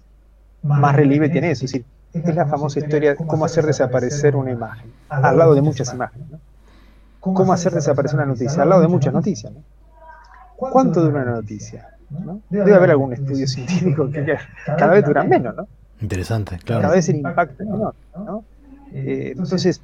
más 0.63 0.95
relieve 0.95 1.29
tiene 1.29 1.51
eso. 1.51 1.65
Es 1.65 1.71
decir, 1.71 1.85
es 2.13 2.35
la 2.35 2.45
famosa 2.45 2.79
historia 2.79 3.11
de 3.11 3.15
cómo 3.17 3.45
hacer 3.45 3.65
desaparecer 3.65 4.35
una 4.35 4.51
imagen, 4.51 4.91
al 5.09 5.37
lado 5.37 5.53
de 5.53 5.61
muchas 5.61 5.93
imágenes, 5.93 6.29
¿no? 6.29 6.39
Cómo 7.19 7.53
hacer 7.53 7.73
desaparecer 7.73 8.17
una 8.17 8.27
noticia, 8.27 8.61
al 8.61 8.69
lado 8.69 8.81
de 8.81 8.87
muchas 8.87 9.13
noticias, 9.13 9.51
¿no? 9.51 9.61
¿Cuánto 10.55 11.01
dura 11.01 11.23
una 11.23 11.31
noticia? 11.31 11.89
Debe 12.49 12.73
haber 12.73 12.91
algún 12.91 13.13
estudio 13.13 13.47
científico 13.47 14.09
que 14.09 14.37
cada 14.65 14.93
vez 14.93 15.05
dura 15.05 15.23
menos, 15.23 15.55
¿no? 15.55 15.67
Interesante, 16.01 16.57
claro. 16.57 16.81
Cada 16.83 16.95
vez 16.95 17.09
el 17.09 17.17
impacto 17.17 17.63
es 17.63 17.69
menor, 17.69 17.95
¿no? 18.15 18.43
Eh, 18.93 19.33
entonces, 19.35 19.81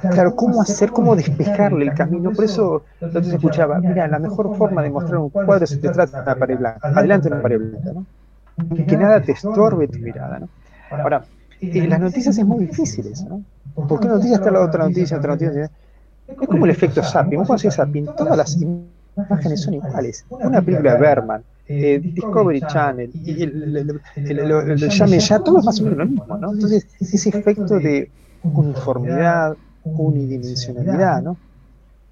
claro, 0.00 0.34
¿cómo 0.36 0.62
hacer, 0.62 0.90
cómo 0.90 1.16
despejarle 1.16 1.86
el 1.86 1.94
camino? 1.94 2.32
Por 2.32 2.44
eso 2.44 2.84
lo 3.00 3.22
se 3.22 3.34
escuchaba, 3.34 3.78
mira, 3.80 4.08
la 4.08 4.18
mejor 4.18 4.56
forma 4.56 4.82
de 4.82 4.90
mostrar 4.90 5.18
un 5.18 5.30
cuadro 5.30 5.64
es 5.64 5.70
que 5.72 5.88
te 5.88 5.90
trata 5.90 6.18
de 6.18 6.22
una 6.22 6.34
pared 6.34 6.58
blanca, 6.58 6.88
adelante 6.88 7.28
una 7.28 7.42
pared 7.42 7.58
blanca, 7.58 7.92
¿no? 7.92 8.06
Que 8.86 8.96
nada 8.96 9.20
te 9.20 9.32
estorbe 9.32 9.88
tu 9.88 9.98
mirada, 9.98 10.40
¿no? 10.40 10.48
Ahora, 10.90 11.24
en 11.60 11.90
las 11.90 12.00
noticias 12.00 12.36
es 12.36 12.44
muy 12.44 12.66
difícil 12.66 13.06
eso, 13.06 13.28
¿no? 13.28 13.42
Porque 13.86 14.06
una 14.06 14.16
noticia 14.16 14.36
está 14.36 14.50
la 14.50 14.60
otra 14.60 14.86
noticia, 14.86 15.18
otra 15.18 15.32
noticia. 15.32 15.70
Es 16.28 16.48
como 16.48 16.64
el 16.64 16.70
efecto 16.70 17.02
zapping. 17.02 17.38
Vos 17.38 17.50
haces 17.50 17.74
zapping, 17.74 18.06
todas 18.16 18.36
las 18.36 18.56
imágenes 18.60 19.60
son 19.60 19.74
iguales. 19.74 20.24
Una 20.28 20.60
película 20.62 20.94
de 20.94 21.00
Berman, 21.00 21.42
eh, 21.66 22.00
Discovery 22.02 22.60
Channel, 22.62 23.10
y 23.14 23.42
el, 23.42 24.00
llame 24.76 25.18
ya, 25.18 25.38
todo 25.38 25.58
es 25.58 25.64
más 25.64 25.80
o 25.80 25.84
menos 25.84 25.98
lo 25.98 26.06
mismo, 26.06 26.36
¿no? 26.36 26.52
Entonces, 26.52 26.86
ese 27.00 27.28
efecto 27.28 27.78
de 27.78 28.10
uniformidad, 28.42 29.56
unidimensionalidad, 29.84 31.22
¿no? 31.22 31.36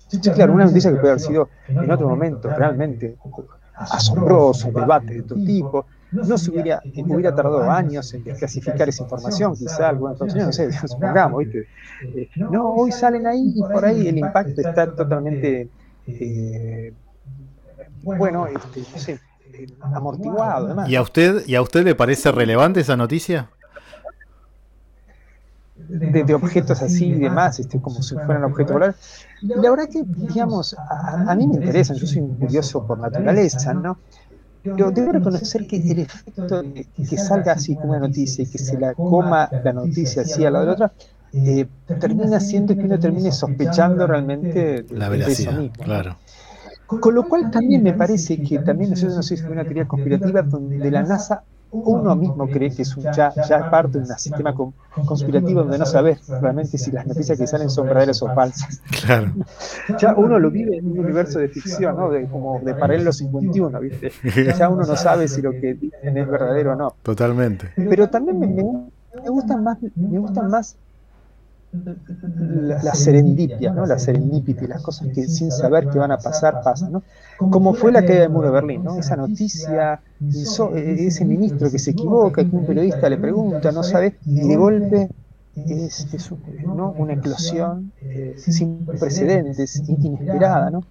Entonces, 0.05 0.33
claro, 0.35 0.55
una 0.55 0.65
noticia 0.65 0.91
que 0.91 0.97
puede 0.97 1.13
haber 1.13 1.21
sido 1.21 1.49
en 1.69 1.91
otro 1.91 2.09
momento 2.09 2.49
realmente 2.49 3.17
asombroso, 3.75 4.73
debate 4.73 5.15
de 5.15 5.23
todo 5.23 5.39
tipo, 5.45 5.87
no 6.11 6.39
se 6.39 6.51
hubiera, 6.51 6.83
hubiera 7.07 7.35
tardado 7.35 7.71
años 7.71 8.13
en 8.15 8.25
desclasificar 8.25 8.89
esa 8.89 9.03
información, 9.03 9.55
quizá 9.55 9.91
algunos 9.91 10.19
no 10.35 10.53
sé, 10.53 10.73
supongamos, 10.73 11.41
¿viste? 11.41 11.69
Eh, 12.03 12.29
no, 12.37 12.71
hoy 12.71 12.91
salen 12.91 13.27
ahí 13.27 13.53
y 13.55 13.61
por 13.61 13.85
ahí 13.85 14.09
el 14.09 14.19
impacto 14.19 14.61
está 14.61 14.91
totalmente, 14.95 15.69
eh, 16.07 16.93
bueno, 18.03 18.47
este, 18.47 18.81
no 18.81 18.99
sé, 18.99 19.21
eh, 19.53 19.67
amortiguado. 19.81 20.67
Además. 20.67 20.89
¿Y 20.89 20.97
a 20.97 21.03
usted, 21.03 21.47
y 21.47 21.55
a 21.55 21.63
usted 21.63 21.85
le 21.85 21.95
parece 21.95 22.33
relevante 22.33 22.81
esa 22.81 22.97
noticia? 22.97 23.51
De, 25.89 26.35
objetos 26.35 26.83
así 26.83 27.07
y 27.07 27.19
demás, 27.19 27.59
este, 27.61 27.81
como 27.81 28.03
si 28.03 28.15
fueran 28.15 28.45
objetos 28.45 28.75
voladores. 28.75 29.01
La 29.41 29.71
verdad 29.71 29.89
que, 29.91 30.03
digamos, 30.05 30.75
a, 30.75 31.31
a, 31.31 31.35
mí 31.35 31.47
me 31.47 31.55
interesan, 31.55 31.97
yo 31.97 32.07
soy 32.07 32.23
curioso 32.39 32.87
por 32.87 32.99
naturaleza, 32.99 33.73
¿no? 33.73 33.99
Pero 34.63 34.91
debo 34.91 35.13
reconocer 35.13 35.67
que 35.67 35.77
el 35.77 36.01
efecto 36.01 36.63
de 36.63 36.87
que 36.95 37.17
salga 37.17 37.53
así 37.53 37.75
como 37.77 37.91
una 37.91 38.01
noticia 38.01 38.43
y 38.43 38.47
que 38.47 38.59
se 38.59 38.79
la 38.79 38.95
coma 38.95 39.49
la 39.65 39.73
noticia 39.73 40.23
así 40.23 40.45
a 40.45 40.51
la 40.51 40.61
de 40.61 40.67
la 40.67 40.73
otra, 40.73 40.93
eh, 41.33 41.67
termina 42.01 42.39
haciendo 42.39 42.75
que 42.75 42.83
uno 42.83 42.99
termine 42.99 43.31
sospechando 43.33 44.07
realmente 44.07 44.83
de, 44.83 44.97
la 44.97 45.09
veracidad, 45.09 45.53
eso 45.53 45.63
mismo. 45.63 45.85
Claro. 45.85 46.17
Con 46.87 47.15
lo 47.15 47.29
cual 47.29 47.51
también 47.51 47.83
me 47.83 47.93
parece 47.93 48.43
que 48.43 48.59
también, 48.61 48.91
no 48.91 48.97
sé 48.97 49.23
si 49.23 49.35
es 49.35 49.43
una 49.43 49.63
teoría 49.63 49.87
conspirativa 49.87 50.43
donde 50.43 50.91
la 50.91 51.03
NASA 51.03 51.45
uno 51.71 52.17
mismo 52.17 52.49
cree 52.49 52.71
que 52.71 52.83
es 52.83 52.97
un, 52.97 53.05
ya, 53.13 53.33
ya 53.49 53.71
parte 53.71 53.99
de 53.99 54.05
un 54.05 54.19
sistema 54.19 54.55
conspirativo 55.07 55.61
donde 55.63 55.79
no 55.79 55.87
sabes 55.87 56.27
realmente 56.27 56.79
si 56.79 56.91
las 56.91 57.07
noticias 57.07 57.39
que 57.39 57.47
salen 57.47 57.69
son 57.71 57.87
verdaderas 57.87 58.23
o 58.23 58.35
falsas. 58.35 58.83
Claro. 59.05 59.33
Ya 59.99 60.15
uno 60.15 60.39
lo 60.39 60.51
vive 60.51 60.77
en 60.77 60.87
un 60.91 60.99
universo 60.99 61.39
de 61.39 61.49
ficción, 61.49 61.97
¿no? 61.97 62.11
De, 62.11 62.27
como 62.27 62.61
de 62.61 62.75
paralelo 62.75 63.13
51, 63.13 63.81
¿viste? 63.81 64.13
Ya 64.57 64.69
uno 64.69 64.85
no 64.85 64.97
sabe 64.97 65.29
si 65.29 65.41
lo 65.41 65.53
que 65.53 65.75
dicen 65.75 66.17
es 66.17 66.29
verdadero 66.29 66.73
o 66.73 66.77
no. 66.77 66.95
Totalmente. 67.03 67.73
Pero 67.75 68.09
también 68.09 68.39
me, 68.39 68.47
me 68.47 69.31
gustan 69.31 69.65
más, 69.65 69.79
me 69.97 70.19
gustan 70.19 70.51
más 70.51 70.77
la, 71.73 72.95
serendipia, 72.95 73.73
¿no? 73.73 73.85
la 73.85 73.99
serendipity, 73.99 74.67
las 74.67 74.83
cosas 74.83 75.09
que 75.15 75.27
sin 75.27 75.51
saber 75.51 75.89
que 75.89 75.99
van 75.99 76.13
a 76.13 76.19
pasar, 76.19 76.63
pasan. 76.63 76.93
¿no? 76.93 77.03
Como 77.37 77.75
fue 77.75 77.93
la 77.93 78.05
caída 78.05 78.23
del 78.23 78.31
muro 78.31 78.49
de 78.49 78.53
Berlín, 78.55 78.85
¿no? 78.85 78.99
esa 78.99 79.17
noticia, 79.17 80.01
eh, 80.21 80.97
ese 80.99 81.25
ministro 81.25 81.71
que 81.71 81.79
se 81.79 81.91
equivoca, 81.91 82.43
que 82.45 82.57
un 82.57 82.67
periodista 82.67 83.09
le 83.09 83.19
pregunta, 83.19 83.71
no 83.73 83.83
sabe, 83.83 84.19
y 84.25 84.49
de 84.49 84.57
golpe 84.57 85.09
es, 85.55 86.07
una 86.97 87.13
explosión 87.13 87.93
eh, 88.01 88.35
sin 88.39 88.87
precedentes, 88.87 89.83
inesperada. 89.89 90.71
¿no? 90.71 90.85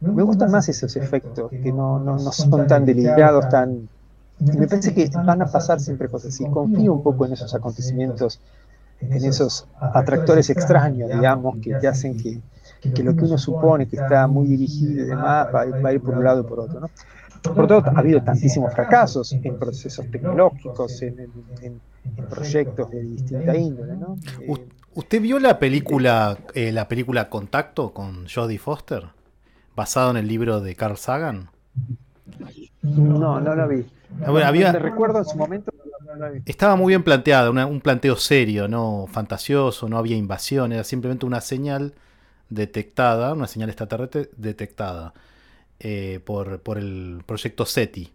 Me 0.00 0.22
gustan 0.22 0.50
más 0.50 0.68
esos 0.68 0.94
efectos, 0.96 1.50
que 1.50 1.72
no, 1.72 1.98
no, 1.98 2.16
no 2.16 2.32
son 2.32 2.66
tan 2.66 2.84
deliberados, 2.84 3.48
tan... 3.48 3.88
me 4.38 4.68
parece 4.68 4.94
que 4.94 5.08
van 5.08 5.42
a 5.42 5.46
pasar 5.46 5.80
siempre 5.80 6.08
cosas 6.08 6.34
así. 6.34 6.44
Confío 6.46 6.92
un 6.92 7.02
poco 7.02 7.26
en 7.26 7.32
esos 7.32 7.54
acontecimientos 7.54 8.40
en 9.10 9.24
esos 9.24 9.66
atractores 9.80 10.50
extraños, 10.50 11.10
digamos, 11.10 11.58
que 11.62 11.74
te 11.74 11.88
hacen 11.88 12.16
que, 12.16 12.40
que 12.90 13.02
lo 13.02 13.14
que 13.14 13.24
uno 13.24 13.38
supone 13.38 13.86
que 13.86 13.96
está 13.96 14.26
muy 14.26 14.46
dirigido 14.46 15.04
y 15.04 15.06
demás 15.06 15.48
va, 15.54 15.62
a 15.62 15.92
ir 15.92 16.00
por 16.00 16.16
un 16.16 16.24
lado 16.24 16.40
y 16.40 16.44
por 16.44 16.60
otro. 16.60 16.80
¿no? 16.80 16.90
Por 17.54 17.66
todo, 17.66 17.82
ha 17.84 17.98
habido 17.98 18.22
tantísimos 18.22 18.72
fracasos 18.72 19.32
en 19.32 19.58
procesos 19.58 20.08
tecnológicos, 20.10 21.02
en, 21.02 21.30
proyectos 22.28 22.90
de 22.90 23.02
distinta 23.02 23.56
índole. 23.56 23.96
¿no? 23.96 24.16
¿Usted 24.94 25.22
vio 25.22 25.38
la 25.38 25.58
película, 25.58 26.38
eh, 26.54 26.70
la 26.70 26.86
película 26.86 27.30
Contacto 27.30 27.92
con 27.94 28.26
Jodie 28.28 28.58
Foster, 28.58 29.04
basado 29.74 30.10
en 30.10 30.18
el 30.18 30.28
libro 30.28 30.60
de 30.60 30.74
Carl 30.74 30.96
Sagan? 30.96 31.48
No, 32.82 33.40
no 33.40 33.54
la 33.54 33.66
vi. 33.66 33.86
Bueno, 34.18 34.46
había... 34.46 34.72
recuerdo 34.72 35.18
en 35.18 35.24
su 35.24 35.36
momento 35.36 35.72
estaba 36.44 36.76
muy 36.76 36.90
bien 36.92 37.02
planteada, 37.02 37.50
un 37.50 37.80
planteo 37.80 38.16
serio, 38.16 38.68
no 38.68 39.06
fantasioso, 39.10 39.88
no 39.88 39.98
había 39.98 40.16
invasión, 40.16 40.72
era 40.72 40.84
simplemente 40.84 41.26
una 41.26 41.40
señal 41.40 41.94
detectada, 42.48 43.32
una 43.32 43.46
señal 43.46 43.70
extraterrestre 43.70 44.30
detectada 44.36 45.14
eh, 45.80 46.20
por, 46.24 46.60
el 46.78 47.22
proyecto 47.26 47.66
SETI. 47.66 48.10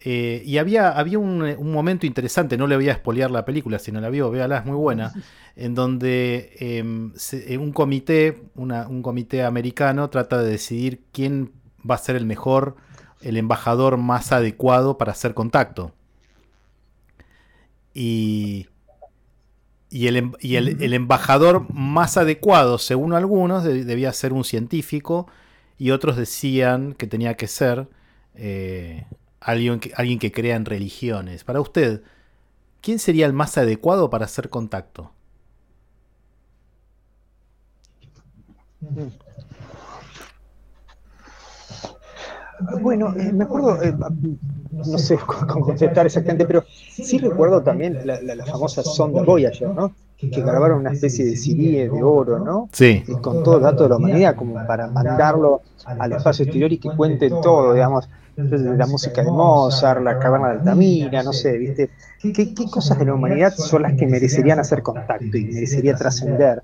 Eh, 0.00 0.42
y 0.44 0.58
había, 0.58 0.90
había 0.90 1.18
un, 1.18 1.72
momento 1.72 2.06
interesante, 2.06 2.56
no 2.56 2.66
le 2.66 2.76
voy 2.76 2.88
a 2.88 2.92
expoliar 2.92 3.30
la 3.30 3.44
película, 3.44 3.78
si 3.78 3.90
no 3.90 4.00
la 4.00 4.10
vio, 4.10 4.30
véala, 4.30 4.58
es 4.58 4.64
muy 4.64 4.76
buena, 4.76 5.12
en 5.56 5.74
donde 5.74 6.52
em, 6.60 7.12
un 7.58 7.72
comité, 7.72 8.42
un 8.54 9.02
comité 9.02 9.42
americano 9.42 10.08
trata 10.08 10.40
de 10.40 10.50
decidir 10.50 11.00
quién 11.10 11.52
va 11.88 11.96
a 11.96 11.98
ser 11.98 12.14
el 12.14 12.26
mejor, 12.26 12.76
el 13.22 13.36
embajador 13.36 13.96
más 13.96 14.32
adecuado 14.32 14.98
para 14.98 15.12
hacer 15.12 15.34
contacto. 15.34 15.92
Y, 17.94 18.68
em, 19.90 20.32
el, 20.40 20.92
embajador 20.92 21.66
más 21.72 22.16
adecuado, 22.16 22.78
según 22.78 23.12
algunos, 23.12 23.64
debía 23.64 24.12
ser 24.12 24.32
un 24.32 24.44
científico 24.44 25.26
y 25.78 25.90
otros 25.90 26.16
decían 26.16 26.92
que 26.94 27.06
tenía 27.06 27.34
que 27.34 27.48
ser 27.48 27.88
eh, 28.34 29.06
alguien, 29.40 29.80
que, 29.80 29.92
alguien 29.96 30.18
que 30.18 30.32
crea 30.32 30.56
en 30.56 30.64
religiones. 30.64 31.44
Para 31.44 31.60
usted, 31.60 32.02
¿quién 32.82 32.98
sería 32.98 33.26
el 33.26 33.32
más 33.32 33.58
adecuado 33.58 34.10
para 34.10 34.26
hacer 34.26 34.48
contacto? 34.48 35.12
Bueno, 42.80 43.14
eh, 43.16 43.32
me 43.32 43.44
acuerdo, 43.44 43.82
eh, 43.82 43.94
no 44.70 44.98
sé 44.98 45.18
cómo 45.48 45.66
contestar 45.66 46.06
exactamente, 46.06 46.44
pero 46.44 46.64
sí 46.68 47.18
recuerdo 47.18 47.62
también 47.62 47.98
la, 48.04 48.46
famosa 48.46 48.82
sonda 48.82 49.22
Voyager, 49.22 49.70
¿no? 49.70 49.92
Que 50.16 50.28
grabaron 50.28 50.80
una 50.80 50.92
especie 50.92 51.24
de 51.24 51.36
CD 51.36 51.88
de 51.88 52.02
oro, 52.02 52.40
¿no? 52.40 52.68
Sí. 52.72 53.04
Y 53.06 53.12
con 53.20 53.44
todo 53.44 53.58
el 53.58 53.62
dato 53.62 53.84
de 53.84 53.90
la 53.90 53.96
humanidad, 53.96 54.34
como 54.34 54.54
para 54.66 54.88
mandarlo 54.88 55.62
al 55.84 56.12
espacio 56.12 56.44
exterior 56.44 56.72
y 56.72 56.78
que 56.78 56.90
cuente 56.96 57.30
todo, 57.30 57.74
digamos, 57.74 58.08
la 58.36 58.86
música 58.86 59.22
de 59.22 59.30
Mozart, 59.30 60.02
la 60.02 60.18
caverna 60.18 60.48
de 60.48 60.58
Altamira, 60.58 61.22
no 61.22 61.32
sé, 61.32 61.56
¿viste? 61.58 61.90
¿Qué, 62.20 62.32
¿Qué 62.32 62.70
cosas 62.70 62.98
de 62.98 63.04
la 63.04 63.14
humanidad 63.14 63.52
son 63.54 63.82
las 63.82 63.94
que 63.94 64.06
merecerían 64.06 64.58
hacer 64.58 64.82
contacto 64.82 65.36
y 65.36 65.44
merecería 65.44 65.94
trascender? 65.94 66.62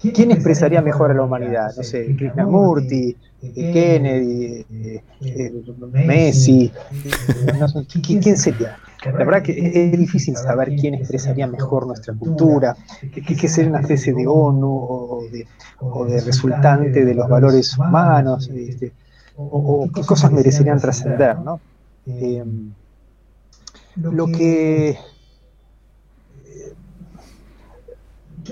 ¿Quién 0.00 0.30
expresaría 0.30 0.80
mejor 0.80 1.10
a 1.10 1.14
la 1.14 1.22
humanidad? 1.22 1.74
No 1.76 1.82
sé, 1.82 2.14
Krishnamurti, 2.16 3.16
Kennedy, 3.54 4.64
eh, 4.70 5.02
eh, 5.20 5.52
Messi, 5.92 6.72
¿quién 8.02 8.36
sería? 8.36 8.78
La 9.04 9.12
verdad 9.12 9.42
que 9.42 9.52
es 9.92 9.98
difícil 9.98 10.36
saber 10.36 10.74
quién 10.76 10.94
expresaría 10.94 11.46
mejor 11.46 11.86
nuestra 11.86 12.14
cultura, 12.14 12.76
qué 13.12 13.48
sería 13.48 13.70
una 13.70 13.80
especie 13.80 14.12
de 14.12 14.26
ONU 14.26 14.68
o 14.68 15.26
de, 15.30 16.20
resultante 16.20 17.04
de 17.04 17.14
los 17.14 17.28
valores 17.28 17.78
humanos, 17.78 18.50
este, 18.52 18.92
o, 19.36 19.88
qué 19.94 20.02
cosas 20.02 20.32
merecerían 20.32 20.80
trascender, 20.80 21.38
¿no? 21.38 21.60
Eh, 22.06 22.44
lo 23.96 24.26
que 24.26 24.98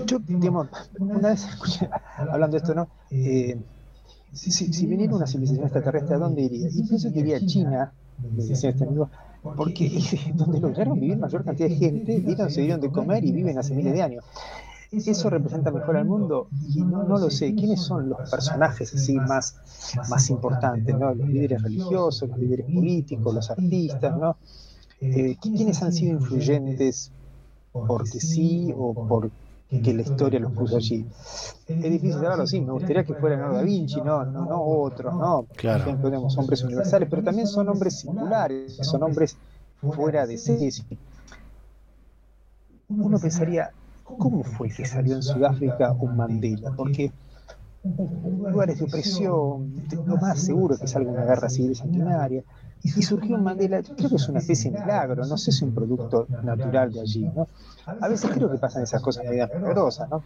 yo, 0.05 0.18
digamos, 0.18 0.68
una 0.98 1.28
vez 1.28 1.48
escuché, 1.48 1.89
hablando 2.16 2.56
de 2.56 2.59
esto, 2.59 2.74
¿no? 2.74 2.89
Eh, 3.10 3.59
si, 4.32 4.86
viniera 4.86 5.14
una 5.14 5.27
civilización 5.27 5.64
extraterrestre, 5.64 6.16
¿a 6.16 6.18
dónde 6.18 6.43
iría? 6.43 6.68
Y 6.68 6.82
pienso 6.82 7.12
que 7.12 7.20
iría 7.20 7.39
a 7.39 7.47
China, 7.47 7.93
decía 8.18 8.70
este 8.70 8.85
amigo, 8.85 9.09
porque 9.56 9.90
donde 10.35 10.60
lograron 10.60 11.01
vivir 11.01 11.16
mayor 11.16 11.44
cantidad 11.44 11.68
de 11.68 11.77
gente, 11.77 12.20
vieron, 12.20 12.51
se 12.51 12.60
dieron 12.60 12.81
de 12.81 12.90
comer 12.90 13.24
y 13.24 13.32
viven 13.32 13.59
hace 13.59 13.74
miles 13.74 13.94
de 13.94 14.02
años. 14.02 14.24
¿Eso 14.93 15.31
representa 15.31 15.70
mejor 15.70 15.97
al 15.97 16.05
mundo? 16.05 16.48
Y 16.74 16.81
no, 16.82 17.02
no, 17.02 17.18
lo 17.18 17.28
sé. 17.28 17.55
¿Quiénes 17.55 17.81
son 17.81 18.09
los 18.09 18.31
personajes 18.31 18.94
así 18.94 19.16
más, 19.16 19.56
más 20.09 20.31
importantes? 20.31 20.97
¿no? 20.97 21.12
Los 21.12 21.28
líderes 21.28 21.60
religiosos, 21.62 22.28
los 22.28 22.39
líderes 22.39 22.66
políticos, 22.66 23.35
los 23.35 23.51
artistas, 23.51 24.16
¿no? 24.16 24.36
eh, 25.01 25.36
quiénes 25.40 25.82
han 25.82 25.93
sido 25.93 26.12
influyentes 26.12 27.12
porque 27.73 28.20
sí 28.20 28.73
o 28.77 28.94
porque 29.06 29.35
la 29.70 30.02
historia 30.02 30.38
los 30.40 30.52
puso 30.52 30.76
allí. 30.76 31.05
Es 31.66 31.82
difícil 31.82 32.12
saberlo, 32.12 32.47
sí, 32.47 32.60
me 32.60 32.72
gustaría 32.72 33.05
que 33.05 33.14
fuera 33.14 33.36
Leonardo 33.36 33.56
da 33.56 33.62
Vinci, 33.62 34.01
no, 34.01 34.24
no, 34.24 34.44
no 34.44 34.62
otros, 34.62 35.14
¿no? 35.14 35.47
Claro. 35.56 35.78
Por 35.78 35.88
ejemplo, 35.88 36.10
tenemos 36.10 36.38
hombres 36.38 36.62
universales, 36.62 37.09
pero 37.10 37.22
también 37.22 37.47
son 37.47 37.68
hombres 37.68 38.01
singulares, 38.01 38.76
son 38.82 39.02
hombres 39.02 39.36
fuera 39.80 40.26
de 40.26 40.38
serie. 40.38 40.70
Uno 42.88 43.18
pensaría, 43.18 43.70
¿cómo 44.05 44.44
fue 44.44 44.68
que 44.68 44.84
salió 44.84 45.16
en 45.16 45.22
Sudáfrica 45.22 45.93
un 45.93 46.16
Mandela? 46.16 46.72
Porque 46.76 47.10
lugares 47.82 48.78
de 48.78 48.84
opresión, 48.84 49.74
lo 50.06 50.16
más 50.16 50.40
seguro 50.40 50.76
que 50.78 50.86
salga 50.86 51.10
una 51.10 51.24
guerra 51.24 51.48
civil 51.48 51.74
sanguinaria, 51.74 52.43
y 52.82 52.88
surgió 53.02 53.36
un 53.36 53.43
Mandela, 53.43 53.82
creo 53.82 54.09
que 54.10 54.16
es 54.16 54.28
una 54.28 54.38
especie 54.38 54.70
de 54.70 54.80
milagro, 54.80 55.24
no 55.24 55.36
sé 55.36 55.51
si 55.51 55.59
es 55.59 55.62
un 55.62 55.74
producto 55.74 56.26
natural 56.44 56.93
de 56.93 57.01
allí, 57.01 57.28
¿no? 57.34 57.48
A 57.86 58.08
veces 58.08 58.30
creo 58.32 58.50
que 58.50 58.58
pasan 58.58 58.82
esas 58.82 59.00
cosas 59.00 59.24
medias 59.24 59.48
milagrosas, 59.54 60.10
¿no? 60.10 60.22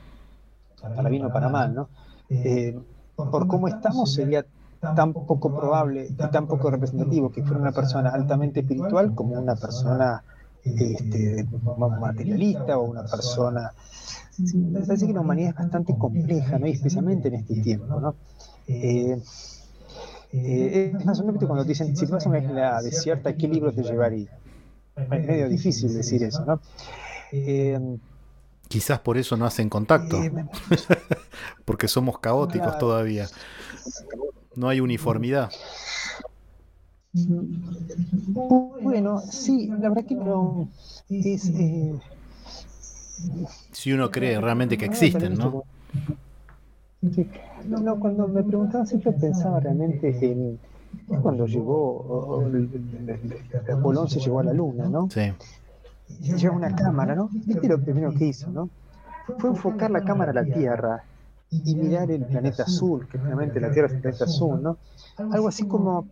Para 0.80 1.08
bien 1.10 1.26
o 1.26 1.32
para 1.32 1.48
mal, 1.48 1.74
¿no? 1.74 1.88
Eh, 2.30 2.78
por 3.14 3.46
cómo 3.46 3.68
estamos 3.68 4.14
sería 4.14 4.46
tan 4.80 5.12
poco 5.12 5.54
probable 5.54 6.06
y 6.08 6.14
tan 6.14 6.46
poco 6.46 6.70
representativo 6.70 7.30
que 7.30 7.42
fuera 7.42 7.60
una 7.60 7.72
persona 7.72 8.10
altamente 8.10 8.60
espiritual 8.60 9.14
como 9.14 9.38
una 9.38 9.54
persona 9.54 10.22
este, 10.64 11.46
materialista 12.00 12.78
o 12.78 12.84
una 12.84 13.04
persona... 13.04 13.72
Sí, 14.30 14.56
me 14.56 14.80
parece 14.80 15.06
que 15.06 15.12
la 15.12 15.20
humanidad 15.20 15.50
es 15.50 15.56
bastante 15.56 15.94
compleja, 15.98 16.58
¿no? 16.58 16.66
y 16.66 16.70
especialmente 16.70 17.28
en 17.28 17.34
este 17.34 17.60
tiempo. 17.60 18.00
¿no? 18.00 18.14
Eh, 18.66 19.20
eh, 20.32 20.92
es 20.96 21.04
más 21.04 21.20
o 21.20 21.24
menos 21.24 21.44
cuando 21.44 21.64
te 21.64 21.70
dicen, 21.70 21.94
si 21.94 22.06
te 22.06 22.12
vas 22.12 22.24
a 22.24 22.28
una 22.30 22.38
isla 22.38 22.80
desierta, 22.80 23.34
¿qué 23.36 23.48
libros 23.48 23.74
te 23.74 23.82
llevaría? 23.82 24.30
Es 24.96 25.08
medio 25.08 25.48
difícil 25.48 25.92
decir 25.92 26.22
eso, 26.22 26.44
¿no? 26.46 26.60
Eh, 27.32 27.78
Quizás 28.70 29.00
por 29.00 29.18
eso 29.18 29.36
no 29.36 29.46
hacen 29.46 29.68
contacto, 29.68 30.20
porque 31.64 31.88
somos 31.88 32.20
caóticos 32.20 32.68
claro. 32.68 32.78
todavía. 32.78 33.26
No 34.54 34.68
hay 34.68 34.78
uniformidad. 34.78 35.50
Bueno, 38.80 39.18
sí, 39.28 39.66
la 39.66 39.88
verdad 39.88 40.04
que 40.04 40.14
no. 40.14 40.68
Es, 41.08 41.48
eh, 41.48 41.98
si 43.72 43.92
uno 43.92 44.08
cree 44.08 44.40
realmente 44.40 44.78
que 44.78 44.84
existen, 44.84 45.36
¿no? 45.36 45.64
No, 47.64 47.78
no, 47.80 47.98
cuando 47.98 48.28
me 48.28 48.44
preguntaba 48.44 48.86
siempre 48.86 49.10
pensaba 49.10 49.58
realmente 49.58 50.16
en 50.30 50.60
cuando 51.22 51.46
llegó 51.46 52.44
Apolo 53.72 54.02
11 54.02 54.20
llegó 54.20 54.38
a 54.38 54.44
la 54.44 54.52
luna, 54.52 54.88
¿no? 54.88 55.10
Sí. 55.10 55.32
Lleva 56.20 56.54
una 56.54 56.74
cámara, 56.74 57.14
¿no? 57.14 57.28
¿Viste 57.32 57.68
lo 57.68 57.80
primero 57.80 58.12
que 58.12 58.26
hizo, 58.26 58.50
no? 58.50 58.68
Fue 59.38 59.50
enfocar 59.50 59.90
la 59.90 60.02
cámara 60.02 60.32
a 60.32 60.34
la 60.34 60.44
Tierra 60.44 61.04
y 61.50 61.74
mirar 61.74 62.10
el 62.10 62.24
planeta 62.24 62.64
azul, 62.64 63.06
que 63.08 63.18
realmente 63.18 63.60
la 63.60 63.70
Tierra 63.70 63.88
es 63.88 63.94
el 63.94 64.00
planeta 64.00 64.24
azul, 64.24 64.62
¿no? 64.62 64.78
Algo 65.32 65.48
así 65.48 65.66
como 65.66 66.06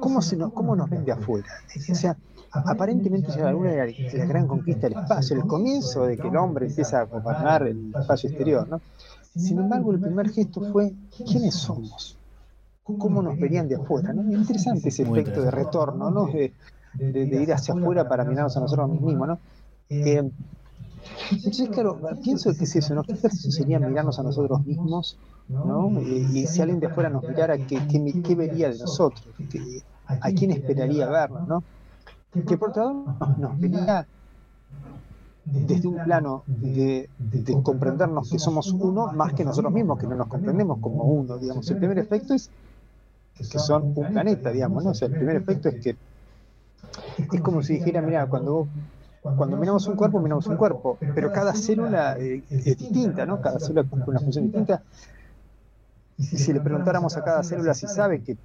cómo, 0.00 0.20
se 0.20 0.36
nos, 0.36 0.52
cómo 0.52 0.76
nos 0.76 0.90
ven 0.90 1.04
de 1.04 1.12
afuera. 1.12 1.48
O 1.90 1.94
sea, 1.94 2.16
aparentemente 2.50 3.32
ya 3.36 3.48
alguna 3.48 3.70
de 3.70 3.76
la, 3.76 4.18
la 4.18 4.24
gran 4.26 4.46
conquista 4.46 4.88
del 4.88 4.98
espacio, 4.98 5.36
el 5.36 5.46
comienzo 5.46 6.06
de 6.06 6.16
que 6.16 6.28
el 6.28 6.36
hombre 6.36 6.66
empieza 6.66 7.00
a 7.00 7.04
gobernar 7.04 7.66
el 7.66 7.94
espacio 7.94 8.28
exterior, 8.28 8.68
¿no? 8.68 8.80
Sin 9.36 9.58
embargo, 9.58 9.92
el 9.92 10.00
primer 10.00 10.30
gesto 10.30 10.60
fue, 10.72 10.94
¿quiénes 11.14 11.54
somos? 11.54 12.16
¿Cómo 12.82 13.20
nos 13.20 13.38
verían 13.38 13.68
de 13.68 13.76
afuera? 13.76 14.12
¿no? 14.12 14.22
Interesante 14.32 14.88
ese 14.88 15.02
efecto 15.02 15.42
de 15.42 15.50
retorno, 15.50 16.10
¿no? 16.10 16.26
De, 16.26 16.52
de, 16.98 17.26
de, 17.26 17.42
ir 17.42 17.52
hacia 17.52 17.74
afuera 17.74 18.08
para 18.08 18.24
mirarnos 18.24 18.56
a 18.56 18.60
nosotros 18.60 18.88
mismos, 19.00 19.28
¿no? 19.28 19.38
Eh, 19.88 20.30
entonces, 21.30 21.68
claro, 21.70 22.00
pienso 22.22 22.54
que 22.54 22.64
es 22.64 22.76
eso, 22.76 22.94
¿no? 22.94 23.02
¿Qué 23.02 23.12
ejercicio 23.12 23.50
sería 23.50 23.78
mirarnos 23.78 24.18
a 24.18 24.22
nosotros 24.22 24.64
mismos, 24.66 25.18
¿no? 25.48 25.90
Y, 26.00 26.38
y 26.38 26.46
si 26.46 26.60
alguien 26.60 26.80
de 26.80 26.86
afuera 26.86 27.08
nos 27.08 27.22
mirara, 27.22 27.56
¿qué, 27.58 27.80
qué, 27.88 28.22
qué 28.22 28.34
vería 28.34 28.70
de 28.70 28.78
nosotros? 28.78 29.26
¿Qué, 29.50 29.82
¿A 30.06 30.30
quién 30.30 30.50
esperaría 30.52 31.08
vernos, 31.08 31.48
no? 31.48 31.62
Que 32.46 32.56
por 32.58 32.70
otro 32.70 32.82
lado 32.84 33.36
nos 33.38 33.58
vería 33.58 34.06
desde 35.44 35.86
un 35.86 36.02
plano 36.02 36.42
de, 36.46 37.08
de, 37.18 37.62
comprendernos 37.62 38.30
que 38.30 38.38
somos 38.38 38.72
uno 38.72 39.12
más 39.12 39.32
que 39.32 39.44
nosotros 39.44 39.72
mismos, 39.72 39.98
que 39.98 40.06
no 40.06 40.16
nos 40.16 40.26
comprendemos 40.26 40.78
como 40.80 41.04
uno, 41.04 41.38
digamos. 41.38 41.70
El 41.70 41.78
primer 41.78 41.98
efecto 41.98 42.34
es 42.34 42.50
que 43.38 43.58
son 43.58 43.92
un 43.94 44.12
planeta, 44.12 44.50
digamos, 44.50 44.84
¿no? 44.84 44.90
O 44.90 44.94
sea, 44.94 45.08
el 45.08 45.14
primer 45.14 45.36
efecto 45.36 45.68
es 45.68 45.82
que 45.82 45.96
es 47.32 47.40
como 47.40 47.62
si 47.62 47.74
dijera, 47.74 48.02
mira, 48.02 48.26
cuando 48.26 48.68
cuando 49.34 49.56
miramos 49.56 49.86
un 49.88 49.96
cuerpo, 49.96 50.20
miramos 50.20 50.46
un 50.46 50.56
cuerpo, 50.56 50.98
pero 51.14 51.32
cada 51.32 51.52
célula 51.54 52.16
eh, 52.18 52.44
es 52.48 52.78
distinta, 52.78 53.26
¿no? 53.26 53.40
Cada 53.40 53.58
célula 53.58 53.82
cumple 53.84 54.10
una 54.10 54.20
función 54.20 54.44
distinta. 54.44 54.82
Y 56.18 56.24
si 56.24 56.52
le 56.52 56.60
preguntáramos 56.60 57.16
a 57.16 57.24
cada 57.24 57.42
célula 57.42 57.74
si 57.74 57.86
sabe 57.88 58.22
que 58.22 58.36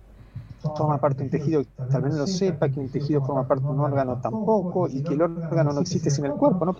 forma 0.75 0.99
parte 0.99 1.19
de 1.19 1.23
un 1.25 1.29
tejido, 1.29 1.63
tal 1.89 2.01
vez 2.01 2.13
no 2.13 2.19
lo 2.19 2.27
sepa, 2.27 2.69
que 2.69 2.79
un 2.79 2.89
tejido 2.89 3.21
forma 3.21 3.47
parte 3.47 3.63
de 3.63 3.69
un 3.69 3.79
órgano 3.79 4.19
tampoco, 4.19 4.87
y 4.87 5.03
que 5.03 5.13
el 5.13 5.21
órgano 5.21 5.71
no 5.73 5.81
existe 5.81 6.09
sin 6.09 6.25
el 6.25 6.33
cuerpo, 6.33 6.65
¿no? 6.65 6.75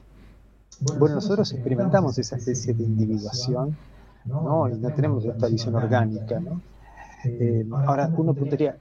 Bueno, 0.98 1.16
nosotros 1.16 1.52
experimentamos 1.52 2.18
esa 2.18 2.38
especie 2.38 2.74
de 2.74 2.84
individuación, 2.84 3.78
¿no? 4.26 4.68
Y 4.70 4.78
no 4.78 4.90
tenemos 4.94 5.26
esta 5.26 5.48
visión 5.48 5.76
orgánica, 5.76 6.40
¿no? 6.40 6.62
Eh, 7.24 7.68
ahora 7.86 8.12
uno 8.18 8.34
preguntaría, 8.34 8.78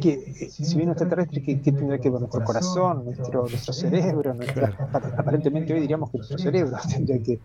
que, 0.00 0.34
eh, 0.40 0.50
si 0.50 0.76
bien 0.76 0.90
extraterrestre, 0.90 1.42
¿qué, 1.42 1.60
¿qué, 1.60 1.72
tendrá 1.72 1.98
que 1.98 2.08
ver 2.08 2.20
nuestro 2.20 2.44
corazón, 2.44 3.04
nuestro, 3.04 3.42
nuestro 3.42 3.72
cerebro? 3.72 4.34
Nuestra, 4.34 4.72
aparentemente 5.16 5.74
hoy 5.74 5.80
diríamos 5.80 6.10
que 6.10 6.18
nuestro 6.18 6.38
cerebro 6.38 6.76
tendría 6.88 7.22
que... 7.22 7.38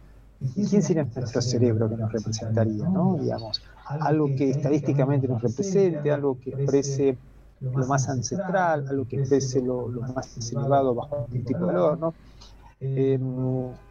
¿Quién 0.56 0.82
sería 0.82 1.04
nuestro 1.04 1.42
cerebro 1.42 1.88
que 1.88 1.98
nos 1.98 2.12
representaría? 2.12 2.90
¿no? 2.90 3.18
Digamos, 3.22 3.62
algo 3.86 4.28
que 4.28 4.50
estadísticamente 4.50 5.28
nos 5.28 5.42
represente, 5.42 6.12
algo 6.12 6.40
que 6.40 6.50
exprese 6.52 7.18
lo 7.62 7.86
más 7.86 8.10
ancestral, 8.10 8.88
algo 8.88 9.08
que 9.08 9.18
exprese 9.18 9.62
lo, 9.62 9.88
lo 9.88 10.02
más 10.02 10.52
elevado 10.52 10.96
bajo 10.96 11.28
un 11.32 11.44
tipo 11.44 11.60
de 11.60 11.66
valor, 11.66 12.00
¿no? 12.00 12.14
Eh, 12.80 13.20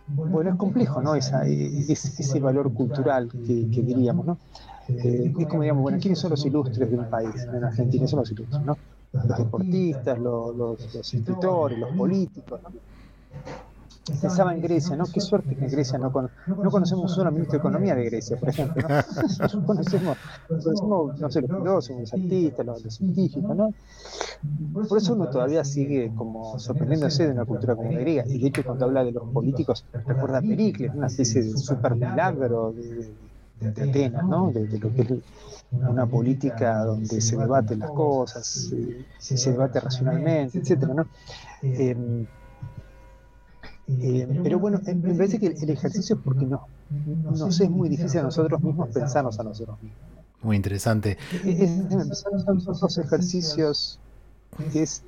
bueno, 0.09 0.51
es 0.51 0.57
complejo, 0.57 1.01
¿no? 1.01 1.15
Esa, 1.15 1.47
ese 1.47 2.41
valor 2.41 2.75
cultural 2.75 3.31
que, 3.31 3.71
que 3.71 3.83
diríamos, 3.83 4.27
¿no? 4.27 4.39
Eh, 4.99 5.33
es 5.39 5.47
como 5.47 5.63
digamos, 5.63 5.83
bueno, 5.83 5.99
¿quiénes 6.01 6.19
son 6.19 6.31
los 6.31 6.45
ilustres 6.45 6.91
de 6.91 6.97
un 6.97 7.09
país? 7.09 7.47
En 7.53 7.65
Argentina 7.65 8.07
son 8.07 8.21
los 8.21 8.31
ilustres, 8.31 8.63
¿no? 8.63 8.77
Los 9.13 9.39
deportistas, 9.39 10.19
los, 10.19 10.57
los, 10.57 10.95
los 10.95 11.15
escritores, 11.15 11.79
los 11.79 11.91
políticos, 11.91 12.61
¿no? 12.63 12.71
Pensaba 14.21 14.55
en 14.55 14.61
Grecia, 14.61 14.97
¿no? 14.97 15.05
Qué 15.05 15.21
suerte 15.21 15.55
que 15.55 15.65
en 15.67 15.71
Grecia 15.71 15.99
no, 15.99 16.11
con, 16.11 16.31
no 16.47 16.71
conocemos 16.71 17.13
solo 17.13 17.29
al 17.29 17.35
ministro 17.35 17.59
de 17.59 17.59
Economía 17.59 17.95
de 17.95 18.05
Grecia, 18.05 18.39
por 18.39 18.49
ejemplo, 18.49 18.83
¿no? 18.89 18.89
conocemos, 19.67 20.17
conocemos, 20.49 21.21
no 21.21 21.31
sé, 21.31 21.43
los 21.43 21.51
filósofos, 21.51 22.01
los 22.01 22.13
artistas, 22.15 22.67
los, 22.67 22.85
los, 22.85 22.95
científicos, 22.95 23.57
¿no? 23.57 23.73
Por 24.89 24.99
eso 24.99 25.13
uno 25.13 25.29
todavía 25.29 25.65
sigue 25.65 26.13
como 26.17 26.59
sorprendiéndose 26.59 27.27
de 27.27 27.33
una 27.33 27.45
cultura 27.45 27.77
como 27.77 27.93
la 27.93 28.01
griega. 28.01 28.25
Y 28.27 28.39
de 28.39 28.49
hecho, 28.49 28.65
cuando 28.65 28.87
habla 28.87 29.05
de 29.05 29.13
los 29.13 29.29
políticos, 29.29 29.85
recuerda 29.93 30.39
a 30.39 30.43
Pericles, 30.43 30.93
una 30.95 31.07
especie 31.07 31.43
de 31.43 31.57
super 31.57 31.95
milagro 31.95 32.73
de, 32.73 32.83
de, 32.83 33.13
de 33.61 33.91
Atenas, 33.91 34.25
¿no? 34.25 34.51
De, 34.51 34.67
de, 34.67 34.79
lo 34.79 34.95
que 34.95 35.03
es 35.03 35.11
una 35.71 36.07
política 36.07 36.85
donde 36.85 37.21
se 37.21 37.37
debaten 37.37 37.79
las 37.79 37.91
cosas, 37.91 38.71
eh, 38.73 39.05
se 39.19 39.51
debate 39.53 39.81
racionalmente, 39.81 40.77
¿no? 40.77 41.07
Eh, 41.63 42.27
eh, 43.89 44.41
pero 44.43 44.59
bueno, 44.59 44.81
me 44.85 45.15
parece 45.15 45.39
que 45.39 45.49
el 45.49 45.71
ejercicio 45.71 46.17
es 46.17 46.23
porque 46.23 46.47
no, 46.47 46.67
nos 47.25 47.61
es 47.61 47.71
muy 47.71 47.89
difícil 47.89 48.21
a 48.21 48.23
nosotros 48.25 48.63
mismos 48.63 48.89
pensarnos 48.91 49.39
a 49.41 49.43
nosotros 49.43 49.83
mismos. 49.83 50.01
Muy 50.43 50.57
interesante. 50.57 51.19
Son 52.13 52.59
esos 52.59 52.99
ejercicios 52.99 53.99
que 54.73 54.83
es 54.83 55.03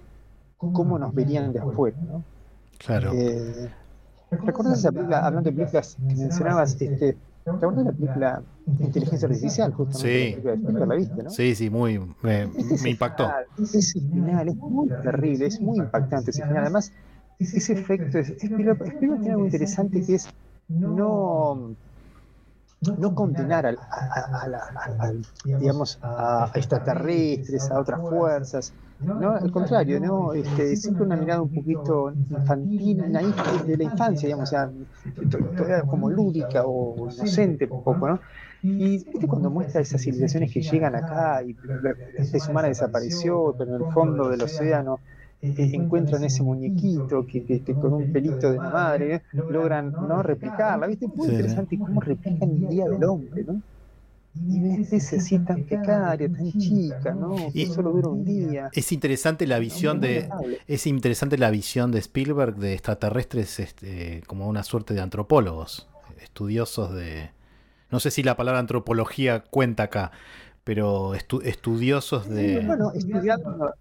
cómo 0.58 0.98
nos 0.98 1.14
verían 1.14 1.52
de 1.52 1.60
afuera, 1.60 1.96
¿no? 2.02 2.24
Claro. 2.78 3.12
Eh, 3.14 3.70
¿Recuerdas 4.30 4.78
esa 4.78 4.90
película, 4.90 5.24
hablando 5.24 5.50
de 5.50 5.56
películas 5.56 5.96
que 6.08 6.14
mencionabas, 6.14 6.80
este, 6.80 7.16
¿te 7.44 7.50
acuerdas 7.50 7.78
de 7.78 7.84
la 7.84 7.92
película 7.92 8.42
Inteligencia 8.78 9.28
Artificial? 9.28 9.72
Justamente, 9.72 10.42
sí. 10.42 10.72
La, 10.72 10.94
viste, 10.94 11.22
¿no? 11.22 11.30
Sí, 11.30 11.54
sí, 11.54 11.70
muy, 11.70 11.98
me, 12.22 12.46
me 12.82 12.90
impactó. 12.90 13.30
Ese 13.58 14.00
final 14.00 14.48
es 14.48 14.56
muy 14.56 14.88
terrible, 14.88 15.46
es 15.46 15.60
muy 15.60 15.78
impactante 15.78 16.30
ese 16.30 16.42
final. 16.42 16.64
Además, 16.64 16.92
ese 17.38 17.72
efecto 17.72 18.18
es, 18.18 18.30
Spielberg, 18.30 18.98
tiene 18.98 19.30
algo 19.30 19.44
interesante 19.44 20.04
que 20.04 20.14
es 20.14 20.28
no 20.68 21.74
no 22.98 23.14
condenar 23.14 23.64
al, 23.64 23.78
a, 23.78 23.82
a, 23.90 24.44
a, 24.44 25.06
a, 25.06 25.12
digamos 25.44 25.98
a 26.02 26.50
extraterrestres, 26.54 27.70
a 27.70 27.78
otras 27.78 28.00
fuerzas, 28.00 28.72
no, 29.04 29.30
al 29.32 29.50
contrario, 29.50 30.00
no, 30.00 30.32
este, 30.32 30.76
siempre 30.76 31.04
una 31.04 31.16
mirada 31.16 31.42
un 31.42 31.52
poquito 31.52 32.12
infantil, 32.30 33.10
naif 33.10 33.36
de 33.66 33.76
la 33.76 33.84
infancia, 33.84 34.26
digamos, 34.26 34.48
o 34.48 34.50
sea, 34.50 34.70
todavía 35.56 35.82
como 35.82 36.10
lúdica 36.10 36.62
o 36.64 37.10
inocente 37.10 37.68
un 37.70 37.82
poco, 37.82 38.08
¿no? 38.08 38.20
Y 38.62 39.04
¿viste 39.04 39.26
cuando 39.26 39.50
muestra 39.50 39.80
esas 39.80 40.00
civilizaciones 40.00 40.52
que 40.52 40.62
llegan 40.62 40.94
acá 40.94 41.42
y 41.42 41.56
la 41.82 41.90
especie 42.16 42.50
humana 42.50 42.68
desapareció, 42.68 43.54
pero 43.58 43.76
en 43.76 43.82
el 43.82 43.92
fondo 43.92 44.28
del 44.28 44.42
océano 44.42 45.00
encuentran 45.42 46.22
ese 46.22 46.44
muñequito 46.44 47.26
que, 47.26 47.60
con 47.74 47.92
un 47.92 48.12
pelito 48.12 48.52
de 48.52 48.58
madre 48.58 49.22
logran 49.32 49.90
no 49.90 50.22
replicarla. 50.22 50.86
¿Viste? 50.86 51.06
Es 51.06 51.16
muy 51.16 51.28
interesante 51.28 51.76
cómo 51.76 52.00
replican 52.00 52.50
el 52.50 52.68
día 52.68 52.88
del 52.88 53.02
hombre, 53.04 53.44
¿no? 53.44 53.60
Y 54.34 54.60
ves 54.60 55.12
así 55.12 55.38
tan 55.40 55.64
precaria, 55.64 56.30
tan 56.30 56.52
chica, 56.52 57.12
¿no? 57.12 57.52
Que 57.52 57.66
solo 57.66 57.90
dura 57.90 58.08
un 58.08 58.24
día. 58.24 58.70
Es 58.72 58.90
interesante 58.90 59.46
la 59.46 59.58
visión 59.58 60.00
de 60.00 60.28
es 60.66 60.86
interesante 60.86 61.36
la 61.36 61.50
visión 61.50 61.92
de 61.92 61.98
Spielberg 61.98 62.56
de 62.56 62.72
extraterrestres 62.72 63.60
este, 63.60 64.22
como 64.26 64.48
una 64.48 64.62
suerte 64.62 64.94
de 64.94 65.02
antropólogos, 65.02 65.88
estudiosos 66.20 66.94
de 66.94 67.30
no 67.90 68.00
sé 68.00 68.10
si 68.10 68.22
la 68.22 68.36
palabra 68.36 68.58
antropología 68.58 69.44
cuenta 69.44 69.82
acá, 69.84 70.12
pero 70.64 71.14
estudiosos 71.14 72.26
de 72.26 72.64
bueno, 72.64 72.90
estudiando 72.94 73.74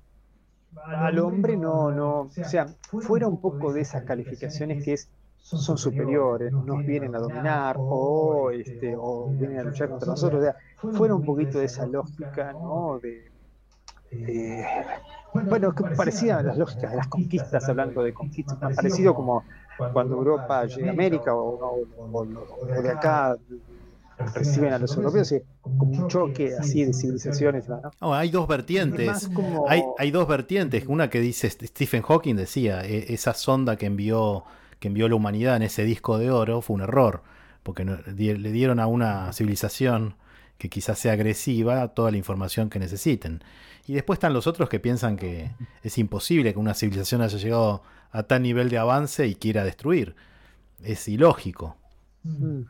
al 0.75 1.19
hombre 1.19 1.55
no 1.55 1.91
no, 1.91 2.21
o 2.23 2.29
sea, 2.29 2.67
fuera 2.89 3.27
un 3.27 3.39
poco 3.39 3.71
de 3.71 3.81
esas 3.81 4.03
calificaciones 4.03 4.83
que 4.83 4.93
es 4.93 5.09
son 5.41 5.77
superiores, 5.77 6.53
nos 6.53 6.85
vienen 6.85 7.15
a 7.15 7.19
dominar 7.19 7.75
o, 7.79 8.51
este, 8.51 8.95
o 8.97 9.27
vienen 9.31 9.59
a 9.59 9.63
luchar 9.63 9.89
contra 9.89 10.09
nosotros. 10.09 10.45
fuera 10.93 11.15
un 11.15 11.25
poquito 11.25 11.59
de 11.59 11.65
esa 11.65 11.85
lógica, 11.85 12.53
¿no? 12.53 12.99
De, 12.99 13.29
bueno, 15.33 15.73
que 15.73 15.83
parecía 15.95 16.39
a 16.39 16.43
las 16.43 16.57
lógicas 16.57 16.91
de 16.91 16.97
las 16.97 17.07
conquistas, 17.07 17.67
hablando 17.67 18.03
de 18.03 18.13
conquistas, 18.13 18.57
parecido 18.75 19.15
como 19.15 19.43
cuando 19.93 20.15
Europa 20.15 20.65
llega 20.65 20.89
a 20.89 20.93
América 20.93 21.33
o, 21.33 22.27
de 22.83 22.89
acá 22.89 23.35
reciben 24.35 24.73
a 24.73 24.77
los 24.77 24.95
europeos, 24.95 25.33
como 25.61 26.03
un 26.03 26.07
choque 26.07 26.55
así 26.55 26.85
de 26.85 26.93
civilizaciones. 26.93 27.67
¿no? 27.67 28.13
hay 28.13 28.29
dos 28.29 28.47
vertientes. 28.47 29.29
Hay, 29.67 29.83
hay 29.97 30.11
dos 30.11 30.27
vertientes. 30.27 30.85
Una 30.87 31.09
que 31.09 31.19
dice 31.19 31.49
Stephen 31.49 32.03
Hawking, 32.03 32.35
decía, 32.35 32.85
e, 32.85 33.13
esa 33.13 33.33
sonda 33.33 33.77
que 33.77 33.87
envió 33.87 34.43
que 34.81 34.87
envió 34.87 35.07
la 35.07 35.15
humanidad 35.15 35.55
en 35.55 35.61
ese 35.61 35.85
disco 35.85 36.17
de 36.17 36.31
oro 36.31 36.61
fue 36.61 36.73
un 36.73 36.81
error, 36.81 37.21
porque 37.61 37.85
le 37.85 38.51
dieron 38.51 38.79
a 38.79 38.87
una 38.87 39.31
civilización 39.31 40.15
que 40.57 40.69
quizás 40.69 40.97
sea 40.97 41.13
agresiva 41.13 41.87
toda 41.89 42.09
la 42.09 42.17
información 42.17 42.71
que 42.71 42.79
necesiten. 42.79 43.43
Y 43.85 43.93
después 43.93 44.17
están 44.17 44.33
los 44.33 44.47
otros 44.47 44.69
que 44.69 44.79
piensan 44.79 45.17
que 45.17 45.51
es 45.83 45.97
imposible 45.99 46.51
que 46.51 46.59
una 46.59 46.73
civilización 46.73 47.21
haya 47.21 47.37
llegado 47.37 47.83
a 48.11 48.23
tal 48.23 48.41
nivel 48.41 48.69
de 48.69 48.79
avance 48.79 49.27
y 49.27 49.35
quiera 49.35 49.63
destruir. 49.63 50.15
Es 50.83 51.07
ilógico. 51.07 51.77
Mm. 52.23 52.61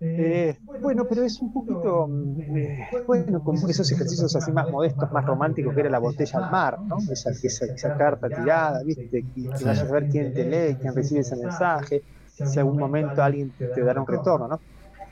Eh, 0.00 0.56
bueno, 0.80 1.06
pero 1.08 1.24
es 1.24 1.40
un 1.40 1.52
poquito, 1.52 2.06
mm, 2.06 2.40
eh, 2.56 2.88
bueno, 3.06 3.42
como 3.42 3.68
esos 3.68 3.90
ejercicios 3.90 4.34
así 4.36 4.52
más 4.52 4.70
modestos, 4.70 5.10
más 5.10 5.24
románticos, 5.24 5.74
que 5.74 5.80
era 5.80 5.90
la 5.90 5.98
botella 5.98 6.38
al 6.38 6.50
mar, 6.52 6.80
¿no? 6.80 6.98
Esa, 7.10 7.30
esa, 7.30 7.96
carta 7.96 8.28
tirada, 8.28 8.82
¿viste? 8.84 9.08
Que, 9.08 9.24
que 9.24 9.48
vayas 9.48 9.80
a 9.80 9.92
ver 9.92 10.08
quién 10.08 10.32
te 10.32 10.44
lee, 10.44 10.76
quién 10.80 10.94
recibe 10.94 11.20
ese 11.20 11.36
mensaje, 11.36 12.02
si 12.28 12.58
algún 12.58 12.78
momento 12.78 13.22
alguien 13.22 13.52
te 13.58 13.82
dará 13.82 14.00
un 14.00 14.06
retorno, 14.06 14.46
¿no? 14.46 14.60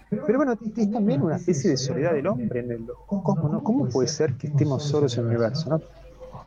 Pero 0.08 0.38
bueno, 0.38 0.52
es 0.52 0.92
también 0.92 1.22
una 1.22 1.36
especie 1.36 1.70
de 1.70 1.76
soledad 1.76 2.12
del 2.12 2.28
hombre 2.28 2.60
en 2.60 2.70
el 2.70 2.86
¿no? 2.86 2.94
¿Cómo 3.64 3.88
puede 3.88 4.06
ser 4.06 4.34
que 4.34 4.46
estemos 4.46 4.84
solos 4.84 5.18
en 5.18 5.24
el 5.24 5.30
universo. 5.30 5.80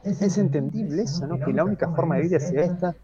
Es 0.03 0.37
entendible 0.37 1.03
eso, 1.03 1.27
¿no? 1.27 1.37
Que 1.39 1.51
la 1.51 1.65
única 1.65 1.89
forma 1.89 2.15
de 2.15 2.21
vida 2.21 2.39
sea 2.39 2.63
esta 2.63 2.95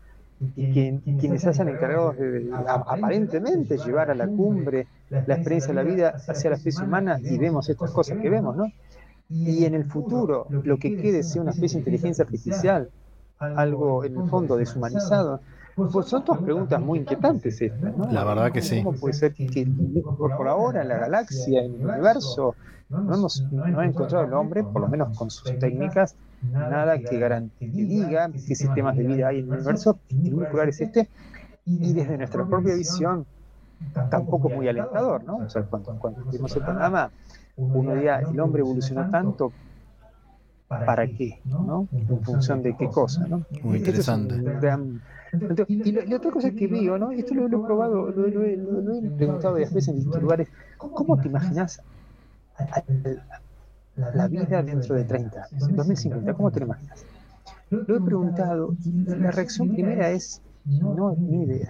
y 0.56 0.74
que 0.74 1.00
quienes 1.20 1.42
se 1.42 1.50
hayan 1.50 1.70
encargado 1.70 2.12
de, 2.12 2.50
aparentemente 2.54 3.78
llevar 3.78 4.12
a 4.12 4.16
la 4.16 4.28
cumbre 4.28 4.88
la 5.10 5.36
experiencia 5.36 5.70
de 5.70 5.76
la 5.76 5.84
vida 5.84 6.16
hacia 6.28 6.50
la 6.50 6.58
especie 6.58 6.84
humana 6.84 7.20
y 7.22 7.38
vemos 7.38 7.70
estas 7.70 7.92
cosas 7.92 8.18
que 8.18 8.30
vemos, 8.30 8.56
¿no? 8.56 8.72
Y 9.30 9.66
en 9.66 9.74
el 9.74 9.86
futuro 9.86 10.48
lo 10.50 10.78
que 10.78 10.98
quede 10.98 11.24
sea 11.24 11.42
una 11.42 11.52
especie 11.52 11.76
de 11.76 11.80
inteligencia 11.82 12.24
artificial, 12.24 12.90
algo 13.40 14.04
en 14.04 14.18
el 14.18 14.30
fondo 14.30 14.58
deshumanizado, 14.58 15.40
pues 15.76 16.08
son 16.08 16.24
dos 16.26 16.38
preguntas 16.40 16.82
muy 16.82 17.00
inquietantes 17.00 17.62
estas, 17.62 17.98
¿no? 17.98 18.12
La 18.12 18.24
verdad 18.24 18.52
que 18.52 18.62
sí. 18.62 18.84
¿Cómo 18.84 18.98
puede 18.98 19.14
ser 19.14 19.34
que 19.34 19.68
por 20.18 20.48
ahora 20.48 20.82
en 20.82 20.90
la 20.90 20.98
galaxia, 20.98 21.64
en 21.64 21.76
el 21.76 21.86
universo, 21.88 22.56
no, 22.90 23.14
hemos, 23.14 23.42
no 23.52 23.80
ha 23.80 23.86
encontrado 23.86 24.26
el 24.26 24.34
hombre, 24.34 24.64
por 24.64 24.82
lo 24.82 24.88
menos 24.88 25.18
con 25.18 25.30
sus 25.30 25.58
técnicas, 25.60 26.16
nada 26.52 26.98
que, 27.00 27.50
diga 27.60 28.32
qué 28.32 28.56
sistemas 28.56 28.98
de 28.98 29.04
vida 29.04 29.28
hay 29.30 29.40
en 29.40 29.46
el 29.46 29.54
universo, 29.54 30.00
en 30.10 30.24
ningún 30.24 30.46
lugar 30.50 30.70
es 30.70 30.82
este, 30.82 31.10
y 31.66 31.94
desde 31.94 32.18
nuestra 32.18 32.46
propia 32.46 32.76
visión, 32.76 33.26
tampoco 34.10 34.50
muy 34.50 34.68
alentador, 34.68 35.24
¿no? 35.24 35.38
O 35.38 35.50
sea, 35.50 35.64
cuando, 35.64 35.98
cuando 36.00 36.24
vimos 36.26 36.56
el 36.56 36.64
programa, 36.64 37.12
uno 37.58 37.96
día 37.96 38.20
el 38.20 38.40
hombre 38.40 38.62
evolucionó 38.62 39.10
tanto, 39.10 39.52
¿para 40.68 41.08
qué? 41.08 41.40
¿no? 41.46 41.88
En 41.92 42.22
función 42.22 42.62
de 42.62 42.76
qué 42.76 42.88
cosa, 42.88 43.28
¿no? 43.28 43.46
Muy 43.64 43.78
interesante. 43.80 44.36
y, 45.68 45.92
la 45.92 46.16
otra 46.16 46.32
cosa 46.32 46.52
que 46.52 46.68
digo, 46.68 46.98
¿no? 46.98 47.12
Esto 47.12 47.34
lo, 47.34 47.48
he 47.48 47.50
probado, 47.50 48.10
lo, 48.12 48.44
he 48.44 48.58
preguntado 49.18 49.54
varias 49.54 49.74
veces 49.74 49.90
en 49.90 49.96
distintos 49.96 50.22
lugares, 50.22 50.48
¿cómo 50.78 51.18
te 51.18 51.28
imaginas 51.28 51.82
la 53.96 54.28
vida 54.28 54.62
dentro 54.62 54.96
de 54.96 55.04
30 55.04 55.44
años, 55.44 55.70
en 55.70 55.76
2050, 55.76 56.34
¿cómo 56.34 56.52
te 56.52 56.60
lo 56.60 56.66
imaginas? 56.68 57.06
Lo 57.70 57.98
he 57.98 58.02
preguntado 58.02 58.76
y 58.84 58.92
la 59.06 59.32
reacción 59.32 59.74
primera 59.74 60.12
es, 60.12 60.42
no, 60.66 61.16
ni 61.18 61.44
idea. 61.44 61.70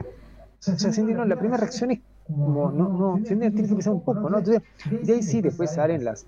O 0.68 0.78
sea, 0.78 1.04
no, 1.04 1.26
la 1.26 1.36
primera 1.36 1.58
reacción 1.58 1.92
es 1.92 2.00
como, 2.28 2.72
no, 2.72 2.90
no, 2.90 3.24
tiene 3.24 3.54
que 3.54 3.64
pensar 3.64 3.94
un 3.94 4.02
poco, 4.02 4.30
¿no? 4.30 4.40
Entonces, 4.40 4.64
de 5.04 5.14
ahí 5.14 5.22
sí, 5.22 5.42
después 5.42 5.72
salen 5.72 6.04
las, 6.04 6.26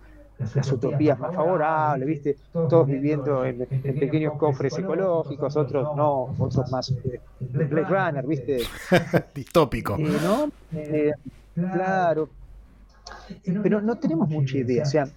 las 0.54 0.72
utopías 0.72 1.20
más 1.20 1.36
favorables, 1.36 2.08
¿viste? 2.08 2.38
Todos 2.54 2.86
viviendo 2.88 3.44
en, 3.44 3.66
pequeños 3.66 4.34
cofres 4.38 4.78
ecológicos, 4.78 5.56
otros 5.58 5.96
no, 5.96 6.36
otros 6.38 6.72
más 6.72 6.92
eh, 6.92 7.20
Blade 7.40 7.86
Runner, 7.86 8.28
¿viste? 8.28 8.62
Distópico. 9.36 9.96
Eh, 9.98 10.18
¿no? 10.24 10.52
Eh, 10.74 11.12
claro, 11.56 12.30
pero 13.62 13.82
no 13.82 13.96
tenemos 13.96 14.30
mucha 14.30 14.58
idea. 14.58 14.84
O 14.84 14.86
sea, 14.86 15.08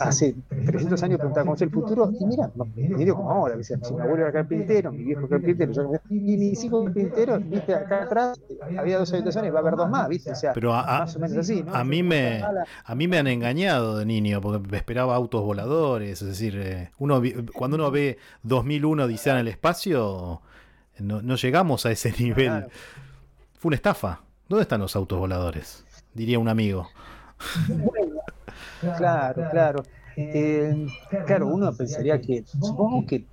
hace 0.00 0.34
300 0.48 1.02
años 1.02 1.18
preguntaba 1.18 1.44
cómo 1.44 1.54
es 1.54 1.62
el 1.62 1.70
futuro 1.70 2.12
y 2.18 2.24
mira, 2.26 2.50
medio 2.74 3.16
como 3.16 3.30
ahora. 3.30 3.62
si 3.62 3.74
mi 3.74 4.00
abuelo 4.00 4.22
era 4.22 4.32
carpintero, 4.32 4.92
mi 4.92 5.04
viejo 5.04 5.28
carpintero, 5.28 5.72
yo, 5.72 5.92
y 6.10 6.36
mis 6.36 6.64
hijos 6.64 6.84
carpinteros, 6.84 7.48
viste, 7.48 7.74
acá 7.74 8.02
atrás 8.02 8.40
había 8.78 8.98
dos 8.98 9.12
habitaciones, 9.12 9.52
va 9.52 9.58
a 9.58 9.60
haber 9.60 9.76
dos 9.76 9.88
más, 9.88 10.08
viste. 10.08 10.32
O 10.32 10.34
sea, 10.34 10.52
Pero 10.52 10.74
a, 10.74 11.00
más 11.00 11.16
o 11.16 11.18
menos 11.18 11.36
así. 11.38 11.62
¿no? 11.62 11.74
A 11.74 11.84
mí, 11.84 12.02
me, 12.02 12.42
a 12.84 12.94
mí 12.94 13.08
me 13.08 13.18
han 13.18 13.26
engañado 13.26 13.98
de 13.98 14.06
niño 14.06 14.40
porque 14.40 14.68
me 14.68 14.76
esperaba 14.76 15.14
autos 15.14 15.42
voladores. 15.42 16.22
Es 16.22 16.28
decir, 16.28 16.56
eh, 16.56 16.90
uno 16.98 17.22
cuando 17.54 17.76
uno 17.76 17.90
ve 17.90 18.18
2001 18.42 19.04
Odisea 19.04 19.34
en 19.34 19.40
el 19.40 19.48
espacio, 19.48 20.40
no, 20.98 21.22
no 21.22 21.36
llegamos 21.36 21.86
a 21.86 21.90
ese 21.90 22.12
nivel. 22.18 22.66
Fue 23.58 23.68
una 23.68 23.76
estafa. 23.76 24.20
¿Dónde 24.48 24.62
están 24.62 24.80
los 24.80 24.96
autos 24.96 25.18
voladores? 25.18 25.84
Diría 26.14 26.38
un 26.38 26.48
amigo 26.48 26.88
claro, 28.96 29.48
claro. 29.50 29.82
Eh, 30.16 30.86
claro, 31.26 31.46
uno 31.48 31.72
pensaría 31.72 32.20
que, 32.20 32.44
supongo 32.46 33.06
que 33.06 33.24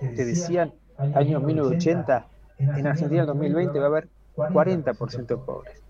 te 0.00 0.24
decían 0.24 0.72
año 1.14 1.40
1980, 1.40 2.26
en 2.58 2.86
Argentina 2.86 3.22
en 3.22 3.26
2020 3.26 3.78
va 3.78 3.84
a 3.84 3.88
haber 3.88 4.08
40% 4.36 5.26
de 5.26 5.36
pobres. 5.36 5.82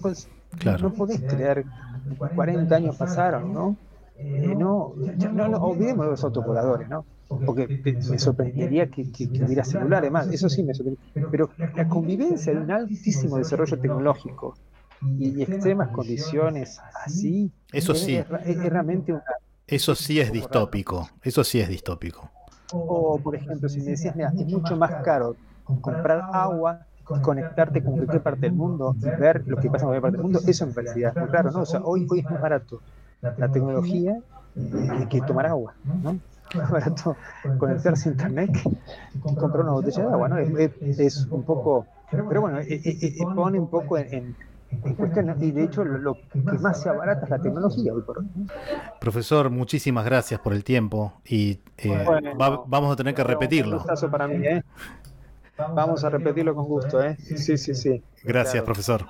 Pues, 0.00 0.28
claro. 0.58 0.84
No 0.84 0.94
podés 0.94 1.20
creer, 1.20 1.64
40 2.34 2.74
años 2.74 2.96
pasaron, 2.96 3.52
¿no? 3.52 3.76
Eh, 4.18 4.54
no, 4.56 4.94
no, 5.32 5.48
no, 5.48 5.58
olvidemos 5.58 6.06
los 6.06 6.24
autopoladores, 6.24 6.88
¿no? 6.88 7.04
Porque 7.28 7.82
me 7.84 8.18
sorprendería 8.18 8.86
que, 8.86 9.10
que, 9.10 9.30
que, 9.30 9.44
hubiera 9.44 9.64
celulares 9.64 10.10
más, 10.10 10.28
eso 10.28 10.48
sí 10.48 10.62
me 10.62 10.72
sorprendería. 10.72 11.28
Pero 11.30 11.50
la 11.74 11.88
convivencia 11.88 12.52
de 12.52 12.60
un 12.60 12.70
altísimo 12.70 13.36
desarrollo 13.36 13.78
tecnológico 13.78 14.54
y, 15.18 15.42
extremas 15.42 15.88
condiciones 15.88 16.80
así. 17.04 17.50
Eso 17.72 17.94
sí. 17.94 18.16
Es, 18.16 18.28
realmente 18.28 19.12
una. 19.12 19.22
Eso 19.66 19.94
sí 19.94 20.20
es 20.20 20.32
distópico. 20.32 21.08
Eso 21.22 21.42
sí 21.44 21.60
es 21.60 21.68
distópico. 21.68 22.30
O, 22.72 23.18
por 23.18 23.36
ejemplo, 23.36 23.68
si 23.68 23.78
me 23.78 23.90
decías, 23.90 24.14
mira, 24.16 24.32
es 24.36 24.46
mucho 24.46 24.76
más 24.76 25.02
caro 25.04 25.36
comprar 25.64 26.22
agua 26.32 26.86
conectarte 27.22 27.82
con 27.82 27.94
cualquier 27.94 28.22
parte 28.22 28.40
del 28.42 28.52
mundo 28.52 28.96
y 28.98 29.20
ver 29.20 29.46
lo 29.46 29.56
que 29.56 29.70
pasa 29.70 29.84
en 29.84 29.88
cualquier 29.88 30.02
parte 30.02 30.16
del 30.16 30.22
mundo, 30.22 30.40
eso 30.46 30.66
me 30.66 30.72
parecía 30.72 31.12
muy 31.16 31.28
claro, 31.28 31.50
¿no? 31.52 31.60
O 31.60 31.66
sea, 31.66 31.80
hoy, 31.84 32.06
hoy 32.10 32.20
es 32.20 32.24
más 32.24 32.40
barato 32.40 32.80
la 33.20 33.48
tecnología 33.50 34.18
que 35.08 35.20
tomar 35.22 35.46
agua, 35.46 35.74
¿no? 36.02 36.18
Es 36.50 36.56
más 36.56 36.70
barato 36.70 37.16
conectarse 37.58 38.08
a 38.08 38.12
internet 38.12 38.50
que 38.52 39.34
comprar 39.34 39.60
una 39.62 39.72
botella 39.72 40.02
de 40.02 40.12
agua, 40.12 40.28
¿no? 40.28 40.38
Es, 40.38 41.26
un 41.30 41.44
poco, 41.44 41.86
pero 42.10 42.40
bueno, 42.40 42.58
eh, 42.58 42.66
eh, 42.68 42.98
eh, 43.02 43.24
pone 43.34 43.58
un 43.58 43.68
poco 43.68 43.98
en 43.98 44.34
y 45.40 45.50
de 45.52 45.64
hecho 45.64 45.84
lo, 45.84 46.14
que 46.14 46.40
más 46.60 46.82
se 46.82 46.88
abarata 46.88 47.24
es 47.24 47.30
la 47.30 47.38
tecnología 47.38 47.92
hoy 47.92 48.02
por 48.02 48.18
hoy. 48.18 48.26
Profesor, 49.00 49.50
muchísimas 49.50 50.04
gracias 50.04 50.40
por 50.40 50.52
el 50.52 50.64
tiempo 50.64 51.14
y 51.24 51.60
eh, 51.78 52.04
vamos 52.36 52.92
a 52.92 52.96
tener 52.96 53.14
que 53.14 53.24
repetirlo. 53.24 53.84
Un 54.02 54.10
para 54.10 54.26
mí, 54.28 54.46
¿eh? 54.46 54.62
Vamos 55.58 56.04
a 56.04 56.10
repetirlo 56.10 56.54
con 56.54 56.66
gusto, 56.66 57.02
¿eh? 57.02 57.16
Sí, 57.18 57.56
sí, 57.56 57.74
sí. 57.74 58.02
Gracias, 58.22 58.62
profesor. 58.62 59.06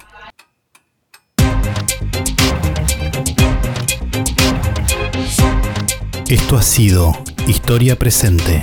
Esto 6.29 6.57
ha 6.57 6.63
sido 6.63 7.13
Historia 7.47 7.97
Presente. 7.97 8.63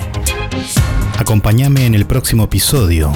Acompáñame 1.18 1.86
en 1.86 1.94
el 1.94 2.06
próximo 2.06 2.44
episodio 2.44 3.12